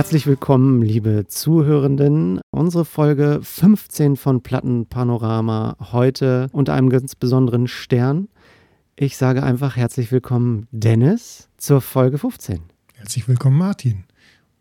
Herzlich 0.00 0.26
willkommen, 0.26 0.80
liebe 0.80 1.26
Zuhörenden. 1.28 2.40
Unsere 2.50 2.86
Folge 2.86 3.40
15 3.42 4.16
von 4.16 4.42
Plattenpanorama 4.42 5.76
heute 5.92 6.48
unter 6.52 6.72
einem 6.72 6.88
ganz 6.88 7.14
besonderen 7.14 7.68
Stern. 7.68 8.28
Ich 8.96 9.18
sage 9.18 9.42
einfach 9.42 9.76
herzlich 9.76 10.10
willkommen, 10.10 10.68
Dennis, 10.70 11.50
zur 11.58 11.82
Folge 11.82 12.16
15. 12.16 12.60
Herzlich 12.94 13.28
willkommen, 13.28 13.58
Martin. 13.58 14.04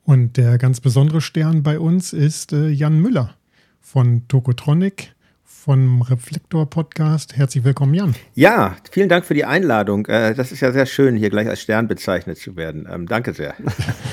Und 0.04 0.36
der 0.36 0.58
ganz 0.58 0.82
besondere 0.82 1.22
Stern 1.22 1.64
bei 1.64 1.80
uns 1.80 2.12
ist 2.12 2.52
äh, 2.52 2.68
Jan 2.68 3.00
Müller 3.00 3.34
von 3.80 4.28
Tokotronic 4.28 5.16
vom 5.50 6.04
Reflektor 6.04 6.70
Podcast. 6.70 7.36
Herzlich 7.36 7.64
willkommen, 7.64 7.94
Jan. 7.94 8.16
Ja, 8.36 8.78
vielen 8.92 9.10
Dank 9.10 9.26
für 9.26 9.34
die 9.34 9.46
Einladung. 9.46 10.06
Äh, 10.06 10.36
das 10.36 10.52
ist 10.52 10.62
ja 10.62 10.72
sehr 10.72 10.86
schön, 10.86 11.18
hier 11.18 11.32
gleich 11.32 11.48
als 11.48 11.60
Stern 11.60 11.88
bezeichnet 11.88 12.38
zu 12.38 12.56
werden. 12.56 12.88
Ähm, 12.90 13.08
danke 13.08 13.34
sehr. 13.34 13.56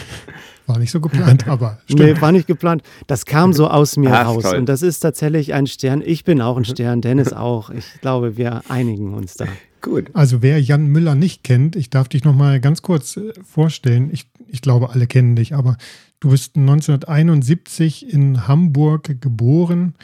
War 0.66 0.78
nicht 0.78 0.90
so 0.90 1.00
geplant, 1.00 1.46
aber 1.46 1.78
stimmt. 1.84 2.00
Nee, 2.00 2.20
war 2.20 2.32
nicht 2.32 2.48
geplant. 2.48 2.82
Das 3.06 3.24
kam 3.24 3.52
so 3.52 3.68
aus 3.68 3.96
mir 3.96 4.12
Ach, 4.12 4.26
raus. 4.26 4.42
Toll. 4.42 4.56
Und 4.56 4.68
das 4.68 4.82
ist 4.82 4.98
tatsächlich 5.00 5.54
ein 5.54 5.68
Stern. 5.68 6.02
Ich 6.04 6.24
bin 6.24 6.40
auch 6.40 6.56
ein 6.56 6.64
Stern, 6.64 7.02
Dennis 7.02 7.32
auch. 7.32 7.70
Ich 7.70 8.00
glaube, 8.00 8.36
wir 8.36 8.62
einigen 8.68 9.14
uns 9.14 9.34
da. 9.34 9.46
Gut. 9.82 10.10
Also 10.14 10.42
wer 10.42 10.60
Jan 10.60 10.88
Müller 10.88 11.14
nicht 11.14 11.44
kennt, 11.44 11.76
ich 11.76 11.90
darf 11.90 12.08
dich 12.08 12.24
noch 12.24 12.34
mal 12.34 12.60
ganz 12.60 12.82
kurz 12.82 13.16
äh, 13.16 13.32
vorstellen. 13.44 14.10
Ich, 14.10 14.28
ich 14.48 14.62
glaube, 14.62 14.90
alle 14.90 15.06
kennen 15.06 15.36
dich, 15.36 15.54
aber 15.54 15.76
du 16.18 16.30
bist 16.30 16.56
1971 16.56 18.12
in 18.12 18.48
Hamburg 18.48 19.20
geboren, 19.20 19.94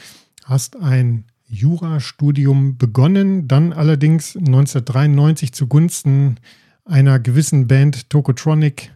hast 0.45 0.77
ein 0.77 1.25
Jurastudium 1.53 2.77
begonnen, 2.77 3.47
dann 3.47 3.73
allerdings 3.73 4.35
1993 4.35 5.53
zugunsten 5.53 6.39
einer 6.85 7.19
gewissen 7.19 7.67
Band 7.67 8.09
Tokotronic 8.09 8.91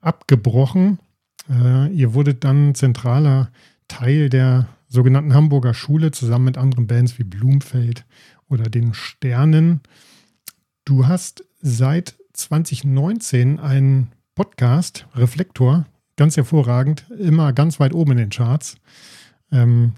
abgebrochen 0.00 0.98
äh, 1.50 1.92
ihr 1.92 2.14
wurdet 2.14 2.44
dann 2.44 2.74
zentraler 2.74 3.50
Teil 3.88 4.28
der 4.28 4.68
sogenannten 4.88 5.34
Hamburger 5.34 5.74
Schule 5.74 6.10
zusammen 6.10 6.46
mit 6.46 6.58
anderen 6.58 6.86
Bands 6.86 7.18
wie 7.18 7.24
Blumfeld 7.24 8.04
oder 8.48 8.64
den 8.64 8.94
Sternen. 8.94 9.80
Du 10.84 11.06
hast 11.06 11.44
seit 11.60 12.16
2019 12.32 13.58
einen 13.58 14.12
Podcast, 14.34 15.06
Reflektor, 15.14 15.86
ganz 16.16 16.36
hervorragend, 16.36 17.06
immer 17.18 17.52
ganz 17.52 17.80
weit 17.80 17.92
oben 17.92 18.12
in 18.12 18.18
den 18.18 18.30
Charts, 18.30 18.76
ähm, 19.50 19.92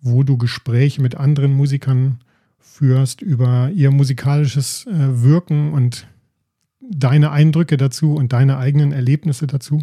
wo 0.00 0.22
du 0.22 0.36
Gespräche 0.36 1.02
mit 1.02 1.14
anderen 1.16 1.52
Musikern 1.52 2.20
führst 2.58 3.20
über 3.20 3.70
ihr 3.74 3.90
musikalisches 3.90 4.86
äh, 4.86 5.22
Wirken 5.22 5.72
und 5.72 6.06
deine 6.80 7.30
Eindrücke 7.30 7.76
dazu 7.76 8.14
und 8.14 8.32
deine 8.32 8.58
eigenen 8.58 8.92
Erlebnisse 8.92 9.46
dazu 9.46 9.82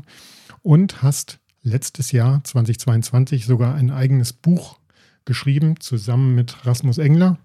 und 0.62 1.02
hast 1.02 1.40
letztes 1.64 2.12
Jahr 2.12 2.44
2022 2.44 3.46
sogar 3.46 3.76
ein 3.76 3.92
eigenes 3.92 4.34
Buch 4.34 4.80
geschrieben, 5.26 5.80
zusammen 5.80 6.36
mit 6.36 6.66
Rasmus 6.66 6.98
Engler, 6.98 7.38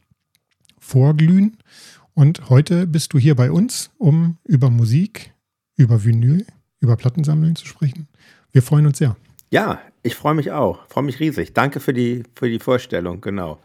Vorglühen. 0.78 1.58
Und 2.14 2.48
heute 2.50 2.86
bist 2.86 3.12
du 3.12 3.18
hier 3.18 3.34
bei 3.34 3.50
uns, 3.50 3.90
um 3.98 4.38
über 4.44 4.70
Musik, 4.70 5.32
über 5.76 6.04
Vinyl, 6.04 6.46
über 6.80 6.96
Plattensammeln 6.96 7.56
zu 7.56 7.66
sprechen. 7.66 8.08
Wir 8.52 8.62
freuen 8.62 8.86
uns 8.86 8.98
sehr. 8.98 9.16
Ja, 9.50 9.80
ich 10.02 10.14
freue 10.14 10.34
mich 10.34 10.52
auch. 10.52 10.86
Freue 10.88 11.04
mich 11.04 11.20
riesig. 11.20 11.54
Danke 11.54 11.80
für 11.80 11.92
die, 11.92 12.24
für 12.34 12.48
die 12.48 12.58
Vorstellung, 12.58 13.20
genau. 13.20 13.60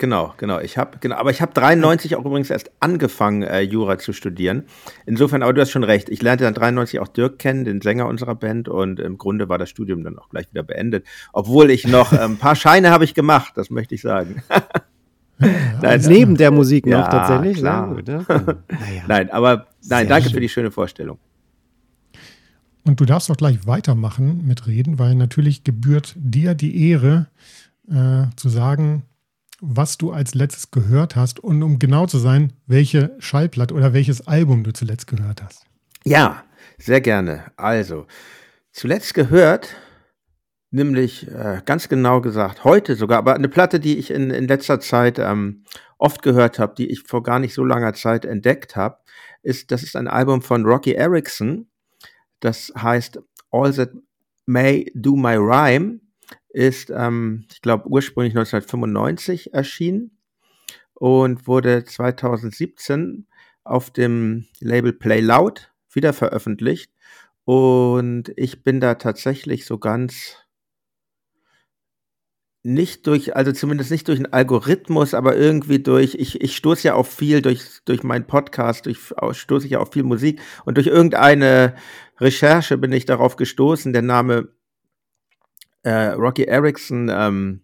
Genau, 0.00 0.32
genau. 0.38 0.60
Ich 0.60 0.78
habe, 0.78 0.96
genau, 0.98 1.16
aber 1.16 1.30
ich 1.30 1.42
habe 1.42 1.52
93 1.52 2.16
auch 2.16 2.24
übrigens 2.24 2.48
erst 2.48 2.70
angefangen, 2.80 3.42
äh, 3.42 3.60
Jura 3.60 3.98
zu 3.98 4.14
studieren. 4.14 4.64
Insofern, 5.04 5.42
aber 5.42 5.52
du 5.52 5.60
hast 5.60 5.70
schon 5.70 5.84
recht. 5.84 6.08
Ich 6.08 6.22
lernte 6.22 6.44
dann 6.44 6.54
93 6.54 7.00
auch 7.00 7.08
Dirk 7.08 7.38
kennen, 7.38 7.66
den 7.66 7.82
Sänger 7.82 8.06
unserer 8.06 8.34
Band, 8.34 8.66
und 8.66 8.98
im 8.98 9.18
Grunde 9.18 9.50
war 9.50 9.58
das 9.58 9.68
Studium 9.68 10.02
dann 10.02 10.18
auch 10.18 10.30
gleich 10.30 10.50
wieder 10.50 10.62
beendet. 10.62 11.06
Obwohl 11.34 11.70
ich 11.70 11.86
noch 11.86 12.14
äh, 12.14 12.20
ein 12.20 12.38
paar 12.38 12.56
Scheine 12.56 12.90
habe 12.90 13.04
ich 13.04 13.12
gemacht, 13.12 13.52
das 13.56 13.68
möchte 13.68 13.94
ich 13.94 14.00
sagen. 14.00 14.42
nein, 15.38 16.02
neben 16.06 16.34
der 16.34 16.50
Musik 16.50 16.86
noch 16.86 17.00
ja, 17.00 17.08
tatsächlich. 17.08 17.58
Klar. 17.58 17.94
Gut, 17.94 18.08
ja. 18.08 18.24
naja. 18.28 19.02
Nein, 19.06 19.30
aber 19.30 19.54
nein, 19.56 19.66
Sehr 19.80 20.04
danke 20.06 20.24
schön. 20.24 20.34
für 20.34 20.40
die 20.40 20.48
schöne 20.48 20.70
Vorstellung. 20.70 21.18
Und 22.90 22.98
du 22.98 23.04
darfst 23.04 23.30
auch 23.30 23.36
gleich 23.36 23.68
weitermachen 23.68 24.44
mit 24.48 24.66
Reden, 24.66 24.98
weil 24.98 25.14
natürlich 25.14 25.62
gebührt 25.62 26.12
dir 26.16 26.56
die 26.56 26.90
Ehre, 26.90 27.28
äh, 27.88 28.24
zu 28.34 28.48
sagen, 28.48 29.04
was 29.60 29.96
du 29.96 30.10
als 30.10 30.34
letztes 30.34 30.72
gehört 30.72 31.14
hast 31.14 31.38
und 31.38 31.62
um 31.62 31.78
genau 31.78 32.06
zu 32.06 32.18
sein, 32.18 32.52
welche 32.66 33.14
Schallplatte 33.20 33.74
oder 33.74 33.92
welches 33.92 34.26
Album 34.26 34.64
du 34.64 34.72
zuletzt 34.72 35.06
gehört 35.06 35.40
hast. 35.40 35.66
Ja, 36.02 36.42
sehr 36.78 37.00
gerne. 37.00 37.52
Also, 37.56 38.08
zuletzt 38.72 39.14
gehört, 39.14 39.76
nämlich 40.72 41.28
äh, 41.28 41.62
ganz 41.64 41.88
genau 41.88 42.20
gesagt, 42.20 42.64
heute 42.64 42.96
sogar, 42.96 43.18
aber 43.18 43.36
eine 43.36 43.48
Platte, 43.48 43.78
die 43.78 43.98
ich 43.98 44.10
in, 44.10 44.30
in 44.30 44.48
letzter 44.48 44.80
Zeit 44.80 45.20
ähm, 45.20 45.62
oft 45.96 46.22
gehört 46.22 46.58
habe, 46.58 46.74
die 46.76 46.90
ich 46.90 47.04
vor 47.04 47.22
gar 47.22 47.38
nicht 47.38 47.54
so 47.54 47.62
langer 47.62 47.94
Zeit 47.94 48.24
entdeckt 48.24 48.74
habe, 48.74 48.98
ist, 49.44 49.70
das 49.70 49.84
ist 49.84 49.94
ein 49.94 50.08
Album 50.08 50.42
von 50.42 50.64
Rocky 50.66 50.94
Erickson. 50.94 51.69
Das 52.40 52.72
heißt 52.76 53.20
All 53.50 53.72
That 53.74 53.92
May 54.46 54.90
Do 54.94 55.16
My 55.16 55.36
Rhyme 55.36 56.00
ist, 56.48 56.90
ähm, 56.90 57.46
ich 57.50 57.62
glaube, 57.62 57.88
ursprünglich 57.88 58.34
1995 58.36 59.54
erschienen 59.54 60.18
und 60.94 61.46
wurde 61.46 61.84
2017 61.84 63.26
auf 63.64 63.90
dem 63.90 64.46
Label 64.58 64.92
Play 64.92 65.20
Loud 65.20 65.72
wieder 65.92 66.12
veröffentlicht. 66.12 66.92
Und 67.44 68.32
ich 68.36 68.62
bin 68.62 68.80
da 68.80 68.94
tatsächlich 68.94 69.64
so 69.64 69.78
ganz 69.78 70.36
nicht 72.62 73.06
durch, 73.06 73.34
also 73.34 73.52
zumindest 73.52 73.90
nicht 73.90 74.06
durch 74.08 74.18
einen 74.18 74.32
Algorithmus, 74.32 75.14
aber 75.14 75.36
irgendwie 75.36 75.78
durch, 75.78 76.14
ich, 76.16 76.42
ich 76.42 76.56
stoße 76.56 76.88
ja 76.88 76.94
auf 76.94 77.08
viel 77.08 77.40
durch, 77.40 77.80
durch 77.86 78.02
meinen 78.02 78.26
Podcast, 78.26 78.84
durch, 78.84 78.98
stoße 79.32 79.64
ich 79.64 79.72
ja 79.72 79.78
auf 79.78 79.92
viel 79.92 80.02
Musik 80.02 80.42
und 80.66 80.76
durch 80.76 80.86
irgendeine 80.86 81.74
Recherche 82.20 82.78
bin 82.78 82.92
ich 82.92 83.06
darauf 83.06 83.36
gestoßen. 83.36 83.92
Der 83.92 84.02
Name 84.02 84.48
äh, 85.82 86.08
Rocky 86.08 86.44
Erickson 86.44 87.10
ähm, 87.12 87.62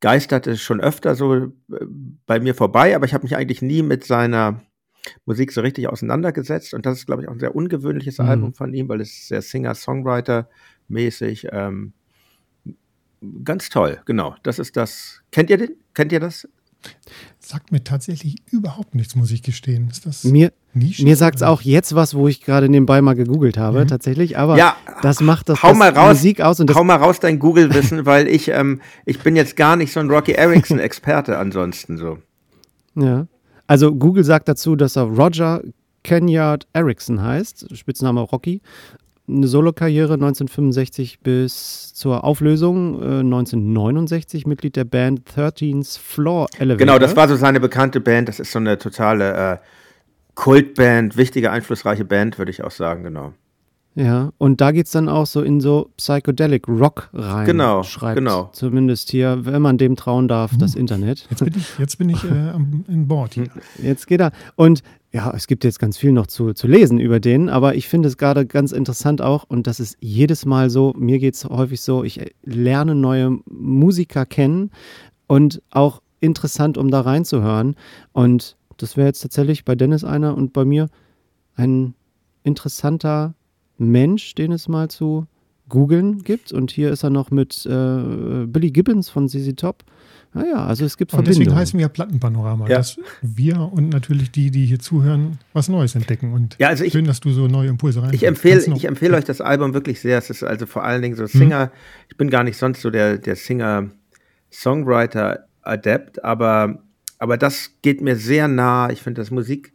geisterte 0.00 0.56
schon 0.56 0.80
öfter 0.80 1.14
so 1.14 1.34
äh, 1.34 1.50
bei 2.26 2.40
mir 2.40 2.54
vorbei, 2.54 2.94
aber 2.94 3.06
ich 3.06 3.14
habe 3.14 3.24
mich 3.24 3.36
eigentlich 3.36 3.62
nie 3.62 3.82
mit 3.82 4.04
seiner 4.04 4.62
Musik 5.24 5.52
so 5.52 5.62
richtig 5.62 5.88
auseinandergesetzt. 5.88 6.74
Und 6.74 6.84
das 6.86 6.98
ist, 6.98 7.06
glaube 7.06 7.22
ich, 7.22 7.28
auch 7.28 7.32
ein 7.32 7.40
sehr 7.40 7.54
ungewöhnliches 7.54 8.18
mhm. 8.18 8.28
Album 8.28 8.52
von 8.54 8.74
ihm, 8.74 8.88
weil 8.88 9.00
es 9.00 9.28
sehr 9.28 9.42
Singer-Songwriter-mäßig. 9.42 11.48
Ähm, 11.52 11.92
ganz 13.44 13.68
toll, 13.70 14.00
genau. 14.04 14.34
Das 14.42 14.58
ist 14.58 14.76
das. 14.76 15.22
Kennt 15.32 15.50
ihr 15.50 15.56
den? 15.56 15.76
Kennt 15.94 16.12
ihr 16.12 16.20
das? 16.20 16.46
Sagt 17.38 17.72
mir 17.72 17.82
tatsächlich 17.82 18.36
überhaupt 18.52 18.94
nichts, 18.94 19.16
muss 19.16 19.30
ich 19.30 19.42
gestehen. 19.42 19.88
Ist 19.88 20.04
das 20.06 20.24
mir 20.24 20.52
mir 20.74 21.16
sagt 21.16 21.36
es 21.36 21.42
auch 21.42 21.62
jetzt 21.62 21.94
was, 21.94 22.14
wo 22.14 22.28
ich 22.28 22.42
gerade 22.42 22.68
nebenbei 22.68 23.00
mal 23.02 23.14
gegoogelt 23.14 23.58
habe, 23.58 23.80
mhm. 23.80 23.88
tatsächlich. 23.88 24.38
Aber 24.38 24.56
ja, 24.56 24.76
das 25.02 25.20
macht 25.20 25.48
das, 25.48 25.62
hau 25.62 25.68
das 25.68 25.78
mal 25.78 25.90
raus, 25.90 26.18
Musik 26.18 26.40
aus. 26.40 26.60
Und 26.60 26.74
hau 26.74 26.84
mal 26.84 26.96
raus 26.96 27.20
dein 27.20 27.38
Google-Wissen, 27.38 28.06
weil 28.06 28.28
ich, 28.28 28.48
ähm, 28.48 28.80
ich 29.04 29.20
bin 29.20 29.36
jetzt 29.36 29.56
gar 29.56 29.76
nicht 29.76 29.92
so 29.92 30.00
ein 30.00 30.10
Rocky 30.10 30.32
Erickson-Experte 30.32 31.38
ansonsten 31.38 31.96
so. 31.96 32.18
Ja. 32.94 33.26
Also 33.66 33.94
Google 33.94 34.24
sagt 34.24 34.48
dazu, 34.48 34.76
dass 34.76 34.96
er 34.96 35.04
Roger 35.04 35.62
Kenyard 36.04 36.66
Erickson 36.72 37.22
heißt, 37.22 37.76
Spitzname 37.76 38.20
Rocky 38.20 38.62
eine 39.28 39.46
Solokarriere 39.46 40.14
1965 40.14 41.20
bis 41.20 41.92
zur 41.94 42.24
Auflösung 42.24 42.94
äh, 42.94 43.20
1969, 43.20 44.46
Mitglied 44.46 44.76
der 44.76 44.84
Band 44.84 45.22
13's 45.30 45.98
Floor 45.98 46.46
Elevator. 46.58 46.78
Genau, 46.78 46.98
das 46.98 47.14
war 47.14 47.28
so 47.28 47.36
seine 47.36 47.60
bekannte 47.60 48.00
Band. 48.00 48.28
Das 48.28 48.40
ist 48.40 48.52
so 48.52 48.58
eine 48.58 48.78
totale 48.78 49.52
äh, 49.52 49.56
Kultband, 50.38 51.16
wichtige, 51.16 51.50
einflussreiche 51.50 52.04
Band, 52.04 52.38
würde 52.38 52.52
ich 52.52 52.62
auch 52.62 52.70
sagen, 52.70 53.02
genau. 53.02 53.32
Ja, 53.96 54.30
und 54.38 54.60
da 54.60 54.70
geht 54.70 54.86
es 54.86 54.92
dann 54.92 55.08
auch 55.08 55.26
so 55.26 55.42
in 55.42 55.60
so 55.60 55.90
Psychedelic 55.96 56.68
Rock 56.68 57.10
rein. 57.12 57.44
Genau, 57.44 57.82
schreibt 57.82 58.18
genau. 58.18 58.48
Zumindest 58.52 59.10
hier, 59.10 59.44
wenn 59.46 59.60
man 59.60 59.78
dem 59.78 59.96
trauen 59.96 60.28
darf, 60.28 60.52
das 60.56 60.76
uh, 60.76 60.78
Internet. 60.78 61.26
Jetzt 61.28 61.44
bin 61.44 61.54
ich, 61.56 61.78
jetzt 61.80 61.98
bin 61.98 62.08
ich 62.10 62.22
äh, 62.22 62.52
in 62.86 63.08
Bord 63.08 63.34
hier. 63.34 63.48
Jetzt 63.82 64.06
geht 64.06 64.20
er. 64.20 64.30
Und 64.54 64.84
ja, 65.10 65.32
es 65.34 65.48
gibt 65.48 65.64
jetzt 65.64 65.80
ganz 65.80 65.98
viel 65.98 66.12
noch 66.12 66.28
zu, 66.28 66.52
zu 66.52 66.68
lesen 66.68 67.00
über 67.00 67.18
den, 67.18 67.48
aber 67.48 67.74
ich 67.74 67.88
finde 67.88 68.06
es 68.06 68.16
gerade 68.16 68.46
ganz 68.46 68.70
interessant 68.70 69.20
auch, 69.20 69.42
und 69.42 69.66
das 69.66 69.80
ist 69.80 69.96
jedes 69.98 70.46
Mal 70.46 70.70
so, 70.70 70.94
mir 70.96 71.18
geht 71.18 71.34
es 71.34 71.46
häufig 71.46 71.80
so, 71.80 72.04
ich 72.04 72.32
lerne 72.44 72.94
neue 72.94 73.40
Musiker 73.50 74.24
kennen 74.24 74.70
und 75.26 75.60
auch 75.70 76.00
interessant, 76.20 76.78
um 76.78 76.92
da 76.92 77.00
reinzuhören. 77.00 77.74
Und 78.12 78.56
das 78.78 78.96
wäre 78.96 79.08
jetzt 79.08 79.20
tatsächlich 79.20 79.64
bei 79.64 79.74
Dennis 79.74 80.04
einer 80.04 80.36
und 80.36 80.52
bei 80.52 80.64
mir 80.64 80.88
ein 81.54 81.94
interessanter 82.44 83.34
Mensch, 83.76 84.34
den 84.34 84.52
es 84.52 84.68
mal 84.68 84.88
zu 84.88 85.26
googeln 85.68 86.22
gibt. 86.22 86.52
Und 86.52 86.70
hier 86.70 86.90
ist 86.90 87.02
er 87.04 87.10
noch 87.10 87.30
mit 87.30 87.66
äh, 87.66 88.46
Billy 88.46 88.70
Gibbons 88.70 89.10
von 89.10 89.28
ZZ 89.28 89.54
Top 89.56 89.84
Naja, 90.32 90.64
also 90.66 90.84
es 90.86 90.96
gibt 90.96 91.12
Und 91.12 91.16
Verbindungen. 91.18 91.44
deswegen 91.46 91.58
heißen 91.60 91.78
wir 91.78 91.82
ja 91.82 91.88
Plattenpanorama, 91.88 92.68
Ja. 92.68 92.76
dass 92.78 92.98
wir 93.22 93.60
und 93.72 93.88
natürlich 93.90 94.30
die, 94.30 94.50
die 94.50 94.64
hier 94.66 94.78
zuhören, 94.78 95.38
was 95.52 95.68
Neues 95.68 95.94
entdecken. 95.94 96.32
Und 96.32 96.56
Ja, 96.58 96.68
also 96.68 96.84
ich- 96.84 96.92
schön, 96.92 97.04
dass 97.04 97.20
du 97.20 97.30
so 97.32 97.46
neue 97.48 97.68
Impulse 97.68 98.02
rein. 98.02 98.14
Ich 98.14 98.24
empfehle, 98.24 98.62
ich 98.74 98.84
empfehle 98.86 99.16
euch 99.16 99.24
das 99.24 99.40
Album 99.42 99.74
wirklich 99.74 100.00
sehr. 100.00 100.16
Es 100.18 100.30
ist 100.30 100.42
also 100.42 100.64
vor 100.66 100.84
allen 100.84 101.02
Dingen 101.02 101.16
so 101.16 101.26
Singer. 101.26 101.70
Ich 102.08 102.16
bin 102.16 102.30
gar 102.30 102.44
nicht 102.44 102.56
sonst 102.56 102.80
so 102.80 102.88
der, 102.90 103.18
der 103.18 103.36
Singer-Songwriter-Adept, 103.36 106.24
aber, 106.24 106.78
aber 107.18 107.36
das 107.36 107.72
geht 107.82 108.00
mir 108.00 108.16
sehr 108.16 108.48
nah. 108.48 108.90
Ich 108.90 109.02
finde, 109.02 109.20
das 109.20 109.30
Musik, 109.30 109.72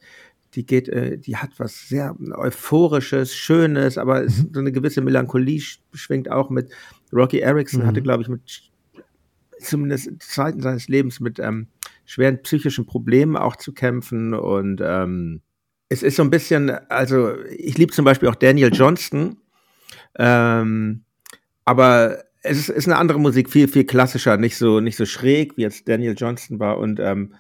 die 0.56 0.66
geht, 0.66 0.90
äh, 0.90 1.18
die 1.18 1.38
hat 1.38 1.52
was 1.58 1.88
sehr 1.88 2.16
Euphorisches, 2.36 3.36
Schönes, 3.36 3.98
aber 3.98 4.24
es, 4.24 4.46
so 4.52 4.60
eine 4.60 4.72
gewisse 4.72 5.02
Melancholie 5.02 5.60
sch- 5.60 5.80
schwingt 5.94 6.32
auch 6.32 6.50
mit. 6.50 6.72
Rocky 7.12 7.40
Erickson 7.40 7.82
hatte, 7.86 8.02
glaube 8.02 8.24
ich, 8.24 8.30
mit 8.30 8.42
zumindest 9.60 10.08
in 10.08 10.20
Zeiten 10.20 10.62
seines 10.62 10.88
Lebens 10.88 11.20
mit 11.20 11.40
ähm, 11.40 11.68
schweren 12.06 12.42
psychischen 12.42 12.86
Problemen 12.86 13.38
auch 13.38 13.56
zu 13.56 13.72
kämpfen 13.72 14.34
und 14.34 14.82
ähm, 14.84 15.42
es 15.90 16.04
ist 16.04 16.16
so 16.16 16.24
ein 16.24 16.30
bisschen, 16.32 16.70
also 16.90 17.36
ich 17.46 17.78
liebe 17.78 17.94
zum 17.94 18.04
Beispiel 18.04 18.28
auch 18.28 18.36
Daniel 18.36 18.72
Johnston, 18.74 19.38
ähm, 20.18 21.04
aber 21.66 22.24
es 22.44 22.58
ist, 22.58 22.70
ist 22.70 22.88
eine 22.88 22.98
andere 22.98 23.20
Musik, 23.20 23.50
viel, 23.50 23.68
viel 23.68 23.86
klassischer, 23.86 24.38
nicht 24.38 24.58
so, 24.58 24.80
nicht 24.80 24.98
so 24.98 25.06
schräg, 25.06 25.58
wie 25.58 25.62
jetzt 25.62 25.88
Daniel 25.88 26.16
Johnston 26.18 26.60
war. 26.60 26.78
Und 26.78 27.00
ähm, 27.00 27.34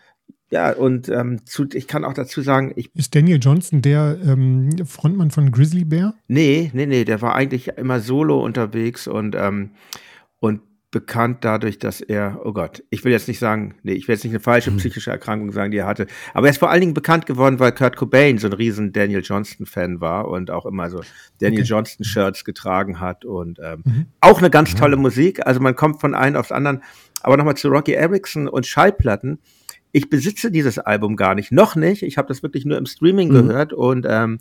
ja, 0.49 0.71
und 0.71 1.09
ähm, 1.09 1.45
zu, 1.45 1.67
ich 1.73 1.87
kann 1.87 2.05
auch 2.05 2.13
dazu 2.13 2.41
sagen, 2.41 2.73
ich, 2.75 2.95
Ist 2.95 3.15
Daniel 3.15 3.39
Johnston 3.41 3.81
der 3.81 4.17
ähm, 4.25 4.69
Frontmann 4.85 5.31
von 5.31 5.51
Grizzly 5.51 5.83
Bear? 5.83 6.15
nee, 6.27 6.71
nee, 6.73 6.85
nee, 6.85 7.05
der 7.05 7.21
war 7.21 7.35
eigentlich 7.35 7.69
immer 7.69 7.99
solo 7.99 8.43
unterwegs 8.43 9.07
und, 9.07 9.35
ähm, 9.35 9.71
und 10.39 10.61
bekannt 10.93 11.39
dadurch, 11.41 11.79
dass 11.79 11.99
er, 11.99 12.39
oh 12.45 12.53
Gott, 12.53 12.83
ich 12.89 13.03
will 13.03 13.11
jetzt 13.11 13.27
nicht 13.27 13.39
sagen, 13.39 13.75
nee, 13.83 13.91
ich 13.91 14.07
will 14.07 14.15
jetzt 14.15 14.23
nicht 14.23 14.31
eine 14.31 14.39
falsche 14.39 14.71
psychische 14.71 15.11
Erkrankung 15.11 15.51
sagen, 15.51 15.71
die 15.71 15.77
er 15.79 15.87
hatte, 15.87 16.07
aber 16.33 16.47
er 16.47 16.51
ist 16.51 16.59
vor 16.59 16.69
allen 16.69 16.79
Dingen 16.79 16.93
bekannt 16.93 17.25
geworden, 17.25 17.59
weil 17.59 17.73
Kurt 17.73 17.97
Cobain 17.97 18.37
so 18.37 18.47
ein 18.47 18.53
riesen 18.53 18.93
Daniel 18.93 19.21
Johnston-Fan 19.21 19.99
war 19.99 20.29
und 20.29 20.51
auch 20.51 20.65
immer 20.65 20.89
so 20.89 21.01
Daniel 21.41 21.61
Okay. 21.63 21.69
Johnston-Shirts 21.69 22.45
getragen 22.45 23.01
hat 23.01 23.25
und 23.25 23.59
ähm, 23.61 23.83
auch 24.21 24.37
eine 24.39 24.49
ganz 24.49 24.73
tolle 24.75 24.95
Musik, 24.95 25.45
also 25.45 25.59
man 25.59 25.75
kommt 25.75 25.99
von 25.99 26.15
einem 26.15 26.37
aufs 26.37 26.53
anderen, 26.53 26.81
aber 27.21 27.35
nochmal 27.35 27.57
zu 27.57 27.67
Rocky 27.67 27.91
Erickson 27.93 28.47
und 28.47 28.65
Schallplatten, 28.65 29.39
ich 29.91 30.09
besitze 30.09 30.51
dieses 30.51 30.79
Album 30.79 31.15
gar 31.17 31.35
nicht, 31.35 31.51
noch 31.51 31.75
nicht, 31.75 32.03
ich 32.03 32.17
habe 32.17 32.27
das 32.27 32.43
wirklich 32.43 32.63
nur 32.65 32.77
im 32.77 32.85
Streaming 32.85 33.29
Mhm. 33.29 33.33
gehört 33.47 33.73
und 33.73 34.05
ähm, 34.09 34.39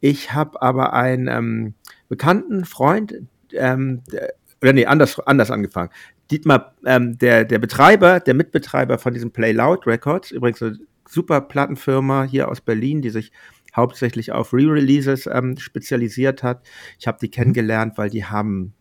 ich 0.00 0.32
habe 0.32 0.60
aber 0.60 0.94
einen 0.94 1.28
ähm, 1.28 1.74
bekannten 2.08 2.64
Freund, 2.64 3.14
ähm, 3.52 4.02
der, 4.10 4.32
oder 4.62 4.72
nee, 4.72 4.86
anders, 4.86 5.18
anders 5.20 5.50
angefangen. 5.50 5.90
Dietmar, 6.30 6.74
ähm, 6.86 7.18
der, 7.18 7.44
der 7.44 7.58
Betreiber, 7.58 8.20
der 8.20 8.34
Mitbetreiber 8.34 8.98
von 8.98 9.12
diesem 9.12 9.32
Play 9.32 9.52
Loud 9.52 9.86
Records, 9.86 10.30
übrigens 10.30 10.62
eine 10.62 10.78
super 11.08 11.40
Plattenfirma 11.40 12.22
hier 12.22 12.48
aus 12.48 12.60
Berlin, 12.60 13.02
die 13.02 13.10
sich 13.10 13.32
hauptsächlich 13.74 14.32
auf 14.32 14.52
Re-Releases 14.52 15.26
ähm, 15.26 15.56
spezialisiert 15.58 16.42
hat. 16.42 16.62
Ich 16.98 17.06
habe 17.06 17.18
die 17.20 17.30
kennengelernt, 17.30 17.98
weil 17.98 18.10
die 18.10 18.24
haben 18.24 18.74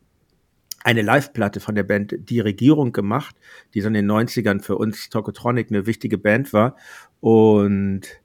eine 0.83 1.01
Live-Platte 1.01 1.60
von 1.60 1.75
der 1.75 1.84
Band 1.84 2.16
Die 2.18 2.39
Regierung 2.39 2.92
gemacht, 2.92 3.36
die 3.74 3.81
so 3.81 3.88
in 3.88 3.94
den 3.94 4.10
90ern 4.10 4.62
für 4.62 4.77
uns 4.77 5.10
Tokotronic 5.10 5.69
eine 5.69 5.86
wichtige 5.86 6.18
Band 6.18 6.54
war. 6.54 6.75
Und 7.19 8.20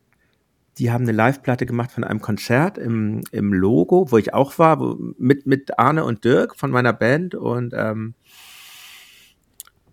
die 0.79 0.91
haben 0.91 1.05
eine 1.05 1.13
Live-Platte 1.13 1.65
gemacht 1.65 1.91
von 1.91 2.05
einem 2.05 2.21
Konzert 2.21 2.77
im, 2.77 3.23
im 3.33 3.53
Logo, 3.53 4.11
wo 4.11 4.19
ich 4.19 4.35
auch 4.35 4.59
war, 4.59 4.79
wo, 4.79 4.97
mit, 5.19 5.47
mit 5.47 5.79
Arne 5.79 6.05
und 6.05 6.25
Dirk 6.25 6.57
von 6.57 6.71
meiner 6.71 6.93
Band 6.93 7.35
und, 7.35 7.73
ähm, 7.75 8.15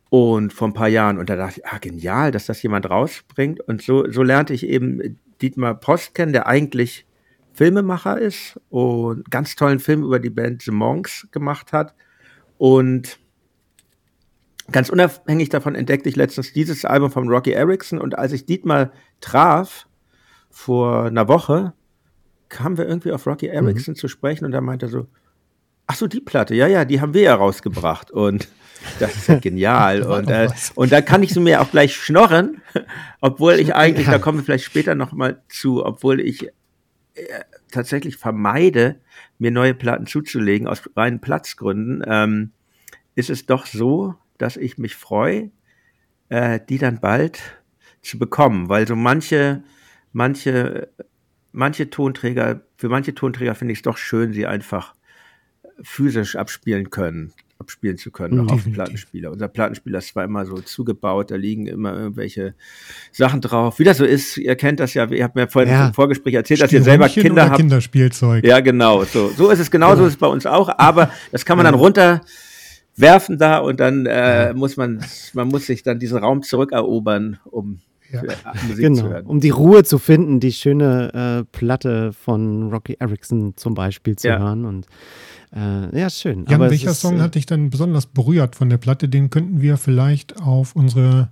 und 0.09 0.51
vor 0.51 0.68
ein 0.68 0.74
paar 0.74 0.89
Jahren. 0.89 1.18
Und 1.18 1.30
da 1.30 1.38
dachte 1.38 1.62
ich, 1.62 1.65
ah, 1.65 1.77
genial, 1.77 2.31
dass 2.31 2.47
das 2.47 2.62
jemand 2.62 2.89
rausbringt. 2.89 3.62
Und 3.62 3.81
so, 3.81 4.12
so 4.12 4.24
lernte 4.24 4.53
ich 4.53 4.68
eben 4.68 5.19
Dietmar 5.41 5.80
Post 5.80 6.15
kennen, 6.15 6.33
der 6.33 6.47
eigentlich 6.47 7.06
Filmemacher 7.53 8.19
ist 8.19 8.59
und 8.69 9.30
ganz 9.31 9.56
tollen 9.56 9.80
Film 9.80 10.03
über 10.03 10.19
die 10.19 10.31
Band 10.31 10.63
The 10.63 10.71
Monks 10.71 11.27
gemacht 11.31 11.71
hat. 11.71 11.95
Und 12.57 13.19
ganz 14.71 14.89
unabhängig 14.89 15.50
davon 15.50 15.75
entdeckte 15.75 16.09
ich 16.09 16.18
letztens 16.18 16.51
dieses 16.51 16.83
Album 16.83 17.09
von 17.09 17.30
Rocky 17.30 17.51
Erickson. 17.51 18.00
Und 18.00 18.18
als 18.18 18.33
ich 18.33 18.45
Dietmar 18.45 18.91
traf, 19.21 19.88
vor 20.53 21.05
einer 21.05 21.27
Woche, 21.27 21.73
kamen 22.47 22.77
wir 22.77 22.88
irgendwie 22.88 23.11
auf 23.11 23.25
Rocky 23.25 23.47
Erickson 23.47 23.95
zu 23.95 24.07
sprechen 24.07 24.45
und 24.45 24.53
er 24.53 24.61
meinte 24.61 24.88
so, 24.88 25.07
ach 25.88 25.95
so, 25.95 26.07
die 26.07 26.21
Platte, 26.21 26.53
ja, 26.53 26.67
ja, 26.67 26.85
die 26.85 27.01
haben 27.01 27.15
wir 27.15 27.23
ja 27.23 27.35
rausgebracht. 27.35 28.11
Und 28.11 28.47
das 29.00 29.15
ist 29.15 29.27
ja 29.27 29.39
genial. 29.39 30.01
Da 30.01 30.17
und, 30.17 30.29
äh, 30.29 30.50
und 30.75 30.91
da 30.91 31.01
kann 31.01 31.23
ich 31.23 31.33
so 31.33 31.41
mir 31.41 31.59
auch 31.59 31.71
gleich 31.71 31.95
schnorren, 31.95 32.61
obwohl 33.21 33.53
ich 33.53 33.73
eigentlich, 33.73 34.05
Ja. 34.05 34.13
da 34.13 34.19
kommen 34.19 34.38
wir 34.38 34.45
vielleicht 34.45 34.65
später 34.65 34.94
noch 34.94 35.11
mal 35.11 35.41
zu, 35.50 35.83
obwohl 35.83 36.19
ich 36.21 36.45
äh, 36.45 36.50
tatsächlich 37.71 38.17
vermeide, 38.17 39.01
mir 39.39 39.49
neue 39.49 39.73
Platten 39.73 40.06
zuzulegen 40.06 40.67
aus 40.67 40.83
reinen 40.95 41.19
Platzgründen, 41.19 42.03
ähm, 42.06 42.51
ist 43.15 43.31
es 43.31 43.47
doch 43.47 43.65
so, 43.65 44.13
dass 44.38 44.56
ich 44.56 44.77
mich 44.77 44.95
freue, 44.95 45.49
äh, 46.29 46.59
die 46.69 46.77
dann 46.77 46.99
bald 46.99 47.39
zu 48.03 48.19
bekommen, 48.19 48.69
weil 48.69 48.88
so 48.88 48.95
manche, 48.95 49.63
manche, 50.13 50.88
manche 51.51 51.89
Tonträger, 51.89 52.62
für 52.77 52.88
manche 52.89 53.13
Tonträger 53.13 53.54
finde 53.56 53.74
ich 53.74 53.80
es 53.80 53.83
doch 53.83 53.98
schön, 53.98 54.31
sie 54.33 54.48
einfach 54.48 54.94
physisch 55.81 56.36
abspielen 56.36 56.92
können, 56.92 57.33
abspielen 57.60 57.98
zu 57.98 58.12
können, 58.12 58.38
Mhm. 58.42 58.48
auch 58.50 58.54
auf. 58.54 58.71
Plattenspieler. 58.71 59.31
Unser 59.31 59.48
Plattenspieler 59.48 59.98
ist 59.98 60.10
zwar 60.10 60.24
immer 60.24 60.45
so 60.45 60.56
zugebaut, 60.62 61.31
da 61.31 61.36
liegen 61.36 61.65
immer 61.65 61.94
irgendwelche 61.98 62.54
Sachen 63.12 63.42
drauf. 63.42 63.80
Wie 63.80 63.83
das 63.83 63.98
so 63.98 64.06
ist, 64.06 64.38
ihr 64.38 64.56
kennt 64.56 64.80
das 64.80 64.94
ja, 64.94 65.06
ihr 65.10 65.24
habt 65.24 65.36
mir 65.36 65.48
vorhin 65.48 65.71
Ja. 65.71 65.88
im 65.88 65.94
Vorgespräch 65.94 66.36
erzählt, 66.36 66.62
dass 66.62 66.71
ihr 66.71 66.83
selber 66.83 67.09
Kinder 67.09 67.45
habt. 67.50 67.57
Kinderspielzeug. 67.57 68.45
Ja, 68.45 68.59
genau. 68.59 69.04
So, 69.04 69.30
so 69.30 69.50
ist 69.50 69.59
es 69.59 69.71
genauso 69.71 69.95
Genau. 69.98 70.07
ist 70.07 70.13
es 70.13 70.19
bei 70.19 70.27
uns 70.27 70.45
auch. 70.45 70.69
Aber 70.77 71.12
das 71.31 71.44
kann 71.45 71.57
man 71.57 71.66
dann 71.66 71.75
runterwerfen 71.75 73.38
da 73.39 73.57
und 73.59 73.80
dann 73.80 74.06
äh, 74.06 74.54
muss 74.54 74.77
man, 74.77 75.04
man 75.33 75.48
muss 75.48 75.66
sich 75.66 75.81
dann 75.83 76.00
diesen 76.00 76.19
Raum 76.19 76.44
zurückerobern, 76.44 77.39
um 77.45 77.80
Ja. 78.13 78.21
Musik 78.68 78.75
zu 78.75 78.81
Genau, 78.81 79.04
hören. 79.10 79.25
um 79.25 79.39
die 79.39 79.50
Ruhe 79.50 79.83
zu 79.83 79.98
finden, 79.98 80.39
die 80.39 80.51
schöne 80.54 81.44
äh, 81.44 81.57
Platte 81.57 82.13
von 82.13 82.71
Rocky 82.71 82.95
Erickson 83.00 83.54
zum 83.57 83.74
Beispiel 83.74 84.15
zu 84.15 84.27
Ja. 84.27 84.39
hören. 84.39 84.65
Und 84.65 84.86
äh, 85.56 86.00
ja, 86.00 86.10
schön. 86.10 86.45
Jan, 86.45 86.56
Aber 86.62 86.69
welcher 86.71 86.92
ist, 86.92 87.01
Song 87.01 87.18
äh, 87.18 87.21
hat 87.21 87.36
dich 87.36 87.45
dann 87.45 87.69
besonders 87.69 88.06
berührt 88.06 88.56
von 88.56 88.69
der 88.69 88.78
Platte? 88.78 89.09
Den 89.09 89.30
könnten 89.30 89.61
wir 89.61 89.78
vielleicht 89.78 90.42
auf 90.42 90.76
unsere 90.76 91.30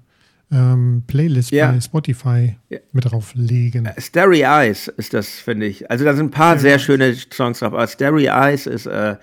ähm, 0.52 1.04
Playlist 1.08 1.52
Ja. 1.52 1.72
bei 1.72 1.80
Spotify 1.80 2.56
Ja. 2.70 2.80
mit 2.92 3.06
drauflegen. 3.12 3.90
Starry 3.98 4.42
Eyes 4.42 4.88
ist 4.90 5.14
das, 5.14 5.28
finde 5.30 5.66
ich. 5.68 5.90
Also 5.90 6.04
da 6.04 6.14
sind 6.14 6.26
ein 6.28 6.32
paar 6.32 6.58
sehr 6.60 6.78
schöne 6.78 7.16
Songs 7.34 7.60
drauf, 7.60 7.74
aber 7.74 7.88
Starry 7.88 8.26
Eyes 8.26 8.66
ist, 8.68 8.86
äh, 8.86 9.16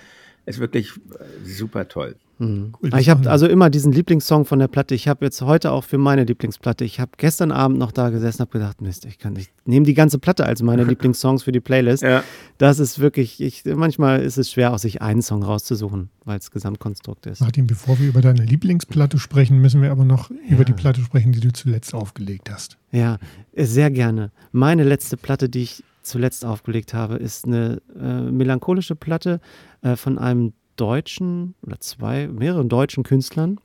ist 0.47 0.59
wirklich 0.59 0.91
äh, 0.97 1.47
super 1.47 1.87
toll. 1.87 2.17
Mhm. 2.39 2.73
Cool, 2.81 2.91
das 2.91 3.01
ich 3.01 3.09
habe 3.09 3.29
also 3.31 3.47
immer 3.47 3.71
diesen 3.71 3.93
Lieblingssong 3.93 4.45
von 4.45 4.59
der 4.59 4.69
Platte. 4.69 4.95
Ich 4.95 5.09
habe 5.09 5.25
jetzt 5.25 5.43
heute 5.43 5.73
auch 5.73 5.85
für 5.85 5.99
meine 5.99 6.25
Lieblingsplatte, 6.25 6.85
ich 6.85 7.01
habe 7.01 7.13
gestern 7.17 7.53
Abend 7.53 7.79
noch 7.79 7.93
da 7.93 8.11
gesessen 8.11 8.43
und 8.43 8.49
habe 8.49 8.59
gedacht, 8.59 8.81
Mist, 8.81 9.05
ich 9.05 9.19
kann 9.19 9.33
nicht, 9.33 9.51
nehme 9.65 9.85
die 9.85 9.95
ganze 9.95 10.19
Platte 10.19 10.47
als 10.47 10.63
meine 10.63 10.85
Lieblingssongs 10.89 11.43
für 11.43 11.53
die 11.53 11.61
Playlist. 11.61 12.03
Ja. 12.03 12.23
Das 12.59 12.79
ist 12.79 12.99
wirklich, 12.99 13.41
ich, 13.41 13.65
manchmal 13.65 14.23
ist 14.23 14.39
es 14.39 14.51
schwer, 14.51 14.73
aus 14.73 14.83
sich 14.83 15.03
einen 15.03 15.23
Song 15.23 15.43
rauszusuchen, 15.43 16.11
weil 16.25 16.39
es 16.39 16.51
Gesamtkonstrukt 16.51 17.27
ist. 17.27 17.41
Martin, 17.41 17.67
bevor 17.67 17.99
wir 17.99 18.09
über 18.09 18.21
deine 18.21 18.45
Lieblingsplatte 18.45 19.19
sprechen, 19.19 19.59
müssen 19.59 19.83
wir 19.83 19.91
aber 19.91 20.05
noch 20.05 20.31
über 20.49 20.65
die 20.65 20.73
Platte 20.73 21.01
sprechen, 21.01 21.33
die 21.33 21.41
du 21.41 21.53
zuletzt 21.53 21.95
aufgelegt 21.95 22.51
hast. 22.51 22.79
Ja, 22.93 23.19
sehr 23.55 23.91
gerne. 23.91 24.31
Meine 24.53 24.85
letzte 24.85 25.17
Platte, 25.17 25.49
die 25.49 25.63
ich 25.63 25.85
zuletzt 26.03 26.45
aufgelegt 26.45 26.95
habe, 26.95 27.17
ist 27.17 27.45
eine 27.45 27.83
äh, 28.01 28.31
melancholische 28.31 28.95
Platte 28.95 29.41
äh, 29.83 29.97
von 29.97 30.19
einem 30.19 30.53
deutschen 30.81 31.55
oder 31.63 31.81
zwei, 31.81 32.29
mehreren 32.29 32.69
deutschen 32.69 33.03
Künstlern, 33.03 33.59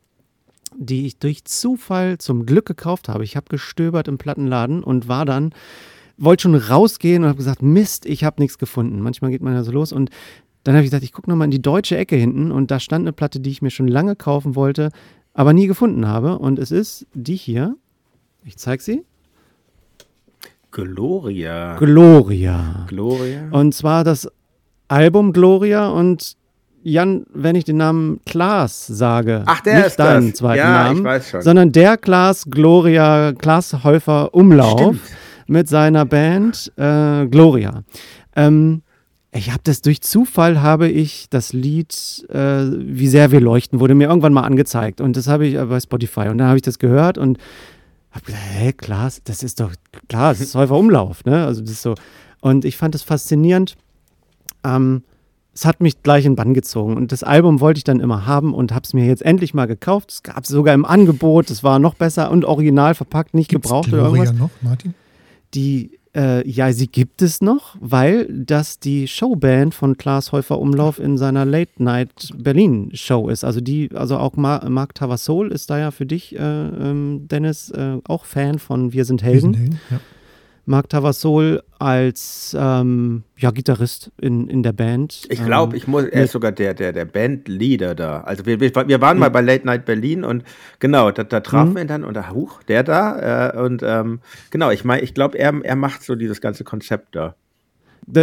die 0.76 1.06
ich 1.06 1.18
durch 1.18 1.46
Zufall 1.46 2.18
zum 2.18 2.46
Glück 2.46 2.66
gekauft 2.66 3.10
habe. 3.10 3.24
Ich 3.24 3.36
habe 3.36 3.46
gestöbert 3.50 4.08
im 4.08 4.18
Plattenladen 4.18 4.84
und 4.84 5.08
war 5.08 5.26
dann, 5.26 5.54
wollte 6.18 6.44
schon 6.44 6.56
rausgehen 6.56 7.24
und 7.24 7.30
habe 7.30 7.38
gesagt, 7.38 7.62
Mist, 7.62 8.06
ich 8.06 8.24
habe 8.24 8.42
nichts 8.42 8.58
gefunden. 8.58 9.00
Manchmal 9.00 9.32
geht 9.32 9.42
man 9.42 9.54
ja 9.54 9.64
so 9.64 9.72
los 9.72 9.92
und 9.94 10.10
dann 10.64 10.76
habe 10.76 10.84
ich 10.84 10.92
gesagt, 10.92 11.04
ich 11.04 11.12
gucke 11.12 11.30
nochmal 11.30 11.46
in 11.46 11.52
die 11.52 11.62
deutsche 11.62 11.98
Ecke 11.98 12.16
hinten 12.16 12.52
und 12.52 12.72
da 12.72 12.80
stand 12.80 13.04
eine 13.04 13.14
Platte, 13.14 13.40
die 13.40 13.50
ich 13.50 13.62
mir 13.62 13.72
schon 13.72 13.88
lange 13.88 14.16
kaufen 14.16 14.56
wollte, 14.56 14.92
aber 15.34 15.54
nie 15.54 15.68
gefunden 15.68 16.08
habe. 16.08 16.40
Und 16.40 16.58
es 16.58 16.72
ist 16.72 17.06
die 17.14 17.36
hier. 17.36 17.76
Ich 18.46 18.58
zeige 18.58 18.82
sie. 18.82 19.04
Gloria. 20.72 21.78
Gloria. 21.78 22.86
Gloria. 22.88 23.50
Und 23.52 23.76
zwar 23.76 24.04
das 24.04 24.30
Album 24.88 25.34
Gloria 25.34 25.90
und 25.90 26.38
Jan, 26.84 27.26
wenn 27.34 27.56
ich 27.56 27.64
den 27.64 27.78
Namen 27.78 28.20
Klaas 28.26 28.86
sage, 28.88 29.44
Ach, 29.46 29.62
der 29.62 29.76
nicht 29.78 29.86
ist 29.88 30.00
deinen 30.00 30.30
das. 30.32 30.40
zweiten 30.40 30.58
Ja, 30.60 30.88
ich 30.88 30.94
Namen, 30.94 31.04
weiß 31.06 31.30
schon. 31.30 31.42
sondern 31.42 31.72
der 31.72 31.98
Klaas 31.98 32.46
Gloria, 32.50 33.34
Klaas 33.34 33.84
Häufer 33.84 34.34
Umlauf 34.34 34.80
Stimmt. 34.80 35.02
mit 35.48 35.68
seiner 35.70 36.06
Band 36.06 36.72
äh, 36.78 37.26
Gloria. 37.28 37.84
Ähm, 38.36 38.82
Ich 39.32 39.50
habe 39.50 39.62
das 39.64 39.82
durch 39.82 40.02
Zufall 40.02 40.62
habe 40.62 40.90
ich 40.90 41.28
das 41.30 41.54
Lied 41.54 41.94
äh, 42.30 42.66
Wie 42.70 43.08
sehr 43.08 43.32
wir 43.32 43.40
leuchten 43.42 43.80
wurde 43.80 43.96
mir 43.96 44.08
irgendwann 44.10 44.34
mal 44.34 44.42
angezeigt 44.44 45.00
und 45.02 45.16
das 45.18 45.28
habe 45.28 45.48
ich 45.48 45.56
äh, 45.56 45.66
bei 45.66 45.80
Spotify 45.80 46.28
und 46.30 46.38
dann 46.38 46.48
habe 46.48 46.58
ich 46.58 46.62
das 46.64 46.78
gehört 46.80 47.18
und 47.18 47.38
habe 48.12 48.26
gedacht, 48.26 48.42
hä, 48.52 48.74
klar, 48.74 49.10
das 49.24 49.42
ist 49.42 49.60
doch 49.60 49.72
klar, 50.10 50.34
das 50.34 50.42
ist 50.42 50.54
Häufer 50.62 50.76
Umlauf, 50.78 51.26
ne? 51.26 51.46
Also 51.46 51.62
das 51.62 51.72
ist 51.72 51.82
so 51.82 51.96
und 52.42 52.66
ich 52.66 52.76
fand 52.78 52.94
es 52.94 53.02
faszinierend. 53.04 53.76
Ähm, 54.66 55.04
es 55.54 55.66
hat 55.66 55.82
mich 55.82 56.02
gleich 56.02 56.26
in 56.26 56.36
Bann 56.36 56.54
gezogen 56.54 56.98
und 56.98 57.12
das 57.12 57.24
Album 57.24 57.60
wollte 57.60 57.78
ich 57.78 57.84
dann 57.84 58.00
immer 58.00 58.26
haben 58.26 58.54
und 58.54 58.74
habe 58.74 58.84
es 58.86 58.94
mir 58.94 59.06
jetzt 59.06 59.22
endlich 59.22 59.54
mal 59.54 59.68
gekauft. 59.68 60.12
Es 60.12 60.24
gab 60.24 60.44
es 60.44 60.50
sogar 60.50 60.74
im 60.74 60.86
Angebot, 60.86 61.50
es 61.50 61.64
war 61.64 61.80
noch 61.80 61.94
besser 61.94 62.32
und 62.32 62.46
original 62.46 62.96
verpackt, 62.96 63.34
nicht 63.34 63.50
Gibt's 63.50 63.70
gebraucht 63.70 63.90
Gloria 63.90 64.10
oder 64.10 64.18
irgendwas. 64.18 64.40
noch, 64.40 64.50
Martin? 64.62 64.94
Die 65.54 66.00
äh, 66.16 66.48
ja, 66.48 66.72
sie 66.72 66.88
gibt 66.88 67.22
es 67.22 67.42
noch, 67.42 67.76
weil 67.80 68.28
das 68.32 68.80
die 68.80 69.08
Showband 69.08 69.74
von 69.74 69.98
Klaas 69.98 70.32
Häufer 70.32 70.60
Umlauf 70.60 71.00
in 71.00 71.18
seiner 71.18 71.44
Late 71.44 71.84
Night 71.84 72.30
Berlin 72.38 72.92
Show 72.94 73.30
ist. 73.30 73.44
Also 73.44 73.62
die, 73.62 73.90
also 73.94 74.18
auch 74.18 74.36
Mar 74.36 74.70
Marc 74.70 74.94
Tavassol 74.96 75.52
ist 75.52 75.70
da 75.70 75.80
ja 75.80 75.92
für 75.92 76.06
dich, 76.06 76.36
äh, 76.36 76.40
ähm, 76.40 77.28
Dennis, 77.30 77.72
äh, 77.72 77.98
auch 78.08 78.26
Fan 78.26 78.60
von 78.60 78.94
Wir 78.94 79.06
sind 79.06 79.24
Helden. 79.24 79.54
Wir 79.54 79.60
sind 79.60 79.60
Helden 79.60 79.80
ja. 79.90 80.00
Marc 80.66 80.90
Tavassol 80.90 81.62
als 81.78 82.56
ähm, 82.58 83.24
ja, 83.38 83.52
Gitarrist 83.52 84.12
in, 84.22 84.48
in 84.48 84.64
der 84.64 84.72
Band. 84.72 85.24
Ich 85.30 85.44
glaube, 85.44 85.74
ähm, 85.74 85.78
ich 85.78 85.88
muss, 85.88 86.06
er 86.06 86.24
ist 86.24 86.32
sogar 86.32 86.54
der, 86.54 86.74
der, 86.74 86.94
der 86.94 87.06
Bandleader 87.06 87.96
da. 87.96 88.22
Also 88.22 88.46
wir, 88.46 88.60
wir, 88.62 88.74
wir 88.74 89.02
waren 89.02 89.20
mal 89.20 89.30
bei 89.30 89.42
Late 89.42 89.66
Night 89.66 89.86
Berlin 89.86 90.24
und 90.24 90.44
genau, 90.80 91.12
da, 91.12 91.24
da 91.24 91.42
trafen 91.42 91.72
mhm. 91.72 91.76
wir 91.76 91.82
ihn 91.82 91.88
dann 91.88 92.04
und 92.06 92.14
da, 92.14 92.30
huch, 92.30 92.64
der 92.64 92.84
da. 92.84 93.50
Äh, 93.50 93.58
und 93.60 93.84
ähm, 93.84 94.22
genau, 94.52 94.72
ich 94.72 94.86
meine, 94.86 95.02
ich 95.02 95.14
glaube, 95.14 95.38
er, 95.38 95.54
er 95.64 95.76
macht 95.76 96.04
so 96.04 96.16
dieses 96.16 96.40
ganze 96.40 96.64
Konzept 96.64 97.16
da. 97.16 97.36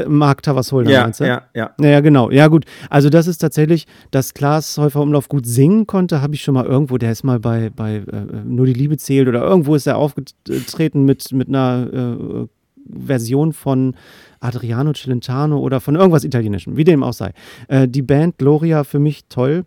Mark 0.08 0.42
Tavasholder, 0.42 0.90
ja, 0.90 1.02
meinst 1.02 1.20
du? 1.20 1.24
Ja, 1.24 1.42
ja. 1.54 1.70
Ja, 1.80 2.00
genau. 2.00 2.30
Ja, 2.30 2.48
gut. 2.48 2.64
Also, 2.88 3.10
das 3.10 3.26
ist 3.26 3.38
tatsächlich, 3.38 3.86
dass 4.10 4.34
Klaas 4.34 4.78
Häufer 4.78 5.00
Umlauf 5.00 5.28
gut 5.28 5.46
singen 5.46 5.86
konnte, 5.86 6.20
habe 6.20 6.34
ich 6.34 6.42
schon 6.42 6.54
mal 6.54 6.66
irgendwo, 6.66 6.98
der 6.98 7.12
ist 7.12 7.24
mal 7.24 7.38
bei, 7.38 7.70
bei 7.70 7.96
äh, 7.96 8.44
Nur 8.44 8.66
die 8.66 8.72
Liebe 8.72 8.96
zählt 8.96 9.28
oder 9.28 9.42
irgendwo 9.42 9.74
ist 9.74 9.86
er 9.86 9.96
aufgetreten 9.96 11.04
mit, 11.04 11.32
mit 11.32 11.48
einer 11.48 11.88
äh, 11.92 12.46
Version 12.92 13.52
von 13.52 13.94
Adriano 14.40 14.92
Celentano 14.92 15.58
oder 15.58 15.80
von 15.80 15.94
irgendwas 15.94 16.24
Italienischem, 16.24 16.76
wie 16.76 16.84
dem 16.84 17.02
auch 17.02 17.12
sei. 17.12 17.32
Äh, 17.68 17.88
die 17.88 18.02
Band 18.02 18.38
Gloria 18.38 18.84
für 18.84 18.98
mich 18.98 19.24
toll. 19.28 19.64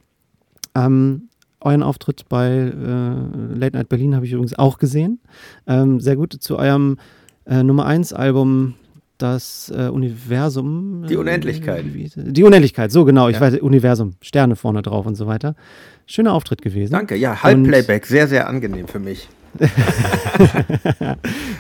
Ähm, 0.75 1.29
euren 1.62 1.84
Auftritt 1.84 2.25
bei 2.27 2.50
äh, 2.50 3.55
Late 3.55 3.77
Night 3.77 3.89
Berlin 3.89 4.15
habe 4.15 4.25
ich 4.25 4.34
übrigens 4.34 4.58
auch 4.58 4.77
gesehen. 4.77 5.20
Ähm, 5.67 6.00
sehr 6.00 6.15
gut. 6.15 6.34
Zu 6.34 6.58
eurem 6.58 6.98
äh, 7.46 7.63
Nummer 7.63 7.86
1 7.86 8.13
Album 8.13 8.75
das 9.17 9.72
äh, 9.75 9.88
Universum. 9.88 11.05
Die 11.08 11.15
Unendlichkeit. 11.15 11.86
Äh, 11.86 12.10
die 12.15 12.43
Unendlichkeit, 12.43 12.91
so 12.91 13.05
genau. 13.05 13.29
Ich 13.29 13.36
ja. 13.36 13.41
weiß, 13.41 13.60
Universum, 13.62 14.13
Sterne 14.22 14.55
vorne 14.55 14.82
drauf 14.82 15.05
und 15.05 15.15
so 15.15 15.27
weiter. 15.27 15.55
Schöner 16.05 16.34
Auftritt 16.34 16.62
gewesen. 16.62 16.91
Danke, 16.91 17.15
ja, 17.15 17.41
Halbplayback, 17.43 18.05
sehr, 18.05 18.27
sehr 18.27 18.48
angenehm 18.48 18.88
für 18.88 19.00
mich. 19.00 19.29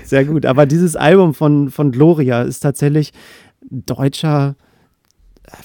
sehr 0.03 0.25
gut. 0.25 0.45
Aber 0.45 0.65
dieses 0.65 0.95
Album 0.95 1.33
von, 1.33 1.69
von 1.69 1.91
Gloria 1.91 2.41
ist 2.41 2.59
tatsächlich 2.59 3.13
deutscher 3.69 4.55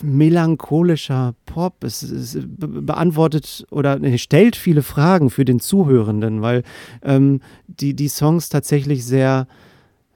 melancholischer 0.03 1.35
Pop. 1.47 1.85
Es, 1.85 2.03
es 2.03 2.39
beantwortet 2.47 3.67
oder 3.71 3.99
nee, 3.99 4.19
stellt 4.19 4.57
viele 4.57 4.83
Fragen 4.83 5.31
für 5.31 5.45
den 5.45 5.61
Zuhörenden, 5.61 6.43
weil 6.43 6.63
ähm, 7.03 7.41
die, 7.67 7.95
die 7.95 8.09
Songs 8.09 8.49
tatsächlich 8.49 9.05
sehr, 9.05 9.47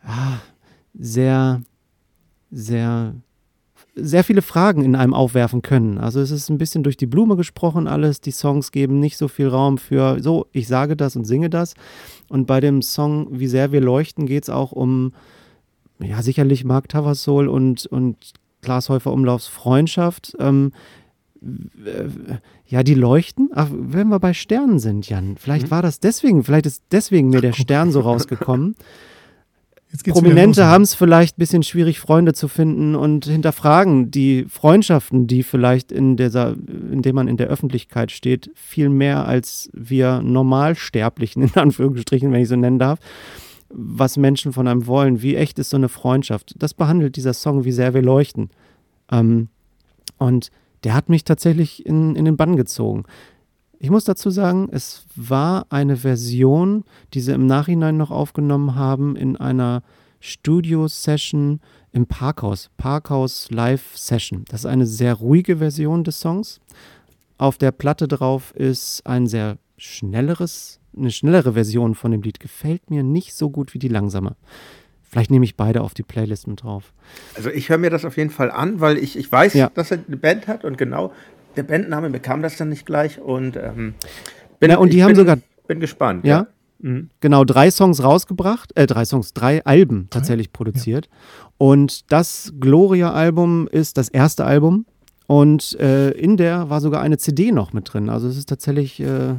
ah, 0.05 0.38
sehr 0.95 1.63
sehr, 2.53 3.15
sehr 3.95 4.25
viele 4.25 4.43
Fragen 4.43 4.85
in 4.85 4.95
einem 4.95 5.15
aufwerfen 5.15 5.63
können. 5.63 5.99
Also 5.99 6.21
es 6.21 6.31
ist 6.31 6.51
ein 6.51 6.59
bisschen 6.59 6.83
durch 6.83 6.97
die 6.97 7.07
Blume 7.07 7.37
gesprochen 7.37 7.89
alles. 7.89 8.21
Die 8.21 8.31
Songs 8.31 8.71
geben 8.71 9.01
nicht 9.01 9.17
so 9.17 9.27
viel 9.27 9.49
Raum 9.49 9.79
für, 9.79 10.23
so, 10.23 10.47
ich 10.53 10.69
sage 10.69 10.95
das 10.95 11.17
und 11.17 11.25
singe 11.25 11.51
das. 11.51 11.75
Und 12.29 12.47
bei 12.47 12.61
dem 12.61 12.83
Song 12.83 13.29
Wie 13.33 13.49
sehr 13.49 13.73
wir 13.73 13.81
leuchten 13.81 14.27
geht 14.27 14.45
es 14.45 14.51
auch 14.51 14.73
um, 14.73 15.13
ja, 15.99 16.23
sicherlich 16.23 16.65
Mark 16.65 16.89
Tavassol 16.89 17.49
und, 17.49 17.87
und 17.87 18.17
Klaas 18.61 18.89
Häufer 18.89 19.13
Umlaufs 19.13 19.49
Freundschaft. 19.49 20.37
Ähm, 20.39 20.73
ja, 22.67 22.85
die 22.85 22.95
leuchten. 22.95 23.51
Ach, 23.53 23.69
wenn 23.73 24.09
wir 24.09 24.21
bei 24.21 24.33
Sternen 24.33 24.79
sind, 24.79 25.09
Jan, 25.09 25.37
vielleicht 25.37 25.67
mhm. 25.67 25.71
war 25.73 25.83
das 25.83 25.99
deswegen, 25.99 26.45
vielleicht 26.45 26.67
ist 26.67 26.85
deswegen 26.93 27.31
mir 27.31 27.41
der 27.41 27.53
Stern 27.53 27.91
so 27.91 28.01
rausgekommen. 28.01 28.77
Prominente 30.09 30.67
haben 30.67 30.83
es 30.83 30.95
vielleicht 30.95 31.37
ein 31.37 31.41
bisschen 31.41 31.63
schwierig, 31.63 32.01
Freunde 32.01 32.33
zu 32.33 32.49
finden 32.49 32.95
und 32.95 33.27
hinterfragen 33.27 34.11
die 34.11 34.47
Freundschaften, 34.49 35.27
die 35.27 35.43
vielleicht 35.43 35.93
in 35.93 36.17
dieser, 36.17 36.55
in 36.91 37.03
dem 37.03 37.15
man 37.15 37.29
in 37.29 37.37
der 37.37 37.49
Öffentlichkeit 37.49 38.11
steht, 38.11 38.51
viel 38.55 38.89
mehr 38.89 39.27
als 39.27 39.69
wir 39.75 40.23
Normalsterblichen, 40.23 41.43
in 41.43 41.55
Anführungsstrichen, 41.55 42.33
wenn 42.33 42.41
ich 42.41 42.49
so 42.49 42.57
nennen 42.57 42.79
darf, 42.79 42.99
was 43.69 44.17
Menschen 44.17 44.53
von 44.53 44.67
einem 44.67 44.87
wollen. 44.87 45.21
Wie 45.21 45.37
echt 45.37 45.59
ist 45.59 45.71
so 45.71 45.77
eine 45.77 45.91
Freundschaft? 45.91 46.55
Das 46.59 46.73
behandelt 46.73 47.17
dieser 47.17 47.35
Song, 47.35 47.65
wie 47.65 47.73
sehr 47.73 47.93
wir 47.93 48.03
leuchten. 48.03 48.51
Ähm, 49.11 49.49
und 50.17 50.51
der 50.85 50.95
hat 50.95 51.09
mich 51.09 51.25
tatsächlich 51.25 51.85
in, 51.85 52.17
in 52.17 52.25
den 52.25 52.37
Bann 52.37 52.57
gezogen. 52.57 53.05
Ich 53.83 53.91
muss 53.91 54.05
dazu 54.05 54.31
sagen, 54.31 54.69
es 54.71 55.07
war 55.17 55.67
eine 55.69 55.97
Version, 55.97 56.85
die 57.15 57.21
sie 57.21 57.33
im 57.33 57.47
Nachhinein 57.47 57.97
noch 57.97 58.12
aufgenommen 58.12 58.77
haben 58.77 59.17
in 59.17 59.37
einer 59.37 59.83
Studio-Session 60.21 61.61
im 61.91 62.07
Parkhaus, 62.07 62.71
Parkhaus 62.77 63.51
Live-Session. 63.51 64.45
Das 64.49 64.61
ist 64.61 64.67
eine 64.67 64.87
sehr 64.87 65.15
ruhige 65.15 65.57
Version 65.57 66.05
des 66.05 66.21
Songs. 66.21 66.61
Auf 67.39 67.59
der 67.59 67.73
Platte 67.73 68.07
drauf 68.07 68.55
ist 68.55 69.05
ein 69.05 69.27
sehr 69.27 69.59
schnelleres, 69.77 70.79
eine 70.97 71.11
schnellere 71.11 71.55
Version 71.55 71.97
von 71.97 72.12
dem 72.12 72.23
Lied. 72.23 72.39
Gefällt 72.39 72.89
mir 72.89 73.03
nicht 73.03 73.35
so 73.35 73.51
gut 73.51 73.75
wie 73.75 73.81
die 73.81 73.89
langsame. 73.89 74.37
Vielleicht 75.12 75.31
nehme 75.33 75.45
ich 75.45 75.57
beide 75.57 75.83
auf 75.83 75.93
die 75.93 76.05
Playlist 76.05 76.47
mit 76.47 76.62
drauf. 76.62 76.95
Also 77.35 77.51
ich 77.51 77.69
höre 77.69 77.77
mir 77.79 77.91
das 77.91 78.05
auf 78.05 78.17
jeden 78.17 78.31
Fall 78.31 78.51
an, 78.51 78.81
weil 78.81 78.97
ich, 78.97 79.19
ich 79.19 79.31
weiß, 79.31 79.53
ja. 79.53 79.71
dass 79.75 79.91
er 79.91 79.99
eine 80.07 80.17
Band 80.17 80.47
hat 80.47 80.65
und 80.65 80.79
genau 80.79 81.12
der 81.57 81.63
Bandname 81.63 82.11
bekam 82.11 82.43
das 82.43 82.57
dann 82.57 82.69
nicht 82.69 82.87
gleich 82.87 83.21
und 83.21 83.57
ähm, 83.57 83.95
bin, 84.61 84.71
ja, 84.71 84.79
und 84.79 84.93
die 84.93 85.03
haben 85.03 85.11
bin, 85.11 85.17
sogar 85.17 85.39
bin 85.67 85.81
gespannt. 85.81 86.25
Ja, 86.25 86.37
ja. 86.37 86.47
Mhm. 86.81 87.11
genau 87.21 87.45
drei 87.45 87.71
Songs 87.71 88.03
rausgebracht, 88.03 88.77
äh, 88.77 88.87
drei 88.87 89.05
Songs, 89.05 89.33
drei 89.33 89.65
Alben 89.65 90.09
tatsächlich 90.11 90.53
produziert. 90.53 91.07
Ja. 91.07 91.13
Und 91.59 92.11
das 92.11 92.53
Gloria-Album 92.59 93.69
ist 93.69 93.97
das 93.99 94.09
erste 94.09 94.45
Album 94.45 94.87
und 95.33 95.81
äh, 95.81 96.11
in 96.11 96.37
der 96.37 96.69
war 96.69 96.83
sogar 96.83 97.01
eine 97.01 97.17
CD 97.17 97.53
noch 97.53 97.73
mit 97.73 97.91
drin. 97.91 98.11
Also 98.11 98.29
es 98.29 98.37
ist 98.37 98.51
tatsächlich 98.51 99.01
äh, 99.01 99.37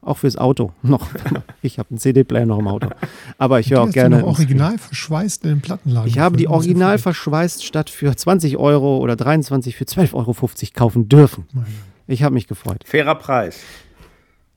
auch 0.00 0.16
fürs 0.16 0.38
Auto 0.38 0.72
noch. 0.82 1.06
ich 1.60 1.78
habe 1.78 1.90
einen 1.90 1.98
CD-Player 1.98 2.46
noch 2.46 2.60
im 2.60 2.66
Auto. 2.66 2.88
Aber 3.36 3.60
ich 3.60 3.70
höre 3.70 3.82
auch 3.82 3.90
gerne. 3.90 4.20
Du 4.20 4.26
original 4.26 4.78
verschweißt 4.78 5.44
in 5.44 5.50
den 5.50 5.60
Plattenladen. 5.60 6.08
Ich 6.08 6.18
habe 6.18 6.38
die 6.38 6.48
original 6.48 6.96
verschweißt 6.96 7.62
statt 7.62 7.90
für 7.90 8.16
20 8.16 8.56
Euro 8.56 8.96
oder 9.00 9.14
23 9.14 9.76
für 9.76 9.84
12,50 9.84 10.14
Euro 10.14 10.34
kaufen 10.72 11.10
dürfen. 11.10 11.44
Ich 12.06 12.22
habe 12.22 12.32
mich 12.32 12.46
gefreut. 12.46 12.82
Fairer 12.86 13.16
Preis. 13.16 13.60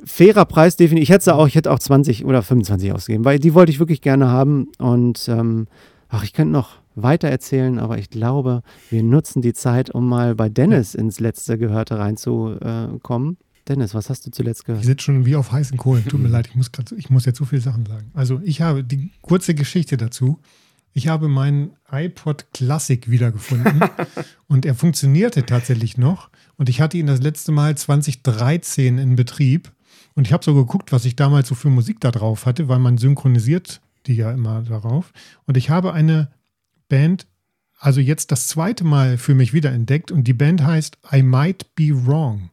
Fairer 0.05 0.45
Preis, 0.45 0.77
definitiv. 0.77 1.03
Ich 1.03 1.09
hätte 1.09 1.35
auch, 1.35 1.47
ich 1.47 1.55
hätte 1.55 1.69
auch 1.69 1.79
20 1.79 2.23
oder 2.23 2.41
25 2.41 2.93
ausgegeben, 2.93 3.25
weil 3.25 3.39
die 3.39 3.55
wollte 3.55 3.73
ich 3.73 3.79
wirklich 3.79 3.99
gerne 3.99 4.29
haben. 4.29 4.69
Und 4.77 5.27
ähm, 5.27 5.67
ach, 6.07 6.23
ich 6.23 6.31
könnte 6.31 6.53
noch 6.53 6.77
weiter 6.95 7.27
erzählen, 7.27 7.79
aber 7.79 7.97
ich 7.97 8.09
glaube, 8.09 8.61
wir 8.89 9.03
nutzen 9.03 9.41
die 9.41 9.53
Zeit, 9.53 9.89
um 9.89 10.07
mal 10.07 10.35
bei 10.35 10.49
Dennis 10.49 10.95
ins 10.95 11.19
letzte 11.19 11.57
Gehörte 11.57 11.97
reinzukommen. 11.97 13.37
Dennis, 13.67 13.93
was 13.93 14.09
hast 14.09 14.25
du 14.27 14.31
zuletzt 14.31 14.65
gehört? 14.65 14.81
Ich 14.81 14.87
sitze 14.87 15.05
schon 15.05 15.25
wie 15.25 15.35
auf 15.35 15.51
heißen 15.51 15.77
Kohlen. 15.77 16.05
Tut 16.05 16.21
mir 16.21 16.27
leid, 16.29 16.47
ich 16.47 16.55
muss, 16.55 16.71
grad, 16.71 16.91
ich 16.91 17.09
muss 17.09 17.25
jetzt 17.25 17.37
so 17.37 17.45
viele 17.45 17.61
Sachen 17.61 17.85
sagen. 17.85 18.11
Also, 18.13 18.39
ich 18.43 18.61
habe 18.61 18.83
die 18.83 19.11
kurze 19.21 19.55
Geschichte 19.55 19.97
dazu. 19.97 20.39
Ich 20.93 21.07
habe 21.07 21.27
meinen 21.27 21.71
iPod 21.91 22.45
Classic 22.53 23.09
wiedergefunden 23.09 23.81
und 24.47 24.65
er 24.65 24.75
funktionierte 24.75 25.45
tatsächlich 25.45 25.97
noch. 25.97 26.29
Und 26.57 26.69
ich 26.69 26.79
hatte 26.79 26.97
ihn 26.97 27.07
das 27.07 27.21
letzte 27.21 27.51
Mal 27.51 27.75
2013 27.75 28.97
in 28.97 29.15
Betrieb. 29.15 29.71
Und 30.13 30.25
ich 30.25 30.31
habe 30.31 30.45
so 30.45 30.53
geguckt, 30.53 30.93
was 30.93 31.03
ich 31.03 31.17
damals 31.17 31.49
so 31.49 31.55
für 31.55 31.69
Musik 31.69 31.99
da 31.99 32.11
drauf 32.11 32.45
hatte, 32.45 32.69
weil 32.69 32.79
man 32.79 32.97
synchronisiert 32.97 33.81
die 34.07 34.15
ja 34.15 34.31
immer 34.31 34.61
darauf. 34.61 35.11
Und 35.45 35.57
ich 35.57 35.69
habe 35.69 35.93
eine 35.93 36.29
Band 36.89 37.27
also 37.79 37.99
jetzt 37.99 38.31
das 38.31 38.47
zweite 38.47 38.83
Mal 38.83 39.17
für 39.17 39.35
mich 39.35 39.53
wiederentdeckt 39.53 40.11
und 40.11 40.23
die 40.23 40.33
Band 40.33 40.63
heißt 40.63 40.97
I 41.11 41.21
Might 41.21 41.75
Be 41.75 41.91
Wrong 42.05 42.49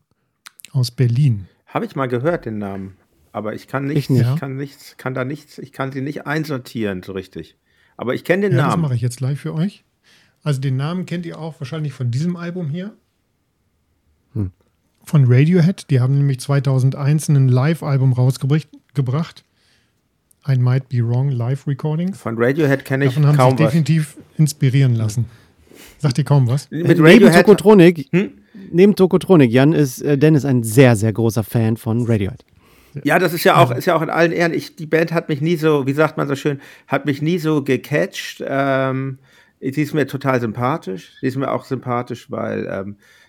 aus 0.72 0.90
Berlin. 0.90 1.48
Habe 1.66 1.86
ich 1.86 1.96
mal 1.96 2.06
gehört, 2.06 2.44
den 2.44 2.58
Namen. 2.58 2.96
Aber 3.32 3.54
ich 3.54 3.66
kann 3.66 3.86
nichts, 3.86 4.10
ich, 4.10 4.20
ich, 4.20 4.36
kann 4.36 4.56
nichts, 4.56 4.96
kann 4.98 5.14
da 5.14 5.24
nichts, 5.24 5.58
ich 5.58 5.72
kann 5.72 5.90
sie 5.90 6.02
nicht 6.02 6.26
einsortieren 6.26 7.02
so 7.02 7.12
richtig. 7.12 7.56
Aber 7.96 8.14
ich 8.14 8.24
kenne 8.24 8.48
den 8.48 8.58
ja, 8.58 8.66
Namen. 8.66 8.82
Das 8.82 8.90
mache 8.90 8.94
ich 8.94 9.00
jetzt 9.00 9.18
gleich 9.18 9.38
für 9.38 9.54
euch. 9.54 9.84
Also 10.42 10.60
den 10.60 10.76
Namen 10.76 11.06
kennt 11.06 11.24
ihr 11.24 11.38
auch 11.38 11.60
wahrscheinlich 11.60 11.92
von 11.92 12.10
diesem 12.10 12.36
Album 12.36 12.68
hier. 12.68 12.94
Hm. 14.34 14.50
Von 15.04 15.24
Radiohead. 15.26 15.88
Die 15.88 16.00
haben 16.00 16.18
nämlich 16.18 16.40
2001 16.40 17.28
ein 17.28 17.48
Live-Album 17.48 18.12
rausgebracht. 18.12 19.44
I 20.48 20.56
Might 20.56 20.88
Be 20.88 20.98
Wrong 20.98 21.30
Live 21.30 21.66
Recordings. 21.66 22.18
Von 22.18 22.36
Radiohead 22.36 22.84
kenne 22.84 23.04
ich 23.04 23.14
Davon 23.14 23.28
haben 23.28 23.36
kaum 23.36 23.56
sich 23.56 23.66
definitiv 23.66 24.16
inspirieren 24.38 24.94
lassen. 24.94 25.26
Sagt 25.98 26.18
dir 26.18 26.24
kaum 26.24 26.48
was? 26.48 26.70
Mit 26.70 26.98
neben 26.98 27.32
Tokotronik, 27.32 28.08
hm? 28.10 28.32
neben 28.72 28.96
Tokotronik, 28.96 29.50
Jan 29.50 29.72
ist 29.72 30.02
äh, 30.02 30.18
Dennis 30.18 30.44
ein 30.44 30.62
sehr, 30.64 30.96
sehr 30.96 31.12
großer 31.12 31.44
Fan 31.44 31.76
von 31.76 32.06
Radiohead. 32.06 32.44
Ja, 33.04 33.18
das 33.18 33.32
ist 33.32 33.44
ja 33.44 33.56
auch, 33.56 33.70
ist 33.70 33.86
ja 33.86 33.94
auch 33.94 34.02
in 34.02 34.10
allen 34.10 34.32
Ehren. 34.32 34.52
Ich, 34.52 34.76
die 34.76 34.86
Band 34.86 35.12
hat 35.12 35.28
mich 35.28 35.40
nie 35.40 35.56
so, 35.56 35.86
wie 35.86 35.92
sagt 35.92 36.16
man 36.16 36.28
so 36.28 36.36
schön, 36.36 36.60
hat 36.86 37.06
mich 37.06 37.22
nie 37.22 37.38
so 37.38 37.62
gecatcht. 37.62 38.42
Ähm, 38.46 39.18
sie 39.60 39.82
ist 39.82 39.94
mir 39.94 40.06
total 40.06 40.40
sympathisch. 40.40 41.12
Sie 41.20 41.26
ist 41.26 41.36
mir 41.36 41.50
auch 41.50 41.64
sympathisch, 41.64 42.30
weil 42.30 42.68
ähm, 42.70 42.96
äh, 42.98 43.21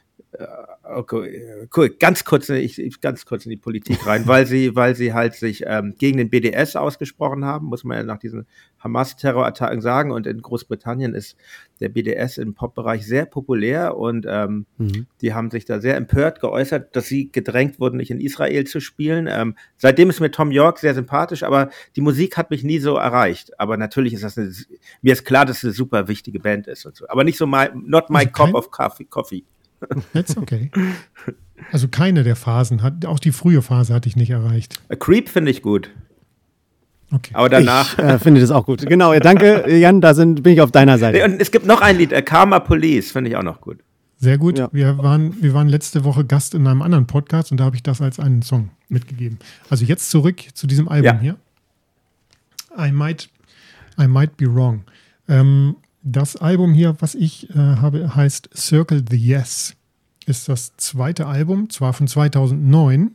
okay, 0.84 1.68
cool. 1.76 1.90
Ganz 1.90 2.26
kurz, 2.26 2.50
ich, 2.50 2.80
ich, 2.80 3.02
ganz 3.02 3.26
kurz 3.26 3.46
in 3.46 3.50
die 3.50 3.58
Politik 3.58 4.06
rein, 4.06 4.24
weil 4.28 4.46
sie, 4.46 4.76
weil 4.76 4.96
sie 4.96 5.14
halt 5.14 5.34
sich 5.36 5.64
ähm, 5.66 5.96
gegen 5.98 6.18
den 6.18 6.30
BDS 6.30 6.76
ausgesprochen 6.76 7.46
haben, 7.46 7.68
muss 7.68 7.84
man 7.84 7.98
ja 7.98 8.04
nach 8.04 8.18
diesen 8.18 8.46
Hamas-Terrorattacken 8.80 9.82
sagen. 9.82 10.12
Und 10.12 10.28
in 10.28 10.42
Großbritannien 10.42 11.14
ist 11.14 11.38
der 11.80 11.90
BDS 11.90 12.38
im 12.38 12.54
Pop-Bereich 12.54 13.06
sehr 13.06 13.26
populär 13.26 13.98
und 13.98 14.26
ähm, 14.28 14.66
mhm. 14.78 15.08
die 15.22 15.34
haben 15.34 15.52
sich 15.52 15.66
da 15.66 15.80
sehr 15.80 15.96
empört 15.96 16.40
geäußert, 16.40 16.96
dass 16.96 17.08
sie 17.08 17.32
gedrängt 17.32 17.80
wurden, 17.80 17.98
nicht 17.98 18.12
in 18.12 18.20
Israel 18.20 18.66
zu 18.66 18.80
spielen. 18.80 19.28
Ähm, 19.30 19.56
seitdem 19.78 20.10
ist 20.10 20.20
mir 20.20 20.32
Tom 20.32 20.52
York 20.52 20.80
sehr 20.80 20.94
sympathisch, 20.94 21.44
aber 21.44 21.70
die 21.96 22.02
Musik 22.02 22.38
hat 22.38 22.52
mich 22.52 22.64
nie 22.64 22.80
so 22.80 22.96
erreicht. 22.96 23.60
Aber 23.60 23.78
natürlich 23.78 24.14
ist 24.14 24.24
das 24.24 24.38
eine, 24.38 24.52
mir 25.02 25.14
ist 25.14 25.26
klar, 25.26 25.46
dass 25.46 25.58
es 25.58 25.64
eine 25.64 25.74
super 25.74 26.08
wichtige 26.08 26.40
Band 26.40 26.68
ist 26.68 26.86
und 26.86 26.96
so. 26.96 27.08
Aber 27.08 27.24
nicht 27.24 27.38
so 27.38 27.48
my, 27.48 27.68
not 27.74 28.10
my 28.10 28.20
also 28.20 28.30
cup 28.32 28.54
of 28.54 28.72
coffee. 28.72 29.06
coffee. 29.06 29.44
That's 30.14 30.38
okay. 30.38 30.72
Also 31.72 31.88
keine 31.88 32.24
der 32.24 32.36
Phasen 32.36 32.82
hat, 32.82 33.06
auch 33.06 33.20
die 33.20 33.32
frühe 33.32 33.62
Phase 33.62 33.94
hatte 33.94 34.10
ich 34.10 34.16
nicht 34.16 34.30
erreicht. 34.30 34.80
A 34.90 34.96
Creep 34.96 35.30
finde 35.30 35.52
ich 35.52 35.62
gut. 35.62 35.90
Okay. 37.12 37.32
Aber 37.34 37.48
danach. 37.50 37.98
Ich 37.98 38.04
äh, 38.04 38.20
finde 38.20 38.42
das 38.42 38.52
auch 38.52 38.66
gut. 38.66 38.86
Genau, 38.86 39.18
danke, 39.20 39.72
Jan, 39.78 40.02
da 40.02 40.14
sind, 40.14 40.42
bin 40.44 40.54
ich 40.54 40.62
auf 40.62 40.72
deiner 40.72 40.98
Seite. 40.98 41.24
Und 41.24 41.40
es 41.40 41.52
gibt 41.52 41.66
noch 41.66 41.82
ein 41.82 41.98
Lied, 41.98 42.12
äh, 42.12 42.22
Karma 42.22 42.60
Police, 42.60 43.12
finde 43.12 43.30
ich 43.30 43.36
auch 43.36 43.44
noch 43.44 43.62
gut. 43.62 43.80
Sehr 44.18 44.38
gut. 44.38 44.58
Ja. 44.58 44.70
Wir, 44.72 44.98
waren, 45.00 45.36
wir 45.42 45.54
waren 45.54 45.68
letzte 45.68 46.06
Woche 46.06 46.26
Gast 46.26 46.56
in 46.56 46.66
einem 46.66 46.82
anderen 46.82 47.08
Podcast 47.08 47.52
und 47.52 47.60
da 47.60 47.66
habe 47.66 47.76
ich 47.76 47.84
das 47.84 48.02
als 48.02 48.20
einen 48.20 48.42
Song 48.42 48.70
mitgegeben. 48.88 49.38
Also 49.70 49.86
jetzt 49.86 50.10
zurück 50.10 50.42
zu 50.54 50.66
diesem 50.66 50.88
Album 50.88 51.06
ja. 51.06 51.20
hier. 51.20 51.36
I 52.78 52.92
might, 52.92 53.30
I 54.00 54.08
might 54.08 54.38
be 54.38 54.46
wrong. 54.48 54.84
Ähm, 55.28 55.76
das 56.04 56.36
Album 56.36 56.74
hier, 56.74 56.96
was 57.00 57.16
ich 57.16 57.50
äh, 57.52 57.56
habe, 57.56 58.16
heißt 58.16 58.50
Circle 58.56 59.04
the 59.10 59.18
Yes. 59.18 59.76
Ist 60.26 60.48
das 60.50 60.76
zweite 60.78 61.26
Album, 61.26 61.70
zwar 61.70 61.94
von 61.94 62.08
2009. 62.08 63.12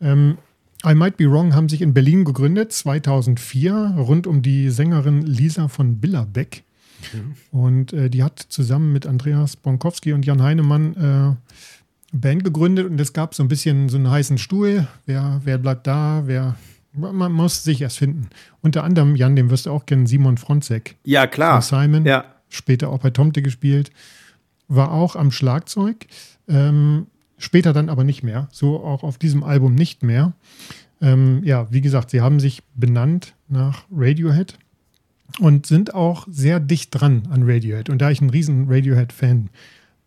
Ähm, 0.00 0.38
I 0.86 0.94
Might 0.94 1.16
Be 1.16 1.30
Wrong 1.30 1.54
haben 1.54 1.68
sich 1.68 1.80
in 1.80 1.94
Berlin 1.94 2.24
gegründet, 2.24 2.72
2004, 2.72 3.94
rund 3.96 4.26
um 4.26 4.42
die 4.42 4.68
Sängerin 4.70 5.22
Lisa 5.22 5.68
von 5.68 5.98
Billerbeck. 6.00 6.64
Mhm. 7.12 7.58
Und 7.58 7.92
äh, 7.92 8.10
die 8.10 8.22
hat 8.22 8.38
zusammen 8.38 8.92
mit 8.92 9.06
Andreas 9.06 9.56
Bonkowski 9.56 10.12
und 10.12 10.26
Jan 10.26 10.42
Heinemann 10.42 10.96
äh, 10.96 12.16
Band 12.16 12.44
gegründet 12.44 12.86
und 12.86 13.00
es 13.00 13.12
gab 13.12 13.34
so 13.34 13.42
ein 13.42 13.48
bisschen 13.48 13.88
so 13.88 13.96
einen 13.96 14.10
heißen 14.10 14.38
Stuhl. 14.38 14.86
Wer, 15.06 15.40
wer 15.44 15.58
bleibt 15.58 15.86
da? 15.86 16.22
Wer 16.26 16.56
man 16.94 17.32
muss 17.32 17.64
sich 17.64 17.82
erst 17.82 17.98
finden. 17.98 18.28
Unter 18.60 18.84
anderem, 18.84 19.16
Jan, 19.16 19.36
den 19.36 19.50
wirst 19.50 19.66
du 19.66 19.70
auch 19.70 19.86
kennen, 19.86 20.06
Simon 20.06 20.38
Fronzek. 20.38 20.96
Ja, 21.04 21.26
klar. 21.26 21.60
Simon, 21.60 22.04
ja. 22.04 22.24
später 22.48 22.88
auch 22.88 22.98
bei 22.98 23.10
Tomte 23.10 23.42
gespielt, 23.42 23.90
war 24.68 24.92
auch 24.92 25.16
am 25.16 25.30
Schlagzeug, 25.30 26.06
ähm, 26.48 27.06
später 27.36 27.72
dann 27.72 27.88
aber 27.88 28.04
nicht 28.04 28.22
mehr, 28.22 28.48
so 28.52 28.82
auch 28.82 29.02
auf 29.02 29.18
diesem 29.18 29.42
Album 29.42 29.74
nicht 29.74 30.02
mehr. 30.02 30.32
Ähm, 31.00 31.42
ja, 31.44 31.66
wie 31.70 31.80
gesagt, 31.80 32.10
sie 32.10 32.20
haben 32.20 32.40
sich 32.40 32.62
benannt 32.74 33.34
nach 33.48 33.84
Radiohead 33.92 34.56
und 35.40 35.66
sind 35.66 35.94
auch 35.94 36.26
sehr 36.30 36.60
dicht 36.60 36.90
dran 36.92 37.24
an 37.30 37.42
Radiohead. 37.44 37.90
Und 37.90 38.00
da 38.00 38.10
ich 38.10 38.20
ein 38.20 38.30
riesen 38.30 38.66
Radiohead-Fan 38.68 39.50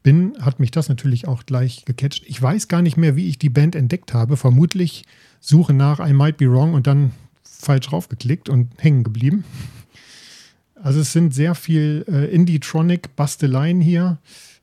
bin, 0.03 0.33
hat 0.39 0.59
mich 0.59 0.71
das 0.71 0.87
natürlich 0.87 1.27
auch 1.27 1.45
gleich 1.45 1.83
gecatcht. 1.85 2.23
Ich 2.27 2.41
weiß 2.41 2.69
gar 2.69 2.81
nicht 2.81 2.97
mehr, 2.97 3.15
wie 3.15 3.27
ich 3.27 3.37
die 3.37 3.49
Band 3.49 3.75
entdeckt 3.75 4.13
habe. 4.13 4.37
Vermutlich 4.37 5.03
Suche 5.47 5.71
nach 5.71 6.05
I 6.05 6.11
Might 6.11 6.35
Be 6.35 6.51
Wrong 6.51 6.73
und 6.73 6.87
dann 6.87 7.11
falsch 7.41 7.87
draufgeklickt 7.87 8.49
und 8.49 8.71
hängen 8.83 9.05
geblieben. 9.05 9.45
Also 10.75 10.99
es 10.99 11.13
sind 11.13 11.33
sehr 11.33 11.55
viel 11.55 12.03
äh, 12.09 12.25
Indie-Tronic-Basteleien 12.25 13.79
hier. 13.79 14.17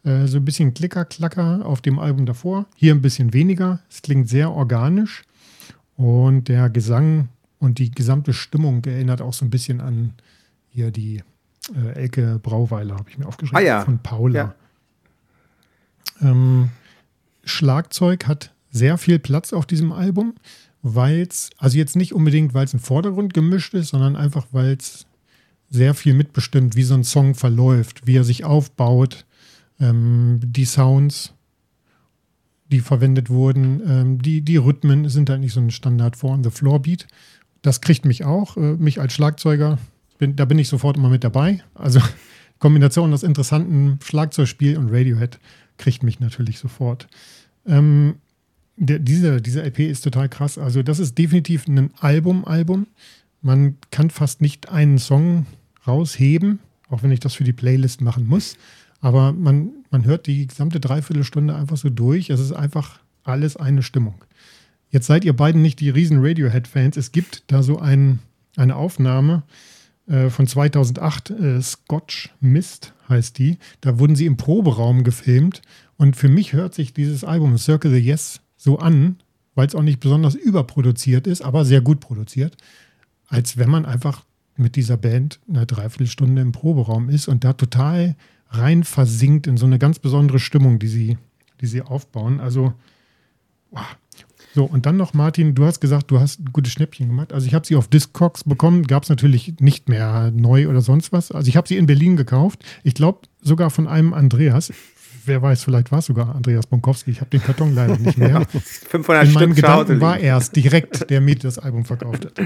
Äh, 0.05 0.27
so 0.27 0.37
ein 0.37 0.45
bisschen 0.45 0.75
Klicker-Klacker 0.75 1.65
auf 1.65 1.81
dem 1.81 1.99
Album 1.99 2.27
davor. 2.27 2.67
Hier 2.77 2.95
ein 2.95 3.01
bisschen 3.01 3.33
weniger. 3.33 3.81
Es 3.91 4.03
klingt 4.03 4.29
sehr 4.29 4.53
organisch. 4.53 5.23
Und 5.97 6.49
der 6.49 6.69
Gesang 6.69 7.29
und 7.59 7.79
die 7.79 7.91
gesamte 7.91 8.35
Stimmung 8.35 8.85
erinnert 8.85 9.23
auch 9.23 9.33
so 9.33 9.47
ein 9.47 9.51
bisschen 9.51 9.81
an 9.81 10.13
hier 10.69 10.91
die 10.91 11.23
äh, 11.75 11.95
Elke 11.95 12.39
Brauweiler, 12.43 12.97
habe 12.97 13.09
ich 13.09 13.17
mir 13.17 13.27
aufgeschrieben, 13.27 13.59
ah, 13.59 13.67
ja. 13.67 13.85
von 13.85 14.01
Paula. 14.01 14.55
Ja. 16.21 16.31
Ähm, 16.31 16.69
Schlagzeug 17.43 18.27
hat 18.27 18.53
sehr 18.71 18.99
viel 18.99 19.19
Platz 19.19 19.53
auf 19.53 19.65
diesem 19.65 19.93
Album, 19.93 20.35
weil 20.85 21.23
es, 21.23 21.49
also 21.57 21.79
jetzt 21.79 21.97
nicht 21.97 22.13
unbedingt, 22.13 22.53
weil 22.53 22.67
es 22.67 22.75
im 22.75 22.79
Vordergrund 22.79 23.33
gemischt 23.33 23.73
ist, 23.73 23.89
sondern 23.89 24.17
einfach, 24.17 24.47
weil 24.53 24.77
es 24.79 25.07
sehr 25.71 25.95
viel 25.95 26.13
mitbestimmt, 26.13 26.77
wie 26.77 26.83
so 26.83 26.93
ein 26.95 27.05
Song 27.05 27.35
verläuft, 27.35 28.07
wie 28.07 28.17
er 28.17 28.25
sich 28.25 28.45
aufbaut, 28.45 29.25
ähm, 29.81 30.41
die 30.45 30.67
Sounds, 30.67 31.33
die 32.71 32.81
verwendet 32.81 33.31
wurden, 33.31 33.81
ähm, 33.89 34.23
die, 34.23 34.43
die 34.43 34.59
Rhythmen 34.59 35.09
sind 35.09 35.31
halt 35.31 35.41
nicht 35.41 35.55
so 35.55 35.61
ein 35.61 35.71
Standard 35.71 36.17
Four 36.17 36.33
on 36.33 36.45
the 36.45 36.51
Floor 36.51 36.83
Beat. 36.83 37.07
Das 37.63 37.81
kriegt 37.81 38.05
mich 38.05 38.25
auch, 38.25 38.59
äh, 38.59 38.75
mich 38.75 39.01
als 39.01 39.15
Schlagzeuger, 39.15 39.79
bin, 40.19 40.37
da 40.37 40.45
bin 40.45 40.59
ich 40.59 40.69
sofort 40.69 40.99
immer 40.99 41.09
mit 41.09 41.25
dabei. 41.25 41.65
Also 41.75 42.01
Kombination 42.59 43.13
aus 43.15 43.23
interessanten 43.23 43.99
Schlagzeugspiel 44.05 44.77
und 44.77 44.91
Radiohead 44.91 45.39
kriegt 45.79 46.03
mich 46.03 46.21
natürlich 46.21 46.59
sofort. 46.59 47.09
Ähm, 47.67 48.17
der, 48.77 48.99
diese, 48.99 49.41
diese 49.41 49.63
LP 49.63 49.81
ist 49.81 50.03
total 50.03 50.29
krass. 50.29 50.59
Also, 50.59 50.83
das 50.83 50.99
ist 50.99 51.17
definitiv 51.19 51.67
ein 51.67 51.91
Album-Album. 52.01 52.87
Man 53.43 53.77
kann 53.91 54.11
fast 54.11 54.41
nicht 54.41 54.71
einen 54.71 54.99
Song 54.99 55.47
rausheben, 55.87 56.59
auch 56.89 57.03
wenn 57.03 57.13
ich 57.13 57.21
das 57.21 57.35
für 57.35 57.45
die 57.45 57.53
Playlist 57.53 58.01
machen 58.01 58.27
muss. 58.27 58.57
Aber 59.01 59.33
man, 59.33 59.71
man 59.91 60.05
hört 60.05 60.27
die 60.27 60.47
gesamte 60.47 60.81
Dreiviertelstunde 60.81 61.55
einfach 61.55 61.77
so 61.77 61.91
durch. 61.91 62.31
Es 62.31 62.41
ist 62.41 62.53
einfach 62.53 63.01
alles 63.23 63.57
eine 63.57 63.83
Stimmung. 63.83 64.25
Jetzt 64.91 65.07
seid 65.07 65.25
ihr 65.25 65.35
beiden 65.35 65.61
nicht 65.61 65.81
die 65.81 65.91
riesen 65.91 66.25
Radiohead-Fans. 66.25 66.97
Es 66.97 67.13
gibt 67.13 67.45
da 67.49 67.63
so 67.63 67.79
ein, 67.79 68.21
eine 68.57 68.77
Aufnahme 68.77 69.43
äh, 70.07 70.31
von 70.31 70.47
2008, 70.47 71.31
äh, 71.31 71.63
Scotch 71.63 72.31
Mist 72.41 72.95
heißt 73.09 73.39
die. 73.39 73.59
Da 73.81 73.99
wurden 73.99 74.17
sie 74.17 74.27
im 74.27 74.37
Proberaum 74.37 75.05
gefilmt. 75.05 75.63
Und 75.97 76.17
für 76.17 76.29
mich 76.29 76.53
hört 76.53 76.75
sich 76.75 76.93
dieses 76.93 77.25
Album 77.25 77.59
Circle 77.59 77.91
the 77.93 77.99
Yes 77.99 78.41
so 78.65 78.79
an, 78.79 79.17
weil 79.55 79.67
es 79.67 79.75
auch 79.75 79.83
nicht 79.83 80.01
besonders 80.01 80.35
überproduziert 80.35 81.27
ist, 81.27 81.43
aber 81.43 81.67
sehr 81.67 81.83
gut 81.83 82.01
produziert, 82.01 82.57
als 83.29 83.59
wenn 83.59 83.69
man 83.69 83.85
einfach 83.85 84.25
mit 84.57 84.75
dieser 84.75 84.97
Band 84.97 85.39
eine 85.49 85.67
Dreiviertelstunde 85.67 86.41
im 86.41 86.53
Proberaum 86.53 87.11
ist 87.11 87.29
und 87.29 87.45
da 87.45 87.53
total 87.53 88.17
rein 88.49 88.83
versinkt 88.83 89.47
in 89.47 89.59
so 89.59 89.67
eine 89.67 89.79
ganz 89.79 89.99
besondere 89.99 90.39
Stimmung, 90.39 90.79
die 90.79 90.89
sie, 90.89 91.19
die 91.61 91.67
sie 91.67 91.83
aufbauen. 91.83 92.41
Also, 92.41 92.73
wow, 93.71 93.85
so, 94.55 94.65
und 94.65 94.87
dann 94.87 94.97
noch, 94.97 95.15
Martin, 95.15 95.57
du 95.57 95.65
hast 95.65 95.81
gesagt, 95.81 96.13
du 96.13 96.21
hast 96.21 96.39
ein 96.39 96.53
gutes 96.53 96.73
Schnäppchen 96.73 97.09
gemacht. 97.09 97.33
Also 97.33 97.47
ich 97.49 97.55
habe 97.55 97.67
sie 97.67 97.75
auf 97.75 97.89
Discogs 97.89 98.45
bekommen, 98.45 98.87
gab 98.87 99.03
es 99.03 99.09
natürlich 99.09 99.55
nicht 99.59 99.89
mehr 99.89 100.31
neu 100.31 100.69
oder 100.69 100.81
sonst 100.81 101.13
was. 101.13 101.33
Also 101.33 101.49
ich 101.49 101.57
habe 101.57 101.67
sie 101.67 101.77
in 101.77 101.87
Berlin 101.87 102.17
gekauft. 102.17 102.65
Ich 102.85 102.95
glaube 102.95 103.23
sogar 103.43 103.71
von 103.71 103.89
einem 103.89 104.15
Andreas. 104.15 104.73
Wer 105.27 105.43
weiß, 105.43 105.65
vielleicht 105.65 105.91
war 105.93 106.01
es 106.01 106.07
sogar 106.07 106.35
Andreas 106.35 106.67
Bonkowski. 106.67 107.11
Ich 107.11 107.21
habe 107.21 107.31
den 107.31 107.43
Karton 107.43 107.75
leider 107.75 107.97
nicht 107.97 108.19
mehr. 108.19 108.47
500 108.49 109.25
in 109.27 109.33
meinen 109.33 109.53
Stück 109.53 109.57
Gedanken 109.57 110.01
war 110.01 110.19
er 110.19 110.37
es 110.37 110.51
direkt, 110.51 111.09
der 111.11 111.21
mir 111.21 111.37
das 111.37 111.59
Album 111.59 111.85
verkauft 111.85 112.27
hat. 112.27 112.41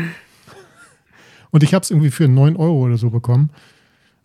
Und 1.51 1.63
ich 1.63 1.75
habe 1.75 1.83
es 1.83 1.91
irgendwie 1.91 2.11
für 2.11 2.29
9 2.29 2.57
Euro 2.57 2.85
oder 2.85 2.99
so 2.99 3.11
bekommen. 3.11 3.51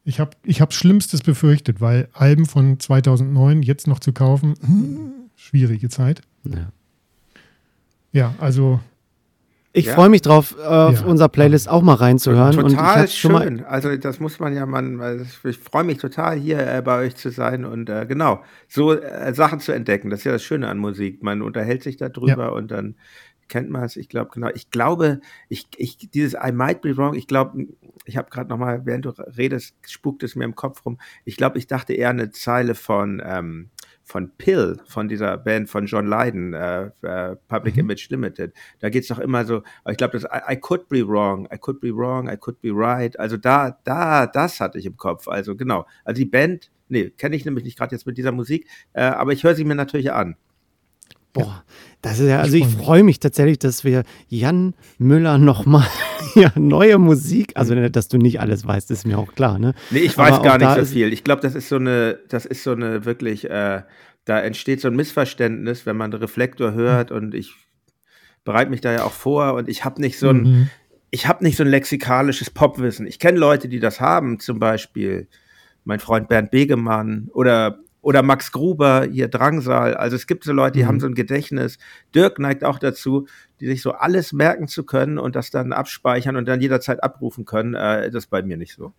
Ich 0.05 0.19
habe 0.19 0.31
ich 0.43 0.59
hab 0.59 0.73
Schlimmstes 0.73 1.21
befürchtet, 1.21 1.79
weil 1.79 2.09
Alben 2.13 2.45
von 2.45 2.79
2009 2.79 3.63
jetzt 3.63 3.87
noch 3.87 3.99
zu 3.99 4.11
kaufen, 4.11 4.55
hm, 4.61 5.11
schwierige 5.35 5.89
Zeit. 5.89 6.21
Ja. 6.43 6.71
Ja, 8.11 8.35
also. 8.39 8.79
Ich 9.75 9.87
ja. 9.87 9.95
freue 9.95 10.09
mich 10.09 10.21
drauf, 10.21 10.55
auf 10.59 11.01
ja. 11.01 11.05
unserer 11.05 11.29
Playlist 11.29 11.67
auch 11.67 11.81
mal 11.81 11.95
reinzuhören. 11.95 12.55
Total 12.55 13.07
schön. 13.07 13.65
also 13.65 13.97
das 13.97 14.19
muss 14.19 14.39
man 14.39 14.55
ja, 14.55 14.67
man, 14.67 15.27
ich 15.43 15.57
freue 15.57 15.83
mich 15.83 15.97
total 15.97 16.37
hier 16.37 16.59
äh, 16.59 16.83
bei 16.83 16.99
euch 16.99 17.15
zu 17.15 17.31
sein 17.31 17.65
und 17.65 17.89
äh, 17.89 18.05
genau, 18.05 18.43
so 18.67 18.93
äh, 18.93 19.33
Sachen 19.33 19.59
zu 19.59 19.71
entdecken. 19.71 20.11
Das 20.11 20.19
ist 20.19 20.25
ja 20.25 20.31
das 20.31 20.43
Schöne 20.43 20.67
an 20.67 20.77
Musik. 20.77 21.23
Man 21.23 21.41
unterhält 21.41 21.81
sich 21.81 21.97
darüber 21.97 22.37
ja. 22.37 22.49
und 22.49 22.69
dann 22.69 22.95
kennt 23.47 23.71
man 23.71 23.83
es. 23.83 23.97
Ich 23.97 24.09
glaube, 24.09 24.29
genau. 24.31 24.49
Ich 24.53 24.69
glaube, 24.69 25.21
ich, 25.49 25.67
ich, 25.77 25.97
dieses 25.97 26.33
I 26.33 26.51
might 26.51 26.81
be 26.81 26.95
wrong, 26.95 27.15
ich 27.15 27.27
glaube, 27.27 27.65
ich 28.05 28.15
habe 28.15 28.29
gerade 28.29 28.49
nochmal, 28.49 28.85
während 28.85 29.05
du 29.05 29.09
redest, 29.09 29.75
spukt 29.87 30.21
es 30.21 30.35
mir 30.35 30.45
im 30.45 30.55
Kopf 30.55 30.85
rum. 30.85 30.99
Ich 31.25 31.35
glaube, 31.35 31.57
ich 31.57 31.65
dachte 31.65 31.93
eher 31.93 32.11
eine 32.11 32.29
Zeile 32.29 32.75
von, 32.75 33.23
ähm, 33.25 33.69
von 34.13 34.29
Pill, 34.37 34.79
von 34.85 35.07
dieser 35.07 35.39
Band 35.39 35.71
von 35.71 35.87
John 35.87 36.05
Lydon, 36.05 36.53
äh, 36.53 36.91
äh, 37.01 37.35
Public 37.47 37.73
mhm. 37.73 37.79
Image 37.79 38.09
Limited. 38.11 38.53
Da 38.79 38.89
geht 38.89 39.01
es 39.01 39.07
doch 39.07 39.17
immer 39.17 39.43
so, 39.43 39.63
ich 39.89 39.97
glaube, 39.97 40.19
das 40.19 40.23
I, 40.25 40.53
I, 40.53 40.55
could 40.55 40.87
be 40.87 41.03
wrong, 41.05 41.47
I 41.51 41.57
could 41.57 41.81
be 41.81 41.89
wrong, 41.91 42.29
I 42.29 42.37
could 42.37 42.61
be 42.61 42.69
right. 42.71 43.19
Also 43.19 43.37
da, 43.37 43.79
da, 43.83 44.27
das 44.27 44.59
hatte 44.59 44.77
ich 44.77 44.85
im 44.85 44.97
Kopf. 44.97 45.27
Also 45.27 45.55
genau. 45.55 45.87
Also 46.05 46.19
die 46.19 46.25
Band 46.25 46.69
Nee, 46.89 47.09
kenne 47.09 47.35
ich 47.35 47.43
nämlich 47.43 47.63
nicht 47.63 47.75
gerade 47.75 47.95
jetzt 47.95 48.05
mit 48.05 48.19
dieser 48.19 48.31
Musik, 48.31 48.67
äh, 48.91 49.01
aber 49.01 49.31
ich 49.31 49.43
höre 49.43 49.55
sie 49.55 49.63
mir 49.63 49.73
natürlich 49.73 50.11
an. 50.11 50.35
Boah, 51.31 51.63
das 52.03 52.19
ist 52.19 52.27
ja, 52.27 52.39
also 52.39 52.55
ich 52.55 52.67
freue 52.67 53.03
mich 53.03 53.19
tatsächlich, 53.19 53.57
dass 53.57 53.83
wir 53.83 54.03
Jan 54.27 54.75
Müller 54.99 55.39
nochmal 55.39 55.87
ja, 56.35 56.51
neue 56.55 56.97
Musik, 56.97 57.53
also 57.55 57.75
dass 57.89 58.07
du 58.07 58.17
nicht 58.17 58.39
alles 58.39 58.65
weißt, 58.65 58.91
ist 58.91 59.05
mir 59.05 59.17
auch 59.17 59.33
klar, 59.33 59.59
ne? 59.59 59.73
Nee, 59.91 59.99
ich 59.99 60.17
weiß 60.17 60.41
gar 60.41 60.57
nicht 60.57 60.75
so 60.75 60.93
viel. 60.93 61.13
Ich 61.13 61.23
glaube, 61.23 61.41
das 61.41 61.55
ist 61.55 61.69
so 61.69 61.77
eine, 61.77 62.19
das 62.29 62.45
ist 62.45 62.63
so 62.63 62.71
eine 62.71 63.05
wirklich, 63.05 63.49
äh, 63.49 63.83
da 64.25 64.39
entsteht 64.39 64.81
so 64.81 64.87
ein 64.87 64.95
Missverständnis, 64.95 65.85
wenn 65.85 65.97
man 65.97 66.13
Reflektor 66.13 66.73
hört 66.73 67.11
mhm. 67.11 67.17
und 67.17 67.35
ich 67.35 67.53
bereite 68.43 68.71
mich 68.71 68.81
da 68.81 68.91
ja 68.91 69.03
auch 69.03 69.11
vor 69.11 69.53
und 69.53 69.69
ich 69.69 69.85
habe 69.85 70.01
nicht 70.01 70.19
so 70.19 70.29
ein, 70.29 70.43
mhm. 70.43 70.69
ich 71.11 71.27
habe 71.27 71.43
nicht 71.43 71.57
so 71.57 71.63
ein 71.63 71.69
lexikalisches 71.69 72.49
Popwissen. 72.49 73.07
Ich 73.07 73.19
kenne 73.19 73.39
Leute, 73.39 73.69
die 73.69 73.79
das 73.79 74.01
haben, 74.01 74.39
zum 74.39 74.59
Beispiel 74.59 75.27
mein 75.85 75.99
Freund 75.99 76.27
Bernd 76.29 76.51
Begemann 76.51 77.29
oder 77.33 77.79
oder 78.03 78.21
Max 78.21 78.51
Gruber, 78.51 79.07
hier 79.09 79.29
Drangsal. 79.29 79.95
Also 79.95 80.17
es 80.17 80.27
gibt 80.27 80.43
so 80.43 80.51
Leute, 80.51 80.73
die 80.73 80.83
mhm. 80.83 80.87
haben 80.87 80.99
so 80.99 81.07
ein 81.07 81.15
Gedächtnis. 81.15 81.77
Dirk 82.13 82.37
neigt 82.37 82.65
auch 82.65 82.77
dazu, 82.77 83.27
die 83.63 83.69
sich 83.69 83.81
so 83.81 83.93
alles 83.93 84.33
merken 84.33 84.67
zu 84.67 84.83
können 84.83 85.17
und 85.17 85.37
das 85.37 85.49
dann 85.49 85.71
abspeichern 85.71 86.35
und 86.35 86.45
dann 86.49 86.59
jederzeit 86.59 87.01
abrufen 87.01 87.45
können. 87.45 87.75
Äh, 87.75 88.11
das 88.11 88.25
ist 88.25 88.29
bei 88.29 88.41
mir 88.41 88.57
nicht 88.57 88.75
so. 88.75 88.91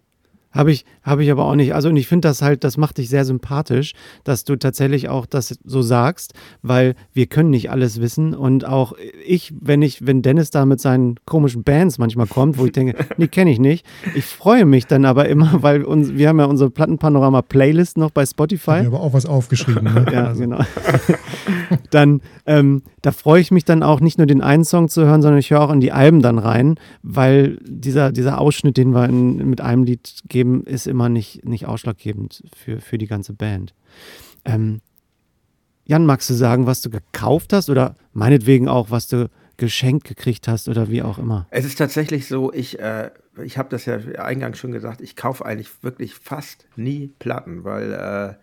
Habe 0.55 0.71
ich, 0.71 0.85
habe 1.03 1.25
ich 1.25 1.31
aber 1.31 1.45
auch 1.45 1.57
nicht. 1.57 1.75
Also, 1.75 1.89
und 1.89 1.97
ich 1.97 2.07
finde 2.07 2.29
das 2.29 2.41
halt, 2.41 2.63
das 2.63 2.77
macht 2.77 2.99
dich 2.99 3.09
sehr 3.09 3.25
sympathisch, 3.25 3.93
dass 4.23 4.45
du 4.45 4.57
tatsächlich 4.57 5.09
auch 5.09 5.27
das 5.27 5.59
so 5.65 5.83
sagst, 5.83 6.33
weil 6.63 6.95
wir 7.13 7.27
können 7.27 7.51
nicht 7.51 7.71
alles 7.71 8.01
wissen. 8.01 8.35
Und 8.35 8.65
auch 8.65 8.95
ich, 9.27 9.53
wenn 9.61 9.83
ich, 9.83 10.07
wenn 10.07 10.23
Dennis 10.23 10.51
da 10.51 10.65
mit 10.65 10.81
seinen 10.81 11.17
komischen 11.27 11.65
Bands 11.65 11.99
manchmal 11.99 12.29
kommt, 12.29 12.57
wo 12.59 12.67
ich 12.67 12.73
denke, 12.73 12.95
die 13.19 13.29
kenne 13.29 13.51
ich 13.51 13.59
nicht. 13.59 13.85
Ich 14.15 14.25
freue 14.25 14.65
mich 14.65 14.87
dann 14.87 15.05
aber 15.05 15.29
immer, 15.29 15.63
weil 15.63 15.83
uns, 15.83 16.15
wir 16.15 16.29
haben 16.29 16.39
ja 16.39 16.47
unsere 16.47 16.71
Plattenpanorama-Playlist 16.71 17.99
noch 17.99 18.13
bei 18.13 18.25
Spotify. 18.25 18.81
Ich 18.81 18.87
habe 18.87 19.01
auch 19.01 19.13
was 19.13 19.27
aufgeschrieben. 19.27 19.83
Ne? 19.83 20.07
ja, 20.13 20.27
also. 20.29 20.41
genau. 20.41 20.61
dann, 21.91 22.21
ähm, 22.47 22.83
da 23.03 23.11
freue 23.11 23.41
ich 23.41 23.51
mich 23.51 23.65
dann 23.65 23.83
auch 23.83 24.01
nicht 24.01 24.19
nur 24.19 24.27
den 24.27 24.41
einen 24.41 24.65
Song 24.65 24.89
zu 24.89 25.05
hören, 25.05 25.21
sondern 25.21 25.39
ich 25.39 25.51
höre 25.51 25.63
auch 25.63 25.73
in 25.73 25.81
die 25.81 25.93
Alben 25.93 26.23
dann 26.23 26.39
rein, 26.39 26.77
weil 27.03 27.59
dieser, 27.67 28.13
dieser 28.13 28.41
Ausschnitt, 28.41 28.77
den 28.77 28.95
wir 28.95 29.09
in, 29.09 29.51
mit 29.51 29.61
einem 29.61 29.85
Lied 29.85 30.21
geben, 30.29 30.44
geben, 30.45 30.65
ist 30.65 30.87
immer 30.87 31.09
nicht, 31.09 31.45
nicht 31.45 31.67
ausschlaggebend 31.67 32.45
für, 32.55 32.81
für 32.81 32.99
die 32.99 33.07
ganze 33.07 33.33
Band. 33.33 33.75
Ähm, 34.45 34.81
Jan, 35.87 36.07
magst 36.07 36.31
du 36.31 36.35
sagen, 36.35 36.67
was 36.67 36.81
du 36.81 36.91
gekauft 36.91 37.53
hast 37.53 37.69
oder 37.69 37.95
meinetwegen 38.13 38.69
auch, 38.69 38.91
was 38.91 39.07
du 39.09 39.29
geschenkt 39.57 40.07
gekriegt 40.07 40.49
hast 40.49 40.69
oder 40.69 40.89
wie 40.89 41.03
auch 41.03 41.19
immer? 41.19 41.47
Es 41.51 41.65
ist 41.65 41.79
tatsächlich 41.79 42.27
so, 42.27 42.53
ich, 42.53 42.79
äh, 42.81 43.11
ich 43.43 43.59
habe 43.59 43.69
das 43.69 43.85
ja 43.85 43.97
eingangs 44.19 44.59
schon 44.59 44.73
gesagt, 44.73 45.01
ich 45.01 45.15
kaufe 45.15 45.45
eigentlich 45.45 45.83
wirklich 45.83 46.15
fast 46.15 46.67
nie 46.77 47.09
Platten, 47.19 47.65
weil 47.65 47.93
äh, 47.93 48.35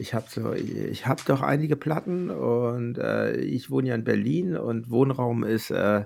ich 0.00 0.14
habe 0.14 0.26
so, 0.28 0.52
ich 0.52 1.06
habe 1.06 1.22
doch 1.26 1.42
einige 1.42 1.76
Platten 1.76 2.30
und 2.30 2.98
äh, 2.98 3.36
ich 3.36 3.70
wohne 3.70 3.88
ja 3.88 3.94
in 3.94 4.04
Berlin 4.04 4.56
und 4.56 4.90
Wohnraum 4.90 5.44
ist, 5.44 5.70
äh, 5.70 6.04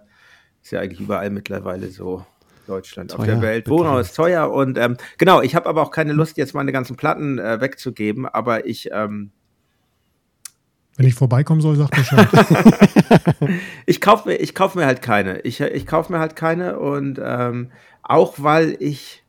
ist 0.62 0.70
ja 0.70 0.80
eigentlich 0.80 1.00
überall 1.00 1.30
mittlerweile 1.30 1.88
so 1.88 2.24
Deutschland, 2.66 3.10
teuer, 3.10 3.20
auf 3.20 3.26
der 3.26 3.42
Welt. 3.42 3.68
Wohnraum 3.68 3.98
ist 3.98 4.14
teuer 4.14 4.50
und 4.50 4.78
ähm, 4.78 4.96
genau, 5.18 5.42
ich 5.42 5.54
habe 5.54 5.68
aber 5.68 5.82
auch 5.82 5.90
keine 5.90 6.12
Lust, 6.12 6.36
jetzt 6.36 6.54
meine 6.54 6.72
ganzen 6.72 6.96
Platten 6.96 7.38
äh, 7.38 7.60
wegzugeben, 7.60 8.26
aber 8.26 8.66
ich. 8.66 8.90
Ähm, 8.92 9.30
wenn 10.96 11.06
ich 11.06 11.14
vorbeikommen 11.14 11.60
soll, 11.60 11.74
sagt 11.74 11.96
Bescheid. 11.96 12.28
ich 13.86 14.00
kaufe 14.00 14.28
mir, 14.28 14.36
kauf 14.54 14.76
mir 14.76 14.86
halt 14.86 15.02
keine. 15.02 15.40
Ich, 15.40 15.60
ich 15.60 15.86
kaufe 15.86 16.12
mir 16.12 16.20
halt 16.20 16.36
keine 16.36 16.78
und 16.78 17.20
ähm, 17.22 17.72
auch 18.02 18.34
weil 18.38 18.76
ich 18.78 19.23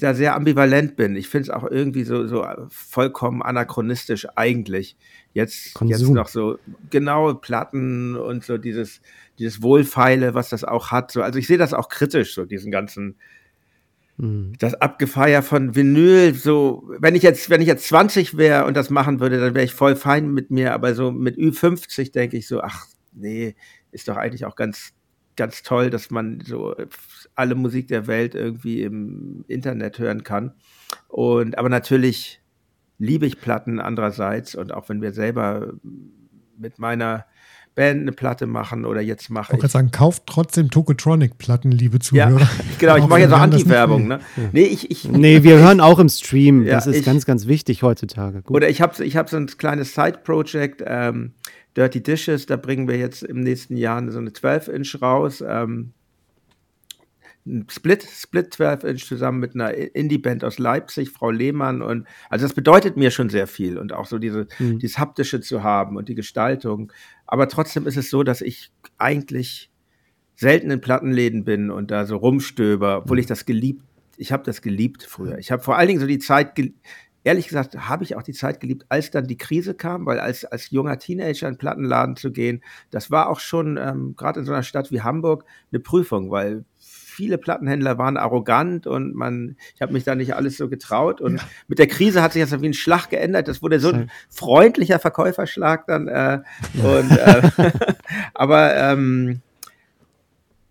da 0.00 0.14
sehr 0.14 0.34
ambivalent 0.34 0.96
bin. 0.96 1.16
Ich 1.16 1.28
finde 1.28 1.44
es 1.44 1.50
auch 1.50 1.64
irgendwie 1.64 2.04
so, 2.04 2.26
so 2.26 2.46
vollkommen 2.68 3.42
anachronistisch 3.42 4.26
eigentlich. 4.36 4.96
Jetzt, 5.34 5.80
jetzt 5.82 6.08
noch 6.08 6.28
so 6.28 6.58
genaue 6.90 7.36
Platten 7.36 8.16
und 8.16 8.44
so 8.44 8.58
dieses 8.58 9.00
dieses 9.38 9.62
Wohlfeile, 9.62 10.34
was 10.34 10.50
das 10.50 10.64
auch 10.64 10.90
hat. 10.90 11.10
So, 11.10 11.22
also 11.22 11.38
ich 11.38 11.46
sehe 11.46 11.58
das 11.58 11.74
auch 11.74 11.88
kritisch, 11.88 12.34
so 12.34 12.44
diesen 12.44 12.70
ganzen, 12.70 13.16
mhm. 14.16 14.52
das 14.58 14.74
Abgefeier 14.74 15.42
von 15.42 15.74
Vinyl. 15.74 16.34
So, 16.34 16.88
wenn 16.98 17.14
ich 17.14 17.22
jetzt, 17.22 17.50
wenn 17.50 17.60
ich 17.60 17.66
jetzt 17.66 17.88
20 17.88 18.36
wäre 18.36 18.66
und 18.66 18.76
das 18.76 18.90
machen 18.90 19.20
würde, 19.20 19.40
dann 19.40 19.54
wäre 19.54 19.64
ich 19.64 19.74
voll 19.74 19.96
fein 19.96 20.32
mit 20.32 20.50
mir. 20.50 20.74
Aber 20.74 20.94
so 20.94 21.10
mit 21.10 21.36
Ü50 21.36 22.12
denke 22.12 22.36
ich 22.36 22.46
so, 22.46 22.60
ach 22.60 22.86
nee, 23.12 23.54
ist 23.90 24.08
doch 24.08 24.16
eigentlich 24.16 24.44
auch 24.44 24.56
ganz, 24.56 24.92
ganz 25.36 25.62
toll, 25.62 25.90
dass 25.90 26.10
man 26.10 26.40
so 26.44 26.74
alle 27.34 27.54
Musik 27.54 27.88
der 27.88 28.06
Welt 28.06 28.34
irgendwie 28.34 28.82
im 28.82 29.44
Internet 29.48 29.98
hören 29.98 30.22
kann. 30.22 30.52
Und 31.08 31.58
aber 31.58 31.68
natürlich 31.68 32.40
liebe 32.98 33.26
ich 33.26 33.40
Platten 33.40 33.80
andererseits 33.80 34.54
und 34.54 34.72
auch 34.72 34.88
wenn 34.88 35.02
wir 35.02 35.12
selber 35.12 35.72
mit 36.56 36.78
meiner 36.78 37.26
Band 37.74 38.02
eine 38.02 38.12
Platte 38.12 38.46
machen 38.46 38.84
oder 38.84 39.00
jetzt 39.00 39.30
mache 39.30 39.56
ich. 39.56 39.64
Ich 39.64 39.70
sagen, 39.70 39.90
kauft 39.90 40.24
trotzdem 40.26 40.70
Tokotronic-Platten, 40.70 41.72
liebe 41.72 41.98
Zuhörer. 42.00 42.40
Ja, 42.40 42.50
genau, 42.78 42.96
ich 42.96 43.06
mache 43.06 43.20
jetzt 43.20 43.32
auch 43.32 43.40
Anti-Werbung. 43.40 44.08
Ne? 44.08 44.20
Nee, 44.52 44.64
ich, 44.64 44.90
ich, 44.90 45.08
nee, 45.08 45.42
wir 45.42 45.58
hören 45.58 45.80
auch 45.80 45.98
im 45.98 46.10
Stream. 46.10 46.64
Ja, 46.64 46.74
das 46.74 46.86
ist 46.86 46.96
ich, 46.96 47.04
ganz, 47.04 47.24
ganz 47.24 47.46
wichtig 47.46 47.82
heutzutage. 47.82 48.42
Gut. 48.42 48.54
Oder 48.54 48.68
ich 48.68 48.82
habe 48.82 49.02
ich 49.02 49.16
hab 49.16 49.30
so 49.30 49.38
ein 49.38 49.46
kleines 49.46 49.94
Side-Project, 49.94 50.84
ähm, 50.86 51.32
Dirty 51.74 52.02
Dishes, 52.02 52.44
da 52.44 52.56
bringen 52.56 52.88
wir 52.88 52.98
jetzt 52.98 53.22
im 53.22 53.40
nächsten 53.40 53.76
Jahr 53.76 54.02
so 54.10 54.18
eine 54.18 54.30
12-Inch 54.30 55.00
raus. 55.00 55.42
Ähm, 55.46 55.94
Split, 57.68 58.04
Split 58.04 58.54
12 58.54 58.84
Inch 58.84 59.06
zusammen 59.06 59.40
mit 59.40 59.54
einer 59.54 59.74
Indie-Band 59.74 60.44
aus 60.44 60.58
Leipzig, 60.58 61.10
Frau 61.10 61.30
Lehmann. 61.30 61.82
Und 61.82 62.06
also 62.30 62.44
das 62.44 62.54
bedeutet 62.54 62.96
mir 62.96 63.10
schon 63.10 63.30
sehr 63.30 63.46
viel 63.46 63.78
und 63.78 63.92
auch 63.92 64.06
so 64.06 64.18
diese, 64.18 64.46
mhm. 64.58 64.78
dieses 64.78 64.98
Haptische 64.98 65.40
zu 65.40 65.62
haben 65.62 65.96
und 65.96 66.08
die 66.08 66.14
Gestaltung. 66.14 66.92
Aber 67.26 67.48
trotzdem 67.48 67.86
ist 67.86 67.96
es 67.96 68.10
so, 68.10 68.22
dass 68.22 68.42
ich 68.42 68.70
eigentlich 68.96 69.70
selten 70.36 70.70
in 70.70 70.80
Plattenläden 70.80 71.44
bin 71.44 71.70
und 71.70 71.90
da 71.90 72.06
so 72.06 72.16
rumstöber, 72.16 72.98
obwohl 72.98 73.18
ich 73.18 73.26
das 73.26 73.44
geliebt, 73.44 73.82
ich 74.16 74.30
habe 74.30 74.44
das 74.44 74.62
geliebt 74.62 75.02
früher. 75.02 75.38
Ich 75.38 75.50
habe 75.50 75.62
vor 75.62 75.76
allen 75.76 75.88
Dingen 75.88 76.00
so 76.00 76.06
die 76.06 76.18
Zeit, 76.18 76.52
ehrlich 77.24 77.48
gesagt, 77.48 77.76
habe 77.88 78.04
ich 78.04 78.14
auch 78.14 78.22
die 78.22 78.32
Zeit 78.32 78.60
geliebt, 78.60 78.86
als 78.88 79.10
dann 79.10 79.26
die 79.26 79.36
Krise 79.36 79.74
kam, 79.74 80.06
weil 80.06 80.20
als, 80.20 80.44
als 80.44 80.70
junger 80.70 80.98
Teenager 80.98 81.48
in 81.48 81.58
Plattenladen 81.58 82.16
zu 82.16 82.30
gehen, 82.30 82.62
das 82.90 83.10
war 83.10 83.28
auch 83.28 83.40
schon 83.40 83.78
ähm, 83.78 84.14
gerade 84.16 84.40
in 84.40 84.46
so 84.46 84.52
einer 84.52 84.62
Stadt 84.62 84.92
wie 84.92 85.02
Hamburg 85.02 85.44
eine 85.72 85.80
Prüfung, 85.80 86.30
weil 86.30 86.64
viele 87.12 87.38
Plattenhändler 87.38 87.98
waren 87.98 88.16
arrogant 88.16 88.86
und 88.86 89.14
man, 89.14 89.56
ich 89.74 89.82
habe 89.82 89.92
mich 89.92 90.04
da 90.04 90.14
nicht 90.14 90.34
alles 90.34 90.56
so 90.56 90.68
getraut. 90.68 91.20
Und 91.20 91.36
ja. 91.36 91.48
mit 91.68 91.78
der 91.78 91.86
Krise 91.86 92.22
hat 92.22 92.32
sich 92.32 92.42
das 92.42 92.60
wie 92.60 92.68
ein 92.68 92.74
Schlag 92.74 93.10
geändert. 93.10 93.48
Das 93.48 93.62
wurde 93.62 93.80
so 93.80 93.90
ein 93.90 94.10
freundlicher 94.28 94.98
Verkäuferschlag 94.98 95.86
dann. 95.86 96.08
Äh, 96.08 96.40
und, 96.82 97.10
äh, 97.10 97.50
aber 98.34 98.76
ähm, 98.76 99.40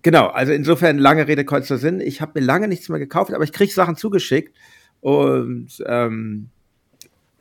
genau, 0.01 0.27
also 0.27 0.51
insofern 0.51 0.97
lange 0.97 1.27
Rede, 1.27 1.45
kurzer 1.45 1.77
Sinn. 1.77 2.01
Ich 2.01 2.21
habe 2.21 2.39
mir 2.39 2.45
lange 2.45 2.67
nichts 2.67 2.89
mehr 2.89 2.99
gekauft, 2.99 3.34
aber 3.34 3.43
ich 3.43 3.54
kriege 3.54 3.71
Sachen 3.71 3.95
zugeschickt 3.95 4.56
und 4.99 5.69
ähm, 5.86 6.49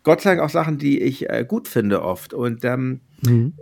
Gott 0.03 0.23
sei 0.23 0.31
Dank 0.31 0.43
auch 0.43 0.51
Sachen, 0.51 0.79
die 0.79 1.01
ich 1.01 1.29
äh, 1.29 1.45
gut 1.47 1.69
finde 1.69 2.03
oft. 2.03 2.33
Und 2.33 2.65
ähm, 2.65 3.01
mhm. 3.23 3.55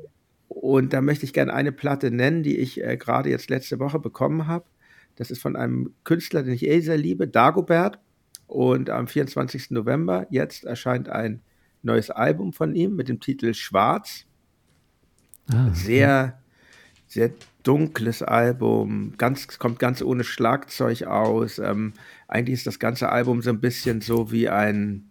Und 0.60 0.92
da 0.92 1.00
möchte 1.00 1.24
ich 1.24 1.32
gerne 1.32 1.54
eine 1.54 1.70
Platte 1.70 2.10
nennen, 2.10 2.42
die 2.42 2.56
ich 2.56 2.82
äh, 2.82 2.96
gerade 2.96 3.30
jetzt 3.30 3.48
letzte 3.48 3.78
Woche 3.78 4.00
bekommen 4.00 4.48
habe. 4.48 4.64
Das 5.18 5.32
ist 5.32 5.42
von 5.42 5.56
einem 5.56 5.94
Künstler, 6.04 6.44
den 6.44 6.54
ich 6.54 6.64
eh 6.64 6.78
sehr 6.80 6.96
liebe, 6.96 7.26
Dagobert. 7.26 7.98
Und 8.46 8.88
am 8.88 9.08
24. 9.08 9.72
November 9.72 10.28
jetzt 10.30 10.64
erscheint 10.64 11.08
ein 11.08 11.42
neues 11.82 12.08
Album 12.08 12.52
von 12.52 12.72
ihm 12.76 12.94
mit 12.94 13.08
dem 13.08 13.18
Titel 13.18 13.52
Schwarz. 13.52 14.26
Ah, 15.50 15.70
sehr, 15.74 16.40
sehr 17.08 17.32
dunkles 17.64 18.22
Album, 18.22 19.14
ganz, 19.18 19.58
kommt 19.58 19.80
ganz 19.80 20.02
ohne 20.02 20.22
Schlagzeug 20.22 21.02
aus. 21.02 21.58
Ähm, 21.58 21.94
eigentlich 22.28 22.54
ist 22.54 22.68
das 22.68 22.78
ganze 22.78 23.08
Album 23.08 23.42
so 23.42 23.50
ein 23.50 23.60
bisschen 23.60 24.00
so 24.00 24.30
wie 24.30 24.48
ein, 24.48 25.10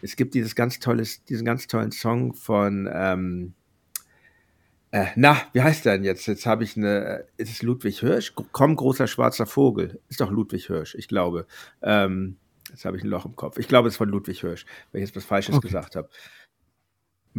es 0.00 0.14
gibt 0.14 0.34
dieses 0.34 0.54
ganz 0.54 0.78
tolles, 0.78 1.24
diesen 1.24 1.44
ganz 1.44 1.66
tollen 1.66 1.90
Song 1.90 2.34
von 2.34 2.88
ähm, 2.92 3.54
äh, 4.92 5.06
na, 5.14 5.36
wie 5.52 5.62
heißt 5.62 5.84
der 5.84 5.94
denn 5.94 6.04
jetzt? 6.04 6.26
Jetzt 6.26 6.46
habe 6.46 6.64
ich 6.64 6.76
eine. 6.76 7.24
Ist 7.36 7.50
es 7.50 7.62
Ludwig 7.62 8.00
Hirsch? 8.00 8.32
Komm, 8.52 8.74
großer 8.74 9.06
schwarzer 9.06 9.46
Vogel. 9.46 10.00
Ist 10.08 10.20
doch 10.20 10.30
Ludwig 10.30 10.66
Hirsch, 10.66 10.96
ich 10.96 11.06
glaube. 11.06 11.46
Ähm, 11.82 12.36
jetzt 12.68 12.84
habe 12.84 12.96
ich 12.96 13.04
ein 13.04 13.08
Loch 13.08 13.24
im 13.24 13.36
Kopf. 13.36 13.58
Ich 13.58 13.68
glaube, 13.68 13.88
es 13.88 13.94
ist 13.94 13.98
von 13.98 14.08
Ludwig 14.08 14.40
Hirsch, 14.40 14.66
wenn 14.90 15.02
ich 15.02 15.08
jetzt 15.08 15.16
was 15.16 15.24
Falsches 15.24 15.54
okay. 15.54 15.68
gesagt 15.68 15.94
habe. 15.94 16.08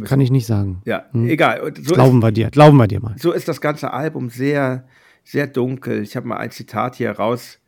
Kann 0.04 0.20
ich 0.20 0.30
nicht 0.30 0.46
sagen. 0.46 0.80
Ja, 0.86 1.06
hm. 1.12 1.28
egal. 1.28 1.74
So 1.76 1.94
glauben 1.94 2.18
ist, 2.18 2.24
wir 2.24 2.32
dir, 2.32 2.50
glauben 2.50 2.78
wir 2.78 2.86
dir 2.86 3.00
mal. 3.00 3.14
So 3.18 3.32
ist 3.32 3.48
das 3.48 3.60
ganze 3.60 3.92
Album 3.92 4.30
sehr, 4.30 4.88
sehr 5.22 5.46
dunkel. 5.46 6.02
Ich 6.02 6.16
habe 6.16 6.26
mal 6.26 6.38
ein 6.38 6.50
Zitat 6.50 6.96
hier 6.96 7.10
raus, 7.10 7.58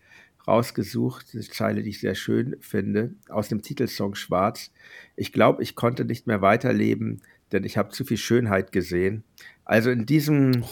rausgesucht, 0.48 1.26
eine 1.34 1.42
Zeile, 1.42 1.82
die 1.82 1.90
ich 1.90 2.00
sehr 2.00 2.14
schön 2.14 2.56
finde, 2.60 3.14
aus 3.28 3.48
dem 3.48 3.60
Titelsong 3.60 4.14
Schwarz. 4.14 4.72
Ich 5.16 5.32
glaube, 5.32 5.62
ich 5.62 5.74
konnte 5.74 6.06
nicht 6.06 6.26
mehr 6.26 6.40
weiterleben, 6.40 7.20
denn 7.52 7.64
ich 7.64 7.76
habe 7.76 7.90
zu 7.90 8.04
viel 8.04 8.16
Schönheit 8.16 8.72
gesehen. 8.72 9.22
Also 9.64 9.90
in 9.90 10.06
diesem, 10.06 10.64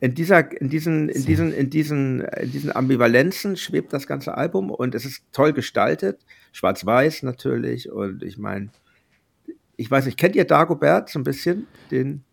in 0.00 0.14
dieser, 0.14 0.60
in 0.60 0.68
diesen, 0.68 1.08
in 1.08 1.24
diesen, 1.24 1.52
in 1.52 1.70
diesen, 1.70 2.20
in 2.20 2.50
diesen 2.50 2.74
Ambivalenzen 2.74 3.56
schwebt 3.56 3.92
das 3.92 4.06
ganze 4.06 4.36
Album 4.36 4.70
und 4.70 4.94
es 4.94 5.04
ist 5.04 5.24
toll 5.32 5.52
gestaltet, 5.52 6.20
schwarz-weiß 6.52 7.22
natürlich 7.22 7.90
und 7.90 8.22
ich 8.22 8.38
meine, 8.38 8.70
ich 9.76 9.90
weiß 9.90 10.06
nicht, 10.06 10.18
kennt 10.18 10.36
ihr 10.36 10.44
Dagobert 10.44 11.10
so 11.10 11.18
ein 11.18 11.24
bisschen? 11.24 11.66
Den, 11.90 12.24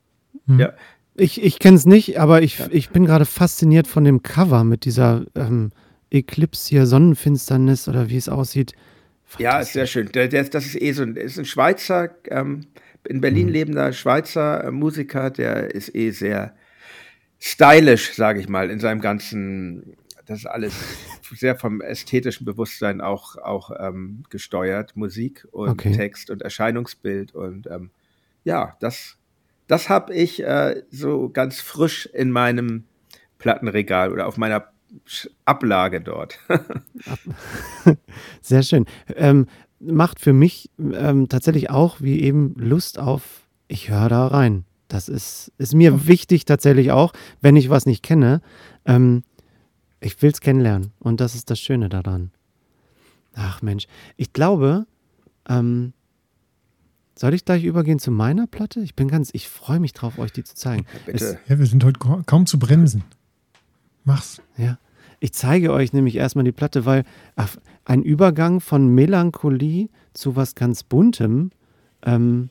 hm. 0.45 0.59
ja. 0.59 0.73
Ich, 1.15 1.43
ich 1.43 1.59
kenne 1.59 1.75
es 1.75 1.85
nicht, 1.85 2.19
aber 2.19 2.41
ich, 2.41 2.59
ja. 2.59 2.67
ich 2.69 2.91
bin 2.91 3.05
gerade 3.05 3.25
fasziniert 3.25 3.87
von 3.87 4.05
dem 4.05 4.23
Cover 4.23 4.63
mit 4.63 4.85
dieser 4.85 5.25
ähm, 5.35 5.71
Eclipse 6.11 6.69
hier, 6.69 6.85
Sonnenfinsternis 6.85 7.89
oder 7.89 8.09
wie 8.09 8.17
es 8.17 8.29
aussieht. 8.29 8.73
Ja, 9.37 9.59
ist 9.59 9.73
sehr 9.73 9.85
schön. 9.85 10.11
Der, 10.13 10.27
der, 10.27 10.45
das 10.45 10.65
ist 10.65 10.81
eh 10.81 10.91
so 10.93 11.03
ein, 11.03 11.15
ist 11.15 11.37
ein 11.37 11.45
Schweizer, 11.45 12.09
ähm, 12.29 12.65
in 13.07 13.21
Berlin 13.21 13.47
mhm. 13.47 13.53
lebender 13.53 13.93
Schweizer 13.93 14.63
äh, 14.63 14.71
Musiker, 14.71 15.29
der 15.29 15.73
ist 15.73 15.93
eh 15.95 16.11
sehr 16.11 16.55
stylisch, 17.39 18.13
sage 18.13 18.39
ich 18.39 18.49
mal, 18.49 18.69
in 18.69 18.79
seinem 18.79 19.01
ganzen, 19.01 19.95
das 20.25 20.39
ist 20.39 20.45
alles 20.45 20.73
sehr 21.31 21.55
vom 21.55 21.81
ästhetischen 21.81 22.45
Bewusstsein 22.45 23.01
auch, 23.01 23.37
auch 23.37 23.71
ähm, 23.79 24.23
gesteuert, 24.29 24.95
Musik 24.95 25.47
und 25.51 25.69
okay. 25.69 25.91
Text 25.93 26.29
und 26.29 26.41
Erscheinungsbild 26.41 27.33
und 27.33 27.67
ähm, 27.67 27.91
ja, 28.43 28.75
das, 28.79 29.17
das 29.67 29.89
habe 29.89 30.13
ich 30.13 30.43
äh, 30.43 30.83
so 30.89 31.29
ganz 31.29 31.61
frisch 31.61 32.07
in 32.07 32.31
meinem 32.31 32.85
Plattenregal 33.37 34.11
oder 34.11 34.27
auf 34.27 34.37
meiner 34.37 34.71
Ablage 35.45 36.01
dort. 36.01 36.39
Sehr 38.41 38.63
schön. 38.63 38.85
Ähm, 39.15 39.47
macht 39.79 40.19
für 40.19 40.33
mich 40.33 40.69
ähm, 40.77 41.29
tatsächlich 41.29 41.69
auch 41.69 42.01
wie 42.01 42.21
eben 42.21 42.53
Lust 42.55 42.99
auf, 42.99 43.47
ich 43.67 43.89
höre 43.89 44.09
da 44.09 44.27
rein. 44.27 44.65
Das 44.87 45.07
ist, 45.07 45.51
ist 45.57 45.75
mir 45.75 45.93
oh. 45.93 46.07
wichtig 46.07 46.45
tatsächlich 46.45 46.91
auch, 46.91 47.13
wenn 47.41 47.55
ich 47.55 47.69
was 47.69 47.85
nicht 47.85 48.03
kenne. 48.03 48.41
Ähm, 48.85 49.23
ich 50.01 50.21
will 50.21 50.31
es 50.31 50.41
kennenlernen 50.41 50.91
und 50.99 51.19
das 51.21 51.35
ist 51.35 51.49
das 51.49 51.59
Schöne 51.59 51.89
daran. 51.89 52.31
Ach 53.33 53.61
Mensch, 53.61 53.87
ich 54.17 54.33
glaube, 54.33 54.85
ähm, 55.47 55.93
soll 57.15 57.33
ich 57.33 57.45
gleich 57.45 57.63
übergehen 57.63 57.99
zu 57.99 58.11
meiner 58.11 58.47
Platte? 58.47 58.79
Ich 58.79 58.95
bin 58.95 59.09
ganz, 59.09 59.29
ich 59.33 59.49
freue 59.49 59.79
mich 59.79 59.93
drauf, 59.93 60.17
euch 60.19 60.31
die 60.31 60.43
zu 60.43 60.55
zeigen. 60.55 60.85
Ja, 61.05 61.13
es, 61.13 61.37
ja 61.47 61.59
wir 61.59 61.65
sind 61.65 61.83
heute 61.83 61.99
kaum 61.99 62.45
zu 62.45 62.57
bremsen. 62.57 63.03
Mach's. 64.05 64.41
Ja. 64.57 64.79
Ich 65.19 65.33
zeige 65.33 65.73
euch 65.73 65.91
nämlich 65.91 66.15
erstmal 66.15 66.45
die 66.45 66.51
Platte, 66.51 66.85
weil 66.85 67.03
ach, 67.35 67.55
ein 67.85 68.03
Übergang 68.03 68.61
von 68.61 68.87
Melancholie 68.87 69.89
zu 70.13 70.35
was 70.35 70.55
ganz 70.55 70.83
Buntem. 70.83 71.51
Ähm, 72.05 72.49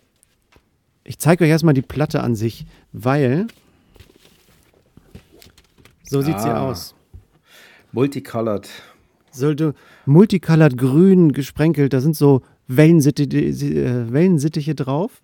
ich 1.05 1.19
zeige 1.19 1.45
euch 1.45 1.51
erstmal 1.51 1.75
die 1.75 1.83
Platte 1.83 2.23
an 2.23 2.35
sich, 2.35 2.67
weil 2.93 3.47
so 6.05 6.23
sieht 6.23 6.37
ah, 6.37 6.41
sie 6.41 6.57
aus. 6.57 6.95
Multicolored. 7.93 8.69
Sollte 9.31 9.75
multicolored 10.07 10.77
grün 10.77 11.33
gesprenkelt, 11.33 11.93
da 11.93 12.01
sind 12.01 12.17
so 12.17 12.43
Wellensittiche, 12.67 13.37
äh, 13.37 14.13
Wellensittiche 14.13 14.75
drauf. 14.75 15.23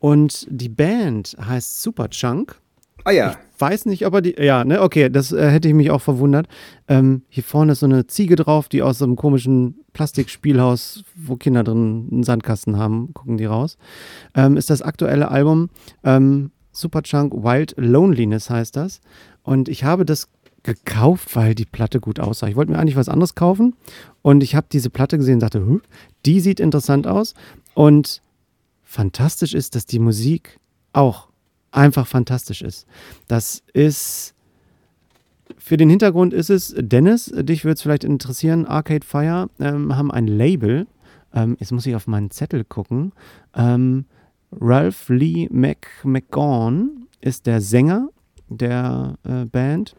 Und 0.00 0.46
die 0.50 0.68
Band 0.68 1.36
heißt 1.40 1.82
Superchunk. 1.82 2.60
Ah 3.04 3.10
ja. 3.10 3.36
Ich 3.54 3.60
weiß 3.60 3.86
nicht, 3.86 4.06
ob 4.06 4.14
er 4.14 4.22
die. 4.22 4.34
Ja, 4.38 4.64
ne, 4.64 4.80
okay, 4.80 5.08
das 5.08 5.30
äh, 5.32 5.50
hätte 5.50 5.68
ich 5.68 5.74
mich 5.74 5.90
auch 5.90 6.00
verwundert. 6.00 6.48
Ähm, 6.88 7.22
hier 7.28 7.44
vorne 7.44 7.72
ist 7.72 7.80
so 7.80 7.86
eine 7.86 8.06
Ziege 8.06 8.36
drauf, 8.36 8.68
die 8.68 8.82
aus 8.82 8.98
so 8.98 9.04
einem 9.04 9.16
komischen 9.16 9.84
Plastikspielhaus, 9.92 11.04
wo 11.14 11.36
Kinder 11.36 11.62
drin 11.62 12.08
einen 12.10 12.22
Sandkasten 12.24 12.76
haben, 12.76 13.14
gucken 13.14 13.36
die 13.36 13.44
raus. 13.44 13.76
Ähm, 14.34 14.56
ist 14.56 14.70
das 14.70 14.82
aktuelle 14.82 15.30
Album 15.30 15.70
ähm, 16.02 16.50
Superchunk 16.72 17.34
Wild 17.34 17.74
Loneliness 17.76 18.50
heißt 18.50 18.76
das. 18.76 19.00
Und 19.42 19.68
ich 19.68 19.84
habe 19.84 20.04
das 20.04 20.28
gekauft, 20.62 21.34
weil 21.36 21.54
die 21.54 21.64
Platte 21.64 22.00
gut 22.00 22.20
aussah. 22.20 22.48
Ich 22.48 22.56
wollte 22.56 22.72
mir 22.72 22.78
eigentlich 22.78 22.96
was 22.96 23.08
anderes 23.08 23.34
kaufen 23.34 23.74
und 24.22 24.42
ich 24.42 24.54
habe 24.54 24.66
diese 24.70 24.90
Platte 24.90 25.18
gesehen 25.18 25.34
und 25.34 25.40
dachte, 25.40 25.80
die 26.24 26.40
sieht 26.40 26.60
interessant 26.60 27.06
aus. 27.06 27.34
Und 27.74 28.22
fantastisch 28.82 29.54
ist, 29.54 29.74
dass 29.74 29.86
die 29.86 29.98
Musik 29.98 30.58
auch 30.92 31.28
einfach 31.72 32.06
fantastisch 32.06 32.62
ist. 32.62 32.86
Das 33.28 33.62
ist. 33.72 34.34
Für 35.58 35.76
den 35.76 35.90
Hintergrund 35.90 36.32
ist 36.32 36.50
es, 36.50 36.74
Dennis, 36.76 37.26
dich 37.26 37.64
würde 37.64 37.74
es 37.74 37.82
vielleicht 37.82 38.04
interessieren, 38.04 38.66
Arcade 38.66 39.06
Fire 39.06 39.48
ähm, 39.60 39.94
haben 39.96 40.10
ein 40.10 40.26
Label. 40.26 40.86
Ähm, 41.34 41.56
jetzt 41.60 41.72
muss 41.72 41.86
ich 41.86 41.94
auf 41.94 42.06
meinen 42.06 42.30
Zettel 42.30 42.64
gucken. 42.64 43.12
Ähm, 43.54 44.06
Ralph 44.60 45.08
Lee 45.08 45.48
Mc 45.50 45.86
McGawn 46.04 47.06
ist 47.20 47.46
der 47.46 47.60
Sänger 47.60 48.08
der 48.48 49.18
äh, 49.24 49.44
Band 49.44 49.94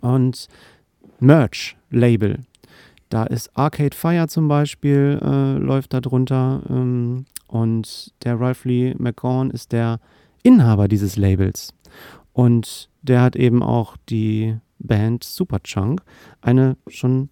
und 0.00 0.48
Merch-Label. 1.20 2.40
Da 3.08 3.24
ist 3.24 3.56
Arcade 3.56 3.96
Fire 3.96 4.28
zum 4.28 4.48
Beispiel, 4.48 5.20
äh, 5.22 5.58
läuft 5.58 5.92
da 5.92 6.00
drunter. 6.00 6.62
Ähm, 6.68 7.26
und 7.46 8.12
der 8.24 8.40
Ralph 8.40 8.64
Lee 8.64 8.94
McGawn 8.98 9.50
ist 9.50 9.72
der 9.72 10.00
Inhaber 10.44 10.86
dieses 10.86 11.16
Labels. 11.16 11.74
Und 12.32 12.88
der 13.02 13.22
hat 13.22 13.34
eben 13.34 13.62
auch 13.62 13.96
die 14.08 14.56
Band 14.78 15.24
Superchunk, 15.24 16.02
eine 16.40 16.76
schon 16.86 17.30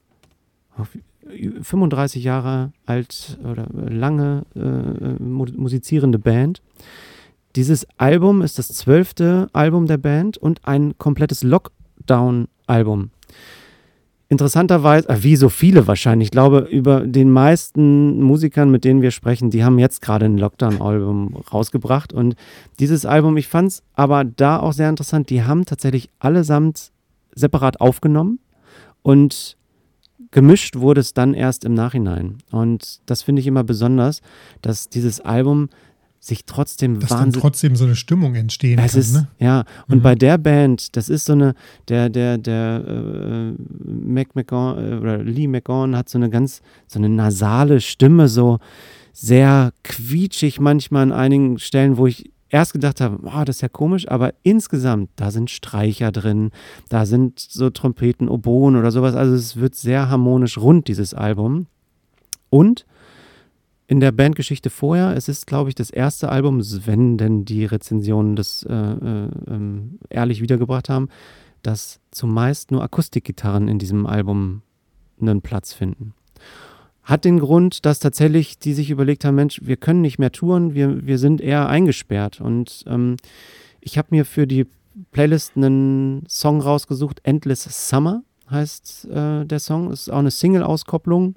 35 1.62 2.25
Jahre 2.25 2.72
alt 2.87 3.38
oder 3.44 3.68
lange 3.72 4.44
äh, 4.57 5.22
musizierende 5.22 6.18
Band. 6.18 6.62
Dieses 7.55 7.87
Album 7.98 8.42
ist 8.42 8.59
das 8.59 8.68
zwölfte 8.68 9.48
Album 9.53 9.87
der 9.87 9.98
Band 9.98 10.38
und 10.38 10.66
ein 10.66 10.96
komplettes 10.98 11.42
Lockdown-Album. 11.42 13.11
Interessanterweise, 14.33 15.11
äh, 15.11 15.23
wie 15.23 15.37
so 15.37 15.51
viele 15.51 15.87
wahrscheinlich, 15.87 16.29
ich 16.29 16.31
glaube, 16.31 16.61
über 16.61 17.01
den 17.01 17.31
meisten 17.31 18.23
Musikern, 18.23 18.71
mit 18.71 18.83
denen 18.83 19.03
wir 19.03 19.11
sprechen, 19.11 19.51
die 19.51 19.62
haben 19.62 19.79
jetzt 19.79 20.01
gerade 20.01 20.25
ein 20.25 20.38
Lockdown-Album 20.38 21.37
rausgebracht. 21.53 22.14
Und 22.14 22.35
dieses 22.79 23.05
Album, 23.05 23.37
ich 23.37 23.47
fand 23.47 23.68
es 23.68 23.83
aber 23.92 24.25
da 24.25 24.59
auch 24.59 24.73
sehr 24.73 24.88
interessant, 24.88 25.29
die 25.29 25.45
haben 25.45 25.66
tatsächlich 25.66 26.09
allesamt 26.18 26.92
separat 27.35 27.83
aufgenommen 27.83 28.38
und 29.03 29.59
gemischt 30.31 30.77
wurde 30.77 31.03
es 31.03 31.12
dann 31.12 31.35
erst 31.35 31.66
im 31.66 31.75
Nachhinein. 31.75 32.38
Und 32.51 33.03
das 33.05 33.21
finde 33.21 33.40
ich 33.40 33.47
immer 33.47 33.64
besonders, 33.64 34.23
dass 34.62 34.88
dieses 34.88 35.21
Album 35.21 35.68
sich 36.22 36.44
trotzdem 36.46 37.00
Dass 37.00 37.11
wahnsinnig. 37.11 37.35
Dass 37.35 37.42
trotzdem 37.42 37.74
so 37.74 37.85
eine 37.85 37.96
Stimmung 37.96 38.37
entstehen 38.37 38.78
es 38.78 38.92
kann. 38.92 39.00
Ist, 39.00 39.12
ne? 39.14 39.28
Ja, 39.40 39.64
und 39.88 39.98
mhm. 39.98 40.02
bei 40.02 40.14
der 40.14 40.38
Band, 40.38 40.96
das 40.96 41.08
ist 41.08 41.24
so 41.24 41.32
eine, 41.32 41.54
der, 41.88 42.11
der, 42.11 42.38
der 42.38 42.85
äh, 42.87 43.52
Mac 43.85 44.37
McGawn, 44.37 44.78
äh, 44.78 44.96
oder 44.98 45.18
Lee 45.18 45.48
McGawn 45.48 45.96
hat 45.96 46.08
so 46.08 46.18
eine 46.18 46.30
ganz, 46.30 46.62
so 46.87 47.00
eine 47.00 47.08
nasale 47.08 47.80
Stimme, 47.80 48.28
so 48.28 48.61
sehr 49.12 49.72
quietschig 49.82 50.61
manchmal 50.61 51.02
an 51.02 51.12
einigen 51.12 51.58
Stellen, 51.58 51.96
wo 51.96 52.06
ich 52.06 52.30
erst 52.50 52.72
gedacht 52.72 53.00
habe, 53.00 53.18
oh, 53.24 53.42
das 53.44 53.56
ist 53.56 53.62
ja 53.62 53.68
komisch, 53.68 54.08
aber 54.08 54.32
insgesamt, 54.44 55.11
da 55.16 55.32
sind 55.32 55.50
Streicher 55.50 56.12
drin, 56.12 56.52
da 56.88 57.04
sind 57.04 57.40
so 57.40 57.68
Trompeten, 57.70 58.28
Oboen 58.28 58.76
oder 58.76 58.92
sowas, 58.92 59.16
also 59.16 59.35
es 59.35 59.56
wird 59.56 59.74
sehr 59.74 60.08
harmonisch 60.08 60.56
rund, 60.56 60.87
dieses 60.87 61.14
Album. 61.14 61.66
Und 62.48 62.85
in 63.92 64.00
der 64.00 64.11
Bandgeschichte 64.11 64.70
vorher. 64.70 65.14
Es 65.14 65.28
ist, 65.28 65.46
glaube 65.46 65.68
ich, 65.68 65.74
das 65.74 65.90
erste 65.90 66.31
Album, 66.31 66.62
wenn 66.87 67.18
denn 67.18 67.44
die 67.44 67.66
Rezensionen 67.66 68.37
das 68.37 68.62
äh, 68.62 68.72
äh, 68.72 69.28
ähm, 69.46 69.98
ehrlich 70.09 70.40
wiedergebracht 70.40 70.88
haben, 70.88 71.11
dass 71.62 72.00
zumeist 72.11 72.70
nur 72.70 72.83
Akustikgitarren 72.83 73.68
in 73.68 73.78
diesem 73.78 74.07
Album 74.07 74.62
einen 75.20 75.42
Platz 75.42 75.74
finden. 75.74 76.14
Hat 77.02 77.26
den 77.26 77.38
Grund, 77.38 77.85
dass 77.85 77.98
tatsächlich 77.98 78.59
die 78.59 78.72
sich 78.72 78.88
überlegt 78.88 79.26
haben, 79.26 79.35
Mensch, 79.35 79.61
wir 79.62 79.76
können 79.76 80.00
nicht 80.00 80.18
mehr 80.18 80.33
touren, 80.33 80.72
wir, 80.72 81.05
wir 81.07 81.18
sind 81.18 81.42
eher 81.42 81.68
eingesperrt. 81.68 82.40
Und 82.40 82.85
ähm, 82.87 83.18
ich 83.83 83.98
habe 83.98 84.09
mir 84.12 84.24
für 84.24 84.46
die 84.46 84.66
Playlist 85.11 85.55
einen 85.55 86.24
Song 86.31 86.62
rausgesucht, 86.62 87.20
Endless 87.24 87.64
Summer 87.88 88.22
heißt 88.50 89.05
äh, 89.11 89.44
der 89.44 89.61
Song. 89.61 89.90
Ist 89.90 90.11
auch 90.11 90.20
eine 90.20 90.31
Single-Auskopplung 90.31 91.35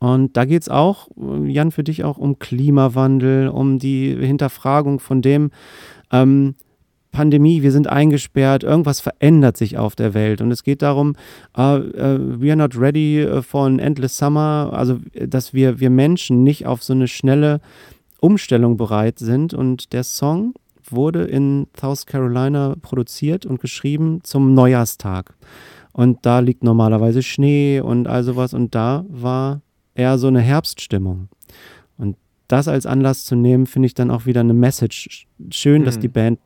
und 0.00 0.36
da 0.36 0.44
geht 0.46 0.62
es 0.62 0.68
auch, 0.68 1.08
Jan, 1.44 1.70
für 1.70 1.84
dich 1.84 2.04
auch 2.04 2.18
um 2.18 2.38
Klimawandel, 2.38 3.48
um 3.48 3.78
die 3.78 4.16
Hinterfragung 4.16 4.98
von 4.98 5.22
dem, 5.22 5.50
ähm, 6.10 6.54
Pandemie, 7.12 7.62
wir 7.62 7.72
sind 7.72 7.88
eingesperrt, 7.88 8.62
irgendwas 8.62 9.00
verändert 9.00 9.56
sich 9.56 9.78
auf 9.78 9.96
der 9.96 10.14
Welt. 10.14 10.40
Und 10.40 10.50
es 10.52 10.62
geht 10.62 10.82
darum, 10.82 11.16
uh, 11.58 11.62
uh, 11.62 12.40
we 12.40 12.50
are 12.50 12.56
not 12.56 12.78
ready 12.78 13.26
for 13.42 13.66
an 13.66 13.78
endless 13.78 14.16
summer, 14.16 14.70
also 14.72 14.98
dass 15.14 15.52
wir, 15.52 15.80
wir 15.80 15.90
Menschen 15.90 16.44
nicht 16.44 16.66
auf 16.66 16.82
so 16.82 16.92
eine 16.92 17.08
schnelle 17.08 17.60
Umstellung 18.20 18.76
bereit 18.76 19.18
sind. 19.18 19.54
Und 19.54 19.92
der 19.92 20.04
Song 20.04 20.54
wurde 20.88 21.24
in 21.24 21.66
South 21.78 22.06
Carolina 22.06 22.76
produziert 22.80 23.44
und 23.44 23.60
geschrieben 23.60 24.20
zum 24.22 24.54
Neujahrstag. 24.54 25.34
Und 25.92 26.18
da 26.22 26.38
liegt 26.38 26.62
normalerweise 26.62 27.22
Schnee 27.22 27.80
und 27.80 28.06
all 28.06 28.22
sowas. 28.22 28.54
Und 28.54 28.74
da 28.74 29.04
war 29.08 29.62
eher 29.94 30.18
so 30.18 30.28
eine 30.28 30.40
Herbststimmung. 30.40 31.28
Und 31.96 32.16
das 32.48 32.68
als 32.68 32.86
Anlass 32.86 33.24
zu 33.24 33.36
nehmen, 33.36 33.66
finde 33.66 33.86
ich 33.86 33.94
dann 33.94 34.10
auch 34.10 34.26
wieder 34.26 34.40
eine 34.40 34.54
Message. 34.54 35.26
Schön, 35.50 35.82
mhm. 35.82 35.84
dass 35.86 35.98
die 35.98 36.08
Band 36.08 36.38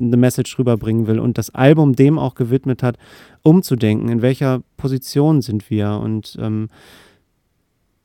eine 0.00 0.16
Message 0.16 0.58
rüberbringen 0.58 1.06
will 1.06 1.18
und 1.18 1.38
das 1.38 1.50
Album 1.54 1.94
dem 1.94 2.18
auch 2.18 2.34
gewidmet 2.34 2.82
hat, 2.82 2.96
umzudenken, 3.42 4.08
in 4.08 4.22
welcher 4.22 4.62
Position 4.76 5.42
sind 5.42 5.70
wir 5.70 6.00
und 6.02 6.38
ähm, 6.40 6.68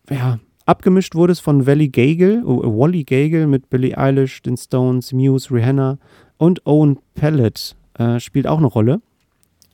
ja, 0.09 0.39
abgemischt 0.65 1.15
wurde 1.15 1.31
es 1.31 1.39
von 1.39 1.65
Wally 1.65 1.89
Gagel, 1.89 2.43
oh, 2.45 2.61
Wally 2.77 3.03
Gagel 3.03 3.47
mit 3.47 3.69
Billie 3.69 3.97
Eilish, 3.97 4.41
den 4.41 4.57
Stones, 4.57 5.13
Muse, 5.13 5.51
Rihanna 5.51 5.97
und 6.37 6.65
Owen 6.65 6.99
Pellet 7.15 7.75
äh, 7.97 8.19
spielt 8.19 8.47
auch 8.47 8.57
eine 8.57 8.67
Rolle. 8.67 9.01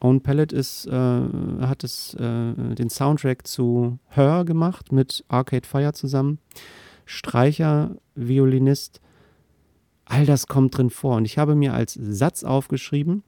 Owen 0.02 0.22
Pellet 0.22 0.52
ist, 0.52 0.88
äh, 0.88 0.92
hat 0.92 1.84
es, 1.84 2.16
äh, 2.16 2.54
den 2.76 2.90
Soundtrack 2.90 3.46
zu 3.46 4.00
Her 4.10 4.44
gemacht 4.46 4.92
mit 4.92 5.24
Arcade 5.28 5.68
Fire 5.68 5.94
zusammen. 5.94 6.40
Streicher, 7.06 7.96
Violinist, 8.16 9.00
all 10.06 10.26
das 10.26 10.48
kommt 10.48 10.78
drin 10.78 10.90
vor. 10.90 11.18
Und 11.18 11.26
ich 11.26 11.38
habe 11.38 11.56
mir 11.56 11.74
als 11.74 11.94
Satz 11.94 12.44
aufgeschrieben, 12.44 13.24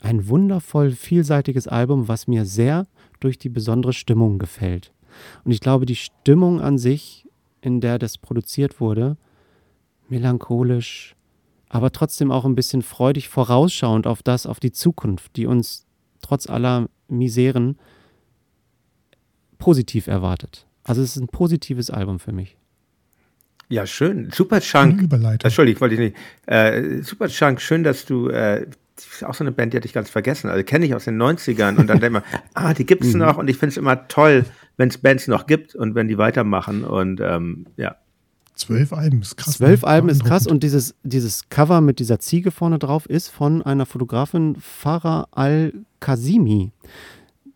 ein 0.00 0.28
wundervoll 0.28 0.92
vielseitiges 0.92 1.68
Album, 1.68 2.08
was 2.08 2.26
mir 2.26 2.46
sehr 2.46 2.86
durch 3.20 3.38
die 3.38 3.50
besondere 3.50 3.92
Stimmung 3.92 4.38
gefällt. 4.38 4.92
Und 5.44 5.52
ich 5.52 5.60
glaube, 5.60 5.84
die 5.84 5.96
Stimmung 5.96 6.60
an 6.60 6.78
sich, 6.78 7.26
in 7.60 7.80
der 7.80 7.98
das 7.98 8.16
produziert 8.16 8.80
wurde, 8.80 9.16
melancholisch, 10.08 11.16
aber 11.68 11.92
trotzdem 11.92 12.30
auch 12.30 12.46
ein 12.46 12.54
bisschen 12.54 12.80
freudig 12.80 13.28
vorausschauend 13.28 14.06
auf 14.06 14.22
das, 14.22 14.46
auf 14.46 14.58
die 14.58 14.72
Zukunft, 14.72 15.36
die 15.36 15.46
uns 15.46 15.87
trotz 16.20 16.48
aller 16.48 16.88
Miseren 17.08 17.78
positiv 19.58 20.06
erwartet. 20.06 20.66
Also 20.84 21.02
es 21.02 21.16
ist 21.16 21.22
ein 21.22 21.28
positives 21.28 21.90
Album 21.90 22.18
für 22.18 22.32
mich. 22.32 22.56
Ja, 23.68 23.86
schön. 23.86 24.30
Super 24.32 24.60
Chunk. 24.60 25.02
Überleitung. 25.02 25.46
Entschuldigung, 25.46 25.82
wollte 25.82 25.94
ich 25.94 26.00
nicht. 26.00 26.16
Äh, 26.46 27.02
Super 27.02 27.28
Chunk, 27.28 27.60
schön, 27.60 27.84
dass 27.84 28.06
du 28.06 28.28
äh, 28.28 28.66
auch 29.22 29.34
so 29.34 29.44
eine 29.44 29.52
Band, 29.52 29.72
die 29.72 29.76
hatte 29.76 29.86
ich 29.86 29.92
ganz 29.92 30.08
vergessen. 30.08 30.48
Also 30.48 30.64
kenne 30.64 30.86
ich 30.86 30.94
aus 30.94 31.04
den 31.04 31.20
90ern 31.20 31.76
und 31.76 31.86
dann 31.86 32.00
denke 32.00 32.06
ich 32.06 32.12
mal, 32.12 32.40
ah, 32.54 32.72
die 32.72 32.86
gibt 32.86 33.04
es 33.04 33.12
mhm. 33.12 33.20
noch 33.20 33.36
und 33.36 33.48
ich 33.48 33.58
finde 33.58 33.72
es 33.72 33.76
immer 33.76 34.08
toll, 34.08 34.44
wenn 34.76 34.88
es 34.88 34.98
Bands 34.98 35.28
noch 35.28 35.46
gibt 35.46 35.74
und 35.74 35.94
wenn 35.94 36.08
die 36.08 36.18
weitermachen 36.18 36.84
und 36.84 37.20
ähm, 37.20 37.66
ja. 37.76 37.96
Zwölf 38.58 38.92
Alben 38.92 39.22
ist 39.22 39.36
krass. 39.36 39.54
Zwölf 39.54 39.82
ne? 39.82 39.88
Alben 39.88 40.08
ist 40.08 40.24
krass 40.24 40.46
und 40.46 40.62
dieses, 40.64 40.94
dieses 41.04 41.48
Cover 41.48 41.80
mit 41.80 42.00
dieser 42.00 42.18
Ziege 42.18 42.50
vorne 42.50 42.78
drauf 42.78 43.06
ist 43.06 43.28
von 43.28 43.62
einer 43.62 43.86
Fotografin 43.86 44.56
Farah 44.60 45.28
Al-Kazimi. 45.30 46.72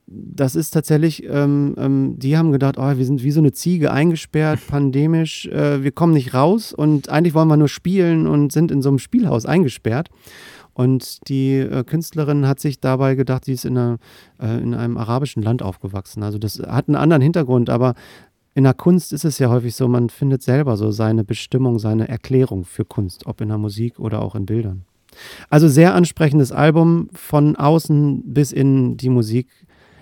Das 0.06 0.54
ist 0.54 0.70
tatsächlich, 0.70 1.24
ähm, 1.28 1.74
ähm, 1.76 2.18
die 2.18 2.36
haben 2.36 2.52
gedacht, 2.52 2.76
oh, 2.78 2.96
wir 2.96 3.04
sind 3.04 3.24
wie 3.24 3.32
so 3.32 3.40
eine 3.40 3.52
Ziege 3.52 3.92
eingesperrt, 3.92 4.60
pandemisch, 4.68 5.46
äh, 5.46 5.82
wir 5.82 5.90
kommen 5.90 6.12
nicht 6.12 6.34
raus 6.34 6.72
und 6.72 7.08
eigentlich 7.08 7.34
wollen 7.34 7.48
wir 7.48 7.56
nur 7.56 7.68
spielen 7.68 8.28
und 8.28 8.52
sind 8.52 8.70
in 8.70 8.80
so 8.80 8.88
einem 8.88 8.98
Spielhaus 8.98 9.44
eingesperrt. 9.44 10.08
Und 10.74 11.28
die 11.28 11.58
äh, 11.58 11.84
Künstlerin 11.84 12.46
hat 12.46 12.60
sich 12.60 12.80
dabei 12.80 13.14
gedacht, 13.14 13.44
sie 13.44 13.52
ist 13.52 13.64
in, 13.64 13.76
einer, 13.76 13.98
äh, 14.40 14.58
in 14.62 14.74
einem 14.74 14.96
arabischen 14.96 15.42
Land 15.42 15.62
aufgewachsen. 15.62 16.22
Also 16.22 16.38
das 16.38 16.60
hat 16.60 16.88
einen 16.88 16.96
anderen 16.96 17.22
Hintergrund, 17.22 17.68
aber 17.68 17.94
in 18.54 18.64
der 18.64 18.74
Kunst 18.74 19.12
ist 19.12 19.24
es 19.24 19.38
ja 19.38 19.48
häufig 19.48 19.74
so, 19.74 19.88
man 19.88 20.10
findet 20.10 20.42
selber 20.42 20.76
so 20.76 20.90
seine 20.90 21.24
Bestimmung, 21.24 21.78
seine 21.78 22.08
Erklärung 22.08 22.64
für 22.64 22.84
Kunst, 22.84 23.26
ob 23.26 23.40
in 23.40 23.48
der 23.48 23.58
Musik 23.58 23.98
oder 23.98 24.20
auch 24.20 24.34
in 24.34 24.46
Bildern. 24.46 24.84
Also 25.48 25.68
sehr 25.68 25.94
ansprechendes 25.94 26.52
Album 26.52 27.08
von 27.12 27.56
außen 27.56 28.22
bis 28.32 28.52
in 28.52 28.96
die 28.96 29.08
Musik. 29.08 29.48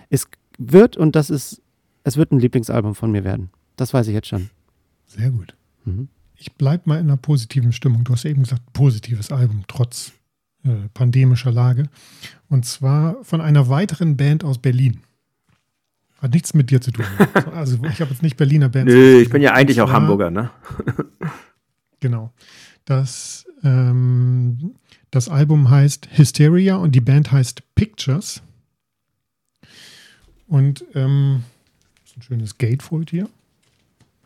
Es 0.09 0.27
wird, 0.59 0.97
und 0.97 1.17
das 1.17 1.31
ist, 1.31 1.63
es 2.05 2.17
wird 2.17 2.33
ein 2.33 2.41
Lieblingsalbum 2.41 2.95
von 2.95 3.11
mir 3.11 3.25
werden. 3.25 3.51
Das 3.77 3.95
weiß 3.95 4.09
ich 4.09 4.15
jetzt 4.15 4.29
schon. 4.29 4.51
Sehr 5.07 5.31
gut. 5.31 5.55
Mhm. 5.85 6.09
Ich 6.37 6.53
bleibe 6.55 6.89
mal 6.89 6.99
in 6.99 7.07
einer 7.07 7.17
positiven 7.17 7.73
Stimmung. 7.73 8.05
Du 8.05 8.13
hast 8.13 8.25
eben 8.25 8.43
gesagt, 8.43 8.73
positives 8.73 9.31
Album, 9.31 9.65
trotz 9.69 10.13
äh, 10.65 10.89
pandemischer 10.95 11.53
Lage. 11.53 11.85
Und 12.49 12.65
zwar 12.65 13.23
von 13.25 13.41
einer 13.41 13.69
weiteren 13.69 14.17
Band 14.17 14.45
aus 14.45 14.59
Berlin. 14.59 15.01
Hat 16.21 16.35
nichts 16.35 16.53
mit 16.53 16.71
dir 16.71 16.81
zu 16.81 16.91
tun. 16.91 17.05
Also 17.55 17.79
ich 17.85 18.01
habe 18.01 18.11
jetzt 18.11 18.23
nicht 18.23 18.37
Berliner 18.37 18.69
Bands. 18.69 18.93
Nö, 18.93 19.21
ich 19.21 19.31
bin 19.31 19.43
ja 19.43 19.53
eigentlich 19.53 19.81
auch 19.81 19.91
Hamburger, 19.91 20.31
ne? 20.31 20.51
genau. 22.01 22.33
Das, 22.85 23.47
ähm, 23.63 24.75
das 25.11 25.29
Album 25.29 25.71
heißt 25.71 26.09
Hysteria 26.13 26.77
und 26.77 26.93
die 26.93 27.01
Band 27.01 27.33
heißt 27.33 27.63
Pictures. 27.75 28.43
Und 30.47 30.85
ähm, 30.95 31.45
ist 32.05 32.17
ein 32.17 32.23
schönes 32.23 32.59
Gatefold 32.59 33.11
hier. 33.11 33.29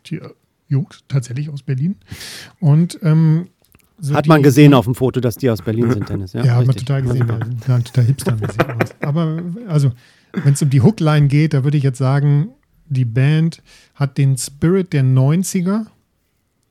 Hier, 0.05 0.33
Jungs, 0.67 1.03
tatsächlich 1.07 1.49
aus 1.49 1.63
Berlin. 1.63 1.95
Und 2.59 2.99
ähm, 3.03 3.47
so 3.99 4.13
hat 4.13 4.27
man 4.27 4.43
gesehen 4.43 4.73
auf 4.73 4.85
dem 4.85 4.95
Foto, 4.95 5.21
dass 5.21 5.35
die 5.37 5.49
aus 5.49 5.61
Berlin 5.61 5.91
sind, 5.91 6.09
Dennis. 6.09 6.33
Ja, 6.33 6.43
ja 6.45 6.55
hat 6.55 6.65
man 6.65 6.75
total 6.75 7.01
gesehen. 7.03 7.27
Ja, 7.67 7.79
total 7.79 8.03
hipstermäßig 8.03 8.59
aus. 8.59 8.89
Aber 9.01 9.41
also 9.67 9.91
wenn 10.43 10.53
es 10.53 10.61
um 10.61 10.69
die 10.69 10.81
Hookline 10.81 11.27
geht, 11.27 11.53
da 11.53 11.63
würde 11.63 11.77
ich 11.77 11.83
jetzt 11.83 11.97
sagen, 11.97 12.49
die 12.87 13.05
Band 13.05 13.61
hat 13.95 14.17
den 14.17 14.37
Spirit 14.37 14.93
der 14.93 15.03
90er, 15.03 15.85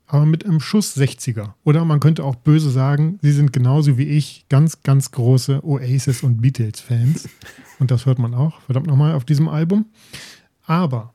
aber 0.06 0.26
mit 0.26 0.44
einem 0.44 0.60
Schuss 0.60 0.96
60er. 0.96 1.54
Oder 1.64 1.84
man 1.84 2.00
könnte 2.00 2.24
auch 2.24 2.36
böse 2.36 2.70
sagen, 2.70 3.18
sie 3.22 3.32
sind 3.32 3.52
genauso 3.52 3.98
wie 3.98 4.08
ich 4.08 4.46
ganz, 4.48 4.82
ganz 4.82 5.10
große 5.10 5.64
Oasis 5.64 6.22
und 6.22 6.40
Beatles-Fans. 6.40 7.28
Und 7.80 7.90
das 7.90 8.06
hört 8.06 8.18
man 8.18 8.34
auch, 8.34 8.60
verdammt 8.62 8.86
nochmal, 8.86 9.14
auf 9.14 9.24
diesem 9.24 9.48
Album. 9.48 9.86
Aber 10.66 11.14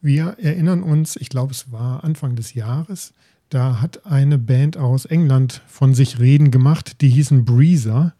wir 0.00 0.36
erinnern 0.38 0.82
uns, 0.82 1.16
ich 1.16 1.28
glaube, 1.28 1.52
es 1.52 1.72
war 1.72 2.04
Anfang 2.04 2.36
des 2.36 2.54
Jahres, 2.54 3.12
da 3.48 3.80
hat 3.80 4.06
eine 4.06 4.38
Band 4.38 4.76
aus 4.76 5.04
England 5.04 5.62
von 5.66 5.94
sich 5.94 6.18
reden 6.18 6.50
gemacht, 6.50 7.00
die 7.00 7.08
hießen 7.08 7.44
Breezer. 7.44 8.14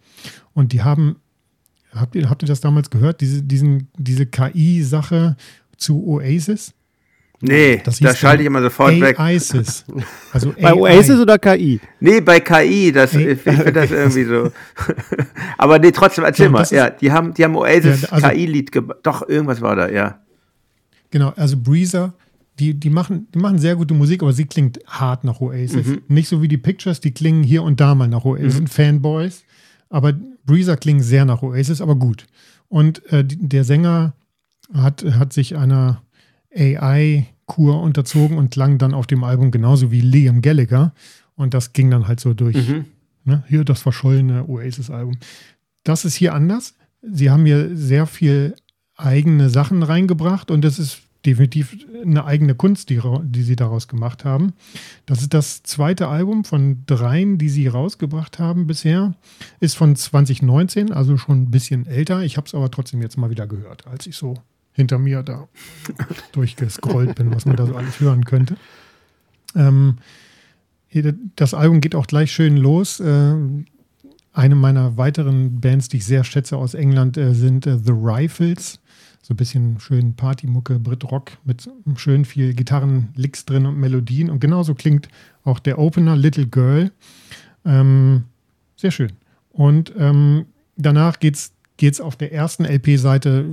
Und 0.53 0.73
die 0.73 0.83
haben 0.83 1.17
Habt 1.99 2.15
ihr, 2.15 2.29
habt 2.29 2.43
ihr 2.43 2.49
das 2.49 2.61
damals 2.61 2.91
gehört, 2.91 3.21
diese, 3.21 3.43
diesen, 3.43 3.89
diese 3.97 4.27
KI-Sache 4.27 5.37
zu 5.77 6.07
Oasis? 6.07 6.75
Nee, 7.41 7.83
da 7.85 8.15
schalte 8.15 8.43
ich 8.43 8.47
immer 8.47 8.63
sofort 8.63 8.99
weg. 8.99 9.19
Oasis. 9.19 9.85
Also 10.33 10.55
bei. 10.59 10.73
Oasis 10.73 11.21
oder 11.21 11.39
KI? 11.39 11.81
Nee, 12.01 12.21
bei 12.21 12.41
KI, 12.41 12.93
das, 12.93 13.15
A 13.15 13.19
ich 13.19 13.41
finde 13.41 13.73
das 13.73 13.91
irgendwie 13.91 14.25
so. 14.25 14.51
Aber 15.59 15.79
nee, 15.79 15.93
trotzdem, 15.93 16.25
erzähl 16.25 16.47
ja, 16.47 16.51
mal. 16.51 16.67
Ja, 16.71 16.89
die 16.89 17.13
haben, 17.13 17.35
die 17.35 17.45
haben 17.45 17.55
Oasis 17.57 18.03
ja, 18.03 18.09
also, 18.09 18.29
KI-Lied 18.29 18.73
gemacht. 18.73 18.99
Doch, 19.03 19.29
irgendwas 19.29 19.61
war 19.61 19.77
da, 19.77 19.91
ja. 19.91 20.21
Genau, 21.11 21.33
also 21.37 21.57
Breezer, 21.59 22.15
die, 22.59 22.73
die, 22.73 22.91
machen, 22.91 23.29
die 23.35 23.39
machen 23.39 23.59
sehr 23.59 23.77
gute 23.77 23.93
Musik, 23.93 24.23
aber 24.23 24.33
sie 24.33 24.47
klingt 24.47 24.81
hart 24.87 25.25
nach 25.25 25.41
Oasis. 25.41 25.87
Mhm. 25.87 26.03
Nicht 26.09 26.29
so 26.29 26.41
wie 26.41 26.49
die 26.49 26.59
Pictures, 26.59 27.01
die 27.01 27.11
klingen 27.11 27.43
hier 27.43 27.63
und 27.63 27.81
da 27.81 27.95
mal 27.95 28.09
nach 28.09 28.25
Oasis. 28.25 28.55
Mhm. 28.55 28.57
sind 28.57 28.71
Fanboys. 28.71 29.45
Aber 29.91 30.15
Breezer 30.47 30.77
klingt 30.77 31.05
sehr 31.05 31.25
nach 31.25 31.43
Oasis, 31.43 31.81
aber 31.81 31.97
gut. 31.97 32.27
Und 32.69 33.05
äh, 33.13 33.25
der 33.25 33.65
Sänger 33.65 34.15
hat, 34.73 35.05
hat 35.05 35.33
sich 35.33 35.57
einer 35.57 36.03
AI-Kur 36.55 37.81
unterzogen 37.83 38.39
und 38.39 38.51
klang 38.51 38.79
dann 38.79 38.95
auf 38.95 39.07
dem 39.07 39.25
Album 39.25 39.51
genauso 39.51 39.91
wie 39.91 40.01
Liam 40.01 40.43
Gallagher. 40.43 40.95
Und 41.35 41.53
das 41.53 41.73
ging 41.73 41.91
dann 41.91 42.09
halt 42.09 42.21
so 42.21 42.35
durch. 42.35 42.57
Mhm. 42.57 42.87
Ne? 43.25 43.45
Hier 43.49 43.65
das 43.65 43.83
verschollene 43.83 44.49
Oasis-Album. 44.49 45.19
Das 45.85 46.05
ist 46.05 46.15
hier 46.15 46.35
anders. 46.35 46.75
Sie 47.03 47.31
haben 47.31 47.45
hier 47.45 47.77
sehr 47.77 48.07
viel 48.07 48.55
eigene 48.97 49.51
Sachen 49.51 49.83
reingebracht 49.83 50.51
und 50.51 50.63
das 50.63 50.79
ist 50.79 51.03
definitiv 51.27 51.77
eine 52.03 52.25
eigene 52.25 52.55
Kunst, 52.55 52.89
die, 52.89 53.01
die 53.23 53.43
sie 53.43 53.57
daraus 53.57 53.89
gemacht 53.89 54.25
haben. 54.25 54.53
Das 55.05 55.21
ist 55.21 55.35
das 55.35 55.63
zweite 55.65 56.09
Album 56.09 56.45
von 56.45 56.85
dreien, 56.87 57.37
die 57.37 57.49
sie 57.49 57.67
rausgebracht 57.67 58.39
haben 58.39 58.67
bisher. 58.67 59.15
Ist 59.61 59.77
von 59.77 59.97
2019, 59.97 60.93
also 60.93 61.17
schon 61.17 61.43
ein 61.43 61.51
bisschen 61.51 61.87
älter. 61.87 62.23
Ich 62.23 62.37
habe 62.37 62.47
es 62.47 62.55
aber 62.55 62.71
trotzdem 62.71 63.03
jetzt 63.03 63.19
mal 63.19 63.31
wieder 63.31 63.47
gehört, 63.47 63.87
als 63.87 64.07
ich 64.07 64.17
so 64.17 64.35
hinter 64.73 64.99
mir 64.99 65.23
da 65.23 65.49
durchgescrollt 66.33 67.17
bin, 67.17 67.35
was 67.35 67.45
man 67.45 67.57
da 67.57 67.67
so 67.67 67.75
alles 67.75 68.01
hören 68.01 68.25
könnte. 68.25 68.57
Ähm, 69.55 69.97
das 71.35 71.53
Album 71.53 71.81
geht 71.81 71.95
auch 71.95 72.07
gleich 72.07 72.33
schön 72.33 72.57
los. 72.57 73.01
Äh, 73.01 73.35
eine 74.33 74.55
meiner 74.55 74.97
weiteren 74.97 75.61
Bands, 75.61 75.89
die 75.89 75.97
ich 75.97 76.05
sehr 76.05 76.25
schätze 76.25 76.57
aus 76.57 76.75
England, 76.75 77.17
äh, 77.17 77.35
sind 77.35 77.67
äh, 77.67 77.79
The 77.79 77.93
Rifles 77.93 78.81
so 79.27 79.35
ein 79.35 79.39
bisschen 79.39 79.81
schön 79.81 80.15
Partymucke, 80.15 80.79
Brit-Rock 80.79 81.33
mit 81.43 81.69
schön 81.97 82.25
viel 82.25 82.55
Gitarrenlicks 82.55 83.45
drin 83.45 83.67
und 83.67 83.77
Melodien. 83.77 84.31
Und 84.31 84.39
genauso 84.39 84.77
klingt 84.77 85.09
auch 85.43 85.59
der 85.59 85.81
Opener 85.81 86.15
Little 86.15 86.47
Girl. 86.47 86.93
Ähm, 87.65 88.23
sehr 88.77 88.93
schön. 88.93 89.11
Und 89.51 89.93
ähm, 89.99 90.47
danach 90.77 91.19
geht 91.19 91.51
es 91.81 92.01
auf 92.01 92.15
der 92.15 92.33
ersten 92.33 92.65
LP-Seite 92.65 93.47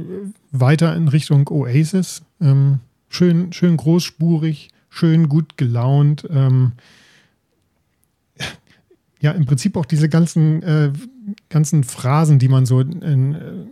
weiter 0.51 0.95
in 0.95 1.07
Richtung 1.07 1.47
Oasis. 1.47 2.21
Ähm, 2.39 2.78
schön, 3.09 3.51
schön 3.51 3.76
großspurig, 3.76 4.69
schön 4.89 5.28
gut 5.28 5.57
gelaunt. 5.57 6.28
Ähm, 6.30 6.74
ja, 9.21 9.32
im 9.32 9.47
Prinzip 9.47 9.76
auch 9.76 9.86
diese 9.86 10.07
ganzen, 10.07 10.61
äh, 10.61 10.93
ganzen 11.49 11.84
Phrasen, 11.84 12.38
die 12.38 12.47
man 12.47 12.67
so 12.67 12.80
in, 12.80 13.34
äh, 13.34 13.65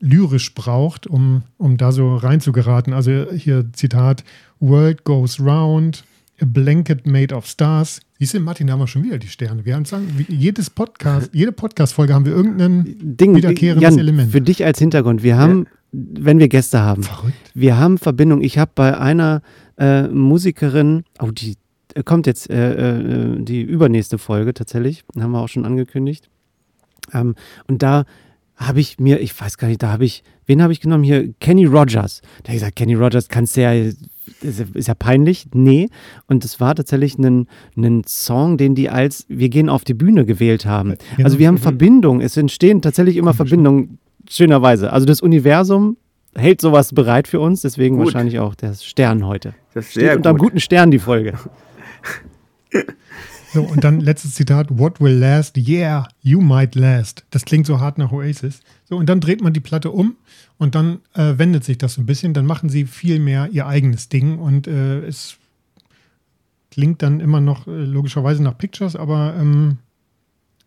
lyrisch 0.00 0.54
braucht, 0.54 1.06
um, 1.06 1.42
um 1.58 1.76
da 1.76 1.92
so 1.92 2.16
reinzugeraten. 2.16 2.92
Also 2.92 3.26
hier 3.32 3.72
Zitat: 3.72 4.24
World 4.60 5.04
goes 5.04 5.40
round, 5.40 6.04
a 6.40 6.44
blanket 6.44 7.06
made 7.06 7.34
of 7.34 7.46
stars. 7.46 8.00
Siehst 8.18 8.34
du, 8.34 8.40
Martin, 8.40 8.66
da 8.66 8.74
haben 8.74 8.80
wir 8.80 8.86
schon 8.86 9.04
wieder 9.04 9.18
die 9.18 9.28
Sterne. 9.28 9.64
Wir 9.64 9.74
haben 9.74 9.84
sagen, 9.84 10.26
jedes 10.28 10.70
Podcast, 10.70 11.30
jede 11.34 11.52
Podcast-Folge 11.52 12.14
haben 12.14 12.24
wir 12.24 12.32
irgendein 12.32 12.96
Ding, 12.98 13.36
wiederkehrendes 13.36 13.82
Jan, 13.82 13.98
Element. 13.98 14.32
Für 14.32 14.40
dich 14.40 14.64
als 14.64 14.78
Hintergrund, 14.78 15.22
wir 15.22 15.36
haben, 15.36 15.66
ja. 15.92 16.00
wenn 16.24 16.38
wir 16.38 16.48
Gäste 16.48 16.80
haben, 16.80 17.02
Verrückt. 17.02 17.34
wir 17.52 17.76
haben 17.76 17.98
Verbindung. 17.98 18.40
Ich 18.40 18.56
habe 18.58 18.70
bei 18.74 18.96
einer 18.98 19.42
äh, 19.78 20.08
Musikerin, 20.08 21.04
oh, 21.20 21.30
die 21.30 21.56
äh, 21.94 22.02
kommt 22.02 22.26
jetzt 22.26 22.48
äh, 22.48 23.34
äh, 23.34 23.42
die 23.42 23.62
übernächste 23.62 24.16
Folge 24.18 24.54
tatsächlich, 24.54 25.04
haben 25.18 25.32
wir 25.32 25.40
auch 25.40 25.48
schon 25.48 25.66
angekündigt. 25.66 26.30
Ähm, 27.12 27.34
und 27.68 27.82
da 27.82 28.04
habe 28.56 28.80
ich 28.80 28.98
mir, 28.98 29.20
ich 29.20 29.38
weiß 29.38 29.58
gar 29.58 29.68
nicht, 29.68 29.82
da 29.82 29.92
habe 29.92 30.04
ich, 30.04 30.22
wen 30.46 30.62
habe 30.62 30.72
ich 30.72 30.80
genommen 30.80 31.04
hier? 31.04 31.32
Kenny 31.40 31.66
Rogers. 31.66 32.22
Da 32.42 32.48
habe 32.48 32.56
ich 32.56 32.60
gesagt, 32.60 32.76
Kenny 32.76 32.94
Rogers 32.94 33.28
kannst 33.28 33.56
du 33.56 33.62
ja, 33.62 33.72
ist 34.42 34.88
ja 34.88 34.94
peinlich. 34.94 35.48
Nee. 35.52 35.88
Und 36.26 36.44
es 36.44 36.58
war 36.58 36.74
tatsächlich 36.74 37.18
ein, 37.18 37.48
ein 37.76 38.02
Song, 38.06 38.56
den 38.56 38.74
die 38.74 38.88
als 38.88 39.26
Wir 39.28 39.50
gehen 39.50 39.68
auf 39.68 39.84
die 39.84 39.94
Bühne 39.94 40.24
gewählt 40.24 40.64
haben. 40.64 40.94
Ja. 41.18 41.24
Also 41.24 41.38
wir 41.38 41.48
haben 41.48 41.56
mhm. 41.56 41.60
Verbindungen, 41.60 42.20
es 42.22 42.36
entstehen 42.36 42.80
tatsächlich 42.80 43.16
immer 43.16 43.34
Verbindungen, 43.34 43.98
schönerweise. 44.28 44.92
Also 44.92 45.06
das 45.06 45.20
Universum 45.20 45.98
hält 46.34 46.60
sowas 46.60 46.92
bereit 46.92 47.28
für 47.28 47.40
uns, 47.40 47.60
deswegen 47.62 47.96
gut. 47.96 48.06
wahrscheinlich 48.06 48.38
auch 48.38 48.54
der 48.54 48.74
Stern 48.74 49.26
heute. 49.26 49.54
Das 49.74 49.86
ist 49.86 49.94
sehr 49.94 50.04
Steht 50.04 50.16
unter 50.16 50.30
einem 50.30 50.38
guten 50.38 50.60
Stern 50.60 50.90
die 50.90 50.98
Folge. 50.98 51.34
So, 53.56 53.62
und 53.62 53.84
dann 53.84 54.00
letztes 54.00 54.34
Zitat: 54.34 54.66
What 54.68 55.00
will 55.00 55.14
last? 55.14 55.56
Yeah, 55.56 56.08
you 56.20 56.42
might 56.42 56.74
last. 56.74 57.24
Das 57.30 57.46
klingt 57.46 57.64
so 57.64 57.80
hart 57.80 57.96
nach 57.96 58.12
Oasis. 58.12 58.60
So, 58.84 58.98
und 58.98 59.08
dann 59.08 59.18
dreht 59.18 59.40
man 59.40 59.54
die 59.54 59.60
Platte 59.60 59.92
um 59.92 60.16
und 60.58 60.74
dann 60.74 60.98
äh, 61.14 61.38
wendet 61.38 61.64
sich 61.64 61.78
das 61.78 61.94
so 61.94 62.02
ein 62.02 62.06
bisschen. 62.06 62.34
Dann 62.34 62.44
machen 62.44 62.68
sie 62.68 62.84
viel 62.84 63.18
mehr 63.18 63.48
ihr 63.50 63.66
eigenes 63.66 64.10
Ding 64.10 64.38
und 64.38 64.66
äh, 64.66 64.98
es 65.06 65.38
klingt 66.70 67.00
dann 67.00 67.18
immer 67.20 67.40
noch 67.40 67.66
äh, 67.66 67.70
logischerweise 67.70 68.42
nach 68.42 68.58
Pictures, 68.58 68.94
aber 68.94 69.34
ähm, 69.40 69.78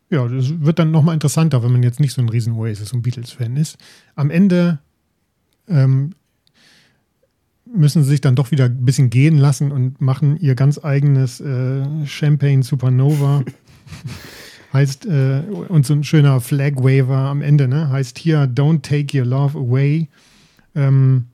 ja, 0.10 0.28
das 0.28 0.60
wird 0.60 0.80
dann 0.80 0.90
nochmal 0.90 1.14
interessanter, 1.14 1.62
wenn 1.62 1.72
man 1.72 1.84
jetzt 1.84 2.00
nicht 2.00 2.14
so 2.14 2.24
ein 2.24 2.30
riesen 2.30 2.54
Oasis 2.54 2.92
und 2.92 3.04
Beatles-Fan 3.04 3.56
ist. 3.56 3.78
Am 4.16 4.32
Ende 4.32 4.80
ähm, 5.68 6.16
müssen 7.76 8.04
sie 8.04 8.10
sich 8.10 8.22
dann 8.22 8.36
doch 8.36 8.52
wieder 8.52 8.66
ein 8.66 8.86
bisschen 8.86 9.10
gehen 9.10 9.38
lassen 9.38 9.72
und 9.72 10.02
machen 10.02 10.38
ihr 10.40 10.56
ganz 10.56 10.84
eigenes 10.84 11.40
äh, 11.40 12.06
Champagne 12.06 12.64
Supernova. 12.64 13.44
heißt, 14.74 15.06
äh, 15.08 15.42
und 15.68 15.86
so 15.86 15.94
ein 15.94 16.04
schöner 16.04 16.42
Flag 16.42 16.76
Waver 16.76 17.18
am 17.18 17.42
Ende, 17.42 17.68
ne? 17.68 17.90
Heißt 17.90 18.20
hier, 18.20 18.44
don't 18.44 18.82
take 18.82 19.18
your 19.18 19.26
love 19.26 19.58
away. 19.58 20.08
Ähm, 20.76 21.26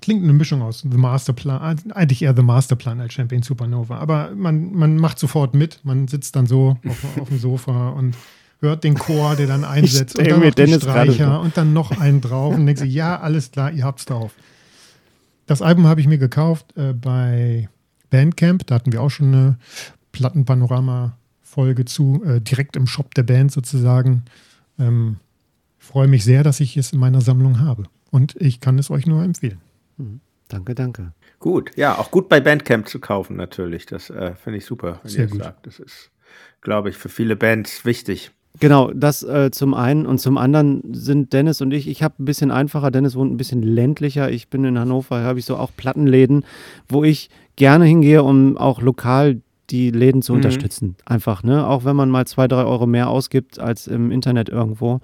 klingt 0.00 0.22
eine 0.22 0.32
Mischung 0.32 0.62
aus 0.62 0.84
The 0.88 0.96
Masterplan, 0.96 1.80
eigentlich 1.92 2.22
eher 2.22 2.34
The 2.36 2.42
Masterplan 2.42 3.00
als 3.00 3.12
Champagne 3.12 3.42
Supernova. 3.42 3.98
Aber 3.98 4.30
man, 4.36 4.72
man 4.72 4.96
macht 4.96 5.18
sofort 5.18 5.54
mit, 5.54 5.80
man 5.84 6.06
sitzt 6.06 6.36
dann 6.36 6.46
so 6.46 6.76
auf, 6.86 7.18
auf 7.20 7.28
dem 7.28 7.38
Sofa 7.38 7.90
und 7.90 8.16
hört 8.60 8.84
den 8.84 8.94
Chor, 8.94 9.36
der 9.36 9.46
dann 9.46 9.64
einsetzt 9.64 10.18
und 10.18 10.30
dann 10.30 10.40
noch 10.40 10.54
den 10.54 10.80
Streicher 10.80 11.40
und 11.40 11.56
dann 11.56 11.72
noch 11.72 11.98
einen 11.98 12.20
drauf 12.20 12.54
und 12.54 12.66
denkt 12.66 12.80
sich, 12.80 12.92
ja, 12.92 13.18
alles 13.18 13.50
klar, 13.50 13.72
ihr 13.72 13.84
habt's 13.84 14.04
drauf. 14.04 14.32
Das 15.50 15.62
Album 15.62 15.88
habe 15.88 16.00
ich 16.00 16.06
mir 16.06 16.18
gekauft 16.18 16.76
äh, 16.76 16.92
bei 16.92 17.68
Bandcamp. 18.10 18.64
Da 18.68 18.76
hatten 18.76 18.92
wir 18.92 19.02
auch 19.02 19.08
schon 19.08 19.34
eine 19.34 19.58
Plattenpanorama-Folge 20.12 21.86
zu, 21.86 22.22
äh, 22.24 22.40
direkt 22.40 22.76
im 22.76 22.86
Shop 22.86 23.12
der 23.16 23.24
Band 23.24 23.50
sozusagen. 23.50 24.26
Ähm, 24.78 25.16
freue 25.76 26.06
mich 26.06 26.22
sehr, 26.22 26.44
dass 26.44 26.60
ich 26.60 26.76
es 26.76 26.92
in 26.92 27.00
meiner 27.00 27.20
Sammlung 27.20 27.58
habe. 27.58 27.86
Und 28.12 28.36
ich 28.40 28.60
kann 28.60 28.78
es 28.78 28.92
euch 28.92 29.08
nur 29.08 29.24
empfehlen. 29.24 29.60
Mhm. 29.96 30.20
Danke, 30.46 30.76
danke. 30.76 31.14
Gut, 31.40 31.72
ja, 31.76 31.98
auch 31.98 32.12
gut 32.12 32.28
bei 32.28 32.38
Bandcamp 32.38 32.86
zu 32.86 33.00
kaufen 33.00 33.34
natürlich. 33.34 33.86
Das 33.86 34.08
äh, 34.08 34.36
finde 34.36 34.58
ich 34.58 34.64
super, 34.64 35.00
wenn 35.02 35.10
Sehr 35.10 35.24
ihr 35.24 35.30
das 35.30 35.38
sagt. 35.38 35.66
Das 35.66 35.80
ist, 35.80 36.12
glaube 36.60 36.90
ich, 36.90 36.96
für 36.96 37.08
viele 37.08 37.34
Bands 37.34 37.84
wichtig. 37.84 38.30
Genau, 38.58 38.90
das 38.92 39.22
äh, 39.22 39.50
zum 39.50 39.74
einen 39.74 40.06
und 40.06 40.18
zum 40.18 40.36
anderen 40.36 40.82
sind 40.92 41.32
Dennis 41.32 41.60
und 41.60 41.72
ich, 41.72 41.88
ich 41.88 42.02
habe 42.02 42.16
ein 42.18 42.24
bisschen 42.24 42.50
einfacher, 42.50 42.90
Dennis 42.90 43.14
wohnt 43.14 43.32
ein 43.32 43.36
bisschen 43.36 43.62
ländlicher. 43.62 44.30
Ich 44.30 44.48
bin 44.48 44.64
in 44.64 44.78
Hannover, 44.78 45.22
habe 45.22 45.38
ich 45.38 45.44
so 45.44 45.56
auch 45.56 45.70
Plattenläden, 45.76 46.44
wo 46.88 47.04
ich 47.04 47.30
gerne 47.56 47.84
hingehe, 47.84 48.22
um 48.22 48.56
auch 48.58 48.82
lokal 48.82 49.40
die 49.70 49.90
Läden 49.90 50.20
zu 50.20 50.32
mhm. 50.32 50.38
unterstützen. 50.38 50.96
Einfach, 51.06 51.42
ne? 51.42 51.66
Auch 51.66 51.84
wenn 51.84 51.96
man 51.96 52.10
mal 52.10 52.26
zwei, 52.26 52.48
drei 52.48 52.64
Euro 52.64 52.86
mehr 52.86 53.08
ausgibt 53.08 53.60
als 53.60 53.86
im 53.86 54.10
Internet 54.10 54.48
irgendwo 54.48 55.00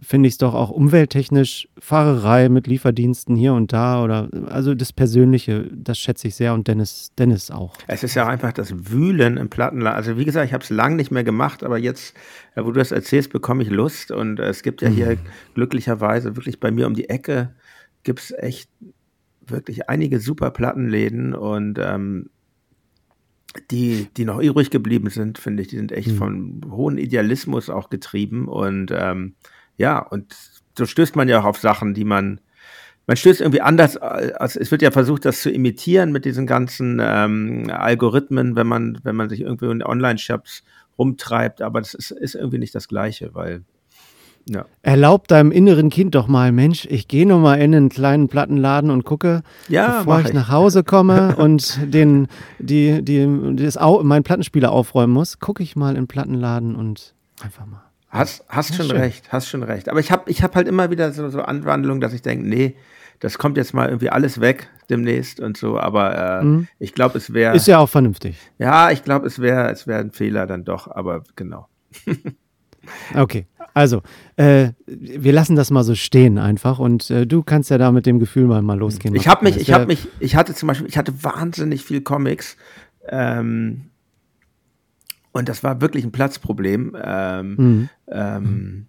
finde 0.00 0.28
ich 0.28 0.34
es 0.34 0.38
doch 0.38 0.54
auch 0.54 0.70
umwelttechnisch 0.70 1.68
Fahrerei 1.78 2.48
mit 2.48 2.66
Lieferdiensten 2.66 3.34
hier 3.34 3.54
und 3.54 3.72
da 3.72 4.04
oder 4.04 4.28
also 4.46 4.74
das 4.74 4.92
Persönliche, 4.92 5.68
das 5.72 5.98
schätze 5.98 6.28
ich 6.28 6.36
sehr 6.36 6.54
und 6.54 6.68
Dennis, 6.68 7.12
Dennis 7.18 7.50
auch. 7.50 7.74
Es 7.88 8.04
ist 8.04 8.14
ja 8.14 8.26
einfach 8.26 8.52
das 8.52 8.90
Wühlen 8.90 9.36
im 9.36 9.48
Plattenladen. 9.48 9.96
Also 9.96 10.16
wie 10.16 10.24
gesagt, 10.24 10.46
ich 10.46 10.52
habe 10.52 10.62
es 10.62 10.70
lange 10.70 10.96
nicht 10.96 11.10
mehr 11.10 11.24
gemacht, 11.24 11.64
aber 11.64 11.78
jetzt, 11.78 12.14
wo 12.54 12.70
du 12.70 12.78
das 12.78 12.92
erzählst, 12.92 13.32
bekomme 13.32 13.62
ich 13.62 13.70
Lust 13.70 14.12
und 14.12 14.38
es 14.38 14.62
gibt 14.62 14.82
ja 14.82 14.88
hier 14.88 15.10
mhm. 15.10 15.18
glücklicherweise 15.54 16.36
wirklich 16.36 16.60
bei 16.60 16.70
mir 16.70 16.86
um 16.86 16.94
die 16.94 17.08
Ecke 17.08 17.54
gibt 18.04 18.20
es 18.20 18.30
echt 18.30 18.70
wirklich 19.44 19.88
einige 19.88 20.20
super 20.20 20.50
Plattenläden 20.50 21.34
und 21.34 21.78
ähm, 21.78 22.30
die, 23.70 24.08
die 24.16 24.24
noch 24.24 24.40
übrig 24.40 24.70
geblieben 24.70 25.10
sind, 25.10 25.38
finde 25.38 25.62
ich, 25.62 25.68
die 25.68 25.76
sind 25.76 25.90
echt 25.90 26.12
mhm. 26.12 26.16
von 26.16 26.60
hohem 26.70 26.98
Idealismus 26.98 27.70
auch 27.70 27.90
getrieben 27.90 28.46
und 28.46 28.92
ähm, 28.94 29.34
ja, 29.78 29.98
und 29.98 30.36
so 30.76 30.84
stößt 30.84 31.16
man 31.16 31.28
ja 31.28 31.40
auch 31.40 31.44
auf 31.44 31.58
Sachen, 31.58 31.94
die 31.94 32.04
man, 32.04 32.40
man 33.06 33.16
stößt 33.16 33.40
irgendwie 33.40 33.62
anders, 33.62 33.96
als 33.96 34.56
es 34.56 34.70
wird 34.70 34.82
ja 34.82 34.90
versucht, 34.90 35.24
das 35.24 35.40
zu 35.40 35.50
imitieren 35.50 36.12
mit 36.12 36.24
diesen 36.24 36.46
ganzen 36.46 37.00
ähm, 37.02 37.70
Algorithmen, 37.70 38.54
wenn 38.54 38.66
man, 38.66 38.98
wenn 39.02 39.16
man 39.16 39.28
sich 39.30 39.40
irgendwie 39.40 39.70
in 39.70 39.82
Online-Shops 39.82 40.62
rumtreibt, 40.98 41.62
aber 41.62 41.80
das 41.80 41.94
ist, 41.94 42.10
ist 42.10 42.34
irgendwie 42.34 42.58
nicht 42.58 42.74
das 42.74 42.88
Gleiche, 42.88 43.34
weil 43.34 43.62
ja. 44.48 44.64
Erlaub 44.82 45.28
deinem 45.28 45.52
inneren 45.52 45.90
Kind 45.90 46.14
doch 46.14 46.26
mal, 46.26 46.52
Mensch, 46.52 46.86
ich 46.90 47.06
gehe 47.06 47.26
noch 47.26 47.38
mal 47.38 47.56
in 47.56 47.74
einen 47.74 47.88
kleinen 47.90 48.28
Plattenladen 48.28 48.90
und 48.90 49.04
gucke, 49.04 49.42
ja, 49.68 49.98
bevor 49.98 50.20
ich, 50.20 50.28
ich, 50.28 50.32
nach 50.32 50.48
Hause 50.48 50.84
komme 50.84 51.36
und 51.36 51.78
den, 51.92 52.28
die, 52.58 53.02
die, 53.02 53.56
das, 53.56 53.78
meinen 54.02 54.22
Plattenspieler 54.22 54.72
aufräumen 54.72 55.12
muss, 55.12 55.38
gucke 55.38 55.62
ich 55.62 55.76
mal 55.76 55.90
in 55.90 56.02
den 56.02 56.08
Plattenladen 56.08 56.76
und 56.76 57.14
einfach 57.42 57.66
mal. 57.66 57.87
Hast, 58.10 58.44
hast 58.48 58.74
schon 58.74 58.86
schön. 58.86 58.96
recht, 58.96 59.32
hast 59.32 59.48
schon 59.48 59.62
recht. 59.62 59.88
Aber 59.88 60.00
ich 60.00 60.10
habe 60.10 60.30
ich 60.30 60.42
hab 60.42 60.56
halt 60.56 60.66
immer 60.66 60.90
wieder 60.90 61.12
so, 61.12 61.28
so 61.28 61.42
Anwandlungen, 61.42 62.00
dass 62.00 62.14
ich 62.14 62.22
denke, 62.22 62.48
nee, 62.48 62.74
das 63.20 63.36
kommt 63.36 63.56
jetzt 63.56 63.74
mal 63.74 63.88
irgendwie 63.88 64.10
alles 64.10 64.40
weg 64.40 64.68
demnächst 64.88 65.40
und 65.40 65.56
so. 65.56 65.78
Aber 65.78 66.40
äh, 66.40 66.44
mhm. 66.44 66.68
ich 66.78 66.94
glaube, 66.94 67.18
es 67.18 67.34
wäre. 67.34 67.54
Ist 67.54 67.66
ja 67.66 67.78
auch 67.78 67.88
vernünftig. 67.88 68.38
Ja, 68.58 68.90
ich 68.90 69.04
glaube, 69.04 69.26
es 69.26 69.40
wäre 69.40 69.70
es 69.70 69.86
wär 69.86 69.98
ein 69.98 70.12
Fehler 70.12 70.46
dann 70.46 70.64
doch, 70.64 70.88
aber 70.90 71.22
genau. 71.36 71.68
okay, 73.14 73.46
also 73.74 74.02
äh, 74.36 74.70
wir 74.86 75.32
lassen 75.32 75.56
das 75.56 75.70
mal 75.70 75.84
so 75.84 75.94
stehen 75.94 76.38
einfach 76.38 76.78
und 76.78 77.10
äh, 77.10 77.26
du 77.26 77.42
kannst 77.42 77.70
ja 77.70 77.78
da 77.78 77.92
mit 77.92 78.06
dem 78.06 78.18
Gefühl 78.18 78.46
mal, 78.46 78.62
mal 78.62 78.78
losgehen. 78.78 79.14
Ich 79.14 79.28
habe 79.28 79.44
mich, 79.44 79.56
ich 79.56 79.72
habe 79.72 79.86
mich, 79.86 80.08
ich 80.20 80.36
hatte 80.36 80.54
zum 80.54 80.66
Beispiel, 80.68 80.88
ich 80.88 80.96
hatte 80.96 81.22
wahnsinnig 81.22 81.84
viel 81.84 82.00
Comics. 82.00 82.56
Ähm, 83.10 83.90
und 85.38 85.48
das 85.48 85.62
war 85.62 85.80
wirklich 85.80 86.04
ein 86.04 86.12
Platzproblem. 86.12 86.96
Ähm, 87.00 87.54
mhm. 87.56 87.88
ähm, 88.08 88.87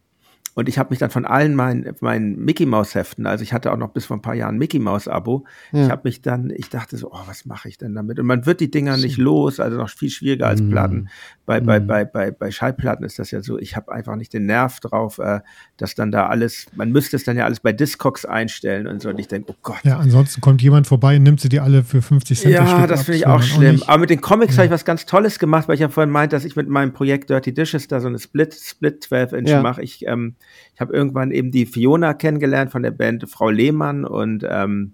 und 0.60 0.70
ich 0.70 0.78
habe 0.78 0.92
mich 0.92 1.00
dann 1.00 1.10
von 1.10 1.26
allen 1.26 1.56
meinen, 1.56 1.96
meinen 2.02 2.38
Mickey 2.38 2.66
Mouse 2.66 2.96
Heften, 2.96 3.26
also 3.26 3.44
ich 3.44 3.54
hatte 3.54 3.72
auch 3.72 3.78
noch 3.78 3.90
bis 3.90 4.06
vor 4.06 4.18
ein 4.18 4.22
paar 4.22 4.36
Jahren 4.36 4.58
Mickey 4.58 4.80
Mouse 4.80 5.08
Abo, 5.08 5.46
ja. 5.72 5.86
ich 5.86 5.90
habe 5.90 6.02
mich 6.04 6.22
dann, 6.22 6.52
ich 6.52 6.70
dachte 6.70 6.98
so, 6.98 7.12
oh, 7.12 7.20
was 7.26 7.46
mache 7.46 7.70
ich 7.70 7.78
denn 7.78 7.96
damit? 7.96 8.20
Und 8.20 8.26
man 8.26 8.46
wird 8.46 8.60
die 8.60 8.70
Dinger 8.70 8.98
nicht 8.98 9.18
los, 9.18 9.60
also 9.60 9.78
noch 9.78 9.90
viel 9.90 10.10
schwieriger 10.10 10.48
als 10.48 10.62
mhm. 10.62 10.70
Platten. 10.70 11.10
Bei, 11.46 11.62
bei, 11.62 11.80
mhm. 11.80 11.88
bei, 11.88 12.06
bei, 12.06 12.32
bei 12.32 12.52
Schallplatten 12.52 13.04
ist 13.04 13.18
das 13.18 13.32
ja 13.32 13.42
so, 13.42 13.58
ich 13.58 13.76
habe 13.76 13.92
einfach 13.92 14.16
nicht 14.16 14.34
den 14.34 14.46
Nerv 14.46 14.80
drauf, 14.82 15.18
äh, 15.18 15.40
dass 15.78 15.96
dann 15.96 16.12
da 16.12 16.28
alles, 16.28 16.68
man 16.76 16.92
müsste 16.92 17.16
es 17.16 17.24
dann 17.24 17.38
ja 17.38 17.46
alles 17.46 17.60
bei 17.60 17.74
Discogs 17.74 18.26
einstellen 18.26 18.86
und 18.86 19.02
so. 19.02 19.10
Und 19.10 19.20
ich 19.20 19.28
denke, 19.28 19.52
oh 19.52 19.56
Gott. 19.64 19.80
Ja, 19.84 19.98
ansonsten 19.98 20.42
kommt 20.42 20.62
jemand 20.62 20.86
vorbei 20.86 21.18
und 21.18 21.24
nimmt 21.24 21.40
sie 21.40 21.50
dir 21.50 21.64
alle 21.64 21.84
für 21.84 22.02
50 22.02 22.40
Cent. 22.40 22.54
Ja, 22.54 22.86
das 22.86 23.04
finde 23.04 23.18
ich 23.18 23.26
auch 23.26 23.42
schlimm. 23.42 23.82
Auch 23.82 23.90
Aber 23.90 23.98
mit 24.00 24.10
den 24.12 24.22
Comics 24.22 24.54
ja. 24.54 24.58
habe 24.60 24.66
ich 24.68 24.72
was 24.72 24.86
ganz 24.86 25.06
Tolles 25.06 25.40
gemacht, 25.40 25.68
weil 25.68 25.76
ich 25.76 25.82
ja 25.82 25.90
vorhin 25.90 26.12
meinte, 26.12 26.36
dass 26.36 26.46
ich 26.46 26.56
mit 26.56 26.70
meinem 26.70 26.94
Projekt 26.94 27.30
Dirty 27.30 27.54
Dishes 27.54 27.88
da 27.88 28.00
so 28.00 28.08
eine 28.08 28.20
Split, 28.20 28.54
Split 28.54 29.04
12 29.04 29.34
Inch 29.34 29.50
ja. 29.50 29.62
mache. 29.62 29.82
Ich, 29.82 30.06
ähm, 30.06 30.36
ich 30.74 30.82
habe 30.82 30.94
irgendwann 30.94 31.32
eben 31.32 31.52
die 31.52 31.66
Fiona 31.66 32.14
kennengelernt 32.14 32.72
von 32.72 32.84
der 32.84 32.92
Band 32.92 33.30
Frau 33.30 33.50
Lehmann 33.50 34.06
und, 34.06 34.46
ähm, 34.48 34.94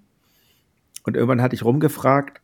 und 1.03 1.16
irgendwann 1.16 1.41
hatte 1.41 1.56
ich 1.56 1.64
rumgefragt, 1.64 2.41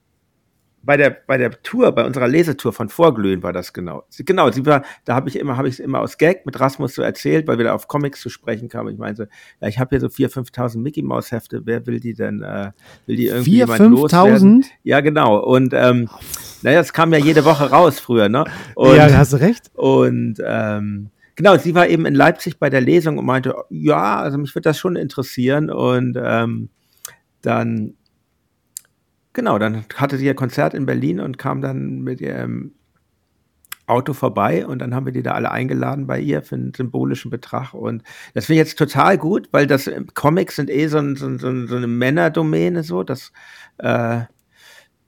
bei 0.84 0.98
der, 0.98 1.16
bei 1.28 1.38
der 1.38 1.62
Tour, 1.62 1.92
bei 1.92 2.06
unserer 2.06 2.28
Lesetour 2.28 2.74
von 2.74 2.90
Vorglühen 2.90 3.44
war 3.44 3.54
das 3.54 3.74
genau. 3.74 4.04
Sie, 4.10 4.26
genau, 4.26 4.50
sie 4.52 4.66
war, 4.66 4.84
da 5.06 5.16
habe 5.16 5.30
ich 5.30 5.38
immer, 5.38 5.58
habe 5.58 5.68
ich 5.68 5.76
es 5.76 5.80
immer 5.80 6.00
aus 6.00 6.18
Gag 6.18 6.46
mit 6.46 6.60
Rasmus 6.60 6.96
so 6.96 7.02
erzählt, 7.02 7.48
weil 7.48 7.58
wir 7.58 7.66
da 7.66 7.74
auf 7.74 7.88
Comics 7.88 8.22
zu 8.22 8.30
sprechen 8.30 8.68
kamen. 8.68 8.94
Ich 8.94 9.00
meinte, 9.00 9.30
ja, 9.60 9.68
ich 9.68 9.80
habe 9.80 9.90
hier 9.90 10.00
so 10.00 10.08
4.000, 10.08 10.52
5.000 10.52 10.80
Mickey 10.80 11.04
Mouse 11.04 11.32
Hefte, 11.32 11.62
wer 11.66 11.86
will 11.86 12.00
die 12.00 12.14
denn, 12.14 12.42
äh, 12.42 12.72
will 13.06 13.16
die 13.16 13.28
irgendwie 13.28 13.52
4, 13.52 13.58
jemand 13.60 13.78
5 13.78 13.92
loswerden? 13.92 14.66
Ja, 14.84 15.02
genau. 15.02 15.38
Und, 15.40 15.74
ähm, 15.74 16.10
naja, 16.64 16.80
das 16.80 16.94
kam 16.94 17.14
ja 17.14 17.20
jede 17.20 17.46
Woche 17.46 17.70
raus 17.70 18.00
früher, 18.00 18.30
ne? 18.30 18.46
Und, 18.76 18.96
ja, 18.96 19.12
hast 19.14 19.34
du 19.34 19.38
recht. 19.38 19.70
Und, 19.76 20.38
ähm, 20.44 21.10
Genau, 21.42 21.58
sie 21.58 21.74
war 21.74 21.88
eben 21.88 22.06
in 22.06 22.14
Leipzig 22.14 22.60
bei 22.60 22.70
der 22.70 22.82
Lesung 22.82 23.18
und 23.18 23.26
meinte, 23.26 23.56
ja, 23.72 24.20
also 24.20 24.38
mich 24.38 24.54
würde 24.54 24.70
das 24.70 24.78
schon 24.78 24.96
interessieren. 24.96 25.72
Und 25.72 26.16
ähm, 26.24 26.70
dann, 27.42 27.96
genau, 29.34 29.58
dann 29.58 29.84
hatte 29.96 30.18
sie 30.18 30.28
ihr 30.28 30.36
Konzert 30.36 30.76
in 30.76 30.86
Berlin 30.86 31.20
und 31.20 31.40
kam 31.40 31.64
dann 31.64 32.02
mit 32.02 32.22
ihrem 32.22 32.76
Auto 33.88 34.14
vorbei 34.14 34.68
und 34.68 34.78
dann 34.84 34.94
haben 34.94 35.08
wir 35.08 35.14
die 35.14 35.24
da 35.24 35.32
alle 35.32 35.50
eingeladen 35.50 36.06
bei 36.06 36.20
ihr 36.20 36.44
für 36.44 36.54
einen 36.54 36.76
symbolischen 36.76 37.32
Betrag. 37.32 37.74
Und 37.74 38.04
das 38.36 38.46
finde 38.46 38.62
ich 38.62 38.68
jetzt 38.68 38.78
total 38.78 39.18
gut, 39.18 39.50
weil 39.52 39.66
das 39.66 39.90
Comics 40.14 40.58
sind 40.58 40.70
eh 40.70 40.86
so, 40.90 41.00
ein, 41.00 41.16
so, 41.16 41.40
so, 41.40 41.66
so 41.66 41.76
eine 41.76 41.88
Männerdomäne, 41.88 42.84
so, 42.84 43.02
dass 43.02 43.32
äh, 43.80 44.26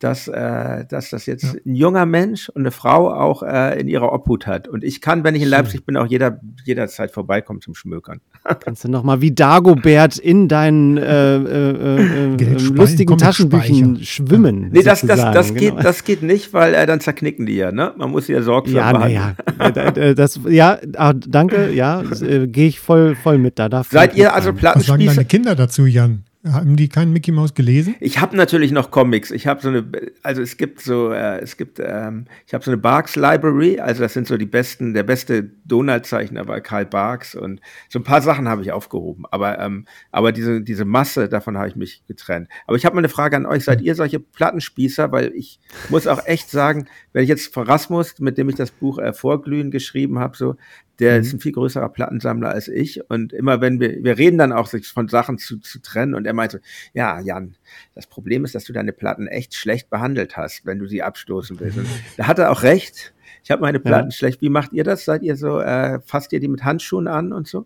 dass, 0.03 0.27
äh, 0.27 0.85
dass 0.85 1.09
das 1.09 1.25
jetzt 1.25 1.43
ja. 1.43 1.53
ein 1.65 1.75
junger 1.75 2.05
Mensch 2.05 2.49
und 2.49 2.63
eine 2.63 2.71
Frau 2.71 3.09
auch 3.09 3.41
äh, 3.41 3.79
in 3.79 3.87
ihrer 3.87 4.11
Obhut 4.11 4.47
hat. 4.47 4.67
Und 4.67 4.83
ich 4.83 4.99
kann, 4.99 5.23
wenn 5.23 5.33
ich 5.33 5.43
in 5.43 5.47
Leipzig 5.47 5.85
bin, 5.85 5.95
auch 5.95 6.07
jeder, 6.07 6.39
jederzeit 6.65 7.11
vorbeikommen 7.11 7.61
zum 7.61 7.73
Schmökern. 7.73 8.19
Kannst 8.59 8.83
du 8.83 8.89
nochmal 8.89 9.21
wie 9.21 9.31
Dagobert 9.31 10.17
in 10.17 10.47
deinen 10.47 10.97
äh, 10.97 11.35
äh, 11.37 12.35
äh, 12.35 12.57
lustigen 12.57 13.17
Taschenbüchern 13.17 14.03
schwimmen? 14.03 14.69
Nee, 14.71 14.83
das, 14.83 15.01
das, 15.01 15.21
das, 15.21 15.53
genau. 15.53 15.75
geht, 15.75 15.85
das 15.85 16.03
geht 16.03 16.21
nicht, 16.21 16.53
weil 16.53 16.73
äh, 16.73 16.85
dann 16.85 16.99
zerknicken 16.99 17.45
die 17.45 17.55
ja. 17.55 17.71
Ne? 17.71 17.93
Man 17.97 18.11
muss 18.11 18.25
sie 18.25 18.33
ja 18.33 18.41
sorgsam 18.41 18.75
ja, 18.75 18.91
behandeln. 18.91 19.95
Ja, 19.95 20.13
das, 20.13 20.39
ja 20.49 20.79
ah, 20.97 21.13
danke, 21.13 21.71
ja, 21.71 22.01
äh, 22.21 22.47
gehe 22.47 22.67
ich 22.67 22.79
voll, 22.79 23.15
voll 23.15 23.37
mit 23.37 23.57
da. 23.57 23.83
Seid 23.89 24.15
ihr 24.15 24.33
also 24.33 24.51
Plattenspießer? 24.51 24.93
Was 24.93 24.99
sagen 24.99 25.15
deine 25.15 25.25
Kinder 25.25 25.55
dazu, 25.55 25.85
Jan? 25.85 26.23
Haben 26.45 26.75
die 26.75 26.89
keinen 26.89 27.13
Mickey 27.13 27.31
Mouse 27.31 27.53
gelesen? 27.53 27.95
Ich 28.01 28.19
habe 28.19 28.35
natürlich 28.35 28.73
noch 28.73 28.91
Comics. 28.91 29.31
Ich 29.31 29.47
habe 29.47 29.61
so 29.61 29.69
eine, 29.69 29.89
also 30.23 30.41
es 30.41 30.57
gibt 30.57 30.81
so, 30.81 31.13
äh, 31.13 31.39
es 31.39 31.55
gibt, 31.55 31.79
ähm, 31.79 32.25
ich 32.45 32.53
habe 32.53 32.61
so 32.61 32.69
eine 32.69 32.77
Barks 32.77 33.15
Library. 33.15 33.79
Also 33.79 34.03
das 34.03 34.11
sind 34.11 34.27
so 34.27 34.35
die 34.35 34.45
besten, 34.45 34.93
der 34.93 35.03
beste 35.03 35.51
Donald-Zeichner 35.63 36.45
war 36.45 36.59
Karl 36.59 36.85
Barks 36.85 37.33
und 37.33 37.61
so 37.87 37.99
ein 37.99 38.03
paar 38.03 38.21
Sachen 38.21 38.49
habe 38.49 38.61
ich 38.61 38.73
aufgehoben. 38.73 39.23
Aber, 39.31 39.57
ähm, 39.57 39.85
aber 40.11 40.33
diese, 40.33 40.61
diese 40.61 40.83
Masse, 40.83 41.29
davon 41.29 41.57
habe 41.57 41.69
ich 41.69 41.77
mich 41.77 42.05
getrennt. 42.07 42.49
Aber 42.67 42.75
ich 42.75 42.85
habe 42.85 42.95
mal 42.95 42.99
eine 42.99 43.09
Frage 43.09 43.37
an 43.37 43.45
euch. 43.45 43.63
Seid 43.63 43.81
ihr 43.81 43.95
solche 43.95 44.19
Plattenspießer? 44.19 45.13
Weil 45.13 45.31
ich 45.35 45.61
muss 45.87 46.07
auch 46.07 46.25
echt 46.25 46.49
sagen, 46.49 46.87
wenn 47.13 47.23
ich 47.23 47.29
jetzt 47.29 47.55
Rasmus, 47.55 48.19
mit 48.19 48.37
dem 48.37 48.49
ich 48.49 48.55
das 48.55 48.71
Buch 48.71 48.99
äh, 48.99 49.13
Vorglühen 49.13 49.71
geschrieben 49.71 50.19
habe, 50.19 50.35
so, 50.35 50.57
der 51.03 51.15
mhm. 51.15 51.21
ist 51.21 51.33
ein 51.33 51.39
viel 51.39 51.51
größerer 51.51 51.89
Plattensammler 51.89 52.49
als 52.49 52.69
ich. 52.69 53.09
Und 53.09 53.33
immer 53.33 53.59
wenn 53.59 53.79
wir, 53.79 54.03
wir 54.03 54.17
reden 54.17 54.37
dann 54.37 54.53
auch, 54.53 54.67
sich 54.67 54.87
von 54.87 55.09
Sachen 55.09 55.37
zu, 55.37 55.59
zu 55.59 55.81
trennen. 55.81 56.15
Und 56.15 56.25
er 56.25 56.33
meinte, 56.33 56.61
ja, 56.93 57.19
Jan, 57.19 57.55
das 57.93 58.07
Problem 58.07 58.45
ist, 58.45 58.55
dass 58.55 58.63
du 58.63 58.73
deine 58.73 58.93
Platten 58.93 59.27
echt 59.27 59.53
schlecht 59.53 59.89
behandelt 59.89 60.37
hast, 60.37 60.65
wenn 60.65 60.79
du 60.79 60.87
sie 60.87 61.03
abstoßen 61.03 61.59
willst. 61.59 61.77
Und 61.77 61.87
da 62.17 62.27
hat 62.27 62.39
er 62.39 62.51
auch 62.51 62.63
recht. 62.63 63.13
Ich 63.43 63.51
habe 63.51 63.61
meine 63.61 63.79
Platten 63.79 64.09
ja. 64.09 64.15
schlecht. 64.15 64.41
Wie 64.41 64.49
macht 64.49 64.71
ihr 64.71 64.85
das? 64.85 65.03
Seid 65.03 65.21
ihr 65.23 65.35
so, 65.35 65.59
äh, 65.59 65.99
fasst 66.05 66.31
ihr 66.31 66.39
die 66.39 66.47
mit 66.47 66.63
Handschuhen 66.63 67.07
an 67.07 67.33
und 67.33 67.47
so? 67.47 67.65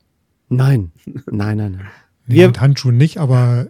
Nein, 0.50 0.92
nein, 1.06 1.58
nein, 1.58 1.72
nein. 1.74 1.88
Nee, 2.26 2.48
mit 2.48 2.60
Handschuhen 2.60 2.98
nicht, 2.98 3.20
aber 3.20 3.68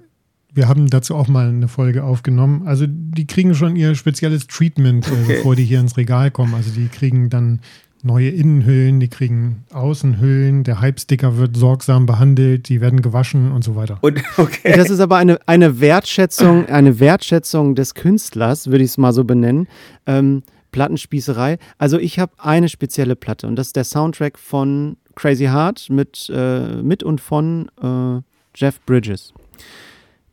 wir 0.51 0.67
haben 0.67 0.87
dazu 0.87 1.13
auch 1.13 1.27
mal 1.27 1.49
eine 1.49 1.67
Folge 1.67 2.03
aufgenommen. 2.03 2.65
Also 2.65 2.85
die 2.87 3.27
kriegen 3.27 3.53
schon 3.53 3.75
ihr 3.75 3.93
spezielles 3.93 4.47
Treatment, 4.47 5.07
äh, 5.07 5.11
okay. 5.11 5.35
bevor 5.35 5.55
die 5.55 5.63
hier 5.63 5.79
ins 5.79 5.97
Regal 5.97 6.31
kommen. 6.31 6.55
Also 6.55 6.71
die 6.71 6.87
kriegen 6.87 7.29
dann 7.29 7.61
neue 8.03 8.29
Innenhüllen, 8.29 8.99
die 8.99 9.07
kriegen 9.07 9.65
Außenhüllen, 9.71 10.63
der 10.63 10.81
Hype-Sticker 10.81 11.37
wird 11.37 11.57
sorgsam 11.57 12.05
behandelt, 12.05 12.69
die 12.69 12.81
werden 12.81 13.01
gewaschen 13.01 13.51
und 13.51 13.63
so 13.63 13.75
weiter. 13.75 13.97
Und, 14.01 14.21
okay. 14.37 14.73
Das 14.75 14.89
ist 14.89 14.99
aber 14.99 15.17
eine, 15.17 15.39
eine 15.45 15.79
Wertschätzung, 15.79 16.67
eine 16.67 16.99
Wertschätzung 16.99 17.75
des 17.75 17.93
Künstlers, 17.93 18.67
würde 18.67 18.83
ich 18.83 18.91
es 18.91 18.97
mal 18.97 19.13
so 19.13 19.23
benennen. 19.23 19.67
Ähm, 20.05 20.43
Plattenspießerei. 20.71 21.57
Also 21.77 21.97
ich 21.97 22.19
habe 22.19 22.33
eine 22.37 22.69
spezielle 22.69 23.15
Platte 23.15 23.47
und 23.47 23.55
das 23.55 23.67
ist 23.67 23.75
der 23.75 23.83
Soundtrack 23.83 24.37
von 24.37 24.97
Crazy 25.15 25.45
Heart 25.45 25.89
mit, 25.89 26.29
äh, 26.33 26.81
mit 26.81 27.03
und 27.03 27.21
von 27.21 27.69
äh, 27.81 28.21
Jeff 28.55 28.79
Bridges. 28.85 29.33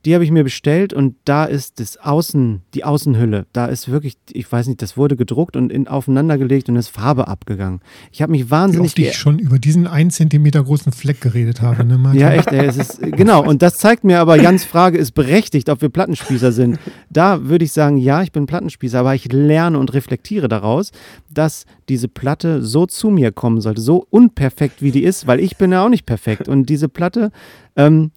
Die 0.04 0.14
habe 0.14 0.24
ich 0.24 0.30
mir 0.30 0.44
bestellt 0.44 0.92
und 0.92 1.16
da 1.24 1.44
ist 1.44 1.80
das 1.80 1.96
Außen, 1.96 2.60
die 2.74 2.84
Außenhülle. 2.84 3.46
Da 3.52 3.66
ist 3.66 3.90
wirklich, 3.90 4.16
ich 4.32 4.50
weiß 4.50 4.66
nicht, 4.66 4.82
das 4.82 4.96
wurde 4.96 5.16
gedruckt 5.16 5.56
und 5.56 5.72
in, 5.72 5.88
aufeinandergelegt 5.88 6.68
und 6.68 6.76
ist 6.76 6.88
Farbe 6.88 7.28
abgegangen. 7.28 7.80
Ich 8.12 8.20
habe 8.20 8.32
mich 8.32 8.50
wahnsinnig. 8.50 8.96
Wie 8.96 9.06
oft 9.06 9.12
ich 9.12 9.18
schon 9.18 9.38
über 9.38 9.58
diesen 9.58 9.86
ein 9.86 10.10
Zentimeter 10.10 10.62
großen 10.62 10.92
Fleck 10.92 11.20
geredet 11.20 11.62
habe, 11.62 11.84
ne, 11.84 11.98
Ja, 12.14 12.32
echt, 12.32 12.52
ey, 12.52 12.66
es 12.66 12.76
ist, 12.76 13.00
genau. 13.16 13.44
Und 13.44 13.62
das 13.62 13.78
zeigt 13.78 14.04
mir 14.04 14.20
aber, 14.20 14.40
Jans 14.40 14.64
Frage 14.64 14.98
ist 14.98 15.12
berechtigt, 15.12 15.68
ob 15.70 15.80
wir 15.80 15.88
Plattenspießer 15.88 16.52
sind. 16.52 16.78
Da 17.08 17.48
würde 17.48 17.64
ich 17.64 17.72
sagen, 17.72 17.96
ja, 17.96 18.22
ich 18.22 18.32
bin 18.32 18.46
Plattenspießer, 18.46 19.00
aber 19.00 19.14
ich 19.14 19.32
lerne 19.32 19.78
und 19.78 19.94
reflektiere 19.94 20.48
daraus, 20.48 20.90
dass 21.32 21.64
diese 21.88 22.08
Platte 22.08 22.62
so 22.62 22.86
zu 22.86 23.10
mir 23.10 23.32
kommen 23.32 23.60
sollte, 23.60 23.80
so 23.80 24.06
unperfekt 24.10 24.82
wie 24.82 24.90
die 24.90 25.04
ist, 25.04 25.26
weil 25.26 25.40
ich 25.40 25.56
bin 25.56 25.72
ja 25.72 25.84
auch 25.84 25.88
nicht 25.88 26.06
perfekt. 26.06 26.48
Und 26.48 26.68
diese 26.68 26.88
Platte, 26.88 27.30
ähm, 27.76 28.10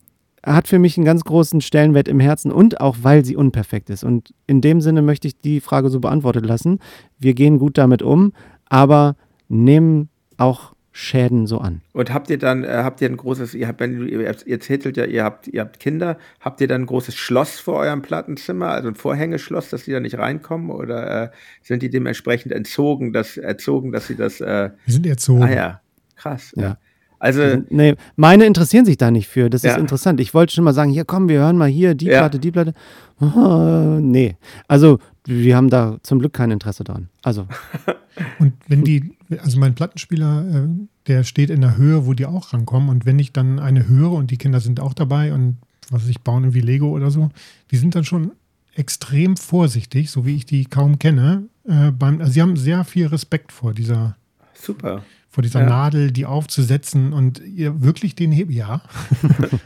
hat 0.56 0.68
für 0.68 0.80
mich 0.80 0.98
einen 0.98 1.06
ganz 1.06 1.24
großen 1.24 1.62
Stellenwert 1.62 2.08
im 2.08 2.20
Herzen 2.20 2.52
und 2.52 2.80
auch, 2.82 2.98
weil 3.02 3.26
sie 3.26 3.36
unperfekt 3.36 3.90
ist. 3.90 4.04
Und 4.04 4.34
in 4.48 4.62
dem 4.62 4.82
Sinne 4.82 5.02
möchte 5.02 5.28
ich 5.28 5.40
die 5.40 5.60
Frage 5.60 5.90
so 5.90 6.00
beantwortet 6.00 6.46
lassen. 6.46 6.80
Wir 7.20 7.34
gehen 7.34 7.60
gut 7.60 7.78
damit 7.78 8.02
um, 8.02 8.34
aber 8.66 9.16
nehmen 9.50 10.10
auch 10.38 10.74
Schäden 11.00 11.46
so 11.46 11.60
an. 11.60 11.82
Und 11.94 12.12
habt 12.12 12.32
ihr 12.32 12.40
dann, 12.40 12.64
äh, 12.64 12.70
habt 12.70 13.02
ihr 13.02 13.10
ein 13.10 13.18
großes, 13.18 13.54
ihr 13.54 13.68
habt, 13.68 13.82
ihr, 13.82 14.48
ihr 14.48 14.60
titelt 14.60 14.98
ja, 14.98 15.06
ihr 15.06 15.24
habt, 15.24 15.48
ihr 15.48 15.62
habt 15.62 15.80
Kinder, 15.80 16.18
habt 16.40 16.60
ihr 16.60 16.68
dann 16.68 16.82
ein 16.82 16.86
großes 16.88 17.14
Schloss 17.14 17.60
vor 17.60 17.76
eurem 17.76 18.02
Plattenzimmer, 18.02 18.70
also 18.70 18.88
ein 18.88 18.96
Vorhängeschloss, 18.96 19.70
dass 19.70 19.84
die 19.84 19.92
da 19.92 20.00
nicht 20.00 20.18
reinkommen? 20.18 20.72
Oder 20.72 21.26
äh, 21.26 21.30
sind 21.62 21.84
die 21.84 21.92
dementsprechend 21.92 22.52
entzogen, 22.52 23.14
dass, 23.14 23.38
erzogen, 23.38 23.92
dass 23.92 24.08
sie 24.08 24.16
das. 24.16 24.42
Äh, 24.42 24.72
die 24.88 24.92
sind 24.92 25.06
erzogen. 25.06 25.44
Ah 25.44 25.54
ja, 25.54 25.82
krass. 26.16 26.52
Ja. 26.56 26.78
Also, 27.20 27.64
nee, 27.70 27.96
meine 28.16 28.46
interessieren 28.46 28.86
sich 28.86 28.98
da 28.98 29.10
nicht 29.10 29.28
für. 29.28 29.50
Das 29.50 29.64
ja. 29.64 29.72
ist 29.72 29.80
interessant. 29.80 30.20
Ich 30.20 30.34
wollte 30.34 30.54
schon 30.54 30.64
mal 30.64 30.74
sagen, 30.74 30.92
hier 30.92 31.06
komm, 31.06 31.30
wir 31.30 31.40
hören 31.40 31.58
mal 31.58 31.70
hier 31.70 31.96
die 31.96 32.06
ja. 32.06 32.20
Platte, 32.20 32.40
die 32.40 32.52
Platte. 32.52 32.74
Oh, 33.20 33.98
nee. 34.00 34.36
Also, 34.68 35.00
wir 35.26 35.56
haben 35.56 35.70
da 35.70 35.98
zum 36.04 36.20
Glück 36.20 36.34
kein 36.34 36.52
Interesse 36.52 36.84
dran. 36.84 37.10
Also. 37.24 37.48
Und 38.40 38.54
wenn 38.68 38.84
die, 38.84 39.16
also 39.40 39.60
mein 39.60 39.76
Plattenspieler, 39.76 40.46
äh, 40.48 40.68
der 41.08 41.24
steht 41.24 41.50
in 41.50 41.62
der 41.62 41.78
Höhe, 41.78 42.06
wo 42.06 42.14
die 42.14 42.26
auch 42.26 42.54
rankommen. 42.54 42.90
Und 42.90 43.06
wenn 43.06 43.20
ich 43.20 43.34
dann 43.34 43.60
eine 43.60 43.88
höre 43.88 44.14
und 44.14 44.32
die 44.32 44.38
Kinder 44.38 44.60
sind 44.60 44.80
auch 44.80 44.94
dabei 44.94 45.34
und 45.34 45.58
was 45.90 46.04
weiß 46.04 46.10
ich, 46.10 46.22
bauen 46.22 46.44
irgendwie 46.44 46.62
Lego 46.62 46.90
oder 46.90 47.12
so, 47.12 47.30
die 47.72 47.78
sind 47.78 47.96
dann 47.96 48.04
schon 48.04 48.32
extrem 48.76 49.38
vorsichtig, 49.38 50.12
so 50.12 50.26
wie 50.26 50.36
ich 50.36 50.46
die 50.46 50.66
kaum 50.66 51.00
kenne. 51.00 51.44
Äh, 51.66 51.92
beim, 51.92 52.20
also 52.20 52.32
sie 52.32 52.42
haben 52.42 52.58
sehr 52.58 52.84
viel 52.84 53.08
Respekt 53.08 53.52
vor 53.52 53.74
dieser 53.74 54.18
Super 54.54 55.04
vor 55.38 55.44
dieser 55.44 55.60
ja. 55.60 55.68
Nadel, 55.68 56.12
die 56.12 56.26
aufzusetzen 56.26 57.14
und 57.14 57.40
ihr 57.46 57.84
wirklich 57.84 58.16
den 58.16 58.32
Hebel, 58.32 58.56
ja. 58.56 58.82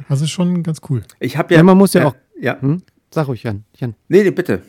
das 0.10 0.20
ist 0.22 0.30
schon 0.30 0.64
ganz 0.64 0.82
cool. 0.90 1.02
Ich 1.22 1.38
habe 1.38 1.54
ja, 1.54 1.62
ja, 1.62 1.64
man 1.64 1.78
muss 1.78 1.94
ja, 1.94 2.02
ja 2.02 2.08
auch, 2.08 2.16
ja. 2.38 2.62
Hm? 2.62 2.82
Sag 3.10 3.30
ruhig, 3.30 3.44
Jan. 3.44 3.64
Jan. 3.78 3.96
Nee, 4.10 4.24
nee, 4.24 4.32
bitte. 4.32 4.64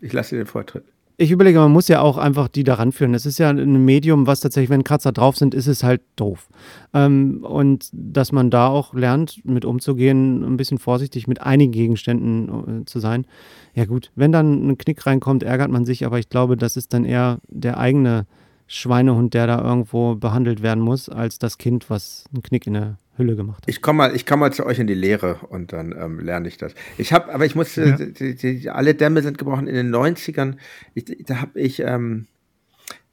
Ich 0.00 0.14
lasse 0.14 0.30
dir 0.30 0.44
den 0.44 0.46
Vortritt. 0.46 0.84
Ich 1.18 1.30
überlege, 1.30 1.58
man 1.58 1.72
muss 1.72 1.88
ja 1.88 2.00
auch 2.00 2.16
einfach 2.16 2.48
die 2.48 2.64
daran 2.64 2.92
führen. 2.92 3.12
Es 3.12 3.26
ist 3.26 3.36
ja 3.36 3.50
ein 3.50 3.84
Medium, 3.84 4.26
was 4.26 4.40
tatsächlich, 4.40 4.70
wenn 4.70 4.82
Kratzer 4.82 5.12
drauf 5.12 5.36
sind, 5.36 5.52
ist 5.52 5.66
es 5.66 5.82
halt 5.82 6.00
doof. 6.16 6.48
Ähm, 6.94 7.44
und 7.44 7.90
dass 7.92 8.32
man 8.32 8.48
da 8.48 8.68
auch 8.68 8.94
lernt, 8.94 9.44
mit 9.44 9.66
umzugehen, 9.66 10.42
ein 10.42 10.56
bisschen 10.56 10.78
vorsichtig 10.78 11.26
mit 11.26 11.42
einigen 11.42 11.72
Gegenständen 11.72 12.80
äh, 12.80 12.84
zu 12.86 12.98
sein. 12.98 13.26
Ja 13.74 13.84
gut, 13.84 14.10
wenn 14.14 14.32
dann 14.32 14.68
ein 14.68 14.78
Knick 14.78 15.04
reinkommt, 15.04 15.42
ärgert 15.42 15.70
man 15.70 15.84
sich, 15.84 16.06
aber 16.06 16.18
ich 16.18 16.30
glaube, 16.30 16.56
das 16.56 16.78
ist 16.78 16.94
dann 16.94 17.04
eher 17.04 17.40
der 17.48 17.76
eigene 17.76 18.24
Schweinehund, 18.66 19.34
der 19.34 19.46
da 19.46 19.62
irgendwo 19.62 20.14
behandelt 20.14 20.62
werden 20.62 20.82
muss, 20.82 21.08
als 21.08 21.38
das 21.38 21.58
Kind, 21.58 21.90
was 21.90 22.24
einen 22.32 22.42
Knick 22.42 22.66
in 22.66 22.74
der 22.74 22.98
Hülle 23.16 23.36
gemacht 23.36 23.62
hat. 23.62 23.68
Ich 23.68 23.82
komme 23.82 23.98
mal, 23.98 24.16
komm 24.26 24.40
mal 24.40 24.52
zu 24.52 24.66
euch 24.66 24.78
in 24.78 24.86
die 24.86 24.94
Lehre 24.94 25.38
und 25.48 25.72
dann 25.72 25.94
ähm, 25.98 26.18
lerne 26.18 26.48
ich 26.48 26.56
das. 26.56 26.74
Ich 26.98 27.12
habe, 27.12 27.32
aber 27.32 27.44
ich 27.46 27.54
musste, 27.54 27.84
ja. 27.84 27.96
die, 27.96 28.34
die, 28.34 28.70
alle 28.70 28.94
Dämme 28.94 29.22
sind 29.22 29.38
gebrochen 29.38 29.66
in 29.66 29.74
den 29.74 29.94
90ern. 29.94 30.56
Ich, 30.94 31.04
da 31.26 31.40
habe 31.40 31.60
ich 31.60 31.80
ähm, 31.80 32.26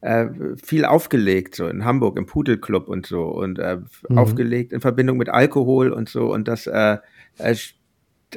äh, 0.01 0.27
viel 0.61 0.85
aufgelegt, 0.85 1.55
so 1.55 1.67
in 1.67 1.85
Hamburg 1.85 2.17
im 2.17 2.25
Pudelclub 2.25 2.87
und 2.87 3.05
so 3.05 3.25
und 3.25 3.59
äh, 3.59 3.77
mhm. 4.09 4.17
aufgelegt 4.17 4.73
in 4.73 4.81
Verbindung 4.81 5.17
mit 5.17 5.29
Alkohol 5.29 5.91
und 5.91 6.09
so 6.09 6.33
und 6.33 6.47
das, 6.47 6.67
äh, 6.67 6.97
äh 7.37 7.55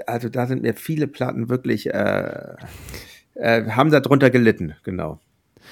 also 0.07 0.29
da 0.29 0.47
sind 0.47 0.63
mir 0.63 0.75
viele 0.75 1.07
Platten 1.07 1.49
wirklich, 1.49 1.93
äh, 1.95 2.57
äh, 3.35 3.71
haben 3.71 3.91
darunter 3.91 4.31
gelitten, 4.31 4.75
genau. 4.83 5.21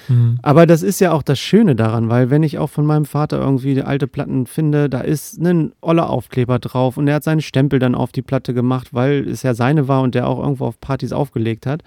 Mhm. 0.07 0.37
Aber 0.41 0.65
das 0.65 0.83
ist 0.83 0.99
ja 0.99 1.11
auch 1.11 1.23
das 1.23 1.39
Schöne 1.39 1.75
daran, 1.75 2.09
weil 2.09 2.29
wenn 2.29 2.43
ich 2.43 2.57
auch 2.57 2.69
von 2.69 2.85
meinem 2.85 3.05
Vater 3.05 3.39
irgendwie 3.39 3.81
alte 3.81 4.07
Platten 4.07 4.45
finde, 4.45 4.89
da 4.89 5.01
ist 5.01 5.39
ein 5.39 5.73
oller 5.81 6.09
Aufkleber 6.09 6.59
drauf 6.59 6.97
und 6.97 7.07
er 7.07 7.15
hat 7.15 7.23
seinen 7.23 7.41
Stempel 7.41 7.79
dann 7.79 7.95
auf 7.95 8.11
die 8.11 8.21
Platte 8.21 8.53
gemacht, 8.53 8.93
weil 8.93 9.27
es 9.27 9.43
ja 9.43 9.53
seine 9.53 9.87
war 9.87 10.01
und 10.01 10.15
der 10.15 10.27
auch 10.27 10.39
irgendwo 10.39 10.65
auf 10.65 10.79
Partys 10.79 11.11
aufgelegt 11.11 11.65
hat. 11.65 11.83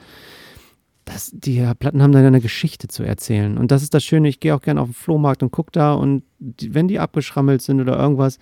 Das, 1.04 1.30
die 1.32 1.64
Platten 1.78 2.02
haben 2.02 2.12
dann 2.12 2.24
eine 2.24 2.40
Geschichte 2.40 2.88
zu 2.88 3.04
erzählen. 3.04 3.58
Und 3.58 3.70
das 3.70 3.82
ist 3.84 3.94
das 3.94 4.02
Schöne, 4.02 4.28
ich 4.28 4.40
gehe 4.40 4.54
auch 4.54 4.62
gerne 4.62 4.80
auf 4.80 4.88
den 4.88 4.94
Flohmarkt 4.94 5.42
und 5.42 5.52
gucke 5.52 5.70
da 5.72 5.94
und 5.94 6.24
die, 6.38 6.74
wenn 6.74 6.88
die 6.88 6.98
abgeschrammelt 6.98 7.62
sind 7.62 7.80
oder 7.80 7.96
irgendwas, 7.96 8.38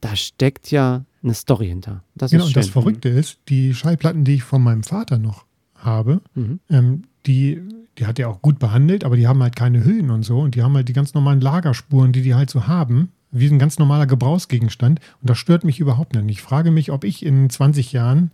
da 0.00 0.16
steckt 0.16 0.70
ja 0.70 1.04
eine 1.22 1.34
Story 1.34 1.68
hinter. 1.68 2.02
Das 2.14 2.30
genau, 2.30 2.46
und 2.46 2.56
das 2.56 2.68
Verrückte 2.68 3.08
ist, 3.08 3.38
die 3.48 3.74
Schallplatten, 3.74 4.24
die 4.24 4.34
ich 4.34 4.42
von 4.42 4.62
meinem 4.62 4.82
Vater 4.82 5.18
noch 5.18 5.46
habe, 5.76 6.20
mhm. 6.34 6.60
ähm, 6.68 7.02
die 7.26 7.62
die 7.98 8.06
hat 8.06 8.18
er 8.18 8.28
auch 8.28 8.42
gut 8.42 8.58
behandelt, 8.58 9.04
aber 9.04 9.16
die 9.16 9.26
haben 9.26 9.42
halt 9.42 9.56
keine 9.56 9.84
Hüllen 9.84 10.10
und 10.10 10.24
so 10.24 10.40
und 10.40 10.54
die 10.54 10.62
haben 10.62 10.74
halt 10.74 10.88
die 10.88 10.92
ganz 10.92 11.14
normalen 11.14 11.40
Lagerspuren, 11.40 12.12
die 12.12 12.22
die 12.22 12.34
halt 12.34 12.50
so 12.50 12.66
haben, 12.66 13.12
wie 13.30 13.48
ein 13.48 13.58
ganz 13.58 13.78
normaler 13.78 14.06
Gebrauchsgegenstand 14.06 15.00
und 15.20 15.30
das 15.30 15.38
stört 15.38 15.64
mich 15.64 15.80
überhaupt 15.80 16.14
nicht. 16.14 16.30
Ich 16.30 16.42
frage 16.42 16.70
mich, 16.70 16.90
ob 16.90 17.04
ich 17.04 17.24
in 17.24 17.50
20 17.50 17.92
Jahren, 17.92 18.30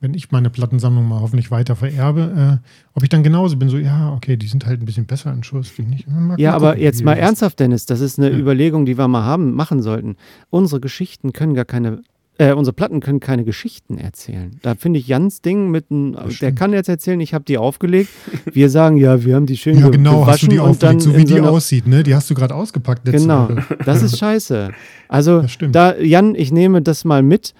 wenn 0.00 0.14
ich 0.14 0.30
meine 0.30 0.50
Plattensammlung 0.50 1.08
mal 1.08 1.20
hoffentlich 1.20 1.50
weiter 1.50 1.76
vererbe, 1.76 2.60
äh, 2.62 2.68
ob 2.94 3.02
ich 3.02 3.08
dann 3.08 3.22
genauso 3.22 3.56
bin, 3.56 3.68
so, 3.68 3.78
ja, 3.78 4.12
okay, 4.12 4.36
die 4.36 4.46
sind 4.46 4.64
halt 4.64 4.80
ein 4.80 4.86
bisschen 4.86 5.06
besser 5.06 5.32
in 5.32 5.42
Schuss. 5.42 5.74
Die 5.76 5.82
nicht, 5.82 6.06
ja, 6.36 6.54
aber 6.54 6.70
gucken, 6.70 6.82
jetzt 6.82 7.04
mal 7.04 7.14
ernsthaft, 7.14 7.58
Dennis, 7.58 7.86
das 7.86 8.00
ist 8.00 8.18
eine 8.18 8.30
ja. 8.30 8.38
Überlegung, 8.38 8.86
die 8.86 8.96
wir 8.96 9.08
mal 9.08 9.24
haben, 9.24 9.54
machen 9.54 9.82
sollten. 9.82 10.16
Unsere 10.50 10.80
Geschichten 10.80 11.32
können 11.32 11.54
gar 11.54 11.64
keine 11.64 12.02
äh, 12.38 12.52
unsere 12.52 12.72
Platten 12.72 13.00
können 13.00 13.20
keine 13.20 13.44
Geschichten 13.44 13.98
erzählen. 13.98 14.58
Da 14.62 14.74
finde 14.76 14.98
ich 15.00 15.08
Jans 15.08 15.42
Ding 15.42 15.70
mit 15.70 15.90
einem, 15.90 16.16
der 16.40 16.52
kann 16.52 16.72
jetzt 16.72 16.88
erzählen, 16.88 17.20
ich 17.20 17.34
habe 17.34 17.44
die 17.44 17.58
aufgelegt. 17.58 18.10
Wir 18.52 18.70
sagen, 18.70 18.96
ja, 18.96 19.24
wir 19.24 19.34
haben 19.34 19.46
die 19.46 19.56
schön 19.56 19.78
Ja, 19.78 19.88
genau, 19.88 20.26
hast 20.26 20.42
du 20.42 20.46
die 20.46 20.58
und 20.58 20.82
dann 20.82 20.96
aufgelegt, 20.96 21.02
so 21.02 21.16
wie 21.16 21.24
die 21.24 21.40
einer- 21.40 21.50
aussieht, 21.50 21.86
ne? 21.86 22.02
Die 22.02 22.14
hast 22.14 22.30
du 22.30 22.34
gerade 22.34 22.54
ausgepackt. 22.54 23.06
letzte 23.06 23.22
Genau, 23.22 23.48
Woche. 23.50 23.64
das 23.84 24.02
ist 24.02 24.18
scheiße. 24.18 24.70
Also, 25.08 25.44
da, 25.72 25.96
Jan, 25.96 26.34
ich 26.34 26.52
nehme 26.52 26.80
das 26.80 27.04
mal 27.04 27.22
mit, 27.22 27.54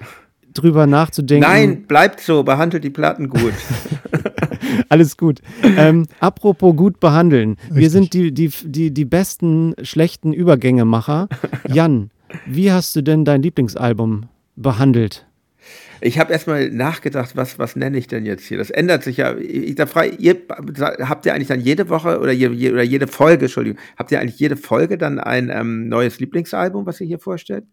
drüber 0.54 0.86
nachzudenken. 0.86 1.48
Nein, 1.48 1.82
bleibt 1.86 2.20
so, 2.20 2.42
behandelt 2.42 2.84
die 2.84 2.90
Platten 2.90 3.28
gut. 3.28 3.52
Alles 4.88 5.16
gut. 5.16 5.40
Ähm, 5.62 6.06
apropos 6.20 6.74
gut 6.76 7.00
behandeln. 7.00 7.56
Wir 7.68 7.76
Richtig. 7.86 7.92
sind 7.92 8.12
die, 8.14 8.32
die, 8.32 8.50
die, 8.64 8.90
die 8.92 9.04
besten 9.04 9.74
schlechten 9.82 10.32
Übergängemacher. 10.32 11.28
Jan, 11.68 12.10
wie 12.46 12.70
hast 12.72 12.94
du 12.96 13.02
denn 13.02 13.24
dein 13.24 13.42
Lieblingsalbum 13.42 14.26
behandelt? 14.62 15.26
Ich 16.00 16.18
habe 16.18 16.32
erstmal 16.32 16.70
nachgedacht, 16.70 17.36
was, 17.36 17.58
was 17.58 17.74
nenne 17.74 17.98
ich 17.98 18.06
denn 18.06 18.24
jetzt 18.24 18.46
hier? 18.46 18.58
Das 18.58 18.70
ändert 18.70 19.02
sich 19.02 19.16
ja. 19.16 19.36
Ich, 19.36 19.74
da 19.74 19.86
frage, 19.86 20.14
ihr, 20.18 20.36
habt 20.80 21.26
ihr 21.26 21.34
eigentlich 21.34 21.48
dann 21.48 21.60
jede 21.60 21.88
Woche 21.88 22.20
oder, 22.20 22.32
je, 22.32 22.48
je, 22.50 22.72
oder 22.72 22.84
jede 22.84 23.08
Folge, 23.08 23.46
Entschuldigung, 23.46 23.80
habt 23.96 24.12
ihr 24.12 24.20
eigentlich 24.20 24.38
jede 24.38 24.56
Folge 24.56 24.96
dann 24.96 25.18
ein 25.18 25.50
ähm, 25.50 25.88
neues 25.88 26.20
Lieblingsalbum, 26.20 26.86
was 26.86 27.00
ihr 27.00 27.06
hier 27.06 27.18
vorstellt? 27.18 27.64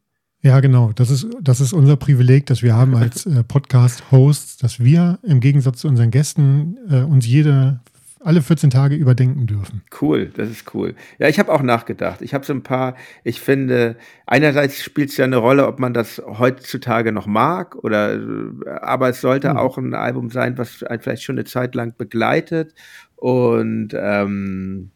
Ja, 0.41 0.59
genau. 0.59 0.91
Das 0.93 1.09
ist, 1.09 1.27
das 1.41 1.59
ist 1.61 1.73
unser 1.73 1.97
Privileg, 1.97 2.45
das 2.47 2.61
wir 2.61 2.75
haben 2.75 2.95
als 2.95 3.25
äh, 3.25 3.43
Podcast-Hosts, 3.43 4.57
dass 4.57 4.79
wir 4.79 5.19
im 5.23 5.39
Gegensatz 5.39 5.81
zu 5.81 5.87
unseren 5.87 6.11
Gästen 6.11 6.77
äh, 6.89 7.01
uns 7.01 7.25
jede, 7.25 7.79
alle 8.25 8.41
14 8.41 8.71
Tage 8.71 8.95
überdenken 8.95 9.45
dürfen. 9.45 9.83
Cool, 10.01 10.31
das 10.35 10.49
ist 10.49 10.73
cool. 10.73 10.95
Ja, 11.19 11.27
ich 11.27 11.37
habe 11.37 11.53
auch 11.53 11.61
nachgedacht. 11.61 12.21
Ich 12.21 12.33
habe 12.33 12.43
so 12.45 12.53
ein 12.53 12.63
paar, 12.63 12.95
ich 13.23 13.39
finde, 13.39 13.97
einerseits 14.25 14.81
spielt 14.81 15.11
es 15.11 15.17
ja 15.17 15.25
eine 15.25 15.37
Rolle, 15.37 15.67
ob 15.67 15.79
man 15.79 15.93
das 15.93 16.21
heutzutage 16.25 17.11
noch 17.11 17.27
mag 17.27 17.75
oder, 17.75 18.15
äh, 18.15 18.69
aber 18.81 19.09
es 19.09 19.21
sollte 19.21 19.51
Hm. 19.51 19.57
auch 19.57 19.77
ein 19.77 19.93
Album 19.93 20.31
sein, 20.31 20.57
was 20.57 20.81
einen 20.83 21.01
vielleicht 21.01 21.23
schon 21.23 21.35
eine 21.35 21.45
Zeit 21.45 21.75
lang 21.75 21.93
begleitet 21.97 22.73
und, 23.15 23.89
ähm, 23.93 24.89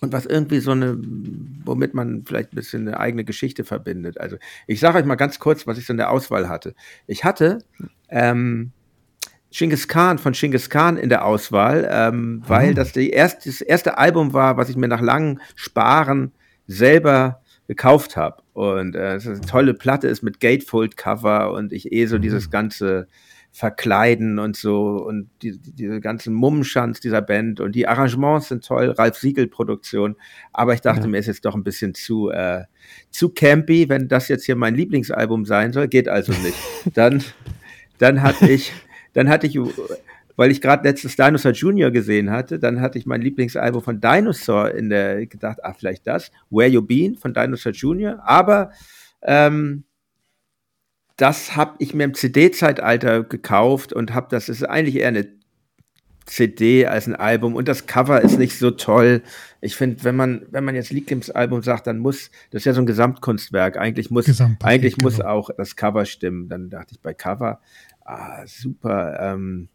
und 0.00 0.12
was 0.12 0.26
irgendwie 0.26 0.58
so 0.58 0.72
eine, 0.72 0.98
womit 1.64 1.94
man 1.94 2.24
vielleicht 2.26 2.52
ein 2.52 2.56
bisschen 2.56 2.88
eine 2.88 2.98
eigene 2.98 3.24
Geschichte 3.24 3.62
verbindet. 3.62 4.20
Also 4.20 4.36
ich 4.66 4.80
sage 4.80 4.98
euch 4.98 5.04
mal 5.04 5.14
ganz 5.14 5.38
kurz, 5.38 5.68
was 5.68 5.78
ich 5.78 5.86
so 5.86 5.92
in 5.92 5.98
der 5.98 6.10
Auswahl 6.10 6.48
hatte. 6.48 6.74
Ich 7.06 7.22
hatte 7.22 7.58
ähm, 8.08 8.72
Genghis 9.52 9.86
Khan 9.86 10.18
von 10.18 10.32
Genghis 10.32 10.70
Khan 10.70 10.96
in 10.96 11.08
der 11.08 11.24
Auswahl, 11.24 11.88
ähm, 11.90 12.42
weil 12.46 12.74
das 12.74 12.92
die 12.92 13.10
erst, 13.10 13.46
das 13.46 13.60
erste 13.60 13.98
Album 13.98 14.32
war, 14.32 14.56
was 14.56 14.68
ich 14.68 14.76
mir 14.76 14.88
nach 14.88 15.00
langem 15.02 15.40
Sparen 15.54 16.32
selber 16.66 17.42
gekauft 17.68 18.16
habe. 18.16 18.42
Und 18.54 18.96
äh, 18.96 19.14
es 19.14 19.26
ist 19.26 19.38
eine 19.42 19.46
tolle 19.46 19.74
Platte 19.74 20.08
ist 20.08 20.22
mit 20.22 20.40
Gatefold-Cover 20.40 21.52
und 21.52 21.72
ich 21.72 21.92
eh 21.92 22.06
so 22.06 22.18
dieses 22.18 22.50
ganze 22.50 23.06
Verkleiden 23.54 24.38
und 24.38 24.56
so 24.56 25.04
und 25.06 25.28
die, 25.42 25.58
die, 25.58 25.72
diese 25.72 26.00
ganzen 26.00 26.32
Mummenschanz 26.32 27.00
dieser 27.00 27.20
Band 27.20 27.60
und 27.60 27.74
die 27.74 27.86
Arrangements 27.86 28.48
sind 28.48 28.64
toll, 28.64 28.88
Ralf 28.96 29.18
Siegel-Produktion. 29.18 30.16
Aber 30.54 30.72
ich 30.72 30.80
dachte 30.80 31.02
Ja. 31.02 31.06
mir, 31.08 31.18
ist 31.18 31.26
jetzt 31.26 31.44
doch 31.44 31.54
ein 31.54 31.62
bisschen 31.62 31.94
zu, 31.94 32.30
äh, 32.30 32.64
zu 33.10 33.28
campy, 33.28 33.90
wenn 33.90 34.08
das 34.08 34.28
jetzt 34.28 34.46
hier 34.46 34.56
mein 34.56 34.74
Lieblingsalbum 34.74 35.44
sein 35.44 35.74
soll. 35.74 35.88
Geht 35.88 36.08
also 36.08 36.32
nicht. 36.32 36.56
Dann, 36.94 37.22
dann 37.98 38.22
hatte 38.22 38.50
ich, 38.50 38.72
dann 39.12 39.28
hatte 39.28 39.46
ich, 39.46 39.58
weil 40.36 40.50
ich 40.50 40.60
gerade 40.60 40.88
letztes 40.88 41.16
Dinosaur 41.16 41.52
Junior 41.52 41.90
gesehen 41.90 42.30
hatte, 42.30 42.58
dann 42.58 42.80
hatte 42.80 42.98
ich 42.98 43.06
mein 43.06 43.20
Lieblingsalbum 43.22 43.82
von 43.82 44.00
Dinosaur 44.00 44.72
in 44.74 44.90
der 44.90 45.26
gedacht, 45.26 45.64
ah, 45.64 45.74
vielleicht 45.74 46.06
das, 46.06 46.30
Where 46.50 46.68
You 46.68 46.82
Been 46.82 47.16
von 47.16 47.34
Dinosaur 47.34 47.72
Junior. 47.72 48.22
Aber 48.24 48.72
ähm, 49.22 49.84
das 51.16 51.56
habe 51.56 51.74
ich 51.78 51.94
mir 51.94 52.04
im 52.04 52.14
CD-Zeitalter 52.14 53.22
gekauft 53.22 53.92
und 53.92 54.14
habe 54.14 54.28
das 54.30 54.48
ist 54.48 54.64
eigentlich 54.64 54.96
eher 54.96 55.08
eine 55.08 55.28
CD 56.24 56.86
als 56.86 57.06
ein 57.06 57.16
Album 57.16 57.54
und 57.56 57.68
das 57.68 57.86
Cover 57.86 58.20
ist 58.22 58.38
nicht 58.38 58.58
so 58.58 58.70
toll. 58.70 59.22
Ich 59.60 59.76
finde, 59.76 60.04
wenn 60.04 60.16
man 60.16 60.46
wenn 60.50 60.64
man 60.64 60.74
jetzt 60.74 60.90
Lieblingsalbum 60.90 61.62
sagt, 61.62 61.86
dann 61.86 61.98
muss 61.98 62.30
das 62.50 62.62
ist 62.62 62.64
ja 62.66 62.72
so 62.74 62.80
ein 62.80 62.86
Gesamtkunstwerk. 62.86 63.76
Eigentlich 63.76 64.10
muss 64.10 64.26
eigentlich 64.62 64.96
muss 64.98 65.16
genau. 65.16 65.28
auch 65.28 65.50
das 65.56 65.76
Cover 65.76 66.04
stimmen. 66.04 66.48
Dann 66.48 66.70
dachte 66.70 66.94
ich 66.94 67.00
bei 67.00 67.12
Cover, 67.12 67.60
ah 68.04 68.46
super. 68.46 69.18
Ähm, 69.20 69.68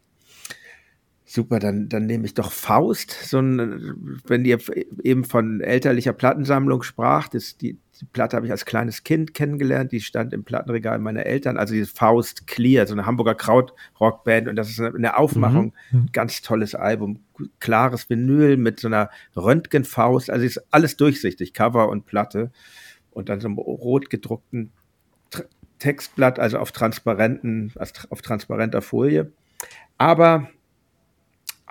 Super, 1.30 1.59
dann, 1.59 1.89
dann 1.89 2.05
nehme 2.05 2.25
ich 2.25 2.36
doch 2.36 2.53
Faust, 2.53 3.11
so 3.11 3.39
ein, 3.39 4.19
wenn 4.28 4.45
ihr 4.45 4.59
eben 5.03 5.25
von 5.25 5.59
elterlicher 5.59 6.13
Plattensammlung 6.13 6.84
sprach, 6.84 7.28
das, 7.28 7.57
die, 7.57 7.78
die 7.99 8.05
Platte 8.05 8.38
habe 8.38 8.45
ich 8.45 8.51
als 8.53 8.63
kleines 8.63 9.03
Kind 9.03 9.34
kennengelernt, 9.34 9.91
die 9.91 9.99
stand 9.99 10.32
im 10.32 10.45
Plattenregal 10.45 10.99
meiner 10.99 11.25
Eltern, 11.25 11.57
also 11.57 11.73
dieses 11.73 11.91
Faust 11.91 12.47
Clear, 12.47 12.88
so 12.88 12.93
eine 12.93 13.05
Hamburger 13.05 13.36
Krautrockband. 13.36 14.47
Und 14.47 14.55
das 14.55 14.69
ist 14.69 14.80
eine, 14.80 15.17
Aufmachung, 15.17 15.73
Mhm. 15.91 16.07
ganz 16.13 16.41
tolles 16.43 16.75
Album, 16.75 17.19
klares 17.59 18.09
Vinyl 18.09 18.55
mit 18.55 18.80
so 18.80 18.88
einer 18.88 19.09
Röntgenfaust, 19.36 20.30
also 20.30 20.45
ist 20.45 20.61
alles 20.71 20.95
durchsichtig, 20.95 21.53
Cover 21.53 21.89
und 21.89 22.05
Platte. 22.05 22.51
Und 23.11 23.28
dann 23.28 23.41
so 23.41 23.49
einem 23.49 23.57
rot 23.57 24.09
gedruckten 24.09 24.71
Textblatt, 25.80 26.39
also 26.39 26.59
auf 26.59 26.71
transparenten, 26.71 27.71
auf 28.09 28.21
transparenter 28.21 28.82
Folie. 28.82 29.32
Aber 29.97 30.49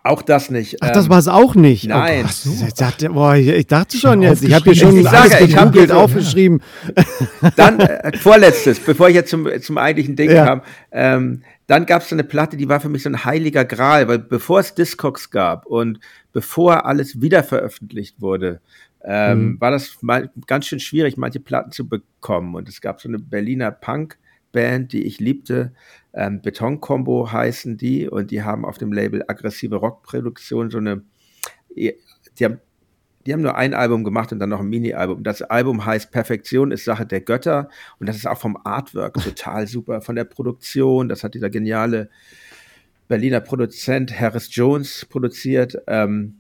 auch 0.07 0.23
das 0.23 0.51
nicht. 0.51 0.77
Ach, 0.83 0.91
das 0.91 1.07
ähm, 1.07 1.11
war 1.11 1.19
es 1.19 1.29
auch 1.29 1.55
nicht. 1.55 1.87
nein. 1.89 2.25
Oh, 2.25 2.49
Gott. 2.49 2.69
ich, 2.69 2.75
dachte, 2.75 3.11
boah, 3.11 3.35
ich, 3.35 3.67
dachte 3.67 3.97
schon 3.97 4.23
jetzt, 4.23 4.43
ich 4.45 4.55
habe 4.55 4.65
hier 4.65 4.77
schon. 4.77 4.97
Ich 4.99 5.09
alles 5.09 5.33
sage, 5.33 5.47
gegoogelt, 5.49 5.89
so- 5.91 5.97
aufgeschrieben. 5.97 6.63
Dann 7.57 7.81
äh, 7.81 8.17
vorletztes, 8.17 8.79
bevor 8.79 9.09
ich 9.09 9.17
jetzt 9.17 9.31
zum, 9.31 9.49
zum 9.61 9.79
eigentlichen 9.79 10.15
Ding 10.17 10.31
Ja. 10.31 10.45
kam. 10.47 10.63
Ähm, 10.93 11.43
dann 11.69 11.85
gab 11.85 12.03
es 12.03 12.11
so 12.11 12.15
eine 12.15 12.23
Platte, 12.23 12.57
die 12.57 12.69
war 12.69 12.79
für 12.79 12.89
mich 12.89 13.03
so 13.03 13.09
ein 13.09 13.25
heiliger 13.25 13.65
Gral, 13.65 14.07
weil 14.07 14.21
bevor 14.21 14.61
es 14.61 14.75
Discogs 14.77 15.31
gab 15.31 15.67
und 15.67 15.99
bevor 16.33 16.87
alles 16.87 17.21
wiederveröffentlicht 17.21 18.21
wurde, 18.21 18.61
ähm, 19.07 19.53
Mhm. 19.53 19.61
war 19.61 19.71
das 19.71 20.03
mal 20.03 20.31
ganz 20.47 20.67
schön 20.67 20.81
schwierig, 20.81 21.17
manche 21.17 21.41
Platten 21.41 21.71
zu 21.71 21.89
bekommen. 21.89 22.55
Und 22.55 22.69
es 22.69 22.81
gab 22.81 23.01
so 23.01 23.09
eine 23.09 23.19
Berliner 23.19 23.71
Punk-Band, 23.71 24.93
die 24.93 25.05
ich 25.07 25.21
liebte. 25.21 25.73
Ähm, 26.13 26.43
Beton-Combo 26.43 27.31
heißen 27.31 27.77
die 27.77 28.09
und 28.09 28.31
die 28.33 28.43
haben 28.43 28.65
auf 28.65 28.79
dem 28.79 28.93
Label 28.93 29.23
Aggressive 29.29 29.77
Rockproduktion 29.77 30.71
so 30.71 30.79
eine, 30.79 31.03
die 31.75 31.95
haben 32.43 32.59
die 33.27 33.33
haben 33.33 33.43
nur 33.43 33.57
ein 33.57 33.75
Album 33.75 34.05
gemacht 34.05 34.33
und 34.33 34.39
dann 34.39 34.51
noch 34.51 34.61
ein 34.61 34.69
Mini-Album. 34.69 35.25
Das 35.25 35.43
Album 35.43 35.85
heißt 35.85 36.13
Perfektion 36.13 36.71
ist 36.71 36.85
Sache 36.85 37.05
der 37.07 37.21
Götter 37.21 37.69
und 37.99 38.09
das 38.09 38.17
ist 38.17 38.27
auch 38.27 38.39
vom 38.39 38.57
Artwork 38.63 39.15
total 39.23 39.67
super, 39.67 40.01
von 40.01 40.15
der 40.15 40.25
Produktion. 40.25 41.09
Das 41.09 41.25
hat 41.25 41.35
dieser 41.35 41.51
geniale 41.51 42.09
Berliner 43.09 43.41
Produzent 43.41 44.19
Harris 44.19 44.49
Jones 44.55 45.07
produziert. 45.07 45.77
Ähm, 45.89 46.37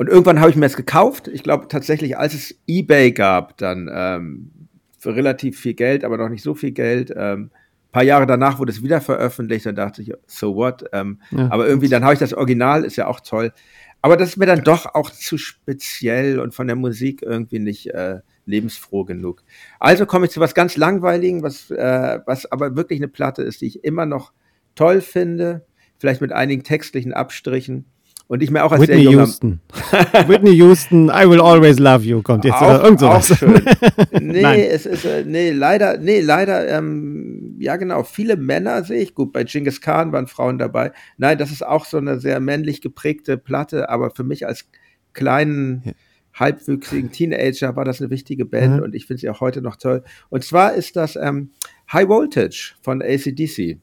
und 0.00 0.08
irgendwann 0.08 0.40
habe 0.40 0.48
ich 0.48 0.56
mir 0.56 0.64
das 0.64 0.78
gekauft. 0.78 1.28
Ich 1.28 1.42
glaube 1.42 1.68
tatsächlich, 1.68 2.16
als 2.16 2.32
es 2.32 2.58
eBay 2.66 3.12
gab, 3.12 3.58
dann 3.58 3.90
ähm, 3.92 4.50
für 4.98 5.14
relativ 5.14 5.60
viel 5.60 5.74
Geld, 5.74 6.04
aber 6.04 6.16
noch 6.16 6.30
nicht 6.30 6.42
so 6.42 6.54
viel 6.54 6.70
Geld. 6.70 7.12
Ähm, 7.14 7.50
paar 7.92 8.02
Jahre 8.02 8.26
danach 8.26 8.58
wurde 8.58 8.72
es 8.72 8.82
wieder 8.82 9.02
veröffentlicht, 9.02 9.66
dann 9.66 9.74
dachte 9.74 10.00
ich, 10.00 10.14
so 10.26 10.54
what? 10.56 10.86
Ähm, 10.94 11.20
Ja. 11.30 11.50
Aber 11.50 11.68
irgendwie, 11.68 11.90
dann 11.90 12.02
habe 12.02 12.14
ich 12.14 12.18
das 12.18 12.32
Original, 12.32 12.86
ist 12.86 12.96
ja 12.96 13.08
auch 13.08 13.20
toll. 13.20 13.52
Aber 14.00 14.16
das 14.16 14.30
ist 14.30 14.36
mir 14.38 14.46
dann 14.46 14.64
doch 14.64 14.86
auch 14.94 15.10
zu 15.10 15.36
speziell 15.36 16.40
und 16.40 16.54
von 16.54 16.66
der 16.66 16.76
Musik 16.76 17.20
irgendwie 17.20 17.58
nicht 17.58 17.88
äh, 17.88 18.20
lebensfroh 18.46 19.04
genug. 19.04 19.42
Also 19.80 20.06
komme 20.06 20.24
ich 20.24 20.32
zu 20.32 20.40
was 20.40 20.54
ganz 20.54 20.78
Langweiligen, 20.78 21.42
was, 21.42 21.70
äh, 21.70 22.20
was 22.24 22.50
aber 22.50 22.74
wirklich 22.74 23.00
eine 23.00 23.08
Platte 23.08 23.42
ist, 23.42 23.60
die 23.60 23.66
ich 23.66 23.84
immer 23.84 24.06
noch 24.06 24.32
toll 24.74 25.02
finde, 25.02 25.66
vielleicht 25.98 26.22
mit 26.22 26.32
einigen 26.32 26.62
textlichen 26.62 27.12
Abstrichen. 27.12 27.84
Und 28.30 28.44
ich 28.44 28.50
mir 28.52 28.62
auch 28.64 28.70
als 28.70 28.82
Whitney 28.82 29.02
sehr 29.02 29.10
Houston. 29.10 29.60
Whitney 30.28 30.52
Houston, 30.52 31.08
I 31.08 31.28
will 31.28 31.40
always 31.40 31.80
love 31.80 32.04
you, 32.04 32.22
kommt 32.22 32.44
jetzt. 32.44 32.62
oder 32.62 32.80
irgend 32.84 33.02
auch 33.02 33.20
sowas. 33.20 33.36
schön. 33.40 33.60
Nee, 34.20 34.42
Nein. 34.42 34.60
es 34.70 34.86
ist, 34.86 35.04
äh, 35.04 35.24
nee, 35.26 35.50
leider, 35.50 35.98
nee, 35.98 36.20
leider, 36.20 36.68
ähm, 36.68 37.56
ja 37.58 37.74
genau, 37.74 38.04
viele 38.04 38.36
Männer 38.36 38.84
sehe 38.84 39.02
ich, 39.02 39.16
gut, 39.16 39.32
bei 39.32 39.42
Genghis 39.42 39.80
Khan 39.80 40.12
waren 40.12 40.28
Frauen 40.28 40.58
dabei. 40.58 40.92
Nein, 41.16 41.38
das 41.38 41.50
ist 41.50 41.66
auch 41.66 41.84
so 41.86 41.96
eine 41.96 42.20
sehr 42.20 42.38
männlich 42.38 42.80
geprägte 42.80 43.36
Platte, 43.36 43.88
aber 43.88 44.10
für 44.10 44.22
mich 44.22 44.46
als 44.46 44.68
kleinen, 45.12 45.82
Ja. 45.84 45.92
halbwüchsigen 46.34 47.10
Teenager 47.10 47.74
war 47.74 47.84
das 47.84 48.00
eine 48.00 48.10
wichtige 48.10 48.44
Band 48.44 48.76
Mhm. 48.76 48.82
und 48.84 48.94
ich 48.94 49.06
finde 49.06 49.22
sie 49.22 49.28
auch 49.28 49.40
heute 49.40 49.60
noch 49.60 49.74
toll. 49.74 50.04
Und 50.28 50.44
zwar 50.44 50.74
ist 50.74 50.94
das 50.94 51.16
ähm, 51.16 51.50
High 51.92 52.06
Voltage 52.08 52.74
von 52.80 53.02
ACDC. 53.02 53.78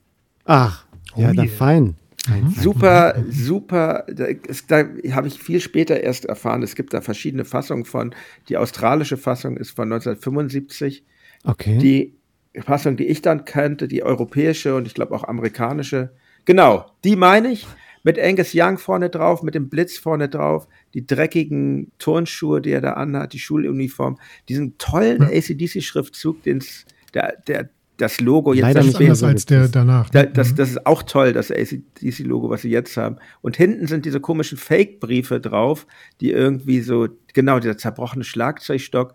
Ach, 0.46 0.86
ja, 1.18 1.32
Oh 1.32 1.34
dann 1.34 1.48
yeah. 1.48 1.56
fein. 1.58 1.96
Fein. 2.28 2.50
Super, 2.50 3.24
super. 3.30 4.06
Da, 4.08 4.26
da 4.68 4.86
habe 5.16 5.28
ich 5.28 5.42
viel 5.42 5.60
später 5.60 6.02
erst 6.02 6.26
erfahren. 6.26 6.64
Es 6.64 6.76
gibt 6.76 6.94
da 6.94 7.02
verschiedene 7.02 7.46
Fassungen 7.46 7.86
von. 7.86 8.14
Die 8.50 8.58
australische 8.58 9.18
Fassung 9.18 9.58
ist 9.58 9.72
von 9.72 9.92
1975. 9.92 11.06
Okay. 11.44 11.78
Die 11.78 12.18
Fassung, 12.62 12.98
die 12.98 13.06
ich 13.06 13.22
dann 13.22 13.46
kannte, 13.46 13.88
die 13.88 14.04
europäische 14.04 14.76
und 14.76 14.88
ich 14.88 14.94
glaube 14.94 15.16
auch 15.16 15.24
amerikanische. 15.24 16.14
Genau, 16.46 16.86
die 17.04 17.16
meine 17.16 17.50
ich. 17.52 17.68
Mit 18.04 18.20
Angus 18.20 18.52
Young 18.54 18.78
vorne 18.78 19.10
drauf, 19.10 19.44
mit 19.44 19.54
dem 19.54 19.68
Blitz 19.70 19.98
vorne 19.98 20.30
drauf, 20.30 20.68
die 20.94 21.06
dreckigen 21.06 21.92
Turnschuhe, 22.00 22.62
die 22.62 22.72
er 22.72 22.80
da 22.80 22.94
anhat, 22.94 23.34
die 23.34 23.40
Schuluniform, 23.40 24.18
diesen 24.48 24.78
tollen 24.78 25.24
Ja. 25.24 25.28
ACDC-Schriftzug, 25.28 26.42
den's, 26.44 26.86
der, 27.14 27.36
der 27.48 27.70
das 27.98 28.22
Logo 28.22 28.54
jetzt 28.54 28.62
Leider 28.62 28.84
nicht 28.84 29.00
anders 29.00 29.24
als 29.24 29.46
der 29.46 29.68
danach. 29.68 30.10
Da, 30.10 30.24
das, 30.24 30.52
mhm. 30.52 30.56
das 30.56 30.70
ist 30.70 30.86
auch 30.86 31.04
toll, 31.04 31.34
das 31.34 31.52
ACDC-Logo, 31.52 32.50
was 32.50 32.62
sie 32.62 32.70
jetzt 32.70 32.96
haben. 32.96 33.18
Und 33.42 33.58
hinten 33.58 33.88
sind 33.88 34.06
diese 34.06 34.20
komischen 34.20 34.58
Fake-Briefe 34.58 35.40
drauf, 35.40 35.88
die 36.22 36.32
irgendwie 36.32 36.82
so, 36.82 37.08
genau, 37.34 37.60
dieser 37.60 37.78
zerbrochene 37.78 38.24
Schlagzeugstock 38.24 39.14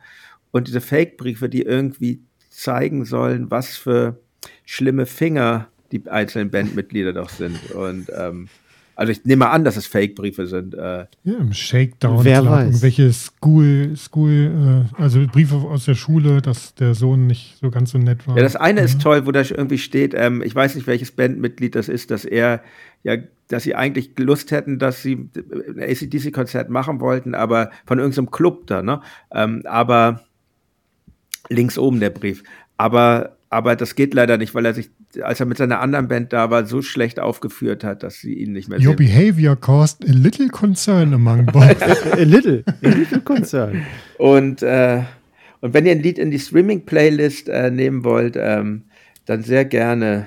und 0.51 0.68
diese 0.68 0.80
Fake-Briefe, 0.80 1.49
die 1.49 1.62
irgendwie 1.62 2.22
zeigen 2.51 3.05
sollen, 3.05 3.51
was 3.51 3.76
für 3.76 4.20
schlimme 4.64 5.07
Finger 5.07 5.68
die 5.93 6.09
einzelnen 6.09 6.51
Bandmitglieder 6.51 7.12
doch 7.12 7.28
sind. 7.28 7.70
Und 7.72 8.09
ähm, 8.16 8.49
also 8.95 9.12
ich 9.12 9.24
nehme 9.24 9.49
an, 9.51 9.64
dass 9.64 9.76
es 9.76 9.86
Fake-Briefe 9.86 10.47
sind. 10.47 10.74
Äh. 10.74 11.07
Ja, 11.24 11.38
im 11.38 11.53
Shakedown. 11.53 12.24
Wer 12.24 12.45
weiß. 12.45 12.66
Irgendwelche 12.66 13.12
School, 13.12 13.95
School, 13.97 14.86
äh, 14.99 15.03
also 15.03 15.26
Briefe 15.26 15.57
aus 15.57 15.84
der 15.84 15.95
Schule, 15.95 16.43
dass 16.43 16.74
der 16.74 16.95
Sohn 16.95 17.26
nicht 17.26 17.57
so 17.61 17.70
ganz 17.70 17.93
so 17.93 17.99
nett 17.99 18.26
war. 18.26 18.36
Ja, 18.36 18.43
das 18.43 18.57
eine 18.57 18.80
mhm. 18.80 18.86
ist 18.86 19.01
toll, 19.01 19.26
wo 19.26 19.32
da 19.32 19.40
irgendwie 19.40 19.78
steht, 19.78 20.14
ähm, 20.14 20.43
ich 20.43 20.55
weiß 20.55 20.74
nicht, 20.74 20.86
welches 20.86 21.12
Bandmitglied 21.12 21.74
das 21.74 21.88
ist, 21.88 22.11
dass 22.11 22.24
er, 22.24 22.62
ja, 23.03 23.16
dass 23.49 23.64
sie 23.64 23.74
eigentlich 23.74 24.12
Lust 24.18 24.51
hätten, 24.51 24.78
dass 24.78 25.03
sie 25.03 25.28
ein 25.36 25.80
ACDC-Konzert 25.80 26.70
machen 26.70 27.01
wollten, 27.01 27.34
aber 27.34 27.70
von 27.86 27.99
irgendeinem 27.99 28.30
Club 28.30 28.66
da, 28.66 28.82
ne? 28.82 29.01
Ähm, 29.32 29.62
aber 29.64 30.22
links 31.49 31.78
oben 31.78 32.01
der 32.01 32.11
Brief. 32.11 32.43
Aber 32.76 33.36
aber 33.53 33.77
das 33.77 33.95
geht 33.95 34.15
leider 34.15 34.39
nicht, 34.39 34.55
weil 34.55 34.65
er 34.65 34.73
sich, 34.73 34.89
als 35.21 35.39
er 35.39 35.45
mit 35.45 35.59
seiner 35.59 35.81
anderen 35.81 36.09
Band 36.09 36.33
da 36.33 36.51
war, 36.51 36.65
so 36.65 36.81
schlecht 36.81 37.21
aufgeführt 37.21 37.85
hat, 37.85 38.03
dass 38.03 38.15
sie 38.15 38.33
ihn 38.33 38.53
nicht 38.53 38.71
mehr 38.71 38.79
Your 38.79 38.97
sehen. 38.97 38.97
behavior 38.97 39.57
caused 39.57 40.09
a 40.09 40.13
little 40.13 40.49
concern 40.49 41.13
among 41.13 41.45
both. 41.53 41.83
a 41.83 42.23
little, 42.23 42.65
a 42.67 42.89
little 42.89 43.21
concern. 43.21 43.85
Und, 44.17 44.63
äh, 44.63 45.03
und 45.61 45.75
wenn 45.75 45.85
ihr 45.85 45.93
ein 45.93 46.03
Lied 46.03 46.19
in 46.19 46.31
die 46.31 46.39
Streaming-Playlist 46.39 47.51
äh, 47.51 47.71
nehmen 47.71 48.05
wollt, 48.05 48.37
ähm, 48.39 48.85
dann 49.27 49.43
sehr 49.43 49.67
gerne 49.67 50.27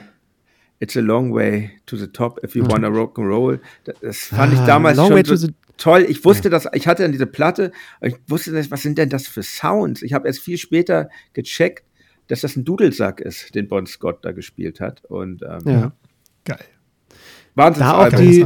It's 0.79 0.95
a 0.95 1.01
long 1.01 1.33
way 1.33 1.71
to 1.87 1.97
the 1.97 2.07
top 2.07 2.43
if 2.43 2.53
you 2.53 2.63
mhm. 2.63 2.71
wanna 2.73 2.89
rock 2.89 3.17
and 3.17 3.27
roll. 3.27 3.59
Das 4.01 4.27
fand 4.27 4.53
ah, 4.53 4.59
ich 4.59 4.67
damals 4.67 4.97
schon 4.97 5.25
so 5.37 5.47
toll. 5.77 6.05
Ich 6.07 6.23
wusste, 6.23 6.49
ja. 6.49 6.51
dass 6.51 6.67
ich 6.73 6.87
hatte 6.87 7.01
dann 7.01 7.11
diese 7.11 7.25
Platte, 7.25 7.71
ich 8.01 8.17
wusste, 8.27 8.53
was 8.69 8.83
sind 8.83 8.99
denn 8.99 9.09
das 9.09 9.25
für 9.25 9.41
Sounds? 9.41 10.03
Ich 10.03 10.13
habe 10.13 10.27
erst 10.27 10.41
viel 10.41 10.59
später 10.59 11.09
gecheckt, 11.33 11.85
dass 12.27 12.41
das 12.41 12.55
ein 12.55 12.65
Dudelsack 12.65 13.21
ist, 13.21 13.53
den 13.55 13.67
Bon 13.67 13.85
Scott 13.85 14.19
da 14.23 14.31
gespielt 14.31 14.79
hat. 14.79 15.03
Und 15.05 15.43
ähm, 15.43 15.61
ja. 15.65 15.91
geil. 16.43 16.65
Wahnsinns 17.55 17.87
da 17.87 17.97
auch 17.97 18.09
die, 18.09 18.45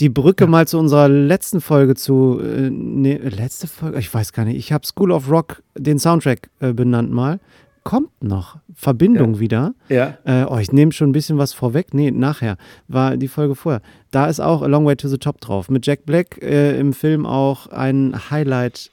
die 0.00 0.08
Brücke 0.08 0.44
ja. 0.44 0.50
mal 0.50 0.66
zu 0.66 0.78
unserer 0.78 1.08
letzten 1.08 1.60
Folge 1.60 1.94
zu, 1.94 2.40
äh, 2.40 2.70
ne, 2.70 3.16
letzte 3.18 3.66
Folge, 3.66 3.98
ich 3.98 4.12
weiß 4.12 4.32
gar 4.32 4.44
nicht, 4.44 4.56
ich 4.56 4.72
habe 4.72 4.86
School 4.86 5.12
of 5.12 5.30
Rock 5.30 5.62
den 5.76 5.98
Soundtrack 5.98 6.50
äh, 6.60 6.72
benannt 6.72 7.10
mal. 7.10 7.40
Kommt 7.84 8.22
noch. 8.22 8.56
Verbindung 8.74 9.34
ja. 9.34 9.40
wieder. 9.40 9.74
Ja. 9.90 10.16
Äh, 10.24 10.46
oh, 10.48 10.56
ich 10.56 10.72
nehme 10.72 10.92
schon 10.92 11.10
ein 11.10 11.12
bisschen 11.12 11.36
was 11.36 11.52
vorweg. 11.52 11.92
Nee, 11.92 12.10
nachher. 12.10 12.56
War 12.88 13.18
die 13.18 13.28
Folge 13.28 13.54
vorher. 13.54 13.82
Da 14.10 14.26
ist 14.26 14.40
auch 14.40 14.62
A 14.62 14.66
Long 14.66 14.86
Way 14.86 14.96
to 14.96 15.08
the 15.08 15.18
Top 15.18 15.42
drauf. 15.42 15.68
Mit 15.68 15.86
Jack 15.86 16.06
Black 16.06 16.42
äh, 16.42 16.78
im 16.78 16.94
Film 16.94 17.26
auch 17.26 17.66
ein 17.66 18.30
Highlight. 18.30 18.90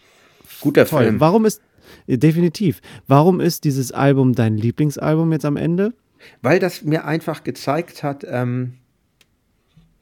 Guter 0.59 0.85
Toll. 0.85 1.03
Film. 1.03 1.19
Warum 1.21 1.45
ist 1.45 1.61
Definitiv. 2.17 2.81
Warum 3.07 3.39
ist 3.39 3.63
dieses 3.63 3.91
Album 3.91 4.33
dein 4.33 4.57
Lieblingsalbum 4.57 5.31
jetzt 5.31 5.45
am 5.45 5.57
Ende? 5.57 5.93
Weil 6.41 6.59
das 6.59 6.83
mir 6.83 7.05
einfach 7.05 7.43
gezeigt 7.43 8.03
hat, 8.03 8.25
ähm, 8.27 8.73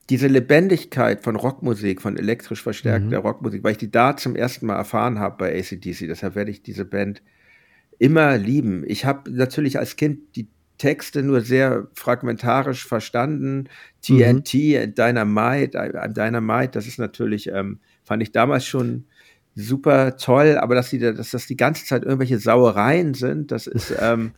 diese 0.10 0.28
Lebendigkeit 0.28 1.24
von 1.24 1.36
Rockmusik, 1.36 2.01
von 2.01 2.18
elektrisch 2.18 2.64
verstärkter 2.64 3.20
mhm. 3.20 3.26
Rockmusik, 3.26 3.64
weil 3.64 3.74
ich 3.74 3.78
die 3.78 3.91
da 3.91 4.18
zum 4.18 4.36
ersten 4.36 4.66
Mal 4.66 4.76
erfahren 4.76 5.20
habe 5.20 5.38
bei 5.38 5.60
ACDC. 5.60 6.07
Deshalb 6.07 6.36
werde 6.36 6.51
ich 6.51 6.64
diese 6.64 6.84
Band 6.84 7.22
immer 7.99 8.38
lieben. 8.38 8.84
Ich 8.88 9.05
habe 9.05 9.30
natürlich 9.32 9.78
als 9.78 9.95
Kind 9.97 10.36
die 10.36 10.47
Texte 10.80 11.22
nur 11.22 11.41
sehr 11.41 11.88
fragmentarisch 11.93 12.88
verstanden. 12.88 13.70
TNT, 14.01 14.53
mhm. 14.53 14.95
Dynamite, 14.95 16.10
Dynamite, 16.16 16.72
das 16.72 16.88
ist 16.88 16.97
natürlich, 16.97 17.49
ähm, 17.51 17.80
fand 18.03 18.24
ich 18.24 18.32
damals 18.32 18.66
schon 18.66 19.05
super 19.56 20.18
toll, 20.18 20.58
aber 20.58 20.76
dass, 20.76 20.89
die, 20.89 21.00
dass 21.00 21.32
das 21.32 21.47
die 21.47 21.58
ganze 21.58 21.86
Zeit 21.86 22.04
irgendwelche 22.04 22.39
Sauereien 22.39 23.14
sind, 23.14 23.52
das 23.52 23.68
ist. 23.68 23.93
Ähm, 24.02 24.32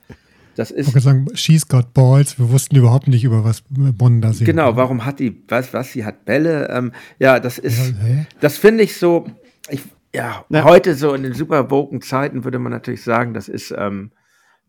das 0.55 0.69
ist. 0.69 0.93
Ich 0.93 1.03
sagen, 1.03 1.27
she's 1.33 1.67
got 1.67 1.93
balls. 1.93 2.37
Wir 2.37 2.49
wussten 2.49 2.75
überhaupt 2.75 3.07
nicht, 3.07 3.23
über 3.23 3.43
was 3.45 3.63
Bonn 3.69 4.21
da 4.21 4.33
singt. 4.33 4.47
Genau, 4.47 4.75
warum 4.75 5.05
hat 5.05 5.19
die, 5.19 5.43
was, 5.47 5.73
was, 5.73 5.93
sie 5.93 6.03
hat 6.03 6.25
Bälle. 6.25 6.67
Ähm, 6.69 6.91
ja, 7.19 7.39
das 7.39 7.57
ist, 7.57 7.91
ja, 7.91 8.25
das 8.41 8.57
finde 8.57 8.83
ich 8.83 8.97
so, 8.97 9.27
ich, 9.69 9.83
ja, 10.13 10.45
ja, 10.49 10.63
heute 10.63 10.95
so 10.95 11.13
in 11.13 11.23
den 11.23 11.33
super 11.33 11.71
woken 11.71 12.01
Zeiten 12.01 12.43
würde 12.43 12.59
man 12.59 12.71
natürlich 12.71 13.03
sagen, 13.03 13.33
das 13.33 13.47
ist, 13.47 13.73
ähm, 13.77 14.11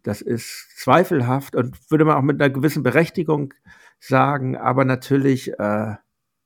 das 0.02 0.20
ist 0.20 0.68
zweifelhaft 0.76 1.56
und 1.56 1.76
würde 1.90 2.04
man 2.04 2.16
auch 2.16 2.22
mit 2.22 2.40
einer 2.40 2.50
gewissen 2.50 2.82
Berechtigung 2.82 3.52
sagen, 3.98 4.56
aber 4.56 4.84
natürlich, 4.84 5.52
äh, 5.58 5.94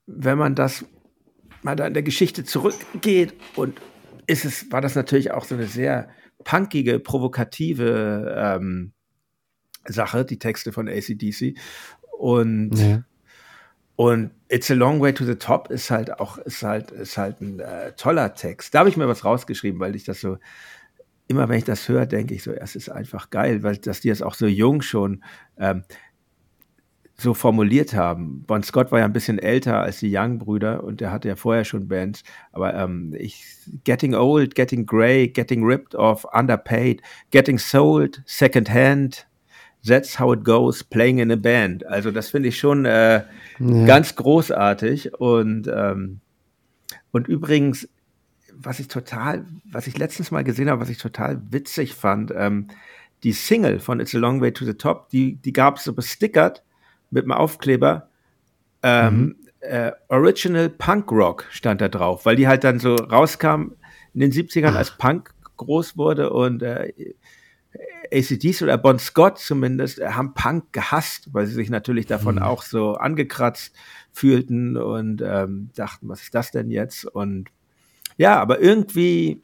wenn 0.06 0.38
man 0.38 0.54
das 0.54 0.84
mal 1.66 1.76
da 1.76 1.86
in 1.86 1.94
der 1.94 2.02
Geschichte 2.02 2.44
zurückgeht 2.44 3.34
und 3.56 3.78
ist 4.26 4.44
es, 4.44 4.72
war 4.72 4.80
das 4.80 4.94
natürlich 4.94 5.32
auch 5.32 5.44
so 5.44 5.56
eine 5.56 5.66
sehr 5.66 6.08
punkige, 6.44 6.98
provokative 7.00 8.34
ähm, 8.38 8.92
Sache, 9.84 10.24
die 10.24 10.38
Texte 10.38 10.72
von 10.72 10.88
ACDC. 10.88 11.58
Und, 12.18 12.78
ja. 12.78 13.04
und 13.96 14.30
It's 14.48 14.70
a 14.70 14.74
Long 14.74 15.00
Way 15.00 15.14
to 15.14 15.24
the 15.24 15.34
Top 15.34 15.70
ist 15.70 15.90
halt 15.90 16.20
auch, 16.20 16.38
ist 16.38 16.62
halt, 16.62 16.92
ist 16.92 17.18
halt 17.18 17.40
ein 17.40 17.58
äh, 17.58 17.92
toller 17.92 18.34
Text. 18.34 18.74
Da 18.74 18.80
habe 18.80 18.88
ich 18.88 18.96
mir 18.96 19.08
was 19.08 19.24
rausgeschrieben, 19.24 19.80
weil 19.80 19.96
ich 19.96 20.04
das 20.04 20.20
so, 20.20 20.38
immer 21.26 21.48
wenn 21.48 21.58
ich 21.58 21.64
das 21.64 21.88
höre, 21.88 22.06
denke 22.06 22.34
ich 22.34 22.44
so, 22.44 22.52
es 22.52 22.76
ist 22.76 22.88
einfach 22.88 23.30
geil, 23.30 23.64
weil 23.64 23.76
dass 23.78 24.00
die 24.00 24.10
es 24.10 24.22
auch 24.22 24.34
so 24.34 24.46
jung 24.46 24.82
schon 24.82 25.24
ähm, 25.58 25.82
so 27.18 27.32
formuliert 27.32 27.94
haben. 27.94 28.44
Bon 28.46 28.62
Scott 28.62 28.92
war 28.92 28.98
ja 28.98 29.06
ein 29.06 29.12
bisschen 29.12 29.38
älter 29.38 29.80
als 29.80 30.00
die 30.00 30.14
Young-Brüder 30.14 30.84
und 30.84 31.00
der 31.00 31.10
hatte 31.10 31.28
ja 31.28 31.36
vorher 31.36 31.64
schon 31.64 31.88
Bands. 31.88 32.22
Aber 32.52 32.74
ähm, 32.74 33.14
ich, 33.18 33.42
Getting 33.84 34.14
Old, 34.14 34.54
Getting 34.54 34.84
Grey, 34.84 35.28
Getting 35.28 35.64
Ripped 35.64 35.94
Off, 35.94 36.26
Underpaid, 36.32 37.00
Getting 37.30 37.58
Sold, 37.58 38.22
Second 38.26 38.68
Hand, 38.68 39.26
That's 39.86 40.18
How 40.18 40.34
It 40.34 40.44
Goes, 40.44 40.84
Playing 40.84 41.18
in 41.18 41.32
a 41.32 41.36
Band. 41.36 41.86
Also 41.86 42.10
das 42.10 42.28
finde 42.30 42.50
ich 42.50 42.58
schon 42.58 42.84
äh, 42.84 43.22
ja. 43.60 43.86
ganz 43.86 44.14
großartig. 44.14 45.14
Und, 45.14 45.68
ähm, 45.68 46.20
und 47.12 47.28
übrigens, 47.28 47.88
was 48.52 48.78
ich 48.78 48.88
total, 48.88 49.46
was 49.64 49.86
ich 49.86 49.96
letztens 49.96 50.30
mal 50.30 50.44
gesehen 50.44 50.68
habe, 50.68 50.82
was 50.82 50.90
ich 50.90 50.98
total 50.98 51.40
witzig 51.50 51.94
fand, 51.94 52.30
ähm, 52.36 52.68
die 53.22 53.32
Single 53.32 53.80
von 53.80 54.00
It's 54.00 54.14
a 54.14 54.18
Long 54.18 54.42
Way 54.42 54.52
to 54.52 54.66
the 54.66 54.74
Top, 54.74 55.08
die, 55.08 55.36
die 55.36 55.54
gab 55.54 55.78
es 55.78 55.84
so 55.84 55.94
bestickert 55.94 56.62
mit 57.10 57.24
dem 57.24 57.32
Aufkleber. 57.32 58.08
Ähm, 58.82 59.18
mhm. 59.18 59.36
äh, 59.60 59.92
Original 60.08 60.68
Punk 60.68 61.10
Rock 61.10 61.46
stand 61.50 61.80
da 61.80 61.88
drauf, 61.88 62.26
weil 62.26 62.36
die 62.36 62.48
halt 62.48 62.64
dann 62.64 62.78
so 62.78 62.94
rauskam 62.94 63.72
in 64.14 64.20
den 64.20 64.32
70ern 64.32 64.70
Ach. 64.70 64.76
als 64.76 64.96
Punk 64.96 65.34
groß 65.56 65.96
wurde 65.96 66.30
und 66.30 66.62
äh, 66.62 66.92
ACDs 68.12 68.62
oder 68.62 68.78
Bon 68.78 68.98
Scott 68.98 69.38
zumindest 69.38 69.98
äh, 69.98 70.08
haben 70.08 70.34
Punk 70.34 70.72
gehasst, 70.72 71.32
weil 71.32 71.46
sie 71.46 71.54
sich 71.54 71.70
natürlich 71.70 72.06
davon 72.06 72.36
mhm. 72.36 72.42
auch 72.42 72.62
so 72.62 72.94
angekratzt 72.94 73.74
fühlten 74.12 74.76
und 74.76 75.22
ähm, 75.22 75.70
dachten, 75.74 76.08
was 76.08 76.22
ist 76.22 76.34
das 76.34 76.50
denn 76.50 76.70
jetzt? 76.70 77.04
Und 77.04 77.50
ja, 78.16 78.40
aber 78.40 78.60
irgendwie, 78.60 79.42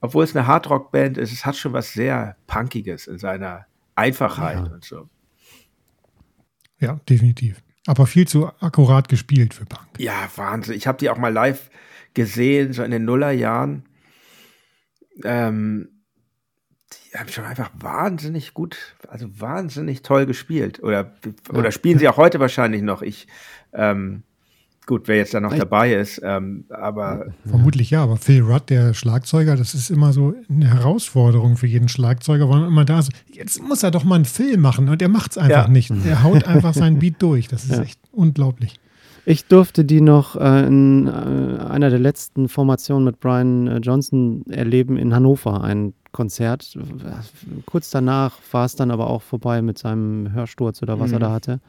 obwohl 0.00 0.24
es 0.24 0.34
eine 0.34 0.46
Hardrock-Band 0.46 1.18
ist, 1.18 1.32
es 1.32 1.46
hat 1.46 1.56
schon 1.56 1.72
was 1.72 1.92
sehr 1.92 2.36
Punkiges 2.46 3.06
in 3.06 3.18
seiner 3.18 3.66
Einfachheit 3.94 4.66
ja. 4.66 4.72
und 4.72 4.84
so. 4.84 5.08
Ja, 6.82 6.98
definitiv. 7.08 7.62
Aber 7.86 8.06
viel 8.06 8.26
zu 8.26 8.50
akkurat 8.60 9.08
gespielt 9.08 9.54
für 9.54 9.64
Punk. 9.64 9.88
Ja, 9.98 10.28
Wahnsinn. 10.34 10.74
Ich 10.74 10.88
habe 10.88 10.98
die 10.98 11.10
auch 11.10 11.16
mal 11.16 11.32
live 11.32 11.70
gesehen, 12.12 12.72
so 12.72 12.82
in 12.82 12.90
den 12.90 13.04
Nullerjahren. 13.04 13.84
Ähm, 15.24 15.88
die 16.92 17.18
haben 17.18 17.28
schon 17.28 17.44
einfach 17.44 17.70
wahnsinnig 17.74 18.52
gut, 18.52 18.96
also 19.08 19.28
wahnsinnig 19.40 20.02
toll 20.02 20.26
gespielt. 20.26 20.82
Oder, 20.82 21.14
ja, 21.24 21.32
oder 21.52 21.70
spielen 21.70 21.94
ja. 21.94 22.00
sie 22.00 22.08
auch 22.08 22.16
heute 22.16 22.40
wahrscheinlich 22.40 22.82
noch. 22.82 23.00
Ich 23.00 23.28
ähm, 23.72 24.24
Gut, 24.92 25.08
wer 25.08 25.16
jetzt 25.16 25.32
da 25.32 25.40
noch 25.40 25.54
dabei 25.54 25.94
ist, 25.94 26.20
ähm, 26.22 26.66
aber. 26.68 27.32
Vermutlich 27.46 27.88
ja, 27.88 28.02
aber 28.02 28.18
Phil 28.18 28.42
Rudd, 28.42 28.68
der 28.68 28.92
Schlagzeuger, 28.92 29.56
das 29.56 29.72
ist 29.72 29.88
immer 29.88 30.12
so 30.12 30.34
eine 30.50 30.68
Herausforderung 30.68 31.56
für 31.56 31.66
jeden 31.66 31.88
Schlagzeuger, 31.88 32.46
weil 32.50 32.60
man 32.60 32.68
immer 32.68 32.84
da 32.84 32.98
ist. 32.98 33.10
Jetzt 33.32 33.62
muss 33.62 33.82
er 33.82 33.90
doch 33.90 34.04
mal 34.04 34.16
einen 34.16 34.26
Film 34.26 34.60
machen 34.60 34.90
und 34.90 35.00
er 35.00 35.08
macht 35.08 35.30
es 35.30 35.38
einfach 35.38 35.64
ja. 35.64 35.68
nicht. 35.68 35.90
Er 36.04 36.22
haut 36.22 36.44
einfach 36.44 36.74
seinen 36.74 36.98
Beat 36.98 37.14
durch. 37.20 37.48
Das 37.48 37.64
ist 37.64 37.70
ja. 37.70 37.80
echt 37.80 38.00
unglaublich. 38.10 38.78
Ich 39.24 39.46
durfte 39.46 39.86
die 39.86 40.02
noch 40.02 40.36
äh, 40.36 40.66
in 40.66 41.06
äh, 41.06 41.10
einer 41.10 41.88
der 41.88 41.98
letzten 41.98 42.50
Formationen 42.50 43.06
mit 43.06 43.18
Brian 43.18 43.68
äh, 43.68 43.78
Johnson 43.78 44.44
erleben 44.50 44.98
in 44.98 45.14
Hannover, 45.14 45.64
ein 45.64 45.94
Konzert. 46.12 46.76
Kurz 47.64 47.88
danach 47.88 48.36
war 48.50 48.66
es 48.66 48.76
dann 48.76 48.90
aber 48.90 49.08
auch 49.08 49.22
vorbei 49.22 49.62
mit 49.62 49.78
seinem 49.78 50.34
Hörsturz 50.34 50.82
oder 50.82 51.00
was 51.00 51.08
mhm. 51.08 51.14
er 51.14 51.20
da 51.20 51.32
hatte. 51.32 51.60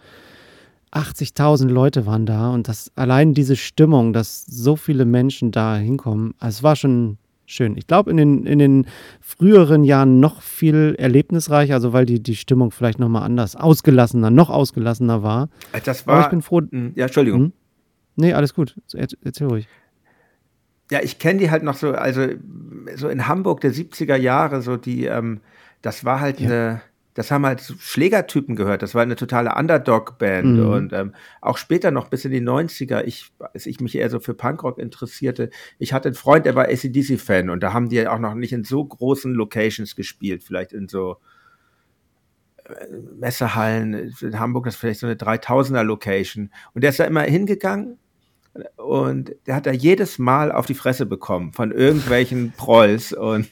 80.000 0.94 1.68
Leute 1.68 2.06
waren 2.06 2.26
da 2.26 2.52
und 2.52 2.68
das 2.68 2.92
allein 2.96 3.34
diese 3.34 3.56
Stimmung, 3.56 4.14
dass 4.14 4.46
so 4.46 4.76
viele 4.76 5.06
Menschen 5.06 5.52
da 5.52 5.76
hinkommen, 5.76 6.34
also 6.40 6.58
es 6.58 6.64
war 6.64 6.76
schon 6.76 7.18
schön. 7.46 7.78
Ich 7.78 7.88
glaube, 7.88 8.12
in 8.12 8.18
den, 8.18 8.46
in 8.46 8.60
den 8.60 8.88
früheren 9.20 9.84
Jahren 9.84 10.20
noch 10.20 10.42
viel 10.42 10.96
erlebnisreicher, 10.98 11.74
also 11.76 11.94
weil 11.94 12.06
die, 12.06 12.22
die 12.22 12.36
Stimmung 12.36 12.72
vielleicht 12.72 13.00
nochmal 13.00 13.24
anders, 13.24 13.56
ausgelassener, 13.56 14.30
noch 14.30 14.50
ausgelassener 14.50 15.24
war. 15.24 15.50
Das 15.84 16.08
war. 16.08 16.16
Aber 16.16 16.24
ich 16.26 16.30
bin 16.30 16.42
froh. 16.42 16.62
Ja, 16.96 17.06
Entschuldigung. 17.06 17.42
Hm? 17.42 17.54
Nee, 18.16 18.34
alles 18.34 18.54
gut. 18.54 18.76
Erzähl 18.94 19.48
ruhig. 19.48 19.68
Ja, 20.92 21.00
ich 21.02 21.18
kenne 21.18 21.40
die 21.40 21.50
halt 21.50 21.64
noch 21.64 21.76
so, 21.76 21.92
also 21.92 22.28
so 22.96 23.10
in 23.10 23.28
Hamburg 23.28 23.62
der 23.62 23.74
70er 23.74 24.16
Jahre, 24.16 24.62
so 24.62 24.78
die, 24.78 25.06
ähm, 25.06 25.42
das 25.82 26.06
war 26.06 26.20
halt 26.20 26.40
ja. 26.40 26.48
eine 26.48 26.82
das 27.14 27.30
haben 27.30 27.46
halt 27.46 27.62
Schlägertypen 27.62 28.56
gehört. 28.56 28.82
Das 28.82 28.96
war 28.96 29.04
eine 29.04 29.16
totale 29.16 29.54
Underdog-Band. 29.56 30.58
Mhm. 30.58 30.68
Und 30.68 30.94
ähm, 30.94 31.14
auch 31.42 31.58
später 31.58 31.92
noch 31.92 32.08
bis 32.08 32.26
in 32.26 32.32
die 32.32 32.42
90er, 32.42 33.04
ich, 33.04 33.32
als 33.40 33.66
ich 33.66 33.80
mich 33.80 33.96
eher 33.96 34.10
so 34.10 34.20
für 34.20 34.34
Punkrock 34.34 34.80
interessierte, 34.80 35.50
ich 35.78 35.94
hatte 35.94 36.10
einen 36.10 36.16
Freund, 36.16 36.46
der 36.46 36.56
war 36.56 36.66
ACDC-Fan 36.66 37.50
und 37.50 37.62
da 37.62 37.74
haben 37.74 37.90
die 37.90 38.08
auch 38.08 38.20
noch 38.20 38.34
nicht 38.34 38.54
in 38.54 38.64
so 38.64 38.84
großen 38.84 39.34
Locations 39.34 39.96
gespielt, 39.96 40.44
vielleicht 40.44 40.74
in 40.74 40.88
so 40.88 41.18
äh, 42.66 42.88
Messehallen 43.20 44.14
in 44.20 44.40
Hamburg, 44.40 44.66
das 44.66 44.76
ist 44.76 44.80
vielleicht 44.80 45.00
so 45.00 45.08
eine 45.08 45.16
3000er 45.16 45.84
Location. 45.84 46.52
Und 46.74 46.84
der 46.84 46.90
ist 46.90 47.00
da 47.00 47.06
immer 47.06 47.22
hingegangen 47.22 48.00
und 48.78 49.36
der 49.48 49.56
hat 49.56 49.66
da 49.66 49.72
jedes 49.72 50.20
Mal 50.20 50.52
auf 50.52 50.68
die 50.68 50.76
Fresse 50.76 51.06
bekommen 51.06 51.54
von 51.54 51.72
irgendwelchen 51.72 52.52
Prolls. 52.58 53.12
Und 53.12 53.48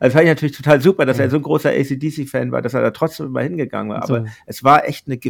also 0.00 0.14
fand 0.14 0.24
ich 0.24 0.30
natürlich 0.30 0.56
total 0.56 0.80
super, 0.80 1.06
dass 1.06 1.18
er 1.18 1.30
so 1.30 1.36
ein 1.36 1.42
großer 1.42 1.70
ACDC-Fan 1.70 2.50
war, 2.50 2.60
dass 2.60 2.74
er 2.74 2.82
da 2.82 2.90
trotzdem 2.90 3.26
immer 3.26 3.42
hingegangen 3.42 3.92
war. 3.92 4.02
Aber 4.02 4.20
so. 4.20 4.26
es 4.46 4.64
war 4.64 4.88
echt 4.88 5.06
eine, 5.06 5.20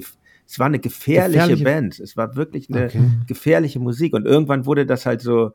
es 0.47 0.59
war 0.59 0.67
eine 0.67 0.79
gefährliche, 0.79 1.41
gefährliche, 1.41 1.65
Band. 1.65 2.01
Es 2.01 2.17
war 2.17 2.35
wirklich 2.35 2.71
eine 2.71 2.87
okay. 2.87 3.03
gefährliche 3.27 3.79
Musik. 3.79 4.15
Und 4.15 4.27
irgendwann 4.27 4.65
wurde 4.65 4.87
das 4.87 5.05
halt 5.05 5.21
so, 5.21 5.53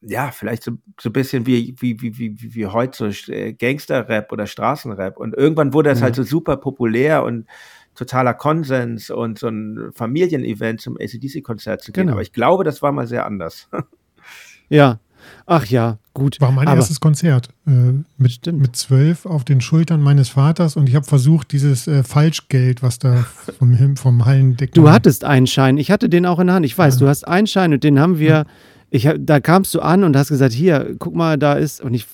ja, 0.00 0.32
vielleicht 0.32 0.64
so, 0.64 0.72
so 1.00 1.10
ein 1.10 1.12
bisschen 1.12 1.46
wie, 1.46 1.76
wie, 1.78 2.00
wie, 2.00 2.18
wie, 2.18 2.54
wie 2.54 2.66
heute 2.66 3.12
so 3.12 3.32
äh, 3.32 3.52
Gangster-Rap 3.52 4.32
oder 4.32 4.48
Straßenrap. 4.48 5.18
Und 5.18 5.34
irgendwann 5.34 5.72
wurde 5.72 5.90
das 5.90 6.00
ja. 6.00 6.06
halt 6.06 6.16
so 6.16 6.24
super 6.24 6.56
populär 6.56 7.22
und 7.22 7.46
totaler 7.94 8.34
Konsens 8.34 9.10
und 9.10 9.38
so 9.38 9.48
ein 9.48 9.90
Familienevent 9.94 10.80
zum 10.80 10.96
ACDC-Konzert 10.96 11.82
zu 11.82 11.92
gehen. 11.92 12.02
Genau. 12.02 12.12
Aber 12.12 12.22
ich 12.22 12.32
glaube, 12.32 12.64
das 12.64 12.82
war 12.82 12.92
mal 12.92 13.06
sehr 13.06 13.26
anders. 13.26 13.68
ja. 14.68 14.98
Ach 15.46 15.64
ja, 15.66 15.98
gut. 16.12 16.40
War 16.40 16.52
mein 16.52 16.68
Aber 16.68 16.76
erstes 16.76 17.00
Konzert 17.00 17.48
äh, 17.66 17.70
mit, 18.18 18.46
mit 18.52 18.76
zwölf 18.76 19.24
auf 19.24 19.44
den 19.44 19.60
Schultern 19.60 20.02
meines 20.02 20.28
Vaters 20.28 20.76
und 20.76 20.88
ich 20.88 20.94
habe 20.94 21.06
versucht, 21.06 21.52
dieses 21.52 21.86
äh, 21.86 22.02
Falschgeld, 22.02 22.82
was 22.82 22.98
da 22.98 23.24
vom, 23.58 23.96
vom 23.96 24.24
Hallendeck. 24.24 24.72
Du 24.72 24.90
hattest 24.90 25.24
einen 25.24 25.46
Schein. 25.46 25.78
Ich 25.78 25.90
hatte 25.90 26.08
den 26.10 26.26
auch 26.26 26.38
in 26.40 26.48
der 26.48 26.56
Hand. 26.56 26.66
Ich 26.66 26.76
weiß, 26.76 26.94
ja. 26.94 27.00
du 27.00 27.08
hast 27.08 27.26
einen 27.26 27.46
Schein 27.46 27.72
und 27.72 27.84
den 27.84 27.98
haben 27.98 28.18
wir. 28.18 28.28
Ja. 28.28 28.44
Ich, 28.90 29.08
da 29.18 29.40
kamst 29.40 29.74
du 29.74 29.80
an 29.80 30.04
und 30.04 30.16
hast 30.16 30.28
gesagt, 30.28 30.52
hier, 30.52 30.94
guck 31.00 31.16
mal, 31.16 31.36
da 31.36 31.54
ist, 31.54 31.80
und 31.80 31.94
ich, 31.94 32.06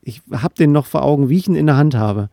ich 0.00 0.22
habe 0.32 0.54
den 0.54 0.72
noch 0.72 0.86
vor 0.86 1.02
Augen, 1.02 1.28
wie 1.28 1.36
ich 1.36 1.46
ihn 1.46 1.54
in 1.54 1.66
der 1.66 1.76
Hand 1.76 1.94
habe. 1.94 2.30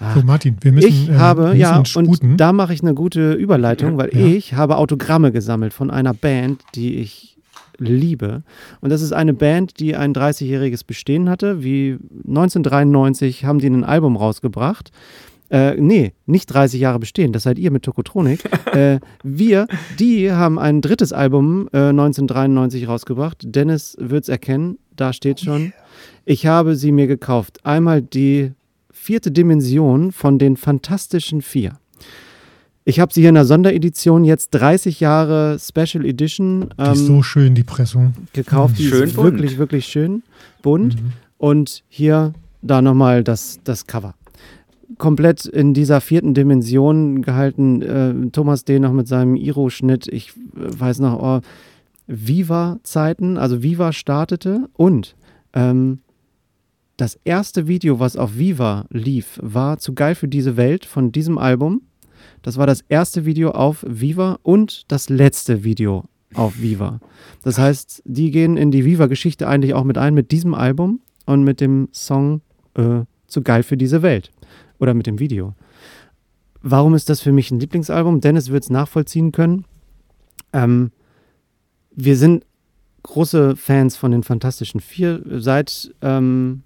Ach, 0.00 0.16
so, 0.16 0.22
Martin, 0.22 0.56
wir 0.60 0.72
müssen. 0.72 0.88
Ich 0.88 1.10
äh, 1.10 1.14
habe, 1.14 1.54
ja, 1.56 1.84
sputen. 1.84 2.08
und 2.08 2.36
da 2.38 2.52
mache 2.52 2.72
ich 2.72 2.82
eine 2.82 2.94
gute 2.94 3.32
Überleitung, 3.32 3.98
weil 3.98 4.10
ja. 4.14 4.26
ich 4.26 4.54
habe 4.54 4.76
Autogramme 4.76 5.30
gesammelt 5.30 5.72
von 5.74 5.90
einer 5.90 6.14
Band, 6.14 6.62
die 6.74 6.96
ich 6.96 7.36
liebe. 7.78 8.42
Und 8.80 8.90
das 8.90 9.02
ist 9.02 9.12
eine 9.12 9.34
Band, 9.34 9.80
die 9.80 9.96
ein 9.96 10.14
30-jähriges 10.14 10.86
Bestehen 10.86 11.28
hatte. 11.28 11.62
Wie 11.62 11.98
1993 12.26 13.44
haben 13.44 13.58
die 13.58 13.68
ein 13.68 13.84
Album 13.84 14.16
rausgebracht. 14.16 14.90
Äh, 15.50 15.74
nee, 15.80 16.12
nicht 16.26 16.46
30 16.46 16.80
Jahre 16.80 17.00
bestehen, 17.00 17.32
das 17.32 17.42
seid 17.42 17.58
ihr 17.58 17.72
mit 17.72 17.82
Tokotronik. 17.82 18.44
äh, 18.72 19.00
wir, 19.24 19.66
die 19.98 20.30
haben 20.30 20.60
ein 20.60 20.80
drittes 20.80 21.12
Album 21.12 21.68
äh, 21.72 21.88
1993 21.88 22.86
rausgebracht. 22.86 23.38
Dennis 23.42 23.96
wird 23.98 24.24
es 24.24 24.28
erkennen, 24.28 24.78
da 24.94 25.12
steht 25.12 25.40
schon. 25.40 25.72
Ich 26.24 26.46
habe 26.46 26.76
sie 26.76 26.92
mir 26.92 27.08
gekauft. 27.08 27.64
Einmal 27.64 28.00
die 28.00 28.52
vierte 29.10 29.32
Dimension 29.32 30.12
von 30.12 30.38
den 30.38 30.56
Fantastischen 30.56 31.42
Vier. 31.42 31.72
Ich 32.84 33.00
habe 33.00 33.12
sie 33.12 33.22
hier 33.22 33.30
in 33.30 33.34
der 33.34 33.44
Sonderedition 33.44 34.22
jetzt 34.22 34.50
30 34.50 35.00
Jahre 35.00 35.58
Special 35.58 36.06
Edition. 36.06 36.68
Ähm, 36.78 36.92
die 36.92 37.00
ist 37.00 37.06
so 37.06 37.20
schön, 37.20 37.56
die 37.56 37.64
Pressung. 37.64 38.14
Gekauft. 38.32 38.78
Die 38.78 38.86
schön 38.86 39.02
ist 39.02 39.16
bunt. 39.16 39.32
wirklich, 39.32 39.58
wirklich 39.58 39.86
schön 39.86 40.22
bunt. 40.62 40.94
Mhm. 40.94 41.12
Und 41.38 41.82
hier 41.88 42.34
da 42.62 42.80
nochmal 42.82 43.24
das, 43.24 43.58
das 43.64 43.88
Cover. 43.88 44.14
Komplett 44.96 45.44
in 45.44 45.74
dieser 45.74 46.00
vierten 46.00 46.32
Dimension 46.32 47.22
gehalten. 47.22 47.82
Äh, 47.82 48.30
Thomas 48.30 48.64
D. 48.64 48.78
noch 48.78 48.92
mit 48.92 49.08
seinem 49.08 49.34
Iro-Schnitt. 49.34 50.06
Ich 50.06 50.28
äh, 50.28 50.34
weiß 50.54 51.00
noch, 51.00 51.20
oh, 51.20 51.40
Viva-Zeiten, 52.06 53.38
also 53.38 53.60
Viva 53.64 53.92
startete 53.92 54.68
und 54.74 55.16
ähm, 55.52 55.98
das 57.00 57.18
erste 57.24 57.66
Video, 57.66 57.98
was 57.98 58.16
auf 58.16 58.36
Viva 58.36 58.84
lief, 58.90 59.38
war 59.42 59.78
zu 59.78 59.94
geil 59.94 60.14
für 60.14 60.28
diese 60.28 60.56
Welt 60.56 60.84
von 60.84 61.12
diesem 61.12 61.38
Album. 61.38 61.82
Das 62.42 62.58
war 62.58 62.66
das 62.66 62.82
erste 62.88 63.24
Video 63.24 63.52
auf 63.52 63.84
Viva 63.88 64.38
und 64.42 64.90
das 64.92 65.08
letzte 65.08 65.64
Video 65.64 66.04
auf 66.34 66.60
Viva. 66.60 67.00
Das 67.42 67.58
heißt, 67.58 68.02
die 68.04 68.30
gehen 68.30 68.56
in 68.56 68.70
die 68.70 68.84
Viva-Geschichte 68.84 69.48
eigentlich 69.48 69.72
auch 69.72 69.84
mit 69.84 69.96
ein, 69.96 70.12
mit 70.12 70.30
diesem 70.30 70.52
Album 70.52 71.00
und 71.24 71.42
mit 71.42 71.60
dem 71.60 71.88
Song 71.92 72.42
äh, 72.74 73.02
Zu 73.26 73.42
geil 73.42 73.62
für 73.62 73.76
diese 73.76 74.02
Welt. 74.02 74.30
Oder 74.78 74.92
mit 74.92 75.06
dem 75.06 75.18
Video. 75.18 75.54
Warum 76.62 76.94
ist 76.94 77.08
das 77.08 77.20
für 77.20 77.32
mich 77.32 77.50
ein 77.50 77.60
Lieblingsalbum? 77.60 78.20
Dennis 78.20 78.50
wird 78.50 78.64
es 78.64 78.70
nachvollziehen 78.70 79.32
können. 79.32 79.64
Ähm, 80.52 80.90
wir 81.92 82.16
sind 82.16 82.44
große 83.02 83.56
Fans 83.56 83.96
von 83.96 84.10
den 84.10 84.22
Fantastischen 84.22 84.80
Vier. 84.80 85.22
Seit 85.26 85.94
ähm, 86.02 86.62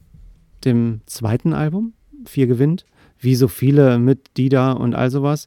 dem 0.65 1.01
zweiten 1.07 1.53
Album, 1.53 1.95
Vier 2.27 2.47
gewinnt, 2.47 2.87
wie 3.19 3.35
so 3.35 3.49
viele 3.49 3.99
mit 3.99 4.37
Dida 4.37 4.73
und 4.73 4.95
all 4.95 5.11
sowas. 5.11 5.47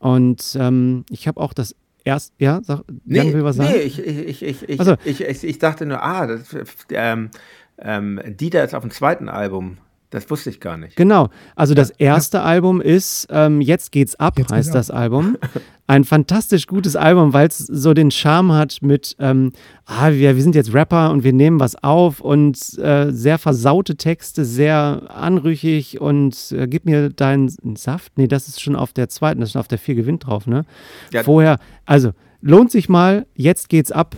Und 0.00 0.56
ähm, 0.58 1.04
ich 1.10 1.28
habe 1.28 1.40
auch 1.40 1.52
das 1.52 1.74
erst, 2.04 2.34
ja, 2.38 2.60
sag, 2.62 2.82
nee, 3.04 3.18
Jan 3.18 3.32
will 3.32 3.44
was 3.44 3.56
sagen? 3.56 3.72
Nee, 3.72 3.80
ich, 3.80 3.98
ich, 3.98 4.42
ich, 4.42 4.68
ich, 4.68 4.80
also, 4.80 4.96
ich, 5.04 5.20
ich, 5.22 5.44
ich, 5.44 5.58
dachte 5.58 5.86
nur, 5.86 6.02
ah, 6.02 6.26
das, 6.26 6.54
ähm, 6.90 7.30
ähm, 7.78 8.20
Dida 8.24 8.62
ist 8.62 8.74
auf 8.74 8.82
dem 8.82 8.90
zweiten 8.90 9.28
Album. 9.28 9.78
Das 10.14 10.30
wusste 10.30 10.48
ich 10.48 10.60
gar 10.60 10.76
nicht. 10.76 10.94
Genau. 10.94 11.28
Also 11.56 11.74
das 11.74 11.90
erste 11.90 12.36
ja. 12.36 12.44
Album 12.44 12.80
ist 12.80 13.26
ähm, 13.30 13.60
Jetzt 13.60 13.90
geht's 13.90 14.14
ab, 14.14 14.38
Jetzt 14.38 14.52
heißt 14.52 14.72
das 14.72 14.88
ab. 14.88 14.98
Album. 14.98 15.36
Ein 15.88 16.04
fantastisch 16.04 16.68
gutes 16.68 16.94
Album, 16.94 17.32
weil 17.32 17.48
es 17.48 17.58
so 17.58 17.94
den 17.94 18.12
Charme 18.12 18.52
hat 18.52 18.78
mit, 18.80 19.16
ähm, 19.18 19.50
ah, 19.86 20.12
wir, 20.12 20.36
wir 20.36 20.42
sind 20.42 20.54
jetzt 20.54 20.72
Rapper 20.72 21.10
und 21.10 21.24
wir 21.24 21.32
nehmen 21.32 21.58
was 21.58 21.74
auf 21.82 22.20
und 22.20 22.78
äh, 22.78 23.10
sehr 23.10 23.38
versaute 23.38 23.96
Texte, 23.96 24.44
sehr 24.44 25.02
anrüchig 25.08 26.00
und 26.00 26.52
äh, 26.52 26.68
gib 26.68 26.84
mir 26.84 27.10
deinen 27.10 27.48
Saft. 27.74 28.16
Nee, 28.16 28.28
das 28.28 28.46
ist 28.46 28.62
schon 28.62 28.76
auf 28.76 28.92
der 28.92 29.08
zweiten, 29.08 29.40
das 29.40 29.48
ist 29.48 29.54
schon 29.54 29.60
auf 29.60 29.68
der 29.68 29.78
vier 29.78 29.96
gewinnt 29.96 30.26
drauf, 30.26 30.46
ne? 30.46 30.64
Ja. 31.12 31.24
Vorher, 31.24 31.58
also 31.86 32.12
lohnt 32.40 32.70
sich 32.70 32.88
mal, 32.88 33.26
Jetzt 33.34 33.68
geht's 33.68 33.90
ab 33.90 34.14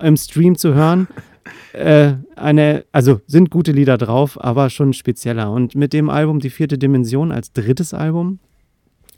im 0.00 0.18
Stream 0.18 0.58
zu 0.58 0.74
hören 0.74 1.08
äh, 1.72 2.14
eine, 2.36 2.84
also 2.92 3.20
sind 3.26 3.50
gute 3.50 3.72
Lieder 3.72 3.98
drauf, 3.98 4.42
aber 4.42 4.70
schon 4.70 4.92
spezieller. 4.92 5.50
Und 5.50 5.74
mit 5.74 5.92
dem 5.92 6.10
Album 6.10 6.40
Die 6.40 6.50
vierte 6.50 6.78
Dimension 6.78 7.32
als 7.32 7.52
drittes 7.52 7.94
Album, 7.94 8.38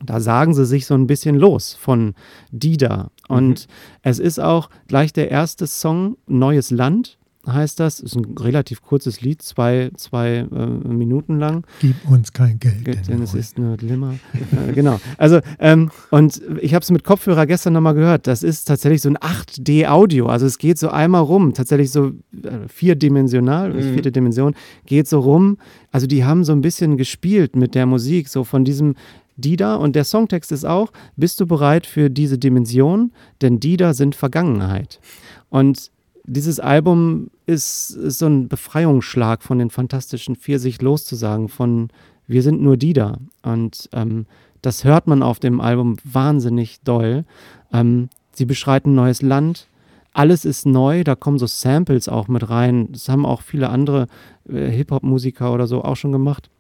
da 0.05 0.21
sagen 0.21 0.55
sie 0.55 0.67
sich 0.67 0.87
so 0.87 0.95
ein 0.95 1.07
bisschen 1.07 1.37
los 1.37 1.75
von 1.75 2.15
Dida. 2.51 3.11
Und 3.29 3.67
mhm. 3.69 3.73
es 4.03 4.19
ist 4.19 4.41
auch 4.41 4.69
gleich 4.89 5.13
der 5.13 5.31
erste 5.31 5.67
Song, 5.67 6.17
Neues 6.27 6.71
Land 6.71 7.19
heißt 7.47 7.81
das. 7.81 8.01
Ist 8.01 8.17
ein 8.17 8.37
relativ 8.39 8.83
kurzes 8.83 9.21
Lied, 9.21 9.43
zwei, 9.43 9.91
zwei 9.97 10.47
äh, 10.51 10.67
Minuten 10.67 11.39
lang. 11.39 11.65
Gib 11.81 11.97
uns 12.09 12.33
kein 12.33 12.59
Geld. 12.59 12.87
Denn, 12.87 13.03
denn 13.03 13.23
es 13.23 13.35
ist 13.35 13.59
nur 13.59 13.77
Glimmer. 13.77 14.15
äh, 14.35 14.73
genau. 14.73 15.01
Also, 15.19 15.41
ähm, 15.59 15.91
und 16.11 16.41
ich 16.61 16.75
habe 16.75 16.83
es 16.83 16.91
mit 16.91 17.05
Kopfhörer 17.05 17.47
gestern 17.47 17.73
nochmal 17.73 17.95
gehört. 17.95 18.27
Das 18.27 18.43
ist 18.43 18.67
tatsächlich 18.67 19.03
so 19.03 19.09
ein 19.09 19.19
8D-Audio. 19.19 20.27
Also 20.27 20.47
es 20.47 20.59
geht 20.59 20.79
so 20.79 20.89
einmal 20.89 21.23
rum, 21.23 21.55
tatsächlich 21.55 21.91
so 21.91 22.09
äh, 22.09 22.69
vierdimensional, 22.69 23.73
mhm. 23.73 23.95
vierte 23.95 24.13
Dimension, 24.13 24.55
geht 24.87 25.09
so 25.09 25.21
rum. 25.21 25.59
Also 25.91 26.07
die 26.07 26.25
haben 26.25 26.45
so 26.45 26.53
ein 26.53 26.61
bisschen 26.61 26.97
gespielt 26.97 27.57
mit 27.57 27.75
der 27.75 27.87
Musik, 27.87 28.29
so 28.29 28.45
von 28.45 28.65
diesem 28.65 28.95
Dida 29.37 29.77
und 29.77 29.97
der 29.97 30.05
Songtext 30.05 30.53
ist 30.53 30.65
auch, 30.65 30.93
bist 31.17 31.41
du 31.41 31.47
bereit 31.47 31.87
für 31.87 32.11
diese 32.11 32.39
Dimension? 32.39 33.13
Denn 33.41 33.61
Dida 33.61 33.95
sind 33.95 34.15
Vergangenheit. 34.15 35.01
Und 35.49 35.91
dieses 36.25 36.61
Album 36.61 37.31
ist, 37.47 37.91
ist, 37.91 38.19
so 38.19 38.27
ein 38.27 38.49
Befreiungsschlag 38.49 39.43
von 39.43 39.59
den 39.59 39.71
Fantastischen 39.71 40.37
Vier, 40.37 40.59
sich 40.59 40.81
loszusagen 40.81 41.49
von 41.49 41.91
wir 42.29 42.43
sind 42.43 42.63
nur 42.63 42.77
die 42.77 42.93
da. 42.93 43.19
Und 43.43 43.89
ähm, 43.93 44.27
das 44.63 44.85
hört 44.85 45.07
man 45.07 45.23
auf 45.23 45.41
dem 45.41 45.61
Album 45.61 45.97
wahnsinnig 46.05 46.81
doll. 46.83 47.25
Ähm, 47.73 48.09
sie 48.33 48.45
beschreiten 48.45 48.95
neues 48.95 49.23
Land. 49.23 49.67
Alles 50.15 50.45
ist 50.45 50.67
neu, 50.67 51.05
da 51.05 51.15
kommen 51.15 51.39
so 51.39 51.47
Samples 51.47 52.09
auch 52.09 52.29
mit 52.29 52.49
rein. 52.49 52.89
Das 52.93 53.09
haben 53.09 53.27
auch 53.27 53.43
viele 53.43 53.71
andere 53.71 54.07
äh, 54.49 54.71
Hip-Hop-Musiker 54.71 55.53
oder 55.53 55.67
so 55.67 55.83
auch 55.83 55.97
schon 55.97 56.13
gemacht 56.13 56.51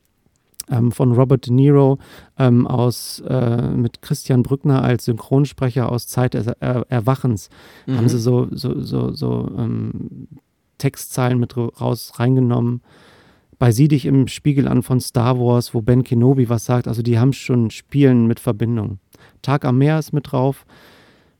ähm, 0.72 0.90
von 0.90 1.12
Robert 1.12 1.46
De 1.46 1.52
Niro 1.52 1.98
ähm, 2.38 2.66
aus, 2.66 3.22
äh, 3.28 3.68
mit 3.68 4.02
Christian 4.02 4.42
Brückner 4.42 4.82
als 4.82 5.04
Synchronsprecher 5.04 5.90
aus 5.90 6.06
Zeit 6.06 6.34
des 6.34 6.46
er 6.46 6.86
Erwachens. 6.88 7.50
Mhm. 7.86 7.96
Haben 7.98 8.08
sie 8.08 8.18
so, 8.18 8.48
so, 8.50 8.80
so, 8.80 9.12
so 9.12 9.50
ähm, 9.58 10.28
Textzeilen 10.78 11.38
mit 11.38 11.56
raus 11.56 12.14
reingenommen. 12.16 12.82
Bei 13.58 13.70
Sieh 13.70 13.86
dich 13.86 14.06
im 14.06 14.26
Spiegel 14.26 14.66
an 14.66 14.82
von 14.82 14.98
Star 14.98 15.38
Wars, 15.38 15.74
wo 15.74 15.82
Ben 15.82 16.02
Kenobi 16.02 16.48
was 16.48 16.64
sagt. 16.64 16.88
Also 16.88 17.02
die 17.02 17.18
haben 17.18 17.32
schon 17.32 17.70
Spielen 17.70 18.26
mit 18.26 18.40
Verbindung. 18.40 18.98
Tag 19.42 19.64
am 19.64 19.78
Meer 19.78 19.98
ist 19.98 20.12
mit 20.12 20.32
drauf. 20.32 20.66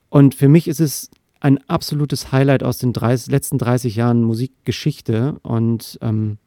Und 0.09 0.35
für 0.35 0.49
mich 0.49 0.69
ist 0.69 0.81
es 0.81 1.11
ein 1.41 1.59
absolutes 1.69 2.31
Highlight 2.31 2.63
aus 2.63 2.79
den 2.79 2.93
30, 2.93 3.33
letzten 3.33 3.59
30 3.59 3.97
Jahren 3.97 4.23
Musikgeschichte. 4.23 5.41
Und 5.43 5.99
ähm, 6.03 6.39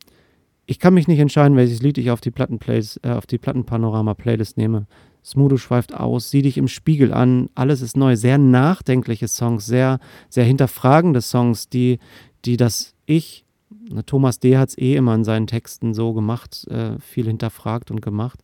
ich 0.66 0.80
kann 0.80 0.94
mich 0.94 1.08
nicht 1.08 1.20
entscheiden, 1.20 1.58
welches 1.58 1.82
Lied 1.82 1.98
ich 1.98 2.12
auf 2.12 2.22
die 2.22 2.32
Plattenplays, 2.32 3.00
äh, 3.04 3.12
auf 3.12 3.26
die 3.26 3.38
Plattenpanorama-Playlist 3.38 4.58
nehme. 4.58 4.88
Smudo 5.24 5.58
schweift 5.58 5.94
aus, 5.94 6.30
sieh 6.30 6.44
dich 6.44 6.58
im 6.58 6.68
Spiegel 6.68 7.12
an, 7.14 7.50
alles 7.56 7.82
ist 7.82 7.98
neu. 7.98 8.16
Sehr 8.16 8.38
nachdenkliche 8.38 9.28
Songs, 9.28 9.66
sehr, 9.66 10.00
sehr 10.30 10.44
hinterfragende 10.44 11.22
Songs, 11.22 11.68
die, 11.70 12.00
die 12.46 12.58
das 12.58 12.94
Ich, 13.06 13.46
Thomas 14.06 14.40
D. 14.40 14.58
hat 14.58 14.70
es 14.70 14.78
eh 14.78 14.96
immer 14.96 15.16
in 15.16 15.24
seinen 15.24 15.48
Texten 15.48 15.94
so 15.94 16.14
gemacht, 16.14 16.68
äh, 16.68 17.00
viel 17.00 17.26
hinterfragt 17.26 17.92
und 17.92 18.02
gemacht. 18.02 18.40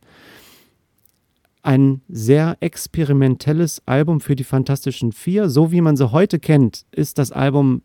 Ein 1.63 2.01
sehr 2.07 2.57
experimentelles 2.59 3.81
Album 3.85 4.19
für 4.19 4.35
die 4.35 4.43
Fantastischen 4.43 5.11
Vier. 5.11 5.49
So 5.49 5.71
wie 5.71 5.81
man 5.81 5.95
sie 5.95 6.11
heute 6.11 6.39
kennt, 6.39 6.85
ist 6.91 7.19
das 7.19 7.31
Album 7.31 7.83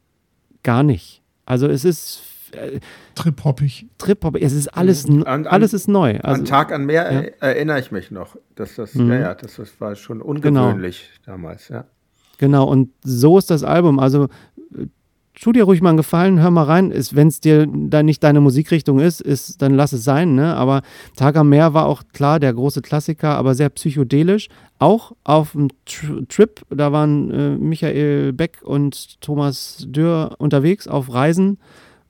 gar 0.62 0.82
nicht. 0.82 1.22
Also 1.44 1.66
es 1.66 1.84
ist 1.84 2.22
äh, 2.56 2.80
Trip-hoppig. 3.14 3.86
Trip-hoppig. 3.98 4.42
Es 4.42 4.52
ist 4.52 4.68
alles, 4.68 5.06
an, 5.06 5.22
an, 5.24 5.46
alles 5.46 5.72
ist 5.72 5.88
neu. 5.88 6.18
Also, 6.20 6.40
an 6.40 6.44
Tag 6.44 6.72
an 6.72 6.86
Meer 6.86 7.12
ja. 7.12 7.20
erinnere 7.40 7.80
ich 7.80 7.90
mich 7.90 8.10
noch. 8.10 8.36
Dass 8.54 8.74
das, 8.76 8.94
mhm. 8.94 9.10
ja, 9.10 9.18
ja, 9.18 9.34
das, 9.34 9.56
das 9.56 9.80
war 9.80 9.94
schon 9.94 10.22
ungewöhnlich 10.22 11.10
genau. 11.24 11.36
damals, 11.36 11.68
ja. 11.68 11.84
Genau, 12.38 12.64
und 12.68 12.90
so 13.02 13.38
ist 13.38 13.50
das 13.50 13.64
Album. 13.64 13.98
Also 13.98 14.28
tu 15.40 15.52
dir 15.52 15.64
ruhig 15.64 15.82
mal 15.82 15.90
einen 15.90 15.96
Gefallen, 15.98 16.40
hör 16.40 16.50
mal 16.50 16.64
rein. 16.64 16.92
Wenn 17.12 17.28
es 17.28 17.40
dir 17.40 17.66
da 17.66 18.02
nicht 18.02 18.22
deine 18.22 18.40
Musikrichtung 18.40 18.98
ist, 18.98 19.20
ist, 19.20 19.60
dann 19.62 19.74
lass 19.74 19.92
es 19.92 20.04
sein. 20.04 20.34
Ne? 20.34 20.54
Aber 20.54 20.82
Tag 21.16 21.36
am 21.36 21.48
Meer 21.48 21.74
war 21.74 21.86
auch 21.86 22.02
klar 22.12 22.40
der 22.40 22.52
große 22.52 22.82
Klassiker, 22.82 23.36
aber 23.36 23.54
sehr 23.54 23.68
psychedelisch. 23.68 24.48
Auch 24.78 25.12
auf 25.24 25.52
dem 25.52 25.68
Trip, 26.28 26.62
da 26.70 26.92
waren 26.92 27.30
äh, 27.30 27.56
Michael 27.56 28.32
Beck 28.32 28.60
und 28.62 29.20
Thomas 29.20 29.86
Dürr 29.88 30.34
unterwegs 30.38 30.88
auf 30.88 31.12
Reisen 31.12 31.58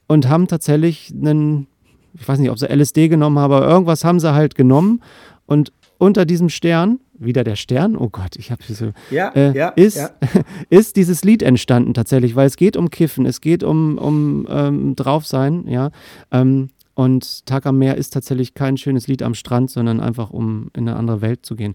und 0.07 0.29
haben 0.29 0.47
tatsächlich 0.47 1.13
einen, 1.13 1.67
ich 2.15 2.27
weiß 2.27 2.39
nicht, 2.39 2.51
ob 2.51 2.59
sie 2.59 2.67
LSD 2.67 3.09
genommen 3.09 3.39
haben, 3.39 3.53
aber 3.53 3.67
irgendwas 3.67 4.05
haben 4.05 4.21
sie 4.21 4.33
halt 4.33 4.55
genommen 4.55 5.03
und 5.47 5.73
unter 5.99 6.27
diesem 6.27 6.49
Stern, 6.49 7.01
wieder 7.19 7.45
der 7.45 7.57
Stern, 7.57 7.97
oh 7.97 8.11
Gott, 8.11 8.37
ich 8.37 8.51
habe 8.51 8.63
so, 8.69 8.91
ja, 9.11 9.31
äh, 9.31 9.57
ja, 9.57 9.69
ist, 9.71 9.97
ja. 9.97 10.11
ist 10.69 10.97
dieses 10.97 11.25
Lied 11.25 11.43
entstanden 11.43 11.95
tatsächlich, 11.95 12.37
weil 12.37 12.47
es 12.47 12.57
geht 12.57 12.77
um 12.77 12.91
Kiffen, 12.91 13.25
es 13.25 13.41
geht 13.41 13.63
um, 13.63 13.97
um 13.97 14.47
ähm, 14.51 14.97
Draufsein, 14.97 15.67
ja. 15.67 15.91
Ähm, 16.31 16.69
und 16.95 17.45
Tag 17.45 17.67
am 17.67 17.79
Meer 17.79 17.97
ist 17.97 18.15
tatsächlich 18.15 18.55
kein 18.55 18.79
schönes 18.79 19.07
Lied 19.07 19.23
am 19.23 19.35
Strand, 19.35 19.71
sondern 19.71 20.01
einfach 20.01 20.31
um 20.31 20.71
in 20.75 20.89
eine 20.89 20.97
andere 20.99 21.21
Welt 21.21 21.45
zu 21.45 21.55
gehen. 21.55 21.75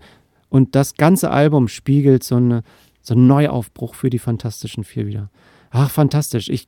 Und 0.50 0.76
das 0.76 0.96
ganze 0.96 1.30
Album 1.30 1.68
spiegelt 1.68 2.24
so, 2.24 2.38
eine, 2.38 2.64
so 3.02 3.14
einen 3.14 3.28
Neuaufbruch 3.28 3.94
für 3.94 4.10
die 4.10 4.20
Fantastischen 4.20 4.84
Vier 4.84 5.06
wieder. 5.06 5.30
Ach, 5.70 5.92
fantastisch. 5.92 6.50
Ich 6.50 6.68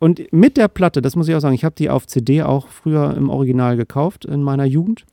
und 0.00 0.32
mit 0.32 0.56
der 0.56 0.68
Platte, 0.68 1.00
das 1.02 1.16
muss 1.16 1.28
ich 1.28 1.34
auch 1.34 1.40
sagen, 1.40 1.54
ich 1.54 1.64
habe 1.64 1.74
die 1.76 1.90
auf 1.90 2.06
CD 2.06 2.42
auch 2.42 2.68
früher 2.68 3.16
im 3.16 3.30
Original 3.30 3.76
gekauft 3.76 4.24
in 4.24 4.42
meiner 4.42 4.64
Jugend. 4.64 5.04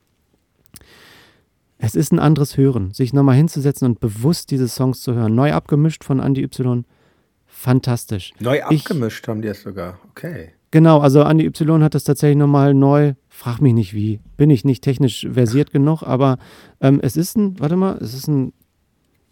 Es 1.77 1.95
ist 1.95 2.11
ein 2.11 2.19
anderes 2.19 2.57
Hören, 2.57 2.91
sich 2.91 3.11
nochmal 3.11 3.35
hinzusetzen 3.35 3.87
und 3.87 3.99
bewusst 3.99 4.51
diese 4.51 4.67
Songs 4.67 5.01
zu 5.01 5.13
hören. 5.15 5.33
Neu 5.33 5.51
abgemischt 5.53 6.03
von 6.03 6.19
Andy 6.19 6.43
Y. 6.43 6.85
Fantastisch. 7.47 8.33
Neu 8.39 8.61
abgemischt 8.61 9.23
ich, 9.23 9.29
haben 9.29 9.41
die 9.41 9.47
es 9.47 9.63
sogar. 9.63 9.99
Okay. 10.11 10.51
Genau, 10.71 10.99
also 10.99 11.21
Andy 11.21 11.45
Y 11.45 11.83
hat 11.83 11.95
das 11.95 12.03
tatsächlich 12.03 12.37
nochmal 12.37 12.73
neu. 12.73 13.13
Frag 13.29 13.61
mich 13.61 13.73
nicht 13.73 13.93
wie. 13.93 14.19
Bin 14.37 14.49
ich 14.49 14.63
nicht 14.63 14.83
technisch 14.83 15.27
versiert 15.31 15.71
genug, 15.71 16.03
aber 16.03 16.37
ähm, 16.79 16.99
es 17.01 17.17
ist 17.17 17.35
ein, 17.35 17.59
warte 17.59 17.75
mal, 17.75 17.97
es 17.97 18.13
ist 18.13 18.27
ein, 18.27 18.53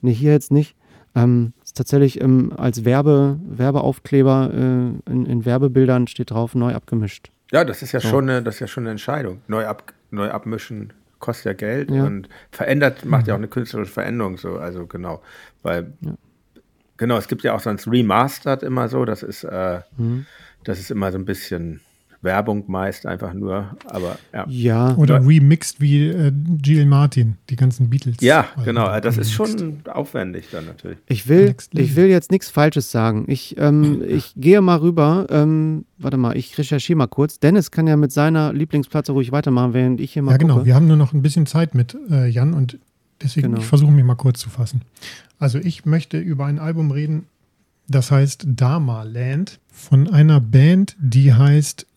ne, 0.01 0.11
hier 0.11 0.31
jetzt 0.31 0.51
nicht. 0.51 0.75
Ähm, 1.15 1.53
ist 1.63 1.77
tatsächlich 1.77 2.21
ähm, 2.21 2.53
als 2.55 2.85
Werbe, 2.85 3.39
Werbeaufkleber 3.43 4.51
äh, 4.53 5.11
in, 5.11 5.25
in, 5.25 5.45
Werbebildern 5.45 6.07
steht 6.07 6.31
drauf, 6.31 6.55
neu 6.55 6.73
abgemischt. 6.73 7.31
Ja, 7.51 7.65
das 7.65 7.81
ist 7.81 7.93
ja, 7.93 7.99
so. 7.99 8.09
schon, 8.09 8.29
eine, 8.29 8.43
das 8.43 8.55
ist 8.55 8.59
ja 8.61 8.67
schon 8.67 8.83
eine 8.83 8.91
Entscheidung. 8.91 9.41
Neu, 9.47 9.65
ab, 9.65 9.93
neu 10.11 10.29
abmischen 10.29 10.93
kostet 11.19 11.45
ja 11.45 11.53
Geld 11.53 11.91
ja. 11.91 12.03
und 12.03 12.29
verändert, 12.51 13.05
macht 13.05 13.27
ja 13.27 13.33
auch 13.33 13.37
mhm. 13.37 13.45
eine 13.45 13.49
künstlerische 13.49 13.91
Veränderung 13.91 14.37
so. 14.37 14.57
Also 14.57 14.85
genau. 14.85 15.21
Weil, 15.63 15.93
ja. 16.01 16.13
genau, 16.97 17.17
es 17.17 17.27
gibt 17.27 17.43
ja 17.43 17.53
auch 17.53 17.59
sonst 17.59 17.87
Remastered 17.87 18.63
immer 18.63 18.87
so, 18.87 19.03
das 19.05 19.23
ist, 19.23 19.43
äh, 19.43 19.81
mhm. 19.97 20.25
das 20.63 20.79
ist 20.79 20.91
immer 20.91 21.11
so 21.11 21.17
ein 21.17 21.25
bisschen 21.25 21.81
Werbung 22.21 22.65
meist 22.67 23.05
einfach 23.05 23.33
nur, 23.33 23.77
aber 23.85 24.17
ja. 24.33 24.45
ja. 24.49 24.95
Oder 24.95 25.25
remixed 25.25 25.79
wie 25.79 26.07
äh, 26.07 26.31
Gilles 26.61 26.85
Martin, 26.85 27.37
die 27.49 27.55
ganzen 27.55 27.89
Beatles. 27.89 28.17
Ja, 28.19 28.45
genau, 28.65 28.99
das 28.99 29.17
ist 29.17 29.31
schon 29.31 29.79
aufwendig 29.87 30.47
dann 30.51 30.65
natürlich. 30.65 30.97
Ich 31.07 31.27
will, 31.29 31.55
ich 31.71 31.95
will 31.95 32.07
jetzt 32.07 32.31
nichts 32.31 32.49
Falsches 32.49 32.91
sagen. 32.91 33.25
Ich, 33.27 33.55
ähm, 33.57 34.03
ich 34.05 34.33
gehe 34.35 34.59
mal 34.61 34.77
rüber, 34.77 35.27
ähm, 35.29 35.85
warte 35.97 36.17
mal, 36.17 36.35
ich 36.35 36.57
recherchiere 36.57 36.97
mal 36.97 37.07
kurz. 37.07 37.39
Dennis 37.39 37.71
kann 37.71 37.87
ja 37.87 37.95
mit 37.95 38.11
seiner 38.11 38.51
Lieblingsplatte 38.51 39.13
ruhig 39.13 39.31
weitermachen, 39.31 39.73
während 39.73 40.01
ich 40.01 40.13
hier 40.13 40.21
mal 40.21 40.31
Ja, 40.31 40.37
genau, 40.37 40.55
gucke. 40.55 40.65
wir 40.65 40.75
haben 40.75 40.87
nur 40.87 40.97
noch 40.97 41.13
ein 41.13 41.21
bisschen 41.21 41.45
Zeit 41.45 41.73
mit 41.73 41.95
äh, 42.09 42.27
Jan 42.27 42.53
und 42.53 42.79
deswegen, 43.21 43.49
genau. 43.49 43.59
ich 43.59 43.65
versuche 43.65 43.91
mich 43.91 44.03
mal 44.03 44.15
kurz 44.15 44.39
zu 44.39 44.49
fassen. 44.49 44.81
Also 45.37 45.57
ich 45.57 45.85
möchte 45.85 46.19
über 46.19 46.45
ein 46.45 46.59
Album 46.59 46.91
reden, 46.91 47.27
das 47.87 48.11
heißt 48.11 48.45
Dharma 48.45 49.03
Land 49.03 49.59
von 49.71 50.09
einer 50.09 50.41
Band, 50.41 50.95
die 50.99 51.33
heißt 51.33 51.87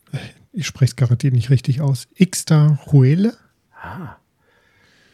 ich 0.53 0.67
spreche 0.67 0.91
es 0.91 0.97
garantiert 0.97 1.35
nicht 1.35 1.51
richtig 1.51 1.81
aus, 1.81 2.09
Ixta 2.19 2.79
Ruele. 2.93 3.37
Ah. 3.81 4.17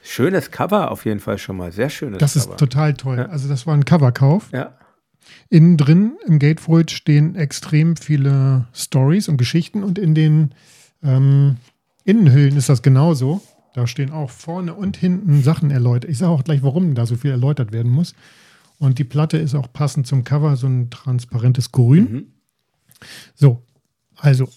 Schönes 0.03 0.51
Cover 0.51 0.91
auf 0.91 1.05
jeden 1.05 1.21
Fall 1.21 1.39
schon 1.39 1.57
mal, 1.57 1.73
sehr 1.73 1.91
schönes 1.91 2.19
Das 2.19 2.35
Cover. 2.35 2.53
ist 2.53 2.59
total 2.59 2.95
toll. 2.95 3.19
Ja. 3.19 3.27
Also 3.27 3.49
das 3.49 3.67
war 3.67 3.75
ein 3.75 3.85
Coverkauf. 3.85 4.51
Ja. 4.53 4.75
Innen 5.51 5.77
drin 5.77 6.17
im 6.27 6.39
Gatefold 6.39 6.91
stehen 6.91 7.37
extrem 7.37 7.97
viele 7.97 8.67
Stories 8.73 9.29
und 9.29 9.37
Geschichten 9.37 9.83
und 9.83 9.99
in 9.99 10.15
den 10.15 10.55
ähm, 11.03 11.57
Innenhüllen 12.05 12.57
ist 12.57 12.69
das 12.69 12.83
genauso. 12.83 13.43
Da 13.75 13.87
stehen 13.87 14.11
auch 14.11 14.31
vorne 14.31 14.75
und 14.75 14.97
hinten 14.97 15.43
Sachen 15.43 15.71
erläutert. 15.71 16.11
Ich 16.11 16.19
sage 16.19 16.33
auch 16.33 16.45
gleich, 16.45 16.63
warum 16.63 16.95
da 16.95 17.05
so 17.05 17.17
viel 17.17 17.31
erläutert 17.31 17.73
werden 17.73 17.93
muss. 17.93 18.15
Und 18.79 18.99
die 18.99 19.05
Platte 19.05 19.37
ist 19.37 19.55
auch 19.55 19.73
passend 19.73 20.07
zum 20.07 20.25
Cover, 20.25 20.57
so 20.57 20.67
ein 20.67 20.89
transparentes 20.89 21.71
Grün. 21.71 22.13
Mhm. 22.13 22.27
So, 23.35 23.63
also 24.17 24.49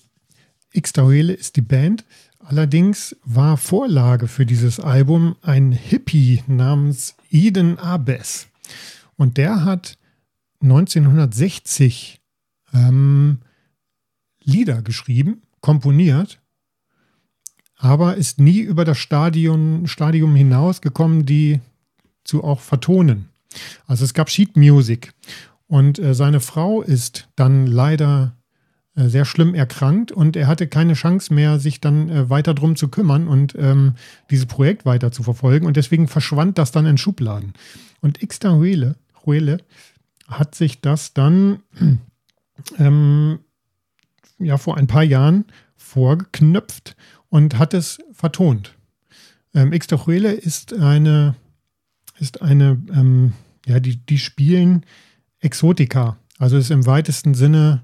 Xtauele 0.79 1.33
ist 1.33 1.55
die 1.55 1.61
Band. 1.61 2.05
Allerdings 2.39 3.15
war 3.23 3.57
Vorlage 3.57 4.27
für 4.27 4.45
dieses 4.45 4.79
Album 4.79 5.35
ein 5.41 5.71
Hippie 5.71 6.43
namens 6.47 7.15
Eden 7.29 7.77
Abes. 7.77 8.47
Und 9.15 9.37
der 9.37 9.63
hat 9.63 9.97
1960 10.61 12.19
ähm, 12.73 13.39
Lieder 14.43 14.81
geschrieben, 14.81 15.43
komponiert, 15.59 16.41
aber 17.77 18.15
ist 18.17 18.39
nie 18.39 18.59
über 18.59 18.85
das 18.85 18.97
Stadion, 18.97 19.87
Stadium 19.87 20.35
hinausgekommen, 20.35 21.25
die 21.25 21.59
zu 22.23 22.43
auch 22.43 22.59
vertonen. 22.59 23.29
Also 23.87 24.05
es 24.05 24.13
gab 24.13 24.29
Sheet 24.29 24.55
Music. 24.55 25.13
Und 25.67 25.99
äh, 25.99 26.13
seine 26.13 26.39
Frau 26.39 26.81
ist 26.81 27.29
dann 27.35 27.65
leider 27.65 28.35
sehr 29.09 29.25
schlimm 29.25 29.53
erkrankt 29.53 30.11
und 30.11 30.35
er 30.35 30.47
hatte 30.47 30.67
keine 30.67 30.93
Chance 30.93 31.33
mehr, 31.33 31.59
sich 31.59 31.81
dann 31.81 32.09
äh, 32.09 32.29
weiter 32.29 32.53
drum 32.53 32.75
zu 32.75 32.89
kümmern 32.89 33.27
und 33.27 33.55
ähm, 33.57 33.93
dieses 34.29 34.45
Projekt 34.45 34.85
weiter 34.85 35.11
zu 35.11 35.23
verfolgen. 35.23 35.65
Und 35.65 35.77
deswegen 35.77 36.07
verschwand 36.07 36.57
das 36.57 36.71
dann 36.71 36.85
in 36.85 36.97
Schubladen. 36.97 37.53
Und 38.01 38.21
Ixta 38.21 38.53
Huele, 38.53 38.95
Huele 39.25 39.57
hat 40.27 40.55
sich 40.55 40.81
das 40.81 41.13
dann 41.13 41.59
ähm, 42.77 43.39
ja, 44.39 44.57
vor 44.57 44.77
ein 44.77 44.87
paar 44.87 45.03
Jahren 45.03 45.45
vorgeknöpft 45.75 46.95
und 47.29 47.57
hat 47.57 47.73
es 47.73 47.99
vertont. 48.13 48.75
Ähm, 49.53 49.73
Ixtahuele 49.73 50.31
ist 50.31 50.73
eine, 50.73 51.35
ist 52.19 52.41
eine, 52.41 52.81
ähm, 52.93 53.33
ja, 53.65 53.79
die, 53.79 53.97
die 53.97 54.17
spielen 54.17 54.85
Exotika. 55.39 56.17
Also 56.37 56.57
ist 56.57 56.71
im 56.71 56.85
weitesten 56.85 57.33
Sinne 57.33 57.83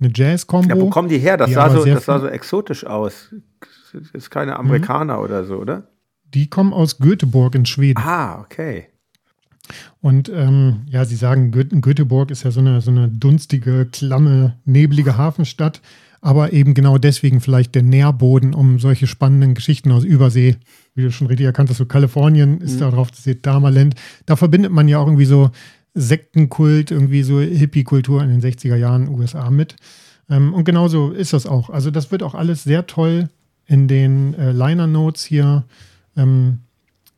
eine 0.00 0.10
Jazz-Kombo. 0.14 0.68
Ja, 0.68 0.80
wo 0.80 0.90
kommen 0.90 1.08
die 1.08 1.18
her? 1.18 1.36
Das, 1.36 1.48
die 1.48 1.54
sah, 1.54 1.70
so, 1.70 1.84
das 1.84 2.04
sah 2.04 2.20
so 2.20 2.28
exotisch 2.28 2.86
aus. 2.86 3.34
Das 3.92 4.10
ist 4.12 4.30
keine 4.30 4.52
mhm. 4.52 4.58
Amerikaner 4.58 5.16
mhm. 5.16 5.24
oder 5.24 5.44
so, 5.44 5.56
oder? 5.56 5.88
Die 6.34 6.48
kommen 6.48 6.72
aus 6.72 6.98
Göteborg 6.98 7.54
in 7.54 7.66
Schweden. 7.66 8.00
Ah, 8.02 8.40
okay. 8.40 8.88
Und 10.00 10.28
ähm, 10.28 10.82
ja, 10.88 11.04
sie 11.04 11.16
sagen, 11.16 11.50
Gö 11.50 11.64
Göteborg 11.64 12.30
ist 12.30 12.44
ja 12.44 12.50
so 12.50 12.60
eine, 12.60 12.80
so 12.80 12.90
eine 12.90 13.08
dunstige, 13.08 13.86
klamme, 13.86 14.56
nebelige 14.64 15.16
Hafenstadt, 15.16 15.80
aber 16.20 16.52
eben 16.52 16.74
genau 16.74 16.98
deswegen 16.98 17.40
vielleicht 17.40 17.74
der 17.74 17.82
Nährboden, 17.82 18.54
um 18.54 18.78
solche 18.78 19.06
spannenden 19.06 19.54
Geschichten 19.54 19.92
aus 19.92 20.04
Übersee, 20.04 20.56
wie 20.94 21.02
du 21.02 21.10
schon 21.10 21.26
richtig 21.26 21.46
erkannt 21.46 21.70
hast, 21.70 21.78
so 21.78 21.86
Kalifornien 21.86 22.60
ist 22.60 22.76
mhm. 22.76 22.80
da 22.80 22.90
drauf, 22.90 23.10
das 23.10 23.26
ist 23.26 23.44
Damaland. 23.44 23.94
Da 24.26 24.36
verbindet 24.36 24.72
man 24.72 24.88
ja 24.88 24.98
auch 24.98 25.06
irgendwie 25.06 25.26
so 25.26 25.50
Sektenkult, 25.98 26.90
irgendwie 26.90 27.22
so 27.22 27.40
Hippie-Kultur 27.40 28.22
in 28.22 28.28
den 28.28 28.40
60er 28.40 28.76
Jahren 28.76 29.08
USA 29.08 29.50
mit. 29.50 29.76
Ähm, 30.30 30.54
und 30.54 30.64
genauso 30.64 31.10
ist 31.10 31.32
das 31.32 31.46
auch. 31.46 31.70
Also 31.70 31.90
das 31.90 32.10
wird 32.10 32.22
auch 32.22 32.34
alles 32.34 32.64
sehr 32.64 32.86
toll 32.86 33.28
in 33.66 33.88
den 33.88 34.34
äh, 34.34 34.52
Liner 34.52 34.86
Notes 34.86 35.24
hier 35.24 35.64
ähm, 36.16 36.60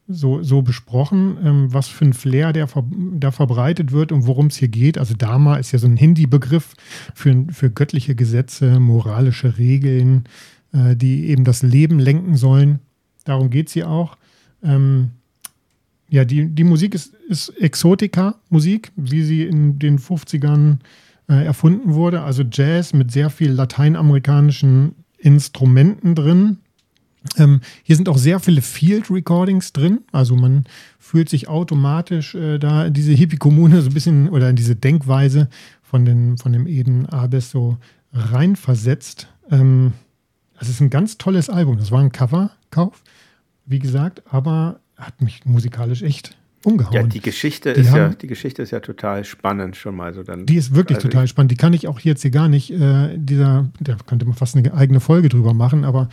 so, 0.08 0.42
so 0.42 0.62
besprochen, 0.62 1.38
ähm, 1.44 1.72
was 1.72 1.88
für 1.88 2.04
ein 2.04 2.12
Flair 2.12 2.52
der 2.52 2.66
ver 2.66 2.84
da 3.14 3.30
verbreitet 3.30 3.92
wird 3.92 4.12
und 4.12 4.26
worum 4.26 4.46
es 4.46 4.56
hier 4.56 4.68
geht. 4.68 4.98
Also 4.98 5.14
Dharma 5.14 5.56
ist 5.56 5.72
ja 5.72 5.78
so 5.78 5.86
ein 5.86 5.96
Hindi-Begriff 5.96 6.74
für, 7.14 7.46
für 7.50 7.70
göttliche 7.70 8.14
Gesetze, 8.14 8.80
moralische 8.80 9.58
Regeln, 9.58 10.24
äh, 10.72 10.96
die 10.96 11.26
eben 11.28 11.44
das 11.44 11.62
Leben 11.62 11.98
lenken 11.98 12.36
sollen. 12.36 12.80
Darum 13.24 13.50
geht 13.50 13.68
es 13.68 13.74
hier 13.74 13.88
auch. 13.88 14.16
Ähm, 14.62 15.10
ja, 16.11 16.24
die, 16.24 16.46
die 16.46 16.64
Musik 16.64 16.94
ist, 16.94 17.14
ist 17.28 17.50
Exotika-Musik, 17.61 18.90
wie 18.96 19.22
sie 19.22 19.44
in 19.44 19.78
den 19.78 19.98
50ern 19.98 20.78
äh, 21.28 21.44
erfunden 21.44 21.94
wurde. 21.94 22.22
Also 22.22 22.42
Jazz 22.42 22.92
mit 22.92 23.12
sehr 23.12 23.30
viel 23.30 23.52
lateinamerikanischen 23.52 24.96
Instrumenten 25.18 26.16
drin. 26.16 26.58
Ähm, 27.36 27.61
hier 27.84 27.94
sind 27.94 28.08
auch 28.08 28.18
sehr 28.18 28.40
viele 28.40 28.61
Field 28.61 29.08
Recordings 29.11 29.72
drin. 29.72 30.00
Also 30.11 30.34
man 30.34 30.64
fühlt 30.98 31.28
sich 31.28 31.48
automatisch 31.48 32.34
äh, 32.34 32.58
da 32.58 32.86
in 32.86 32.94
diese 32.94 33.12
Hippie-Kommune 33.12 33.80
so 33.80 33.90
ein 33.90 33.94
bisschen 33.94 34.28
oder 34.30 34.50
in 34.50 34.56
diese 34.56 34.74
Denkweise 34.74 35.48
von, 35.82 36.04
den, 36.04 36.38
von 36.38 36.52
dem 36.52 36.66
Eden 36.66 37.06
Abes 37.06 37.50
so 37.50 37.76
reinversetzt. 38.12 39.28
Ähm, 39.50 39.92
das 40.58 40.68
ist 40.68 40.80
ein 40.80 40.90
ganz 40.90 41.18
tolles 41.18 41.48
Album. 41.48 41.78
Das 41.78 41.92
war 41.92 42.00
ein 42.00 42.12
Coverkauf, 42.12 43.02
wie 43.66 43.78
gesagt, 43.78 44.22
aber 44.26 44.80
hat 45.01 45.20
mich 45.22 45.44
musikalisch 45.44 46.03
echt 46.03 46.36
umgehauen. 46.64 46.94
Ja, 46.94 47.03
die 47.03 47.20
Geschichte, 47.20 47.72
die 47.72 47.80
ist, 47.80 47.90
haben, 47.90 47.98
ja, 47.98 48.09
die 48.11 48.26
Geschichte 48.26 48.62
ist 48.62 48.70
ja 48.70 48.80
total 48.80 49.24
spannend 49.24 49.76
schon 49.76 49.96
mal. 49.96 50.12
So 50.14 50.22
dann, 50.22 50.46
die 50.46 50.57
ist 50.57 50.74
wirklich 50.74 50.96
also 50.96 51.09
total 51.09 51.26
spannend. 51.26 51.51
Die 51.51 51.57
kann 51.57 51.72
ich 51.72 51.88
auch 51.88 52.01
jetzt 52.01 52.22
hier 52.22 52.30
gar 52.30 52.48
nicht, 52.48 52.70
äh, 52.70 53.16
dieser, 53.16 53.70
da 53.80 53.96
könnte 54.07 54.26
man 54.26 54.34
fast 54.34 54.57
eine 54.57 54.72
eigene 54.74 55.01
Folge 55.01 55.28
drüber 55.28 55.55
machen, 55.55 55.84
aber 55.84 56.09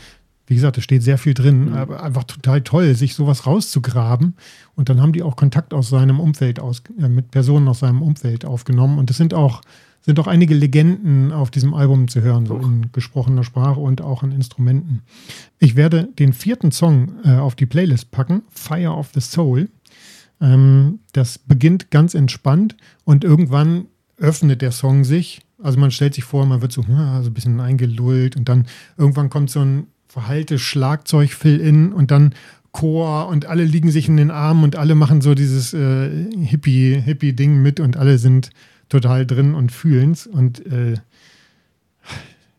wie 0.48 0.56
gesagt, 0.56 0.78
da 0.78 0.82
steht 0.82 1.04
sehr 1.04 1.18
viel 1.18 1.34
drin, 1.34 1.70
mhm. 1.70 1.74
aber 1.74 2.02
einfach 2.02 2.24
total 2.24 2.62
toll, 2.62 2.96
sich 2.96 3.16
sowas 3.16 3.46
rauszugraben. 3.46 4.36
Und 4.76 4.88
dann 4.88 5.02
haben 5.02 5.12
die 5.12 5.22
auch 5.22 5.36
Kontakt 5.36 5.74
aus 5.74 5.90
seinem 5.90 6.22
Umfeld, 6.22 6.62
aus, 6.62 6.84
äh, 6.98 7.10
mit 7.10 7.32
Personen 7.32 7.68
aus 7.68 7.80
seinem 7.80 8.02
Umfeld 8.02 8.46
aufgenommen. 8.46 8.98
Und 8.98 9.12
es 9.12 9.18
sind 9.18 9.34
auch, 9.34 9.62
sind 10.08 10.20
auch 10.22 10.28
einige 10.28 10.54
Legenden 10.54 11.34
auf 11.34 11.52
diesem 11.52 11.74
Album 11.74 12.08
zu 12.08 12.22
hören, 12.22 12.46
so 12.46 12.56
in 12.56 12.94
gesprochener 12.94 13.44
Sprache 13.44 13.82
und 13.82 14.02
auch 14.02 14.24
an 14.24 14.32
Instrumenten. 14.32 15.02
Ich 15.60 15.76
werde 15.76 16.08
den 16.18 16.32
vierten 16.32 16.72
Song 16.72 17.16
äh, 17.26 17.36
auf 17.36 17.56
die 17.56 17.66
Playlist 17.66 18.10
packen, 18.10 18.44
Fire 18.50 18.92
of 18.92 19.10
the 19.14 19.20
Soul. 19.20 19.68
Ähm, 20.40 21.00
das 21.12 21.38
beginnt 21.38 21.92
ganz 21.92 22.14
entspannt 22.14 22.78
und 23.04 23.26
irgendwann 23.26 23.88
öffnet 24.16 24.62
der 24.62 24.72
Song 24.72 25.04
sich. 25.04 25.42
Also 25.62 25.78
man 25.78 25.92
stellt 25.92 26.14
sich 26.14 26.24
vor, 26.24 26.46
man 26.46 26.62
wird 26.62 26.72
so, 26.72 26.84
so 26.84 26.90
ein 26.90 27.34
bisschen 27.34 27.60
eingelullt 27.60 28.38
und 28.38 28.48
dann 28.48 28.66
irgendwann 28.96 29.30
kommt 29.30 29.50
so 29.50 29.60
ein 29.60 29.88
verhallte 30.08 30.58
Schlagzeug-Fill-In 30.58 31.92
und 31.92 32.12
dann 32.12 32.34
Chor 32.72 33.28
und 33.28 33.46
alle 33.46 33.66
liegen 33.66 33.92
sich 33.92 34.08
in 34.08 34.16
den 34.16 34.32
Armen 34.32 34.64
und 34.64 34.78
alle 34.78 34.96
machen 34.96 35.20
so 35.20 35.36
dieses 35.36 35.74
äh, 35.74 36.32
Hippie-Ding 36.32 37.02
Hippie 37.02 37.48
mit 37.50 37.82
und 37.82 37.98
alle 37.98 38.18
sind 38.20 38.52
total 38.90 39.26
drin 39.26 39.54
und 39.56 39.72
fühlen 39.72 40.12
es 40.12 40.28
und 40.28 40.66
äh, 40.66 40.96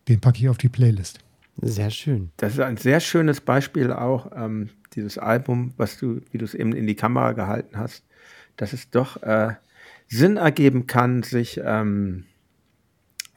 den 0.08 0.20
packe 0.20 0.38
ich 0.38 0.48
auf 0.48 0.58
die 0.58 0.68
Playlist. 0.68 1.20
Sehr 1.60 1.90
schön. 1.90 2.30
Das 2.36 2.54
ist 2.54 2.60
ein 2.60 2.76
sehr 2.76 3.00
schönes 3.00 3.40
Beispiel 3.40 3.92
auch, 3.92 4.30
ähm, 4.34 4.70
dieses 4.94 5.18
Album, 5.18 5.74
was 5.76 5.98
du, 5.98 6.20
wie 6.30 6.38
du 6.38 6.44
es 6.44 6.54
eben 6.54 6.72
in 6.72 6.86
die 6.86 6.94
Kamera 6.94 7.32
gehalten 7.32 7.76
hast, 7.76 8.04
dass 8.56 8.72
es 8.72 8.90
doch 8.90 9.22
äh, 9.22 9.54
Sinn 10.06 10.36
ergeben 10.36 10.86
kann, 10.86 11.22
sich 11.22 11.60
ähm, 11.62 12.24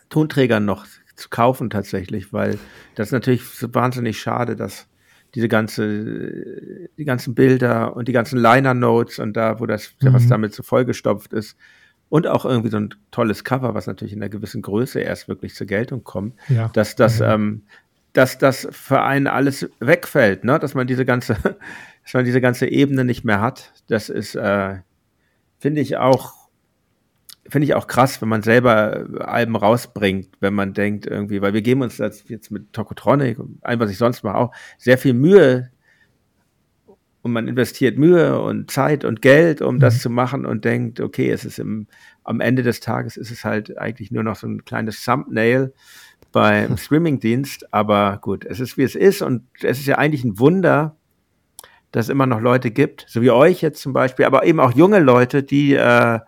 Tonträger 0.09 0.59
noch 0.59 0.85
zu 1.15 1.29
kaufen 1.29 1.69
tatsächlich, 1.69 2.31
weil 2.31 2.57
das 2.95 3.09
ist 3.09 3.11
natürlich 3.11 3.43
so 3.43 3.73
wahnsinnig 3.73 4.19
schade, 4.19 4.55
dass 4.55 4.87
diese 5.35 5.47
ganze, 5.47 6.89
die 6.97 7.05
ganzen 7.05 7.35
Bilder 7.35 7.95
und 7.95 8.07
die 8.07 8.13
ganzen 8.13 8.37
Liner 8.37 8.73
Notes 8.73 9.19
und 9.19 9.33
da, 9.33 9.59
wo 9.59 9.65
das, 9.65 9.93
mhm. 10.01 10.13
was 10.13 10.27
damit 10.27 10.53
so 10.53 10.63
vollgestopft 10.63 11.33
ist 11.33 11.57
und 12.11 12.27
auch 12.27 12.43
irgendwie 12.43 12.69
so 12.69 12.77
ein 12.77 12.93
tolles 13.11 13.45
Cover, 13.45 13.73
was 13.73 13.87
natürlich 13.87 14.11
in 14.11 14.21
einer 14.21 14.27
gewissen 14.27 14.61
Größe 14.61 14.99
erst 14.99 15.29
wirklich 15.29 15.55
zur 15.55 15.65
Geltung 15.65 16.03
kommt, 16.03 16.35
ja. 16.49 16.69
dass 16.73 16.97
das, 16.97 17.19
ja. 17.19 17.33
ähm, 17.33 17.63
dass 18.11 18.37
das 18.37 18.67
für 18.69 19.01
einen 19.01 19.27
alles 19.27 19.69
wegfällt, 19.79 20.43
ne? 20.43 20.59
dass 20.59 20.73
man 20.73 20.87
diese 20.87 21.05
ganze, 21.05 21.35
dass 22.03 22.13
man 22.13 22.25
diese 22.25 22.41
ganze 22.41 22.67
Ebene 22.67 23.05
nicht 23.05 23.23
mehr 23.23 23.39
hat. 23.39 23.71
Das 23.87 24.09
ist, 24.09 24.35
äh, 24.35 24.79
finde 25.57 25.79
ich 25.79 25.95
auch 25.95 26.33
finde 27.47 27.65
ich 27.65 27.75
auch 27.75 27.87
krass, 27.87 28.21
wenn 28.21 28.29
man 28.29 28.43
selber 28.43 29.07
Alben 29.19 29.55
rausbringt, 29.55 30.29
wenn 30.41 30.53
man 30.53 30.73
denkt 30.73 31.05
irgendwie, 31.05 31.41
weil 31.41 31.53
wir 31.53 31.61
geben 31.61 31.81
uns 31.81 31.97
das 31.97 32.27
jetzt 32.27 32.51
mit 32.51 32.71
Tokotronic 32.71 33.39
und 33.39 33.57
allem, 33.61 33.79
was 33.79 33.89
ich 33.89 33.97
sonst 33.97 34.23
mache, 34.23 34.37
auch 34.37 34.51
sehr 34.77 34.97
viel 34.97 35.13
Mühe 35.13 35.71
und 37.23 37.33
man 37.33 37.47
investiert 37.47 37.97
Mühe 37.97 38.39
und 38.41 38.71
Zeit 38.71 39.05
und 39.05 39.21
Geld, 39.21 39.61
um 39.61 39.75
mhm. 39.75 39.79
das 39.79 40.01
zu 40.01 40.09
machen 40.09 40.45
und 40.45 40.65
denkt, 40.65 40.99
okay, 40.99 41.29
es 41.29 41.45
ist 41.45 41.59
im, 41.59 41.87
am 42.23 42.39
Ende 42.39 42.63
des 42.63 42.79
Tages 42.79 43.17
ist 43.17 43.31
es 43.31 43.45
halt 43.45 43.77
eigentlich 43.77 44.11
nur 44.11 44.23
noch 44.23 44.35
so 44.35 44.47
ein 44.47 44.65
kleines 44.65 45.03
Thumbnail 45.03 45.73
beim 46.31 46.77
Streamingdienst, 46.77 47.73
aber 47.73 48.17
gut, 48.21 48.45
es 48.45 48.59
ist 48.59 48.77
wie 48.77 48.83
es 48.83 48.95
ist. 48.95 49.21
Und 49.21 49.43
es 49.61 49.79
ist 49.79 49.85
ja 49.85 49.97
eigentlich 49.97 50.23
ein 50.23 50.39
Wunder, 50.39 50.95
dass 51.91 52.05
es 52.05 52.09
immer 52.09 52.25
noch 52.25 52.39
Leute 52.39 52.71
gibt, 52.71 53.05
so 53.07 53.21
wie 53.21 53.31
euch 53.31 53.61
jetzt 53.61 53.81
zum 53.81 53.93
Beispiel, 53.93 54.25
aber 54.25 54.45
eben 54.45 54.59
auch 54.59 54.71
junge 54.71 54.99
Leute, 54.99 55.43
die 55.43 55.73
äh, 55.73 56.19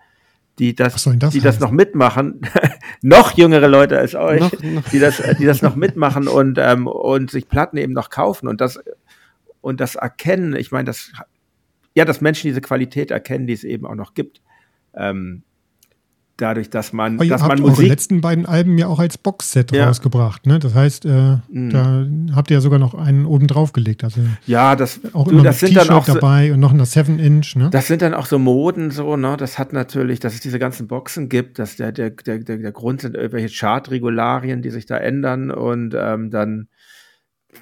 die 0.59 0.75
das, 0.75 1.03
das 1.03 1.33
die 1.33 1.39
das 1.39 1.59
noch 1.59 1.71
mitmachen, 1.71 2.41
noch 3.01 3.31
jüngere 3.31 3.67
Leute 3.67 3.97
als 3.97 4.13
euch, 4.13 4.39
noch, 4.39 4.51
noch. 4.61 4.89
die 4.89 4.99
das, 4.99 5.21
die 5.39 5.45
das 5.45 5.63
noch 5.63 5.75
mitmachen 5.75 6.27
und 6.27 6.59
ähm, 6.59 6.85
und 6.85 7.31
sich 7.31 7.47
Platten 7.47 7.77
eben 7.77 7.93
noch 7.93 8.11
kaufen. 8.11 8.47
Und 8.47 8.61
das 8.61 8.79
und 9.64 9.80
das 9.80 9.95
erkennen. 9.95 10.55
Ich 10.55 10.72
meine, 10.72 10.86
das 10.86 11.11
ja, 11.95 12.05
dass 12.05 12.22
Menschen 12.22 12.47
diese 12.47 12.61
Qualität 12.61 13.11
erkennen, 13.11 13.47
die 13.47 13.53
es 13.53 13.64
eben 13.64 13.86
auch 13.86 13.95
noch 13.95 14.14
gibt. 14.14 14.41
Ähm, 14.95 15.43
dadurch, 16.38 16.72
dass 16.72 16.91
man, 16.93 17.16
Aber 17.16 17.26
dass 17.28 17.41
man 17.47 17.61
Musik. 17.61 17.80
Eure 17.80 17.88
letzten 17.88 18.22
beiden 18.22 18.47
Alben 18.47 18.80
ja 18.80 18.88
auch 18.88 18.97
als 18.97 19.20
Boxset 19.20 19.72
ja. 19.72 19.86
rausgebracht, 19.86 20.47
ne? 20.47 20.57
Das 20.57 20.74
heißt, 20.74 21.05
äh, 21.05 21.38
mhm. 21.49 21.70
da 21.70 22.07
habt 22.36 22.49
ihr 22.49 22.55
ja 22.55 22.61
sogar 22.61 22.80
noch 22.80 22.95
einen 22.95 23.28
oben 23.28 23.45
drauf 23.45 23.72
gelegt. 23.72 24.03
Also 24.03 24.22
ja, 24.47 24.76
das, 24.76 24.99
auch 25.14 25.26
du, 25.26 25.32
immer 25.32 25.43
das 25.43 25.59
sind 25.59 25.78
dann 25.78 25.89
auch 25.91 26.05
so, 26.05 26.16
dabei 26.16 26.51
und 26.51 26.59
noch 26.59 26.74
eine 26.74 26.86
7 26.86 27.20
Inch, 27.20 27.55
ne? 27.55 27.70
Das 27.70 27.88
sind 27.88 28.01
dann 28.01 28.16
auch 28.16 28.26
so 28.26 28.39
Moden, 28.39 28.89
so, 28.89 29.16
ne? 29.16 29.38
Das 29.38 29.59
hat 29.59 29.74
natürlich, 29.74 30.20
dass 30.20 30.34
es 30.34 30.39
diese 30.39 30.57
ganzen 30.57 30.88
Boxen 30.88 31.30
gibt, 31.30 31.59
dass 31.59 31.76
der, 31.76 31.91
der, 31.91 32.09
der, 32.09 32.39
der 32.39 32.72
Grund 32.72 33.01
sind 33.01 33.16
irgendwelche 33.16 33.55
Chartregularien, 33.55 34.64
die 34.64 34.72
sich 34.72 34.88
da 34.88 34.97
ändern 34.97 35.51
und 35.51 35.95
ähm, 35.95 36.32
dann 36.32 36.68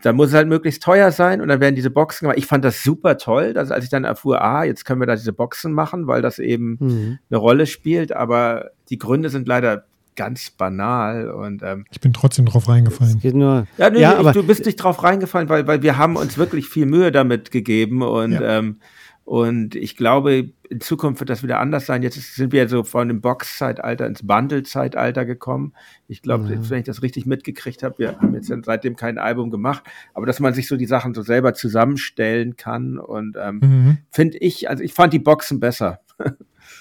da 0.01 0.13
muss 0.13 0.29
es 0.29 0.33
halt 0.33 0.47
möglichst 0.47 0.83
teuer 0.83 1.11
sein 1.11 1.41
und 1.41 1.47
dann 1.47 1.59
werden 1.59 1.75
diese 1.75 1.89
Boxen 1.89 2.25
gemacht. 2.25 2.37
Ich 2.37 2.45
fand 2.45 2.65
das 2.65 2.83
super 2.83 3.17
toll, 3.17 3.53
dass, 3.53 3.71
als 3.71 3.83
ich 3.83 3.89
dann 3.89 4.03
erfuhr, 4.03 4.41
ah, 4.41 4.63
jetzt 4.63 4.85
können 4.85 5.01
wir 5.01 5.07
da 5.07 5.15
diese 5.15 5.33
Boxen 5.33 5.73
machen, 5.73 6.07
weil 6.07 6.21
das 6.21 6.39
eben 6.39 6.77
mhm. 6.79 7.19
eine 7.29 7.37
Rolle 7.37 7.67
spielt, 7.67 8.11
aber 8.11 8.71
die 8.89 8.97
Gründe 8.97 9.29
sind 9.29 9.47
leider 9.47 9.85
ganz 10.15 10.49
banal 10.51 11.31
und 11.31 11.63
ähm, 11.63 11.85
ich 11.89 12.01
bin 12.01 12.13
trotzdem 12.13 12.45
drauf 12.45 12.67
reingefallen. 12.67 13.19
Geht 13.19 13.35
nur, 13.35 13.65
ja, 13.77 13.89
nee, 13.89 14.01
ja, 14.01 14.19
ich, 14.19 14.31
du 14.31 14.43
bist 14.43 14.65
nicht 14.65 14.75
drauf 14.75 15.03
reingefallen, 15.03 15.49
weil, 15.49 15.67
weil 15.67 15.81
wir 15.81 15.97
haben 15.97 16.15
uns 16.15 16.37
wirklich 16.37 16.67
viel 16.67 16.85
Mühe 16.85 17.11
damit 17.11 17.51
gegeben 17.51 18.01
und 18.01 18.33
ja. 18.33 18.59
ähm, 18.59 18.77
und 19.31 19.75
ich 19.75 19.95
glaube, 19.95 20.51
in 20.69 20.81
Zukunft 20.81 21.21
wird 21.21 21.29
das 21.29 21.41
wieder 21.41 21.61
anders 21.61 21.85
sein. 21.85 22.03
Jetzt 22.03 22.35
sind 22.35 22.51
wir 22.51 22.67
so 22.67 22.83
von 22.83 23.07
dem 23.07 23.21
Box-Zeitalter 23.21 24.05
ins 24.05 24.27
Bundle-Zeitalter 24.27 25.23
gekommen. 25.23 25.71
Ich 26.09 26.21
glaube, 26.21 26.53
ja. 26.53 26.69
wenn 26.69 26.79
ich 26.79 26.85
das 26.85 27.01
richtig 27.01 27.25
mitgekriegt 27.25 27.81
habe, 27.81 27.97
wir 27.97 28.19
haben 28.19 28.33
jetzt 28.33 28.51
seitdem 28.65 28.97
kein 28.97 29.17
Album 29.17 29.49
gemacht, 29.49 29.85
aber 30.13 30.25
dass 30.25 30.41
man 30.41 30.53
sich 30.53 30.67
so 30.67 30.75
die 30.75 30.85
Sachen 30.85 31.13
so 31.13 31.21
selber 31.21 31.53
zusammenstellen 31.53 32.57
kann 32.57 32.97
und 32.97 33.37
ähm, 33.41 33.59
mhm. 33.63 33.97
finde 34.09 34.37
ich, 34.39 34.69
also 34.69 34.83
ich 34.83 34.93
fand 34.93 35.13
die 35.13 35.19
Boxen 35.19 35.61
besser. 35.61 36.01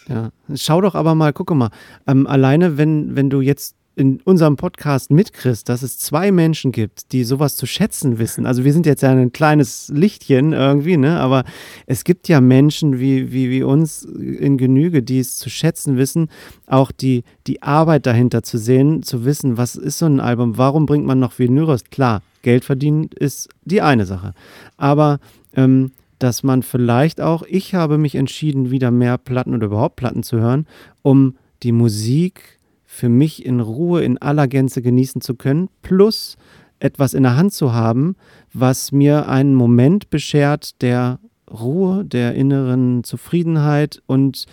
Ja, 0.08 0.30
schau 0.54 0.80
doch 0.80 0.94
aber 0.94 1.14
mal, 1.14 1.32
gucke 1.32 1.54
mal, 1.54 1.70
ähm, 2.06 2.26
alleine 2.26 2.78
wenn, 2.78 3.16
wenn 3.16 3.30
du 3.30 3.40
jetzt 3.40 3.76
in 4.00 4.18
unserem 4.24 4.56
Podcast 4.56 5.10
mitkriegst, 5.10 5.68
dass 5.68 5.82
es 5.82 5.98
zwei 5.98 6.32
Menschen 6.32 6.72
gibt, 6.72 7.12
die 7.12 7.22
sowas 7.22 7.54
zu 7.54 7.66
schätzen 7.66 8.18
wissen. 8.18 8.46
Also 8.46 8.64
wir 8.64 8.72
sind 8.72 8.86
jetzt 8.86 9.02
ja 9.02 9.10
ein 9.10 9.30
kleines 9.30 9.92
Lichtchen 9.94 10.54
irgendwie, 10.54 10.96
ne? 10.96 11.20
Aber 11.20 11.44
es 11.84 12.04
gibt 12.04 12.26
ja 12.26 12.40
Menschen 12.40 12.98
wie, 12.98 13.30
wie, 13.30 13.50
wie 13.50 13.62
uns 13.62 14.04
in 14.04 14.56
Genüge, 14.56 15.02
die 15.02 15.18
es 15.18 15.36
zu 15.36 15.50
schätzen 15.50 15.98
wissen, 15.98 16.30
auch 16.66 16.92
die, 16.92 17.24
die 17.46 17.62
Arbeit 17.62 18.06
dahinter 18.06 18.42
zu 18.42 18.56
sehen, 18.56 19.02
zu 19.02 19.26
wissen, 19.26 19.58
was 19.58 19.76
ist 19.76 19.98
so 19.98 20.06
ein 20.06 20.18
Album, 20.18 20.56
warum 20.56 20.86
bringt 20.86 21.04
man 21.04 21.18
noch 21.18 21.38
Vinyl? 21.38 21.76
Klar, 21.90 22.22
Geld 22.40 22.64
verdienen 22.64 23.10
ist 23.14 23.50
die 23.66 23.82
eine 23.82 24.06
Sache. 24.06 24.32
Aber 24.78 25.20
ähm, 25.54 25.92
dass 26.18 26.42
man 26.42 26.62
vielleicht 26.62 27.20
auch, 27.20 27.42
ich 27.42 27.74
habe 27.74 27.98
mich 27.98 28.14
entschieden, 28.14 28.70
wieder 28.70 28.90
mehr 28.90 29.18
Platten 29.18 29.54
oder 29.54 29.66
überhaupt 29.66 29.96
Platten 29.96 30.22
zu 30.22 30.38
hören, 30.38 30.66
um 31.02 31.36
die 31.62 31.72
Musik 31.72 32.59
für 32.92 33.08
mich 33.08 33.46
in 33.46 33.60
Ruhe 33.60 34.02
in 34.02 34.18
aller 34.18 34.48
Gänze 34.48 34.82
genießen 34.82 35.20
zu 35.20 35.36
können, 35.36 35.68
plus 35.80 36.36
etwas 36.80 37.14
in 37.14 37.22
der 37.22 37.36
Hand 37.36 37.52
zu 37.52 37.72
haben, 37.72 38.16
was 38.52 38.90
mir 38.90 39.28
einen 39.28 39.54
Moment 39.54 40.10
beschert 40.10 40.82
der 40.82 41.20
Ruhe, 41.48 42.04
der 42.04 42.34
inneren 42.34 43.04
Zufriedenheit 43.04 44.02
und 44.06 44.46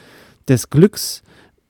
des 0.48 0.70
Glücks, 0.70 1.24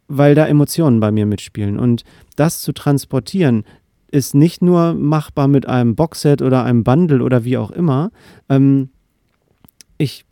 weil 0.10 0.36
da 0.36 0.46
Emotionen 0.46 1.00
bei 1.00 1.10
mir 1.10 1.26
mitspielen. 1.26 1.80
Und 1.80 2.04
das 2.36 2.62
zu 2.62 2.74
transportieren, 2.74 3.64
ist 4.12 4.36
nicht 4.36 4.62
nur 4.62 4.94
machbar 4.94 5.48
mit 5.48 5.68
einem 5.68 5.96
Boxset 5.96 6.42
oder 6.42 6.66
einem 6.66 6.84
Bundle 6.84 7.24
oder 7.24 7.46
wie 7.46 7.58
auch 7.58 7.72
immer. 7.72 8.12
Ähm, 8.50 8.90
ich 9.98 10.26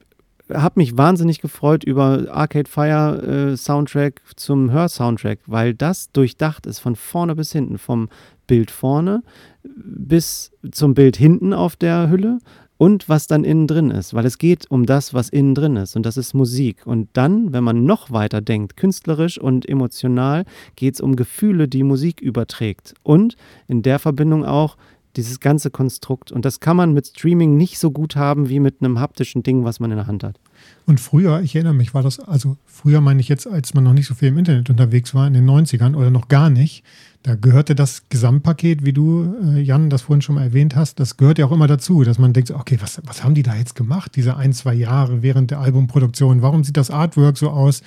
habe 0.53 0.79
mich 0.79 0.97
wahnsinnig 0.97 1.41
gefreut 1.41 1.83
über 1.83 2.25
Arcade 2.29 2.69
Fire 2.69 3.21
äh, 3.51 3.57
Soundtrack 3.57 4.21
zum 4.35 4.71
Hör-Soundtrack, 4.71 5.39
weil 5.47 5.73
das 5.73 6.11
durchdacht 6.11 6.65
ist 6.65 6.79
von 6.79 6.95
vorne 6.95 7.35
bis 7.35 7.51
hinten, 7.51 7.77
vom 7.77 8.09
Bild 8.47 8.71
vorne 8.71 9.23
bis 9.63 10.51
zum 10.71 10.93
Bild 10.93 11.17
hinten 11.17 11.53
auf 11.53 11.75
der 11.75 12.09
Hülle 12.09 12.39
und 12.77 13.07
was 13.07 13.27
dann 13.27 13.43
innen 13.43 13.67
drin 13.67 13.89
ist, 13.89 14.13
weil 14.13 14.25
es 14.25 14.37
geht 14.37 14.69
um 14.69 14.85
das, 14.85 15.13
was 15.13 15.29
innen 15.29 15.55
drin 15.55 15.77
ist 15.77 15.95
und 15.95 16.05
das 16.05 16.17
ist 16.17 16.33
Musik. 16.33 16.85
Und 16.85 17.09
dann, 17.13 17.53
wenn 17.53 17.63
man 17.63 17.85
noch 17.85 18.11
weiter 18.11 18.41
denkt, 18.41 18.77
künstlerisch 18.77 19.37
und 19.37 19.67
emotional, 19.67 20.45
geht 20.75 20.95
es 20.95 21.01
um 21.01 21.15
Gefühle, 21.15 21.67
die 21.67 21.83
Musik 21.83 22.21
überträgt 22.21 22.93
und 23.03 23.37
in 23.67 23.81
der 23.81 23.99
Verbindung 23.99 24.45
auch 24.45 24.77
dieses 25.17 25.39
ganze 25.39 25.71
Konstrukt. 25.71 26.31
Und 26.31 26.45
das 26.45 26.59
kann 26.59 26.77
man 26.77 26.93
mit 26.93 27.07
Streaming 27.07 27.57
nicht 27.57 27.79
so 27.79 27.91
gut 27.91 28.15
haben 28.15 28.49
wie 28.49 28.59
mit 28.59 28.81
einem 28.81 28.99
haptischen 28.99 29.43
Ding, 29.43 29.63
was 29.63 29.79
man 29.79 29.91
in 29.91 29.97
der 29.97 30.07
Hand 30.07 30.23
hat. 30.23 30.39
Und 30.85 30.99
früher, 30.99 31.41
ich 31.41 31.55
erinnere 31.55 31.73
mich, 31.73 31.93
war 31.93 32.03
das, 32.03 32.19
also 32.19 32.57
früher 32.65 33.01
meine 33.01 33.19
ich 33.19 33.27
jetzt, 33.27 33.47
als 33.47 33.73
man 33.73 33.83
noch 33.83 33.93
nicht 33.93 34.07
so 34.07 34.13
viel 34.13 34.29
im 34.29 34.37
Internet 34.37 34.69
unterwegs 34.69 35.13
war, 35.13 35.27
in 35.27 35.33
den 35.33 35.49
90ern 35.49 35.95
oder 35.95 36.11
noch 36.11 36.27
gar 36.27 36.49
nicht, 36.49 36.83
da 37.23 37.33
gehörte 37.33 37.73
das 37.73 38.03
Gesamtpaket, 38.09 38.85
wie 38.85 38.93
du, 38.93 39.35
äh, 39.43 39.59
Jan, 39.59 39.89
das 39.89 40.03
vorhin 40.03 40.21
schon 40.21 40.35
mal 40.35 40.43
erwähnt 40.43 40.75
hast, 40.75 40.99
das 40.99 41.17
gehört 41.17 41.39
ja 41.39 41.47
auch 41.47 41.51
immer 41.51 41.65
dazu, 41.65 42.03
dass 42.03 42.19
man 42.19 42.33
denkt, 42.33 42.51
okay, 42.51 42.77
was, 42.81 43.01
was 43.03 43.23
haben 43.23 43.33
die 43.33 43.41
da 43.41 43.55
jetzt 43.55 43.73
gemacht, 43.73 44.15
diese 44.15 44.37
ein, 44.37 44.53
zwei 44.53 44.75
Jahre 44.75 45.23
während 45.23 45.49
der 45.49 45.59
Albumproduktion? 45.59 46.43
Warum 46.43 46.63
sieht 46.63 46.77
das 46.77 46.91
Artwork 46.91 47.37
so 47.37 47.49
aus? 47.49 47.81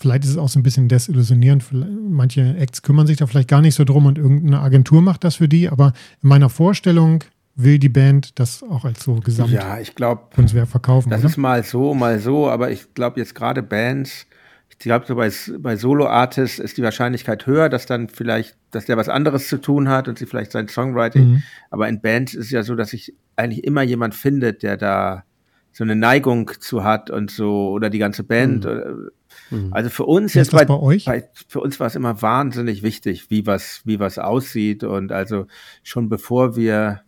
Vielleicht 0.00 0.24
ist 0.24 0.30
es 0.30 0.38
auch 0.38 0.48
so 0.48 0.58
ein 0.58 0.62
bisschen 0.62 0.88
desillusionierend. 0.88 1.66
Manche 1.72 2.56
Acts 2.56 2.80
kümmern 2.80 3.06
sich 3.06 3.18
da 3.18 3.26
vielleicht 3.26 3.48
gar 3.50 3.60
nicht 3.60 3.74
so 3.74 3.84
drum 3.84 4.06
und 4.06 4.16
irgendeine 4.16 4.60
Agentur 4.60 5.02
macht 5.02 5.24
das 5.24 5.36
für 5.36 5.46
die. 5.46 5.68
Aber 5.68 5.92
in 6.22 6.30
meiner 6.30 6.48
Vorstellung 6.48 7.22
will 7.54 7.78
die 7.78 7.90
Band 7.90 8.38
das 8.38 8.62
auch 8.62 8.86
als 8.86 9.04
so 9.04 9.16
Gesamt 9.16 9.50
ja, 9.50 9.78
ich 9.78 9.94
glaub, 9.94 10.34
Kunstwerk 10.34 10.68
verkaufen. 10.68 11.10
Das 11.10 11.20
oder? 11.20 11.28
ist 11.28 11.36
mal 11.36 11.62
so, 11.64 11.92
mal 11.92 12.18
so. 12.18 12.48
Aber 12.48 12.70
ich 12.70 12.94
glaube 12.94 13.20
jetzt 13.20 13.34
gerade 13.34 13.62
Bands, 13.62 14.26
ich 14.70 14.78
glaube 14.78 15.04
so 15.06 15.16
bei, 15.16 15.30
bei 15.58 15.76
Solo-Artists 15.76 16.60
ist 16.60 16.78
die 16.78 16.82
Wahrscheinlichkeit 16.82 17.46
höher, 17.46 17.68
dass 17.68 17.84
dann 17.84 18.08
vielleicht, 18.08 18.56
dass 18.70 18.86
der 18.86 18.96
was 18.96 19.10
anderes 19.10 19.48
zu 19.48 19.58
tun 19.58 19.90
hat 19.90 20.08
und 20.08 20.18
sie 20.18 20.24
vielleicht 20.24 20.52
sein 20.52 20.68
Songwriting. 20.68 21.32
Mhm. 21.32 21.42
Aber 21.68 21.90
in 21.90 22.00
Bands 22.00 22.32
ist 22.32 22.46
es 22.46 22.50
ja 22.52 22.62
so, 22.62 22.74
dass 22.74 22.88
sich 22.88 23.12
eigentlich 23.36 23.64
immer 23.64 23.82
jemand 23.82 24.14
findet, 24.14 24.62
der 24.62 24.78
da 24.78 25.24
so 25.72 25.84
eine 25.84 25.94
Neigung 25.94 26.50
zu 26.58 26.84
hat 26.84 27.10
und 27.10 27.30
so, 27.30 27.68
oder 27.68 27.90
die 27.90 27.98
ganze 27.98 28.24
Band. 28.24 28.64
Mhm. 28.64 29.10
Mhm. 29.50 29.72
Also 29.72 29.90
für 29.90 30.04
uns 30.04 30.34
jetzt 30.34 30.52
bei, 30.52 30.64
bei, 30.64 30.74
euch? 30.74 31.04
Bei, 31.04 31.28
für 31.48 31.60
uns 31.60 31.80
war 31.80 31.86
es 31.86 31.96
immer 31.96 32.22
wahnsinnig 32.22 32.82
wichtig, 32.82 33.30
wie 33.30 33.46
was, 33.46 33.82
wie 33.84 34.00
was 34.00 34.18
aussieht. 34.18 34.84
Und 34.84 35.12
also 35.12 35.46
schon 35.82 36.08
bevor 36.08 36.56
wir, 36.56 37.02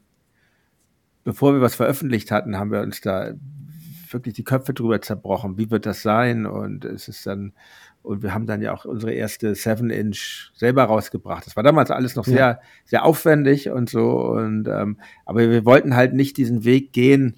bevor 1.25 1.55
wir 1.55 1.61
was 1.61 1.75
veröffentlicht 1.75 2.31
hatten, 2.31 2.59
haben 2.59 2.73
wir 2.73 2.81
uns 2.81 3.01
da 3.01 3.33
wirklich 4.11 4.35
die 4.35 4.45
Köpfe 4.45 4.75
drüber 4.75 5.01
zerbrochen. 5.01 5.57
Wie 5.57 5.71
wird 5.71 5.87
das 5.87 6.03
sein? 6.03 6.47
Und 6.47 6.85
es 6.85 7.09
ist 7.09 7.27
dann, 7.27 7.53
und 8.03 8.23
wir 8.23 8.35
haben 8.35 8.47
dann 8.47 8.61
ja 8.61 8.75
auch 8.75 8.85
unsere 8.85 9.13
erste 9.13 9.55
Seven 9.55 9.91
Inch 9.91 10.51
selber 10.55 10.85
rausgebracht. 10.85 11.47
Das 11.47 11.57
war 11.57 11.63
damals 11.63 11.91
alles 11.91 12.17
noch 12.17 12.25
sehr, 12.25 12.37
ja. 12.37 12.61
sehr 12.85 13.05
aufwendig 13.05 13.71
und 13.71 13.89
so. 13.89 14.11
Und 14.19 14.69
ähm, 14.69 14.99
aber 15.25 15.49
wir 15.49 15.65
wollten 15.65 15.95
halt 15.95 16.13
nicht 16.13 16.37
diesen 16.37 16.65
Weg 16.65 16.93
gehen, 16.93 17.37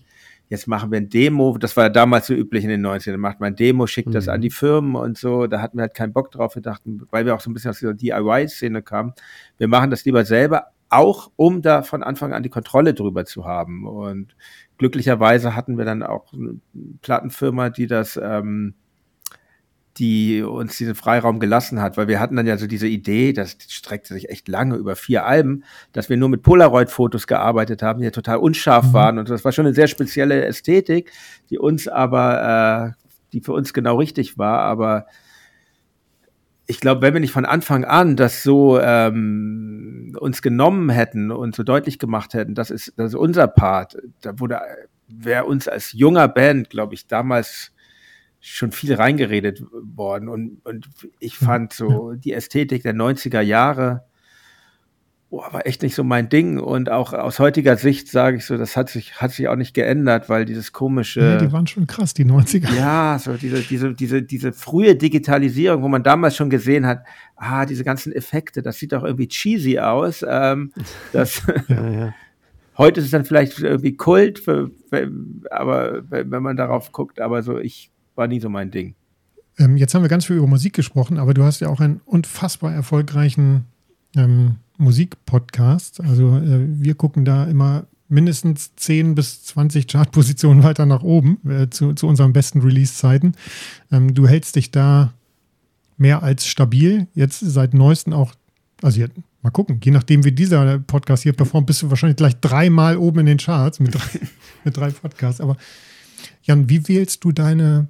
jetzt 0.49 0.67
machen 0.67 0.91
wir 0.91 0.99
ein 0.99 1.09
Demo, 1.09 1.57
das 1.59 1.77
war 1.77 1.85
ja 1.85 1.91
damals 1.91 2.27
so 2.27 2.35
üblich 2.35 2.65
in 2.65 2.71
den 2.71 2.87
90ern, 2.87 3.17
macht 3.17 3.41
man 3.41 3.53
ein 3.53 3.57
Demo, 3.57 3.87
schickt 3.87 4.09
mhm. 4.09 4.13
das 4.13 4.29
an 4.29 4.39
mhm. 4.39 4.43
die 4.43 4.51
Firmen 4.51 4.97
und 4.97 5.19
so, 5.19 5.47
da 5.47 5.61
hatten 5.61 5.79
wir 5.79 5.83
halt 5.83 5.95
keinen 5.95 6.13
Bock 6.13 6.31
drauf, 6.31 6.55
wir 6.55 6.63
dachten, 6.63 7.03
weil 7.11 7.27
wir 7.27 7.35
auch 7.35 7.41
so 7.41 7.51
ein 7.51 7.55
bisschen 7.55 7.71
aus 7.71 7.79
dieser 7.79 7.95
DIY-Szene 7.95 8.83
kamen, 8.83 9.15
wir 9.59 9.69
machen 9.69 9.91
das 9.91 10.05
lieber 10.05 10.25
selber, 10.25 10.69
auch 10.91 11.31
um 11.37 11.63
da 11.63 11.83
von 11.83 12.03
Anfang 12.03 12.33
an 12.33 12.43
die 12.43 12.51
Kontrolle 12.51 12.95
drüber 12.95 13.25
zu 13.25 13.45
haben 13.45 13.87
und 13.87 14.37
glücklicherweise 14.79 15.57
hatten 15.57 15.79
wir 15.79 15.85
dann 15.85 16.03
auch 16.03 16.33
eine 16.33 16.61
Plattenfirma, 17.01 17.71
die 17.71 17.87
das 17.87 18.21
ähm, 18.23 18.75
die 19.99 20.43
uns 20.43 20.77
diesen 20.77 20.95
Freiraum 20.95 21.39
gelassen 21.39 21.81
hat, 21.81 21.97
weil 21.97 22.09
wir 22.09 22.19
hatten 22.19 22.35
dann 22.37 22.47
ja 22.47 22.59
so 22.59 22.67
diese 22.67 22.89
Idee, 22.89 23.33
das 23.33 23.57
streckte 23.69 24.15
sich 24.15 24.29
echt 24.29 24.49
lange 24.49 24.77
über 24.77 24.97
vier 24.97 25.25
Alben, 25.25 25.65
dass 25.93 26.09
wir 26.09 26.17
nur 26.17 26.29
mit 26.29 26.43
Polaroid-Fotos 26.43 27.27
gearbeitet 27.27 27.83
haben, 27.83 28.01
die 28.01 28.07
ja 28.07 28.11
total 28.11 28.39
unscharf 28.39 28.89
mhm. 28.89 28.93
waren. 28.93 29.19
Und 29.19 29.31
das 29.31 29.45
war 29.45 29.53
schon 29.53 29.67
eine 29.67 29.75
sehr 29.75 29.87
spezielle 29.87 30.45
Ästhetik, 30.45 31.13
die 31.51 31.59
uns 31.59 31.87
aber, 31.87 32.95
äh, 32.97 33.05
die 33.33 33.41
für 33.41 33.53
uns 33.53 33.73
genau 33.73 33.97
richtig 33.97 34.37
war, 34.37 34.61
aber 34.61 35.07
ich 36.67 36.81
glaube, 36.81 37.03
wenn 37.03 37.13
wir 37.13 37.21
nicht 37.21 37.33
von 37.33 37.45
Anfang 37.45 37.85
an 37.85 38.17
das 38.17 38.43
so 38.43 38.81
ähm, 38.81 40.17
uns 40.19 40.41
genommen 40.41 40.89
hätten 40.89 41.31
und 41.31 41.55
so 41.55 41.63
deutlich 41.63 41.99
gemacht 41.99 42.35
hätten, 42.35 42.55
das 42.55 42.71
ist, 42.71 42.95
das 42.97 43.09
ist 43.09 43.15
unser 43.15 43.47
Part, 43.49 43.99
da 44.23 44.39
wurde, 44.41 44.61
wäre 45.09 45.45
uns 45.45 45.69
als 45.69 45.93
junger 45.93 46.27
Band, 46.27 46.71
glaube 46.71 46.95
ich, 46.95 47.07
damals 47.07 47.74
schon 48.45 48.73
viel 48.73 48.95
reingeredet 48.95 49.63
worden. 49.73 50.29
Und, 50.29 50.65
und 50.65 50.89
ich 51.19 51.41
mhm. 51.41 51.47
fand 51.47 51.73
so 51.73 52.13
die 52.13 52.33
Ästhetik 52.33 52.83
der 52.83 52.95
90er 52.95 53.41
Jahre 53.41 54.05
oh, 55.35 55.43
war 55.53 55.67
echt 55.67 55.83
nicht 55.83 55.95
so 55.95 56.05
mein 56.05 56.29
Ding. 56.29 56.59
Und 56.59 56.91
auch 56.91 57.13
aus 57.13 57.39
heutiger 57.39 57.77
Sicht 57.77 58.09
sage 58.09 58.37
ich 58.37 58.45
so, 58.45 58.57
das 58.57 58.77
hat 58.77 58.91
sich, 58.91 59.21
hat 59.21 59.33
sich 59.33 59.49
auch 59.49 59.57
nicht 59.57 59.75
geändert, 59.75 60.29
weil 60.29 60.45
dieses 60.45 60.73
komische. 60.73 61.21
Ja, 61.21 61.37
die 61.39 61.53
waren 61.53 61.67
schon 61.67 61.87
krass, 61.87 62.15
die 62.15 62.25
90er. 62.25 62.75
Ja, 62.77 63.19
so 63.19 63.35
diese, 63.35 63.63
diese, 63.63 63.95
diese, 63.95 64.23
diese 64.23 64.53
frühe 64.53 64.95
Digitalisierung, 64.95 65.83
wo 65.83 65.89
man 65.89 66.03
damals 66.03 66.37
schon 66.37 66.51
gesehen 66.51 66.87
hat, 66.87 67.05
ah, 67.37 67.67
diese 67.67 67.85
ganzen 67.85 68.13
Effekte, 68.13 68.63
das 68.63 68.79
sieht 68.79 68.93
doch 68.93 69.05
irgendwie 69.05 69.29
cheesy 69.29 69.79
aus. 69.79 70.25
Ähm, 70.29 70.73
das, 71.13 71.43
ja, 71.69 71.91
ja. 71.91 72.15
Heute 72.77 72.99
ist 73.01 73.07
es 73.07 73.13
dann 73.13 73.25
vielleicht 73.25 73.61
irgendwie 73.61 73.97
Kult, 73.97 74.41
für, 74.41 74.71
aber 75.51 76.03
wenn 76.11 76.43
man 76.43 76.57
darauf 76.57 76.91
guckt, 76.91 77.21
aber 77.21 77.45
so 77.45 77.59
ich 77.59 77.94
war 78.15 78.27
nie 78.27 78.41
so 78.41 78.49
mein 78.49 78.71
Ding. 78.71 78.95
Ähm, 79.59 79.77
jetzt 79.77 79.95
haben 79.95 80.03
wir 80.03 80.09
ganz 80.09 80.27
viel 80.27 80.37
über 80.37 80.47
Musik 80.47 80.75
gesprochen, 80.75 81.19
aber 81.19 81.35
du 81.35 81.45
hast 81.45 81.61
ja 81.61 81.69
auch 81.69 81.81
einen 81.81 82.01
unfassbar 82.05 82.73
erfolgreichen 82.73 83.67
ähm, 84.17 84.57
Musikpodcast. 84.79 86.01
Also 86.01 86.37
äh, 86.37 86.67
wir 86.81 86.95
gucken 86.95 87.25
da 87.25 87.45
immer 87.45 87.87
mindestens 88.09 88.75
10 88.77 89.15
bis 89.15 89.45
20 89.45 89.87
Chartpositionen 89.87 90.63
weiter 90.63 90.87
nach 90.87 91.03
oben 91.03 91.39
äh, 91.49 91.71
zu, 91.71 91.95
zu, 91.95 92.07
unseren 92.07 92.33
besten 92.33 92.61
Release-Zeiten. 92.61 93.33
Ähm, 93.91 94.15
du 94.15 94.27
hältst 94.27 94.57
dich 94.57 94.71
da 94.71 95.13
mehr 95.97 96.23
als 96.23 96.47
stabil. 96.47 97.07
Jetzt 97.15 97.41
seit 97.41 97.75
neuestem 97.75 98.13
auch, 98.13 98.35
also 98.83 99.01
jetzt, 99.01 99.15
mal 99.43 99.51
gucken, 99.51 99.81
je 99.83 99.91
nachdem 99.91 100.25
wie 100.25 100.33
dieser 100.33 100.79
Podcast 100.81 101.23
hier 101.23 101.33
performt, 101.33 101.67
bist 101.67 101.83
du 101.83 101.91
wahrscheinlich 101.91 102.17
gleich 102.17 102.37
dreimal 102.41 102.97
oben 102.97 103.21
in 103.21 103.27
den 103.27 103.39
Charts 103.39 103.79
mit 103.81 103.95
drei, 103.95 104.21
mit 104.65 104.77
drei 104.77 104.91
Podcasts. 104.91 105.41
Aber 105.41 105.57
Jan, 106.43 106.69
wie 106.69 106.87
wählst 106.89 107.25
du 107.25 107.33
deine 107.33 107.89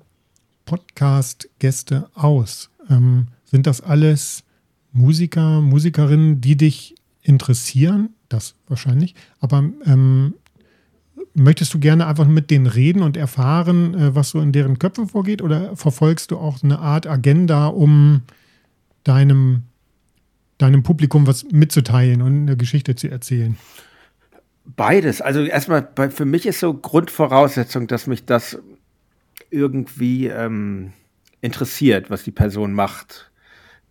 Podcast-Gäste 0.65 2.09
aus? 2.15 2.71
Ähm, 2.89 3.29
sind 3.45 3.67
das 3.67 3.81
alles 3.81 4.45
Musiker, 4.93 5.61
Musikerinnen, 5.61 6.41
die 6.41 6.57
dich 6.57 6.95
interessieren? 7.23 8.11
Das 8.29 8.55
wahrscheinlich. 8.69 9.15
Aber 9.41 9.65
ähm, 9.85 10.35
möchtest 11.35 11.75
du 11.75 11.79
gerne 11.79 12.07
einfach 12.07 12.27
mit 12.27 12.51
denen 12.51 12.67
reden 12.67 13.03
und 13.03 13.17
erfahren, 13.17 13.95
äh, 13.95 14.15
was 14.15 14.31
so 14.31 14.41
in 14.41 14.53
deren 14.53 14.79
Köpfen 14.79 15.09
vorgeht? 15.09 15.43
Oder 15.43 15.77
verfolgst 15.77 16.31
du 16.31 16.39
auch 16.39 16.63
eine 16.63 16.79
Art 16.79 17.07
Agenda, 17.07 17.67
um 17.67 18.23
deinem, 19.03 19.65
deinem 20.59 20.83
Publikum 20.83 21.27
was 21.27 21.45
mitzuteilen 21.51 22.23
und 22.23 22.43
eine 22.43 22.57
Geschichte 22.57 22.95
zu 22.95 23.11
erzählen? 23.11 23.57
Beides. 24.65 25.21
Also 25.21 25.43
erstmal, 25.43 25.89
für 26.11 26.25
mich 26.25 26.47
ist 26.47 26.61
so 26.61 26.73
Grundvoraussetzung, 26.73 27.87
dass 27.87 28.07
mich 28.07 28.25
das 28.25 28.59
irgendwie 29.51 30.27
ähm, 30.27 30.93
interessiert, 31.41 32.11
was 32.11 32.25
die 32.25 32.33
Person 32.33 32.73
macht, 32.73 33.31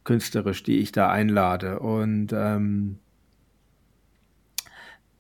künstlerisch, 0.04 0.64
die 0.64 0.80
ich 0.80 0.92
da 0.92 1.10
einlade. 1.10 1.80
Und 1.80 2.34
ähm, 2.34 3.00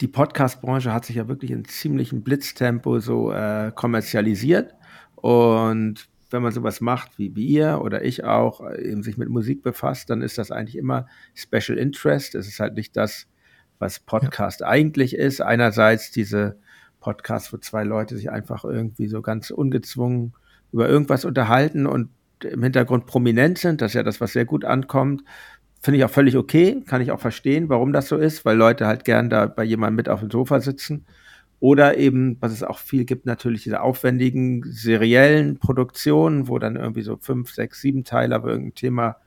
die 0.01 0.07
Podcast-Branche 0.07 0.93
hat 0.93 1.05
sich 1.05 1.15
ja 1.15 1.27
wirklich 1.27 1.51
in 1.51 1.65
ziemlichem 1.65 2.23
Blitztempo 2.23 2.99
so 2.99 3.31
äh, 3.31 3.71
kommerzialisiert. 3.73 4.73
Und 5.15 6.09
wenn 6.31 6.41
man 6.41 6.51
sowas 6.51 6.81
macht 6.81 7.17
wie, 7.19 7.35
wie 7.35 7.45
ihr 7.45 7.79
oder 7.81 8.03
ich 8.03 8.23
auch, 8.23 8.67
eben 8.73 9.03
sich 9.03 9.17
mit 9.17 9.29
Musik 9.29 9.61
befasst, 9.61 10.09
dann 10.09 10.21
ist 10.21 10.37
das 10.37 10.51
eigentlich 10.51 10.77
immer 10.77 11.07
Special 11.35 11.77
Interest. 11.77 12.35
Es 12.35 12.47
ist 12.47 12.59
halt 12.59 12.73
nicht 12.73 12.97
das, 12.97 13.27
was 13.79 13.99
Podcast 13.99 14.61
ja. 14.61 14.67
eigentlich 14.67 15.15
ist. 15.15 15.41
Einerseits 15.41 16.11
diese 16.11 16.57
Podcast, 17.03 17.51
wo 17.51 17.57
zwei 17.57 17.83
Leute 17.83 18.15
sich 18.15 18.31
einfach 18.31 18.63
irgendwie 18.63 19.07
so 19.07 19.21
ganz 19.21 19.51
ungezwungen 19.51 20.33
über 20.71 20.89
irgendwas 20.89 21.25
unterhalten 21.25 21.85
und 21.85 22.09
im 22.43 22.63
Hintergrund 22.63 23.05
prominent 23.05 23.57
sind. 23.57 23.81
Das 23.81 23.91
ist 23.91 23.95
ja 23.95 24.03
das, 24.03 24.21
was 24.21 24.33
sehr 24.33 24.45
gut 24.45 24.65
ankommt. 24.65 25.23
Finde 25.81 25.97
ich 25.97 26.05
auch 26.05 26.09
völlig 26.09 26.37
okay, 26.37 26.81
kann 26.87 27.01
ich 27.01 27.11
auch 27.11 27.19
verstehen, 27.19 27.67
warum 27.69 27.91
das 27.91 28.07
so 28.07 28.17
ist, 28.17 28.45
weil 28.45 28.57
Leute 28.57 28.87
halt 28.87 29.03
gern 29.03 29.29
da 29.29 29.45
bei 29.45 29.63
jemandem 29.63 29.97
mit 29.97 30.09
auf 30.09 30.21
dem 30.21 30.31
Sofa 30.31 30.61
sitzen. 30.61 31.05
Oder 31.59 31.97
eben, 31.97 32.37
was 32.39 32.51
es 32.53 32.63
auch 32.63 32.79
viel 32.79 33.05
gibt, 33.05 33.25
natürlich 33.25 33.63
diese 33.63 33.81
aufwendigen 33.81 34.63
seriellen 34.65 35.59
Produktionen, 35.59 36.47
wo 36.47 36.57
dann 36.57 36.77
irgendwie 36.77 37.03
so 37.03 37.17
fünf, 37.17 37.51
sechs, 37.51 37.81
sieben 37.81 38.03
Teile 38.03 38.37
über 38.37 38.49
irgendein 38.49 38.75
Thema 38.75 39.17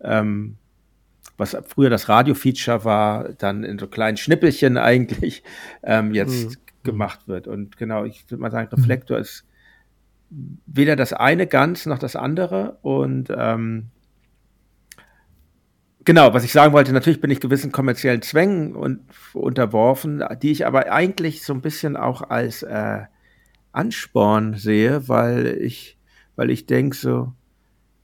ähm, 0.00 0.56
was 1.36 1.56
früher 1.66 1.90
das 1.90 2.08
Radio-Feature 2.08 2.84
war, 2.84 3.32
dann 3.32 3.64
in 3.64 3.78
so 3.78 3.86
kleinen 3.86 4.16
Schnippelchen 4.16 4.76
eigentlich 4.78 5.42
ähm, 5.82 6.14
jetzt 6.14 6.50
mhm. 6.50 6.56
Gemacht 6.84 7.26
wird. 7.26 7.48
Und 7.48 7.76
genau, 7.76 8.04
ich 8.04 8.30
würde 8.30 8.40
mal 8.42 8.50
sagen, 8.50 8.68
mhm. 8.70 8.78
Reflektor 8.78 9.18
ist 9.18 9.44
weder 10.30 10.96
das 10.96 11.12
eine 11.12 11.46
ganz 11.46 11.86
noch 11.86 11.98
das 11.98 12.16
andere. 12.16 12.78
Und 12.82 13.32
ähm, 13.36 13.90
genau, 16.04 16.34
was 16.34 16.44
ich 16.44 16.52
sagen 16.52 16.72
wollte, 16.72 16.92
natürlich 16.92 17.20
bin 17.20 17.30
ich 17.30 17.40
gewissen 17.40 17.72
kommerziellen 17.72 18.22
Zwängen 18.22 18.74
und, 18.74 19.00
unterworfen, 19.32 20.22
die 20.42 20.50
ich 20.50 20.66
aber 20.66 20.92
eigentlich 20.92 21.42
so 21.44 21.52
ein 21.52 21.60
bisschen 21.62 21.96
auch 21.96 22.22
als 22.22 22.62
äh, 22.62 23.02
Ansporn 23.72 24.54
sehe, 24.54 25.08
weil 25.08 25.58
ich, 25.60 25.98
weil 26.36 26.50
ich 26.50 26.66
denke 26.66 26.96
so, 26.96 27.32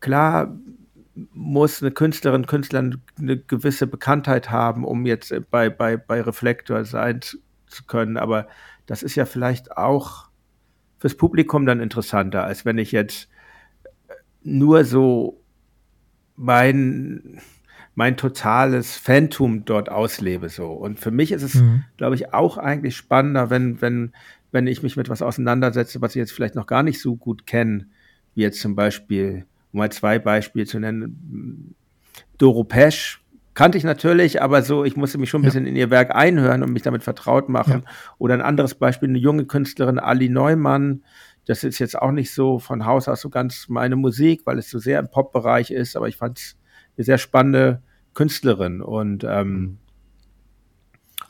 klar 0.00 0.56
muss 1.32 1.82
eine 1.82 1.90
Künstlerin, 1.90 2.46
Künstler 2.46 2.90
eine 3.18 3.36
gewisse 3.36 3.86
Bekanntheit 3.86 4.50
haben, 4.50 4.84
um 4.84 5.04
jetzt 5.04 5.34
bei, 5.50 5.68
bei, 5.68 5.96
bei 5.96 6.22
Reflektor 6.22 6.84
sein 6.84 7.20
können, 7.86 8.16
aber 8.16 8.46
das 8.86 9.02
ist 9.02 9.14
ja 9.14 9.24
vielleicht 9.24 9.76
auch 9.76 10.28
fürs 10.98 11.14
Publikum 11.14 11.66
dann 11.66 11.80
interessanter, 11.80 12.44
als 12.44 12.64
wenn 12.64 12.78
ich 12.78 12.92
jetzt 12.92 13.28
nur 14.42 14.84
so 14.84 15.40
mein, 16.36 17.40
mein 17.94 18.16
totales 18.16 18.96
Phantom 18.96 19.64
dort 19.64 19.90
auslebe 19.90 20.48
so. 20.48 20.72
Und 20.72 20.98
für 21.00 21.10
mich 21.10 21.32
ist 21.32 21.42
es, 21.42 21.54
mhm. 21.56 21.84
glaube 21.96 22.14
ich, 22.14 22.32
auch 22.32 22.58
eigentlich 22.58 22.96
spannender, 22.96 23.50
wenn, 23.50 23.80
wenn, 23.80 24.12
wenn 24.52 24.66
ich 24.66 24.82
mich 24.82 24.96
mit 24.96 25.08
was 25.08 25.22
auseinandersetze, 25.22 26.00
was 26.00 26.12
ich 26.12 26.20
jetzt 26.20 26.32
vielleicht 26.32 26.54
noch 26.54 26.66
gar 26.66 26.82
nicht 26.82 27.00
so 27.00 27.16
gut 27.16 27.46
kenne, 27.46 27.86
wie 28.34 28.42
jetzt 28.42 28.60
zum 28.60 28.74
Beispiel, 28.74 29.46
um 29.72 29.78
mal 29.78 29.92
zwei 29.92 30.18
Beispiele 30.18 30.66
zu 30.66 30.78
nennen, 30.78 31.74
Doro 32.38 32.64
Pesch 32.64 33.19
kannte 33.54 33.78
ich 33.78 33.84
natürlich, 33.84 34.42
aber 34.42 34.62
so, 34.62 34.84
ich 34.84 34.96
musste 34.96 35.18
mich 35.18 35.30
schon 35.30 35.42
ein 35.42 35.44
bisschen 35.44 35.66
in 35.66 35.76
ihr 35.76 35.90
Werk 35.90 36.14
einhören 36.14 36.62
und 36.62 36.72
mich 36.72 36.82
damit 36.82 37.02
vertraut 37.02 37.48
machen. 37.48 37.82
Ja. 37.84 37.92
Oder 38.18 38.34
ein 38.34 38.42
anderes 38.42 38.74
Beispiel, 38.74 39.08
eine 39.08 39.18
junge 39.18 39.44
Künstlerin, 39.44 39.98
Ali 39.98 40.28
Neumann. 40.28 41.02
Das 41.46 41.64
ist 41.64 41.78
jetzt 41.78 41.98
auch 41.98 42.12
nicht 42.12 42.32
so 42.32 42.58
von 42.58 42.86
Haus 42.86 43.08
aus 43.08 43.20
so 43.20 43.30
ganz 43.30 43.68
meine 43.68 43.96
Musik, 43.96 44.42
weil 44.44 44.58
es 44.58 44.70
so 44.70 44.78
sehr 44.78 45.00
im 45.00 45.08
Pop-Bereich 45.08 45.70
ist, 45.70 45.96
aber 45.96 46.08
ich 46.08 46.16
fand 46.16 46.38
es 46.38 46.56
eine 46.96 47.04
sehr 47.04 47.18
spannende 47.18 47.82
Künstlerin 48.14 48.82
und 48.82 49.24
ähm, 49.24 49.48
mhm. 49.48 49.78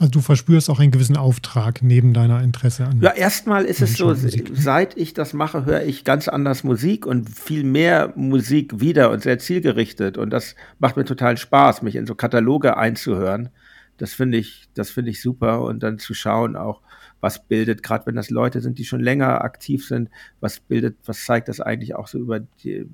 Also 0.01 0.13
du 0.13 0.21
verspürst 0.21 0.71
auch 0.71 0.81
einen 0.81 0.93
gewissen 0.93 1.19
Auftrag 1.19 1.83
neben 1.83 2.15
deiner 2.15 2.43
Interesse 2.43 2.87
an. 2.87 3.03
Ja, 3.03 3.11
erstmal 3.11 3.67
ist 3.67 3.83
es 3.83 3.99
so, 3.99 4.15
seit 4.15 4.97
ich 4.97 5.13
das 5.13 5.35
mache, 5.35 5.67
höre 5.67 5.83
ich 5.83 6.05
ganz 6.05 6.27
anders 6.27 6.65
Musik 6.65 7.05
und 7.05 7.29
viel 7.29 7.65
mehr 7.65 8.15
Musik 8.17 8.81
wieder 8.81 9.11
und 9.11 9.23
sehr 9.23 9.39
zielgerichtet. 9.39 10.17
Und 10.17 10.31
das 10.31 10.57
macht 10.79 10.97
mir 10.97 11.05
total 11.05 11.37
Spaß, 11.37 11.83
mich 11.83 11.97
in 11.97 12.07
so 12.07 12.15
Kataloge 12.15 12.79
einzuhören. 12.79 13.51
Das 13.99 14.15
finde 14.15 14.39
ich, 14.39 14.69
das 14.73 14.89
finde 14.89 15.11
ich 15.11 15.21
super. 15.21 15.61
Und 15.61 15.83
dann 15.83 15.99
zu 15.99 16.15
schauen 16.15 16.57
auch, 16.57 16.81
was 17.21 17.47
bildet, 17.47 17.83
gerade 17.83 18.07
wenn 18.07 18.17
das 18.17 18.31
Leute 18.31 18.63
sind, 18.63 18.79
die 18.79 18.87
schon 18.87 19.01
länger 19.01 19.45
aktiv 19.45 19.87
sind, 19.87 20.09
was 20.41 20.61
bildet, 20.61 20.97
was 21.05 21.27
zeigt 21.27 21.49
das 21.49 21.61
eigentlich 21.61 21.95
auch 21.95 22.09
so 22.09 22.19
über 22.19 22.41
die, 22.41 22.89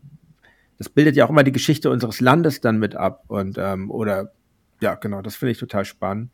das 0.76 0.88
bildet 0.88 1.14
ja 1.14 1.24
auch 1.24 1.30
immer 1.30 1.44
die 1.44 1.52
Geschichte 1.52 1.88
unseres 1.88 2.20
Landes 2.20 2.60
dann 2.60 2.80
mit 2.80 2.96
ab 2.96 3.22
und 3.28 3.58
ähm, 3.58 3.92
oder 3.92 4.32
ja, 4.80 4.94
genau, 4.94 5.22
das 5.22 5.36
finde 5.36 5.52
ich 5.52 5.58
total 5.58 5.84
spannend. 5.84 6.30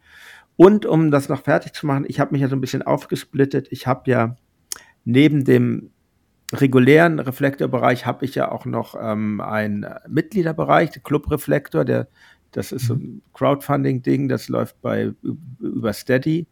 Und 0.62 0.86
um 0.86 1.10
das 1.10 1.28
noch 1.28 1.42
fertig 1.42 1.72
zu 1.72 1.86
machen, 1.86 2.04
ich 2.06 2.20
habe 2.20 2.30
mich 2.30 2.40
ja 2.40 2.46
so 2.46 2.54
ein 2.54 2.60
bisschen 2.60 2.82
aufgesplittet. 2.82 3.66
Ich 3.72 3.88
habe 3.88 4.08
ja 4.08 4.36
neben 5.04 5.44
dem 5.44 5.90
regulären 6.52 7.18
Reflektorbereich 7.18 8.06
habe 8.06 8.24
ich 8.24 8.36
ja 8.36 8.52
auch 8.52 8.64
noch 8.64 8.94
ähm, 8.96 9.40
einen 9.40 9.84
Mitgliederbereich, 10.06 10.90
der 10.90 11.02
Club 11.02 11.28
Reflektor, 11.32 11.84
der 11.84 12.06
das 12.52 12.70
ist 12.70 12.86
so 12.86 12.94
ein 12.94 13.00
mhm. 13.00 13.22
Crowdfunding-Ding, 13.32 14.28
das 14.28 14.48
läuft 14.48 14.80
bei 14.82 15.12
über 15.58 15.92
Steady. 15.92 16.46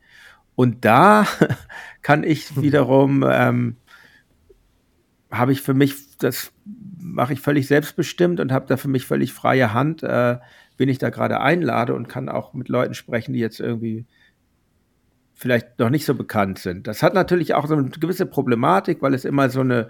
Und 0.56 0.84
da 0.84 1.24
kann 2.02 2.24
ich 2.24 2.60
wiederum 2.60 3.24
ähm, 3.30 3.76
habe 5.30 5.52
ich 5.52 5.62
für 5.62 5.74
mich, 5.74 6.18
das 6.18 6.50
mache 6.64 7.34
ich 7.34 7.40
völlig 7.40 7.68
selbstbestimmt 7.68 8.40
und 8.40 8.50
habe 8.50 8.66
da 8.66 8.76
für 8.76 8.88
mich 8.88 9.06
völlig 9.06 9.32
freie 9.32 9.72
Hand, 9.72 10.02
äh, 10.02 10.38
wen 10.80 10.88
ich 10.88 10.98
da 10.98 11.10
gerade 11.10 11.40
einlade 11.40 11.94
und 11.94 12.08
kann 12.08 12.28
auch 12.28 12.54
mit 12.54 12.68
Leuten 12.68 12.94
sprechen, 12.94 13.34
die 13.34 13.38
jetzt 13.38 13.60
irgendwie 13.60 14.06
vielleicht 15.34 15.78
noch 15.78 15.90
nicht 15.90 16.06
so 16.06 16.14
bekannt 16.14 16.58
sind. 16.58 16.86
Das 16.86 17.02
hat 17.02 17.14
natürlich 17.14 17.54
auch 17.54 17.66
so 17.66 17.74
eine 17.74 17.90
gewisse 17.90 18.26
Problematik, 18.26 19.02
weil 19.02 19.14
es 19.14 19.24
immer 19.24 19.50
so 19.50 19.60
eine 19.60 19.88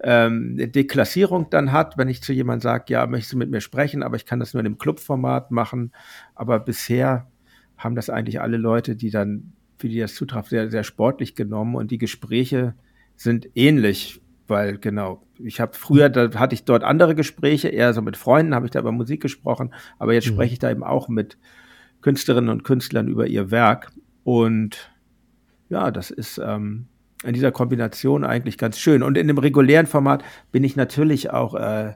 ähm, 0.00 0.56
Deklassierung 0.56 1.48
dann 1.50 1.72
hat, 1.72 1.96
wenn 1.96 2.08
ich 2.08 2.22
zu 2.22 2.32
jemandem 2.34 2.60
sage, 2.60 2.84
ja, 2.88 3.06
möchtest 3.06 3.32
du 3.32 3.38
mit 3.38 3.50
mir 3.50 3.62
sprechen, 3.62 4.02
aber 4.02 4.16
ich 4.16 4.26
kann 4.26 4.38
das 4.38 4.52
nur 4.52 4.60
in 4.60 4.66
dem 4.66 4.78
Clubformat 4.78 5.50
machen. 5.50 5.92
Aber 6.34 6.60
bisher 6.60 7.26
haben 7.78 7.94
das 7.94 8.10
eigentlich 8.10 8.40
alle 8.40 8.58
Leute, 8.58 8.94
die 8.94 9.10
dann, 9.10 9.54
für 9.78 9.88
die 9.88 10.00
das 10.00 10.14
zutraf, 10.14 10.48
sehr, 10.48 10.70
sehr 10.70 10.84
sportlich 10.84 11.34
genommen 11.34 11.74
und 11.74 11.90
die 11.90 11.98
Gespräche 11.98 12.74
sind 13.16 13.48
ähnlich 13.54 14.20
weil 14.48 14.78
genau, 14.78 15.25
ich 15.38 15.60
habe 15.60 15.72
früher, 15.74 16.08
da 16.08 16.38
hatte 16.38 16.54
ich 16.54 16.64
dort 16.64 16.84
andere 16.84 17.14
Gespräche, 17.14 17.68
eher 17.68 17.92
so 17.92 18.02
mit 18.02 18.16
Freunden, 18.16 18.54
habe 18.54 18.66
ich 18.66 18.72
da 18.72 18.80
über 18.80 18.92
Musik 18.92 19.20
gesprochen, 19.22 19.74
aber 19.98 20.14
jetzt 20.14 20.28
mhm. 20.28 20.34
spreche 20.34 20.52
ich 20.54 20.58
da 20.58 20.70
eben 20.70 20.84
auch 20.84 21.08
mit 21.08 21.38
Künstlerinnen 22.00 22.50
und 22.50 22.64
Künstlern 22.64 23.08
über 23.08 23.26
ihr 23.26 23.50
Werk. 23.50 23.92
Und 24.24 24.90
ja, 25.68 25.90
das 25.90 26.10
ist 26.10 26.38
ähm, 26.38 26.86
in 27.24 27.34
dieser 27.34 27.52
Kombination 27.52 28.24
eigentlich 28.24 28.58
ganz 28.58 28.78
schön. 28.78 29.02
Und 29.02 29.18
in 29.18 29.26
dem 29.26 29.38
regulären 29.38 29.86
Format 29.86 30.22
bin 30.52 30.64
ich 30.64 30.76
natürlich 30.76 31.30
auch 31.30 31.54
äh, 31.54 31.94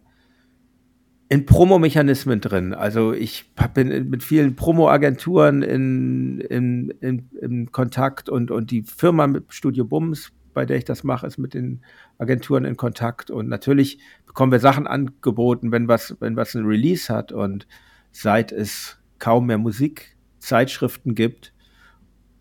in 1.28 1.46
Promo-Mechanismen 1.46 2.40
drin. 2.40 2.74
Also 2.74 3.12
ich 3.12 3.52
bin 3.72 4.10
mit 4.10 4.24
vielen 4.24 4.56
Promo-Agenturen 4.56 5.62
in, 5.62 6.40
in, 6.40 6.90
in, 7.00 7.28
in 7.40 7.70
Kontakt 7.70 8.28
und, 8.28 8.50
und 8.50 8.72
die 8.72 8.82
Firma 8.82 9.28
mit 9.28 9.44
Studio 9.50 9.84
Bums 9.84 10.32
bei 10.52 10.66
der 10.66 10.77
ich 10.77 10.85
das 10.85 11.05
mache, 11.05 11.27
ist 11.27 11.39
mit 11.39 11.55
den 11.55 11.82
Agenturen 12.18 12.64
in 12.64 12.77
Kontakt. 12.77 13.31
Und 13.31 13.48
natürlich 13.48 13.98
bekommen 14.27 14.52
wir 14.52 14.60
Sachen 14.60 14.86
angeboten, 14.86 15.72
wenn 15.72 15.89
was, 15.89 16.16
wenn 16.20 16.36
was 16.36 16.55
ein 16.55 16.66
Release 16.66 17.12
hat. 17.12 17.32
Und 17.32 17.66
seit 18.12 18.52
es 18.52 18.98
kaum 19.18 19.47
mehr 19.47 19.59
Musikzeitschriften 19.59 21.14
gibt, 21.14 21.52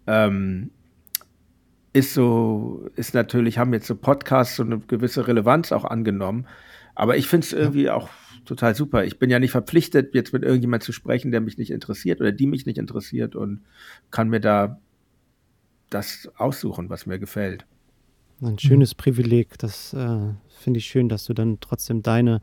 ähm, 0.08 0.72
ist 1.94 2.14
so, 2.14 2.88
ist 2.96 3.14
natürlich, 3.14 3.58
haben 3.58 3.74
jetzt 3.74 3.88
so 3.88 3.96
Podcasts 3.96 4.56
so 4.56 4.64
eine 4.64 4.80
gewisse 4.80 5.28
Relevanz 5.28 5.72
auch 5.72 5.86
angenommen. 5.86 6.48
Aber 6.96 7.18
ich 7.18 7.28
finde 7.28 7.46
es 7.46 7.54
irgendwie 7.54 7.84
ja. 7.84 7.96
auch 7.96 8.10
total 8.46 8.76
super. 8.76 9.06
Ich 9.06 9.20
bin 9.20 9.30
ja 9.30 9.40
nicht 9.40 9.52
verpflichtet, 9.52 10.14
jetzt 10.14 10.34
mit 10.34 10.44
irgendjemand 10.44 10.84
zu 10.84 10.92
sprechen, 10.92 11.32
der 11.32 11.42
mich 11.42 11.58
nicht 11.58 11.72
interessiert 11.72 12.20
oder 12.20 12.32
die 12.32 12.48
mich 12.48 12.66
nicht 12.66 12.78
interessiert 12.78 13.36
und 13.36 13.62
kann 14.12 14.30
mir 14.30 14.40
da 14.40 14.80
das 15.90 16.30
aussuchen, 16.36 16.90
was 16.90 17.06
mir 17.06 17.20
gefällt. 17.20 17.66
Ein 18.42 18.60
schönes 18.60 18.94
mhm. 18.94 18.98
Privileg. 18.98 19.58
Das 19.58 19.94
äh, 19.94 20.18
finde 20.60 20.80
ich 20.80 20.86
schön, 20.86 21.10
dass 21.10 21.26
du 21.26 21.34
dann 21.34 21.60
trotzdem 21.60 22.02
deine, 22.02 22.42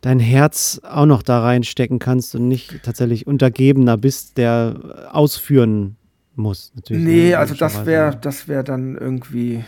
dein 0.00 0.20
Herz 0.20 0.80
auch 0.84 1.06
noch 1.06 1.22
da 1.22 1.42
reinstecken 1.42 1.98
kannst 1.98 2.34
und 2.34 2.48
nicht 2.48 2.82
tatsächlich 2.82 3.26
Untergebener 3.26 3.96
bist, 3.96 4.38
der 4.38 5.08
ausführen 5.12 5.96
muss. 6.34 6.72
Natürlich, 6.74 7.04
nee, 7.04 7.28
ne, 7.30 7.38
also 7.38 7.54
das 7.54 7.86
wäre 7.86 8.16
das 8.16 8.48
wäre 8.48 8.64
dann 8.64 8.96
irgendwie, 8.96 9.64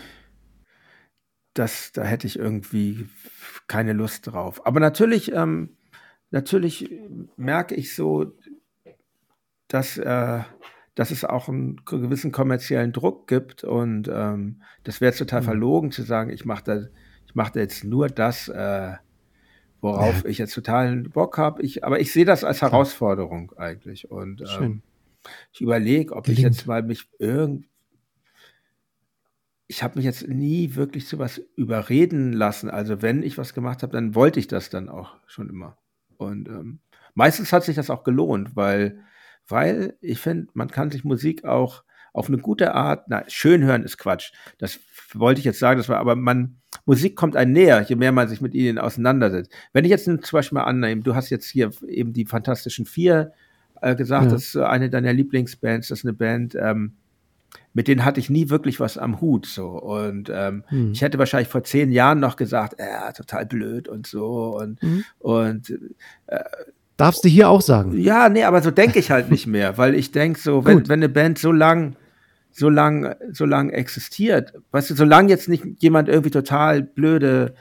das, 1.54 1.92
da 1.92 2.04
hätte 2.04 2.26
ich 2.26 2.38
irgendwie 2.38 3.08
keine 3.66 3.92
Lust 3.92 4.26
drauf. 4.26 4.66
Aber 4.66 4.80
natürlich, 4.80 5.32
ähm, 5.32 5.70
natürlich 6.30 6.90
merke 7.36 7.74
ich 7.74 7.94
so, 7.94 8.32
dass 9.68 9.98
äh, 9.98 10.40
dass 10.98 11.12
es 11.12 11.24
auch 11.24 11.48
einen 11.48 11.76
gewissen 11.84 12.32
kommerziellen 12.32 12.92
Druck 12.92 13.28
gibt 13.28 13.62
und 13.62 14.10
ähm, 14.12 14.62
das 14.82 15.00
wäre 15.00 15.14
total 15.14 15.42
mhm. 15.42 15.44
verlogen 15.44 15.92
zu 15.92 16.02
sagen, 16.02 16.30
ich 16.30 16.44
mache 16.44 16.64
da, 16.64 16.86
ich 17.24 17.36
mache 17.36 17.52
da 17.52 17.60
jetzt 17.60 17.84
nur 17.84 18.08
das, 18.08 18.48
äh, 18.48 18.94
worauf 19.80 20.24
ja. 20.24 20.28
ich 20.28 20.38
jetzt 20.38 20.54
totalen 20.54 21.08
Bock 21.10 21.38
habe. 21.38 21.62
Ich, 21.62 21.84
aber 21.84 22.00
ich 22.00 22.12
sehe 22.12 22.24
das 22.24 22.42
als 22.42 22.62
Herausforderung 22.62 23.52
eigentlich 23.56 24.10
und 24.10 24.42
ähm, 24.58 24.82
ich 25.52 25.60
überlege, 25.60 26.16
ob 26.16 26.24
Gelingt. 26.24 26.38
ich 26.38 26.44
jetzt 26.44 26.66
mal 26.66 26.82
mich 26.82 27.04
irgend 27.20 27.66
ich 29.68 29.84
habe 29.84 29.98
mich 29.98 30.04
jetzt 30.04 30.26
nie 30.26 30.74
wirklich 30.74 31.06
zu 31.06 31.20
was 31.20 31.38
überreden 31.54 32.32
lassen. 32.32 32.70
Also 32.70 33.02
wenn 33.02 33.22
ich 33.22 33.38
was 33.38 33.54
gemacht 33.54 33.84
habe, 33.84 33.92
dann 33.92 34.16
wollte 34.16 34.40
ich 34.40 34.48
das 34.48 34.68
dann 34.68 34.88
auch 34.88 35.14
schon 35.26 35.48
immer. 35.48 35.76
Und 36.16 36.48
ähm, 36.48 36.80
meistens 37.14 37.52
hat 37.52 37.62
sich 37.62 37.76
das 37.76 37.90
auch 37.90 38.02
gelohnt, 38.02 38.56
weil 38.56 39.04
weil 39.48 39.96
ich 40.00 40.18
finde, 40.18 40.48
man 40.54 40.68
kann 40.68 40.90
sich 40.90 41.04
Musik 41.04 41.44
auch 41.44 41.82
auf 42.12 42.28
eine 42.28 42.38
gute 42.38 42.74
Art, 42.74 43.04
na, 43.08 43.24
schön 43.28 43.62
hören 43.62 43.84
ist 43.84 43.98
Quatsch. 43.98 44.32
Das 44.58 44.80
wollte 45.14 45.38
ich 45.40 45.44
jetzt 45.44 45.58
sagen, 45.58 45.78
das 45.78 45.88
war, 45.88 45.98
aber 45.98 46.16
man, 46.16 46.56
Musik 46.84 47.16
kommt 47.16 47.36
einem 47.36 47.52
näher, 47.52 47.82
je 47.82 47.96
mehr 47.96 48.12
man 48.12 48.28
sich 48.28 48.40
mit 48.40 48.54
ihnen 48.54 48.78
auseinandersetzt. 48.78 49.52
Wenn 49.72 49.84
ich 49.84 49.90
jetzt 49.90 50.04
zum 50.04 50.18
Beispiel 50.32 50.56
mal 50.56 50.64
annehme, 50.64 51.02
du 51.02 51.14
hast 51.14 51.30
jetzt 51.30 51.48
hier 51.48 51.70
eben 51.86 52.12
die 52.12 52.24
Fantastischen 52.24 52.86
Vier 52.86 53.32
äh, 53.80 53.94
gesagt, 53.94 54.26
ja. 54.26 54.30
das 54.32 54.44
ist 54.46 54.56
eine 54.56 54.90
deiner 54.90 55.12
Lieblingsbands, 55.12 55.88
das 55.88 56.00
ist 56.00 56.04
eine 56.04 56.14
Band, 56.14 56.56
ähm, 56.60 56.94
mit 57.72 57.88
denen 57.88 58.04
hatte 58.04 58.20
ich 58.20 58.28
nie 58.28 58.50
wirklich 58.50 58.80
was 58.80 58.98
am 58.98 59.20
Hut, 59.20 59.46
so. 59.46 59.68
Und 59.68 60.30
ähm, 60.32 60.64
mhm. 60.70 60.92
ich 60.92 61.02
hätte 61.02 61.18
wahrscheinlich 61.18 61.48
vor 61.48 61.64
zehn 61.64 61.92
Jahren 61.92 62.20
noch 62.20 62.36
gesagt, 62.36 62.76
ja, 62.78 63.12
total 63.12 63.46
blöd 63.46 63.88
und 63.88 64.06
so 64.06 64.56
und, 64.58 64.82
mhm. 64.82 65.04
und 65.18 65.78
äh, 66.26 66.40
Darfst 66.98 67.24
du 67.24 67.28
hier 67.28 67.48
auch 67.48 67.62
sagen? 67.62 67.96
Ja, 67.96 68.28
nee, 68.28 68.42
aber 68.42 68.60
so 68.60 68.72
denke 68.72 68.98
ich 68.98 69.12
halt 69.12 69.30
nicht 69.30 69.46
mehr, 69.46 69.78
weil 69.78 69.94
ich 69.94 70.10
denke 70.10 70.40
so, 70.40 70.64
wenn, 70.64 70.88
wenn 70.88 70.98
eine 70.98 71.08
Band 71.08 71.38
so 71.38 71.52
lang, 71.52 71.94
so 72.50 72.68
lang, 72.68 73.14
so 73.30 73.44
lang 73.44 73.70
existiert, 73.70 74.52
weißt 74.72 74.90
du, 74.90 74.94
solange 74.96 75.28
jetzt 75.30 75.48
nicht 75.48 75.64
jemand 75.78 76.08
irgendwie 76.08 76.32
total 76.32 76.82
blöde 76.82 77.54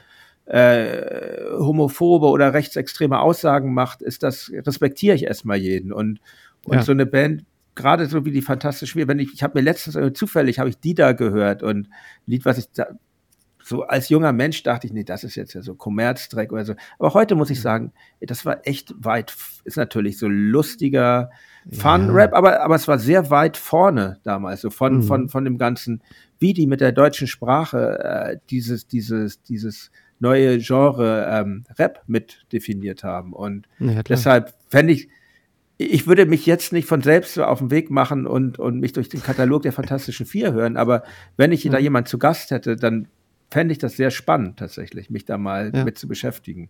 äh, 0.46 1.46
homophobe 1.56 2.26
oder 2.26 2.52
rechtsextreme 2.52 3.20
Aussagen 3.20 3.72
macht, 3.72 4.02
ist 4.02 4.24
das, 4.24 4.50
respektiere 4.52 5.14
ich 5.14 5.22
erstmal 5.22 5.58
jeden. 5.58 5.92
Und, 5.92 6.18
und 6.64 6.74
ja. 6.74 6.82
so 6.82 6.90
eine 6.90 7.06
Band, 7.06 7.44
gerade 7.76 8.06
so 8.06 8.24
wie 8.24 8.32
die 8.32 8.42
fantastisch 8.42 8.90
schwer, 8.90 9.06
wenn 9.06 9.20
ich, 9.20 9.32
ich 9.32 9.44
habe 9.44 9.56
mir 9.56 9.62
letztens 9.62 9.94
äh, 9.94 10.12
zufällig, 10.12 10.58
habe 10.58 10.68
ich 10.68 10.80
die 10.80 10.94
da 10.94 11.12
gehört 11.12 11.62
und 11.62 11.86
ein 11.86 11.88
Lied, 12.26 12.44
was 12.44 12.58
ich 12.58 12.72
da, 12.72 12.88
so 13.68 13.82
als 13.82 14.08
junger 14.08 14.32
Mensch 14.32 14.62
dachte 14.62 14.86
ich, 14.86 14.94
nee, 14.94 15.04
das 15.04 15.24
ist 15.24 15.34
jetzt 15.34 15.52
ja 15.52 15.60
so 15.60 15.74
Kommerzdreck 15.74 16.52
oder 16.52 16.64
so. 16.64 16.74
Aber 16.98 17.12
heute 17.12 17.34
muss 17.34 17.50
ich 17.50 17.60
sagen, 17.60 17.92
das 18.20 18.46
war 18.46 18.66
echt 18.66 18.94
weit, 18.98 19.36
ist 19.64 19.76
natürlich 19.76 20.16
so 20.16 20.26
lustiger 20.26 21.30
Fun-Rap, 21.70 22.32
ja. 22.32 22.38
aber, 22.38 22.62
aber 22.62 22.74
es 22.76 22.88
war 22.88 22.98
sehr 22.98 23.28
weit 23.28 23.58
vorne 23.58 24.20
damals, 24.22 24.62
so 24.62 24.70
von, 24.70 24.96
mhm. 24.96 25.02
von, 25.02 25.28
von 25.28 25.44
dem 25.44 25.58
ganzen, 25.58 26.02
wie 26.38 26.54
die 26.54 26.66
mit 26.66 26.80
der 26.80 26.92
deutschen 26.92 27.26
Sprache 27.26 27.98
äh, 28.02 28.36
dieses, 28.48 28.86
dieses, 28.86 29.42
dieses 29.42 29.90
neue 30.18 30.58
Genre 30.58 31.28
ähm, 31.30 31.64
Rap 31.78 32.02
mit 32.06 32.46
definiert 32.50 33.04
haben. 33.04 33.34
Und 33.34 33.68
ja, 33.80 34.02
deshalb 34.02 34.54
fände 34.68 34.94
ich, 34.94 35.10
ich 35.76 36.06
würde 36.06 36.24
mich 36.24 36.46
jetzt 36.46 36.72
nicht 36.72 36.88
von 36.88 37.02
selbst 37.02 37.34
so 37.34 37.44
auf 37.44 37.58
den 37.58 37.70
Weg 37.70 37.90
machen 37.90 38.26
und, 38.26 38.58
und 38.58 38.80
mich 38.80 38.94
durch 38.94 39.10
den 39.10 39.22
Katalog 39.22 39.60
der 39.60 39.72
Fantastischen 39.72 40.24
Vier 40.24 40.54
hören, 40.54 40.78
aber 40.78 41.02
wenn 41.36 41.52
ich 41.52 41.68
da 41.68 41.78
jemand 41.78 42.08
zu 42.08 42.18
Gast 42.18 42.50
hätte, 42.50 42.76
dann 42.76 43.08
fände 43.50 43.72
ich 43.72 43.78
das 43.78 43.96
sehr 43.96 44.10
spannend 44.10 44.58
tatsächlich, 44.58 45.10
mich 45.10 45.24
da 45.24 45.38
mal 45.38 45.72
ja. 45.74 45.84
mit 45.84 45.98
zu 45.98 46.08
beschäftigen. 46.08 46.68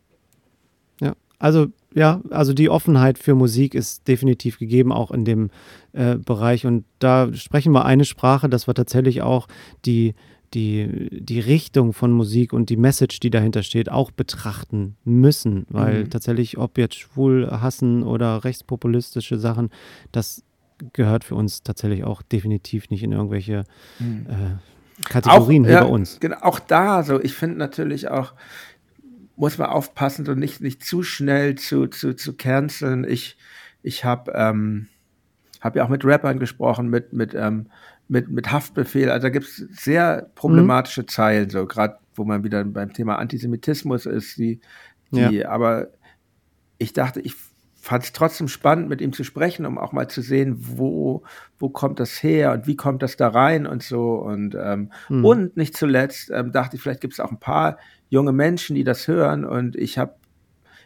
Ja, 1.00 1.14
also 1.38 1.66
ja, 1.94 2.20
also 2.30 2.52
die 2.52 2.68
Offenheit 2.68 3.18
für 3.18 3.34
Musik 3.34 3.74
ist 3.74 4.06
definitiv 4.08 4.58
gegeben, 4.58 4.92
auch 4.92 5.10
in 5.10 5.24
dem 5.24 5.50
äh, 5.92 6.16
Bereich. 6.16 6.66
Und 6.66 6.84
da 6.98 7.32
sprechen 7.34 7.72
wir 7.72 7.84
eine 7.84 8.04
Sprache, 8.04 8.48
dass 8.48 8.66
wir 8.66 8.74
tatsächlich 8.74 9.22
auch 9.22 9.48
die 9.84 10.14
die, 10.54 11.08
die 11.12 11.40
Richtung 11.40 11.92
von 11.92 12.10
Musik 12.10 12.52
und 12.52 12.70
die 12.70 12.76
Message, 12.76 13.20
die 13.20 13.30
dahinter 13.30 13.62
steht, 13.62 13.90
auch 13.90 14.10
betrachten 14.10 14.96
müssen. 15.04 15.66
Weil 15.68 16.04
mhm. 16.04 16.10
tatsächlich, 16.10 16.58
ob 16.58 16.78
jetzt 16.78 16.96
schwul 16.96 17.50
hassen 17.50 18.02
oder 18.02 18.44
rechtspopulistische 18.44 19.38
Sachen, 19.38 19.70
das 20.12 20.42
gehört 20.92 21.24
für 21.24 21.34
uns 21.34 21.62
tatsächlich 21.62 22.04
auch 22.04 22.22
definitiv 22.22 22.88
nicht 22.90 23.02
in 23.02 23.12
irgendwelche 23.12 23.64
mhm. 23.98 24.26
äh, 24.28 24.56
Kategorien 25.04 25.64
auch, 25.64 25.66
hier 25.66 25.76
ja, 25.76 25.84
bei 25.84 25.90
uns. 25.90 26.18
Genau, 26.20 26.38
auch 26.40 26.58
da, 26.58 27.02
so 27.02 27.20
ich 27.20 27.34
finde 27.34 27.58
natürlich 27.58 28.08
auch, 28.08 28.34
muss 29.36 29.58
man 29.58 29.68
aufpassen 29.68 30.26
und 30.28 30.38
nicht, 30.38 30.60
nicht 30.60 30.84
zu 30.84 31.02
schnell 31.02 31.54
zu, 31.54 31.86
zu, 31.86 32.14
zu 32.14 32.36
canceln. 32.36 33.04
Ich, 33.08 33.38
ich 33.82 34.04
habe 34.04 34.32
ähm, 34.34 34.88
hab 35.60 35.76
ja 35.76 35.84
auch 35.84 35.88
mit 35.88 36.04
Rappern 36.04 36.38
gesprochen, 36.38 36.88
mit, 36.88 37.12
mit 37.12 37.34
ähm, 37.34 37.68
mit, 38.08 38.30
mit 38.30 38.50
Haftbefehl. 38.50 39.10
Also 39.10 39.26
da 39.26 39.30
gibt 39.30 39.46
es 39.46 39.56
sehr 39.56 40.30
problematische 40.34 41.02
mhm. 41.02 41.08
Zeilen, 41.08 41.50
so 41.50 41.66
gerade 41.66 41.98
wo 42.14 42.24
man 42.24 42.42
wieder 42.42 42.64
beim 42.64 42.92
Thema 42.92 43.16
Antisemitismus 43.16 44.06
ist, 44.06 44.38
die, 44.38 44.60
die 45.12 45.36
ja. 45.36 45.50
aber 45.50 45.88
ich 46.78 46.92
dachte, 46.92 47.20
ich 47.20 47.34
fand 47.88 48.04
es 48.04 48.12
trotzdem 48.12 48.48
spannend, 48.48 48.90
mit 48.90 49.00
ihm 49.00 49.14
zu 49.14 49.24
sprechen, 49.24 49.64
um 49.64 49.78
auch 49.78 49.92
mal 49.92 50.08
zu 50.08 50.20
sehen, 50.20 50.56
wo, 50.58 51.22
wo 51.58 51.70
kommt 51.70 51.98
das 52.00 52.22
her 52.22 52.52
und 52.52 52.66
wie 52.66 52.76
kommt 52.76 53.02
das 53.02 53.16
da 53.16 53.28
rein 53.28 53.66
und 53.66 53.82
so. 53.82 54.16
Und, 54.16 54.54
ähm, 54.60 54.92
mhm. 55.08 55.24
und 55.24 55.56
nicht 55.56 55.74
zuletzt 55.74 56.30
ähm, 56.30 56.52
dachte 56.52 56.76
ich, 56.76 56.82
vielleicht 56.82 57.00
gibt 57.00 57.14
es 57.14 57.20
auch 57.20 57.30
ein 57.30 57.40
paar 57.40 57.78
junge 58.10 58.32
Menschen, 58.32 58.76
die 58.76 58.84
das 58.84 59.08
hören. 59.08 59.46
Und 59.46 59.74
ich 59.74 59.96
habe, 59.96 60.16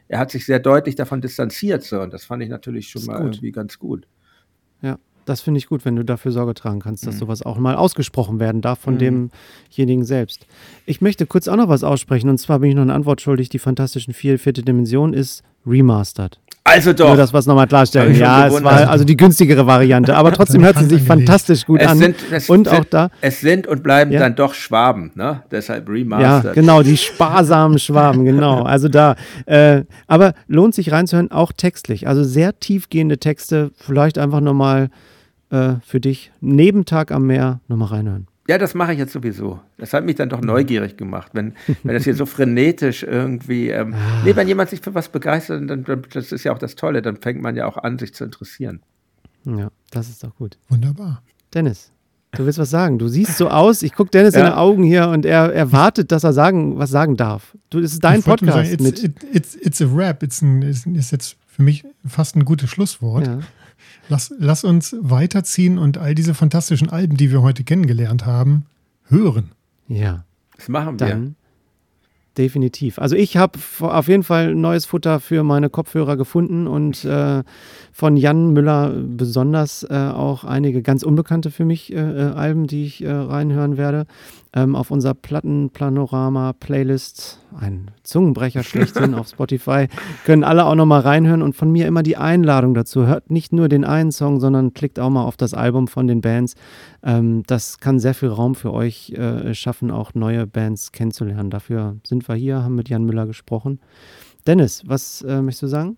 er 0.06 0.20
hat 0.20 0.30
sich 0.30 0.46
sehr 0.46 0.60
deutlich 0.60 0.94
davon 0.94 1.20
distanziert. 1.20 1.82
So, 1.82 2.00
und 2.00 2.12
das 2.12 2.24
fand 2.24 2.40
ich 2.44 2.48
natürlich 2.48 2.88
schon 2.88 3.04
mal 3.06 3.16
gut. 3.16 3.34
irgendwie 3.34 3.50
ganz 3.50 3.80
gut. 3.80 4.06
Ja. 4.80 4.96
Das 5.24 5.40
finde 5.40 5.58
ich 5.58 5.68
gut, 5.68 5.84
wenn 5.84 5.94
du 5.94 6.04
dafür 6.04 6.32
Sorge 6.32 6.52
tragen 6.54 6.80
kannst, 6.80 7.06
dass 7.06 7.14
mhm. 7.14 7.20
sowas 7.20 7.42
auch 7.42 7.56
mal 7.56 7.76
ausgesprochen 7.76 8.40
werden 8.40 8.60
darf 8.60 8.80
von 8.80 8.94
mhm. 8.94 9.30
demjenigen 9.70 10.04
selbst. 10.04 10.46
Ich 10.84 11.00
möchte 11.00 11.26
kurz 11.26 11.46
auch 11.46 11.56
noch 11.56 11.68
was 11.68 11.84
aussprechen 11.84 12.28
und 12.28 12.38
zwar 12.38 12.58
bin 12.58 12.70
ich 12.70 12.74
noch 12.74 12.82
eine 12.82 12.94
Antwort 12.94 13.20
schuldig. 13.20 13.48
Die 13.48 13.60
Fantastischen 13.60 14.14
Vier, 14.14 14.40
vierte 14.40 14.62
Dimension 14.62 15.14
ist 15.14 15.44
remastered. 15.64 16.40
Also 16.64 16.92
doch. 16.92 17.08
Nur 17.08 17.16
das 17.16 17.32
was 17.32 17.46
nochmal 17.46 17.66
klarstellen. 17.66 18.14
Ja, 18.14 18.46
es 18.46 18.62
war 18.62 18.88
also 18.88 19.04
die 19.04 19.16
günstigere 19.16 19.66
Variante, 19.66 20.14
aber 20.16 20.32
trotzdem 20.32 20.62
hört 20.64 20.78
sie 20.78 20.86
sich 20.86 21.02
fantastisch 21.02 21.66
gut 21.66 21.80
es 21.80 21.88
an. 21.88 21.98
Sind, 21.98 22.16
es 22.30 22.48
und 22.48 22.68
sind, 22.68 22.78
auch 22.78 22.84
da. 22.84 23.10
Es 23.20 23.40
sind 23.40 23.66
und 23.66 23.82
bleiben 23.82 24.12
ja. 24.12 24.20
dann 24.20 24.36
doch 24.36 24.54
Schwaben, 24.54 25.10
ne? 25.14 25.42
Deshalb 25.50 25.88
remastered. 25.88 26.44
Ja, 26.44 26.52
genau, 26.52 26.82
die 26.82 26.96
sparsamen 26.96 27.78
Schwaben, 27.78 28.24
genau. 28.24 28.62
Also 28.62 28.88
da. 28.88 29.16
Äh, 29.46 29.82
aber 30.06 30.34
lohnt 30.46 30.74
sich 30.74 30.92
reinzuhören, 30.92 31.30
auch 31.32 31.52
textlich. 31.52 32.06
Also 32.06 32.22
sehr 32.22 32.58
tiefgehende 32.58 33.18
Texte, 33.18 33.72
vielleicht 33.76 34.18
einfach 34.18 34.40
nochmal 34.40 34.88
äh, 35.50 35.74
für 35.84 36.00
dich 36.00 36.30
neben 36.40 36.84
Tag 36.84 37.10
am 37.10 37.26
Meer 37.26 37.60
nochmal 37.66 37.88
reinhören. 37.88 38.28
Ja, 38.48 38.58
das 38.58 38.74
mache 38.74 38.92
ich 38.92 38.98
jetzt 38.98 39.12
sowieso. 39.12 39.60
Das 39.78 39.92
hat 39.92 40.04
mich 40.04 40.16
dann 40.16 40.28
doch 40.28 40.40
neugierig 40.40 40.96
gemacht, 40.96 41.30
wenn, 41.32 41.54
wenn 41.84 41.94
das 41.94 42.04
hier 42.04 42.14
so 42.14 42.26
frenetisch 42.26 43.04
irgendwie. 43.04 43.68
Ähm, 43.68 43.94
ah. 43.94 44.22
nee, 44.24 44.34
wenn 44.34 44.48
jemand 44.48 44.70
sich 44.70 44.80
für 44.80 44.94
was 44.94 45.08
begeistert, 45.08 45.70
dann, 45.70 45.84
dann, 45.84 46.02
das 46.12 46.32
ist 46.32 46.42
ja 46.42 46.52
auch 46.52 46.58
das 46.58 46.74
Tolle, 46.74 47.02
dann 47.02 47.16
fängt 47.16 47.40
man 47.40 47.54
ja 47.54 47.66
auch 47.66 47.76
an, 47.76 47.98
sich 47.98 48.14
zu 48.14 48.24
interessieren. 48.24 48.80
Ja, 49.44 49.70
das 49.90 50.08
ist 50.08 50.24
doch 50.24 50.34
gut. 50.34 50.58
Wunderbar. 50.68 51.22
Dennis, 51.54 51.92
du 52.32 52.44
willst 52.44 52.58
was 52.58 52.70
sagen. 52.70 52.98
Du 52.98 53.06
siehst 53.06 53.36
so 53.36 53.48
aus. 53.48 53.82
Ich 53.82 53.92
gucke 53.94 54.10
Dennis 54.10 54.34
ja. 54.34 54.40
in 54.40 54.46
die 54.46 54.52
Augen 54.52 54.82
hier 54.82 55.08
und 55.08 55.24
er 55.24 55.52
erwartet, 55.52 56.10
dass 56.10 56.24
er 56.24 56.32
sagen, 56.32 56.78
was 56.78 56.90
sagen 56.90 57.16
darf. 57.16 57.56
Du, 57.70 57.80
das 57.80 57.92
ist 57.92 58.02
dein 58.02 58.20
ich 58.20 58.24
Podcast. 58.24 58.54
Sagen, 58.54 58.68
it's, 58.72 58.82
mit 58.82 59.04
it, 59.04 59.24
it's, 59.32 59.54
it's 59.54 59.80
a 59.80 59.86
rap. 59.86 60.22
It's 60.22 60.42
ein, 60.42 60.62
ist, 60.62 60.86
ist 60.86 61.12
jetzt 61.12 61.36
für 61.46 61.62
mich 61.62 61.84
fast 62.06 62.34
ein 62.36 62.44
gutes 62.44 62.70
Schlusswort. 62.70 63.26
Ja. 63.26 63.38
Lass, 64.12 64.30
lass 64.38 64.62
uns 64.62 64.94
weiterziehen 65.00 65.78
und 65.78 65.96
all 65.96 66.14
diese 66.14 66.34
fantastischen 66.34 66.90
Alben, 66.90 67.16
die 67.16 67.30
wir 67.30 67.40
heute 67.40 67.64
kennengelernt 67.64 68.26
haben, 68.26 68.66
hören. 69.08 69.52
Ja. 69.88 70.26
Das 70.54 70.68
machen 70.68 71.00
wir. 71.00 71.06
Dann 71.06 71.36
definitiv. 72.36 72.98
Also 72.98 73.16
ich 73.16 73.38
habe 73.38 73.58
auf 73.80 74.08
jeden 74.08 74.22
Fall 74.22 74.54
neues 74.54 74.84
Futter 74.84 75.18
für 75.18 75.42
meine 75.44 75.70
Kopfhörer 75.70 76.18
gefunden 76.18 76.66
und 76.66 77.06
äh, 77.06 77.42
von 77.90 78.18
Jan 78.18 78.52
Müller 78.52 78.90
besonders 78.90 79.82
äh, 79.84 79.94
auch 79.94 80.44
einige 80.44 80.82
ganz 80.82 81.04
unbekannte 81.04 81.50
für 81.50 81.64
mich 81.64 81.90
äh, 81.90 81.96
äh 81.96 82.32
Alben, 82.32 82.66
die 82.66 82.84
ich 82.84 83.02
äh, 83.02 83.10
reinhören 83.10 83.78
werde. 83.78 84.06
Ähm, 84.54 84.76
auf 84.76 84.90
unserer 84.90 85.14
Plattenpanorama-Playlist, 85.14 87.40
ein 87.58 87.90
Zungenbrecher 88.02 88.62
schlechthin 88.62 89.14
auf 89.14 89.28
Spotify, 89.28 89.88
können 90.26 90.44
alle 90.44 90.66
auch 90.66 90.74
nochmal 90.74 91.00
reinhören 91.00 91.40
und 91.40 91.56
von 91.56 91.72
mir 91.72 91.86
immer 91.86 92.02
die 92.02 92.18
Einladung 92.18 92.74
dazu. 92.74 93.06
Hört 93.06 93.30
nicht 93.30 93.54
nur 93.54 93.70
den 93.70 93.86
einen 93.86 94.12
Song, 94.12 94.40
sondern 94.40 94.74
klickt 94.74 95.00
auch 95.00 95.08
mal 95.08 95.24
auf 95.24 95.38
das 95.38 95.54
Album 95.54 95.88
von 95.88 96.06
den 96.06 96.20
Bands. 96.20 96.54
Ähm, 97.02 97.44
das 97.46 97.80
kann 97.80 97.98
sehr 97.98 98.12
viel 98.12 98.28
Raum 98.28 98.54
für 98.54 98.74
euch 98.74 99.12
äh, 99.12 99.54
schaffen, 99.54 99.90
auch 99.90 100.12
neue 100.12 100.46
Bands 100.46 100.92
kennenzulernen. 100.92 101.48
Dafür 101.48 101.96
sind 102.06 102.28
wir 102.28 102.34
hier, 102.34 102.62
haben 102.62 102.74
mit 102.74 102.90
Jan 102.90 103.04
Müller 103.04 103.26
gesprochen. 103.26 103.80
Dennis, 104.46 104.82
was 104.86 105.22
äh, 105.22 105.40
möchtest 105.40 105.62
du 105.62 105.68
sagen? 105.68 105.96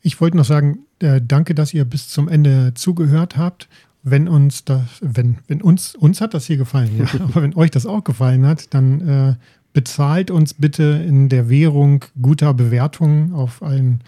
Ich 0.00 0.20
wollte 0.20 0.36
noch 0.36 0.44
sagen, 0.44 0.86
äh, 1.00 1.20
danke, 1.20 1.54
dass 1.54 1.74
ihr 1.74 1.84
bis 1.84 2.08
zum 2.08 2.28
Ende 2.28 2.74
zugehört 2.74 3.36
habt. 3.36 3.68
Wenn 4.02 4.28
uns 4.28 4.64
das, 4.64 4.82
wenn, 5.00 5.38
wenn 5.46 5.62
uns, 5.62 5.94
uns 5.94 6.20
hat 6.20 6.34
das 6.34 6.46
hier 6.46 6.56
gefallen, 6.56 6.98
ja, 6.98 7.06
aber 7.20 7.42
wenn 7.42 7.54
euch 7.54 7.70
das 7.70 7.86
auch 7.86 8.04
gefallen 8.04 8.46
hat, 8.46 8.74
dann 8.74 9.08
äh, 9.08 9.34
bezahlt 9.72 10.30
uns 10.30 10.54
bitte 10.54 10.82
in 11.06 11.28
der 11.28 11.48
Währung 11.48 12.04
guter 12.20 12.52
Bewertungen 12.54 13.32
auf 13.32 13.62
allen 13.62 14.02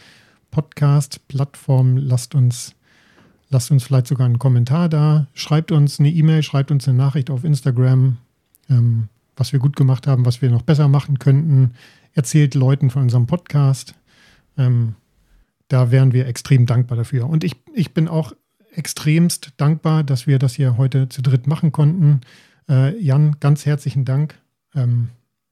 Podcast-Plattformen. 0.50 1.96
Lasst 1.96 2.34
uns, 2.34 2.74
lasst 3.50 3.70
uns 3.70 3.84
vielleicht 3.84 4.06
sogar 4.06 4.26
einen 4.26 4.38
Kommentar 4.38 4.88
da. 4.88 5.26
Schreibt 5.34 5.72
uns 5.72 5.98
eine 5.98 6.10
E-Mail, 6.10 6.42
schreibt 6.42 6.70
uns 6.70 6.86
eine 6.86 6.98
Nachricht 6.98 7.30
auf 7.30 7.44
Instagram, 7.44 8.18
ähm, 8.70 9.08
was 9.36 9.52
wir 9.52 9.60
gut 9.60 9.76
gemacht 9.76 10.06
haben, 10.06 10.26
was 10.26 10.42
wir 10.42 10.50
noch 10.50 10.62
besser 10.62 10.88
machen 10.88 11.18
könnten. 11.18 11.72
Erzählt 12.12 12.54
Leuten 12.54 12.90
von 12.90 13.02
unserem 13.02 13.26
Podcast. 13.26 13.94
Ähm, 14.56 14.94
da 15.68 15.90
wären 15.90 16.12
wir 16.12 16.26
extrem 16.26 16.66
dankbar 16.66 16.98
dafür. 16.98 17.28
Und 17.28 17.42
ich, 17.42 17.56
ich 17.74 17.94
bin 17.94 18.06
auch 18.06 18.32
extremst 18.76 19.52
dankbar, 19.56 20.05
dass 20.05 20.26
wir 20.26 20.38
das 20.38 20.55
hier 20.55 20.76
heute 20.76 21.09
zu 21.09 21.22
dritt 21.22 21.46
machen 21.46 21.72
konnten. 21.72 22.20
Äh, 22.68 22.98
Jan, 22.98 23.36
ganz 23.40 23.66
herzlichen 23.66 24.05
Dank. 24.05 24.34
Ähm, 24.74 25.10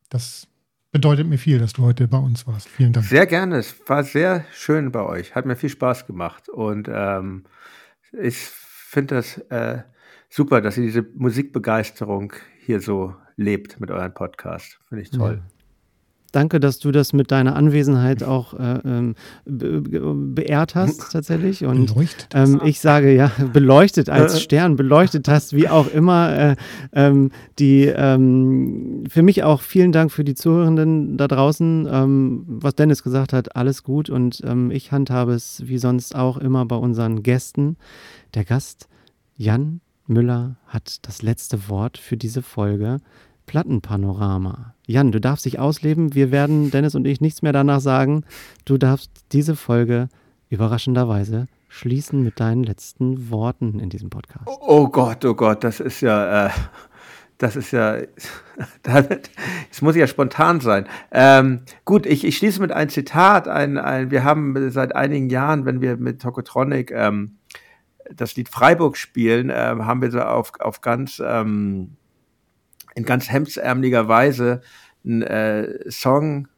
das 0.08 0.46
bedeutet 0.90 1.26
mir 1.26 1.38
viel, 1.38 1.58
dass 1.58 1.72
du 1.72 1.82
heute 1.82 2.06
bei 2.08 2.18
uns 2.18 2.46
warst. 2.46 2.68
Vielen 2.68 2.92
Dank. 2.92 3.06
Sehr 3.06 3.26
gerne. 3.26 3.56
Es 3.56 3.74
war 3.86 4.04
sehr 4.04 4.44
schön 4.52 4.92
bei 4.92 5.02
euch. 5.02 5.34
Hat 5.34 5.46
mir 5.46 5.56
viel 5.56 5.70
Spaß 5.70 6.06
gemacht. 6.06 6.48
Und 6.48 6.88
ähm, 6.92 7.44
ich 8.12 8.36
finde 8.36 9.16
das 9.16 9.38
äh, 9.50 9.82
super, 10.28 10.60
dass 10.60 10.76
ihr 10.76 10.84
diese 10.84 11.02
Musikbegeisterung 11.14 12.32
hier 12.60 12.80
so 12.80 13.14
lebt 13.36 13.80
mit 13.80 13.90
eurem 13.90 14.12
Podcast. 14.12 14.78
Finde 14.88 15.02
ich 15.02 15.10
toll. 15.10 15.42
Ja. 15.44 15.51
Danke, 16.32 16.60
dass 16.60 16.78
du 16.78 16.92
das 16.92 17.12
mit 17.12 17.30
deiner 17.30 17.56
Anwesenheit 17.56 18.22
auch 18.22 18.54
äh, 18.54 18.78
ähm, 18.84 19.14
be 19.44 19.82
beehrt 19.82 20.74
hast 20.74 21.12
tatsächlich. 21.12 21.64
Und 21.64 21.94
beleuchtet. 21.94 22.28
Ähm, 22.34 22.60
ich 22.64 22.80
sage 22.80 23.14
ja, 23.14 23.30
beleuchtet 23.52 24.08
als 24.08 24.40
Stern, 24.40 24.76
beleuchtet 24.76 25.28
hast, 25.28 25.54
wie 25.54 25.68
auch 25.68 25.88
immer. 25.88 26.34
Äh, 26.34 26.56
ähm, 26.94 27.30
die 27.58 27.84
ähm, 27.84 29.04
für 29.08 29.22
mich 29.22 29.42
auch 29.42 29.60
vielen 29.60 29.92
Dank 29.92 30.10
für 30.10 30.24
die 30.24 30.34
Zuhörenden 30.34 31.18
da 31.18 31.28
draußen. 31.28 31.86
Ähm, 31.90 32.44
was 32.46 32.74
Dennis 32.76 33.02
gesagt 33.02 33.34
hat, 33.34 33.54
alles 33.54 33.82
gut 33.82 34.08
und 34.08 34.40
ähm, 34.44 34.70
ich 34.70 34.90
handhabe 34.90 35.34
es 35.34 35.62
wie 35.66 35.78
sonst 35.78 36.16
auch 36.16 36.38
immer 36.38 36.64
bei 36.64 36.76
unseren 36.76 37.22
Gästen. 37.22 37.76
Der 38.34 38.44
Gast 38.44 38.88
Jan 39.36 39.82
Müller 40.06 40.56
hat 40.66 41.06
das 41.06 41.20
letzte 41.20 41.68
Wort 41.68 41.98
für 41.98 42.16
diese 42.16 42.40
Folge. 42.40 43.00
Plattenpanorama. 43.46 44.74
Jan, 44.92 45.10
du 45.10 45.20
darfst 45.20 45.46
dich 45.46 45.58
ausleben. 45.58 46.14
Wir 46.14 46.30
werden, 46.30 46.70
Dennis 46.70 46.94
und 46.94 47.06
ich, 47.06 47.20
nichts 47.20 47.42
mehr 47.42 47.52
danach 47.52 47.80
sagen. 47.80 48.24
Du 48.64 48.78
darfst 48.78 49.10
diese 49.32 49.56
Folge 49.56 50.08
überraschenderweise 50.50 51.46
schließen 51.68 52.22
mit 52.22 52.38
deinen 52.38 52.62
letzten 52.62 53.30
Worten 53.30 53.80
in 53.80 53.88
diesem 53.88 54.10
Podcast. 54.10 54.46
Oh, 54.46 54.58
oh 54.60 54.88
Gott, 54.88 55.24
oh 55.24 55.32
Gott, 55.34 55.64
das 55.64 55.80
ist 55.80 56.02
ja, 56.02 56.46
äh, 56.46 56.50
das 57.38 57.56
ist 57.56 57.70
ja, 57.70 57.96
das 58.82 59.80
muss 59.80 59.96
ja 59.96 60.06
spontan 60.06 60.60
sein. 60.60 60.86
Ähm, 61.10 61.62
gut, 61.86 62.04
ich, 62.04 62.24
ich 62.24 62.36
schließe 62.36 62.60
mit 62.60 62.72
einem 62.72 62.90
Zitat. 62.90 63.48
Ein, 63.48 63.78
ein, 63.78 64.10
wir 64.10 64.24
haben 64.24 64.70
seit 64.70 64.94
einigen 64.94 65.30
Jahren, 65.30 65.64
wenn 65.64 65.80
wir 65.80 65.96
mit 65.96 66.20
Tokotronic 66.20 66.90
ähm, 66.90 67.38
das 68.14 68.36
Lied 68.36 68.50
Freiburg 68.50 68.98
spielen, 68.98 69.48
äh, 69.48 69.54
haben 69.54 70.02
wir 70.02 70.10
so 70.10 70.20
auf, 70.20 70.52
auf 70.60 70.82
ganz, 70.82 71.22
ähm, 71.24 71.96
in 72.94 73.04
ganz 73.04 73.30
hemdsärmeliger 73.30 74.06
Weise 74.08 74.60
einen 75.04 75.22
äh, 75.22 75.90
Song 75.90 76.48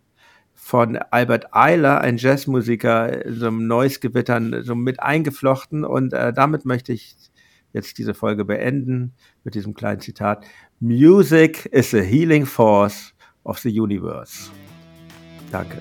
von 0.55 0.97
Albert 0.97 1.55
Eiler, 1.55 2.01
ein 2.01 2.17
Jazzmusiker, 2.17 3.23
so 3.29 3.49
einem 3.49 3.67
Noise-Gewittern 3.67 4.63
so 4.63 4.75
mit 4.75 5.01
eingeflochten. 5.01 5.85
Und 5.85 6.13
äh, 6.13 6.33
damit 6.33 6.65
möchte 6.65 6.93
ich 6.93 7.17
jetzt 7.73 7.99
diese 7.99 8.15
Folge 8.15 8.45
beenden 8.45 9.13
mit 9.43 9.55
diesem 9.55 9.75
kleinen 9.75 10.01
Zitat. 10.01 10.47
Music 10.81 11.67
is 11.67 11.93
a 11.95 12.01
healing 12.01 12.47
force 12.47 13.13
of 13.45 13.59
the 13.59 13.79
universe. 13.79 14.51
Danke. 15.51 15.79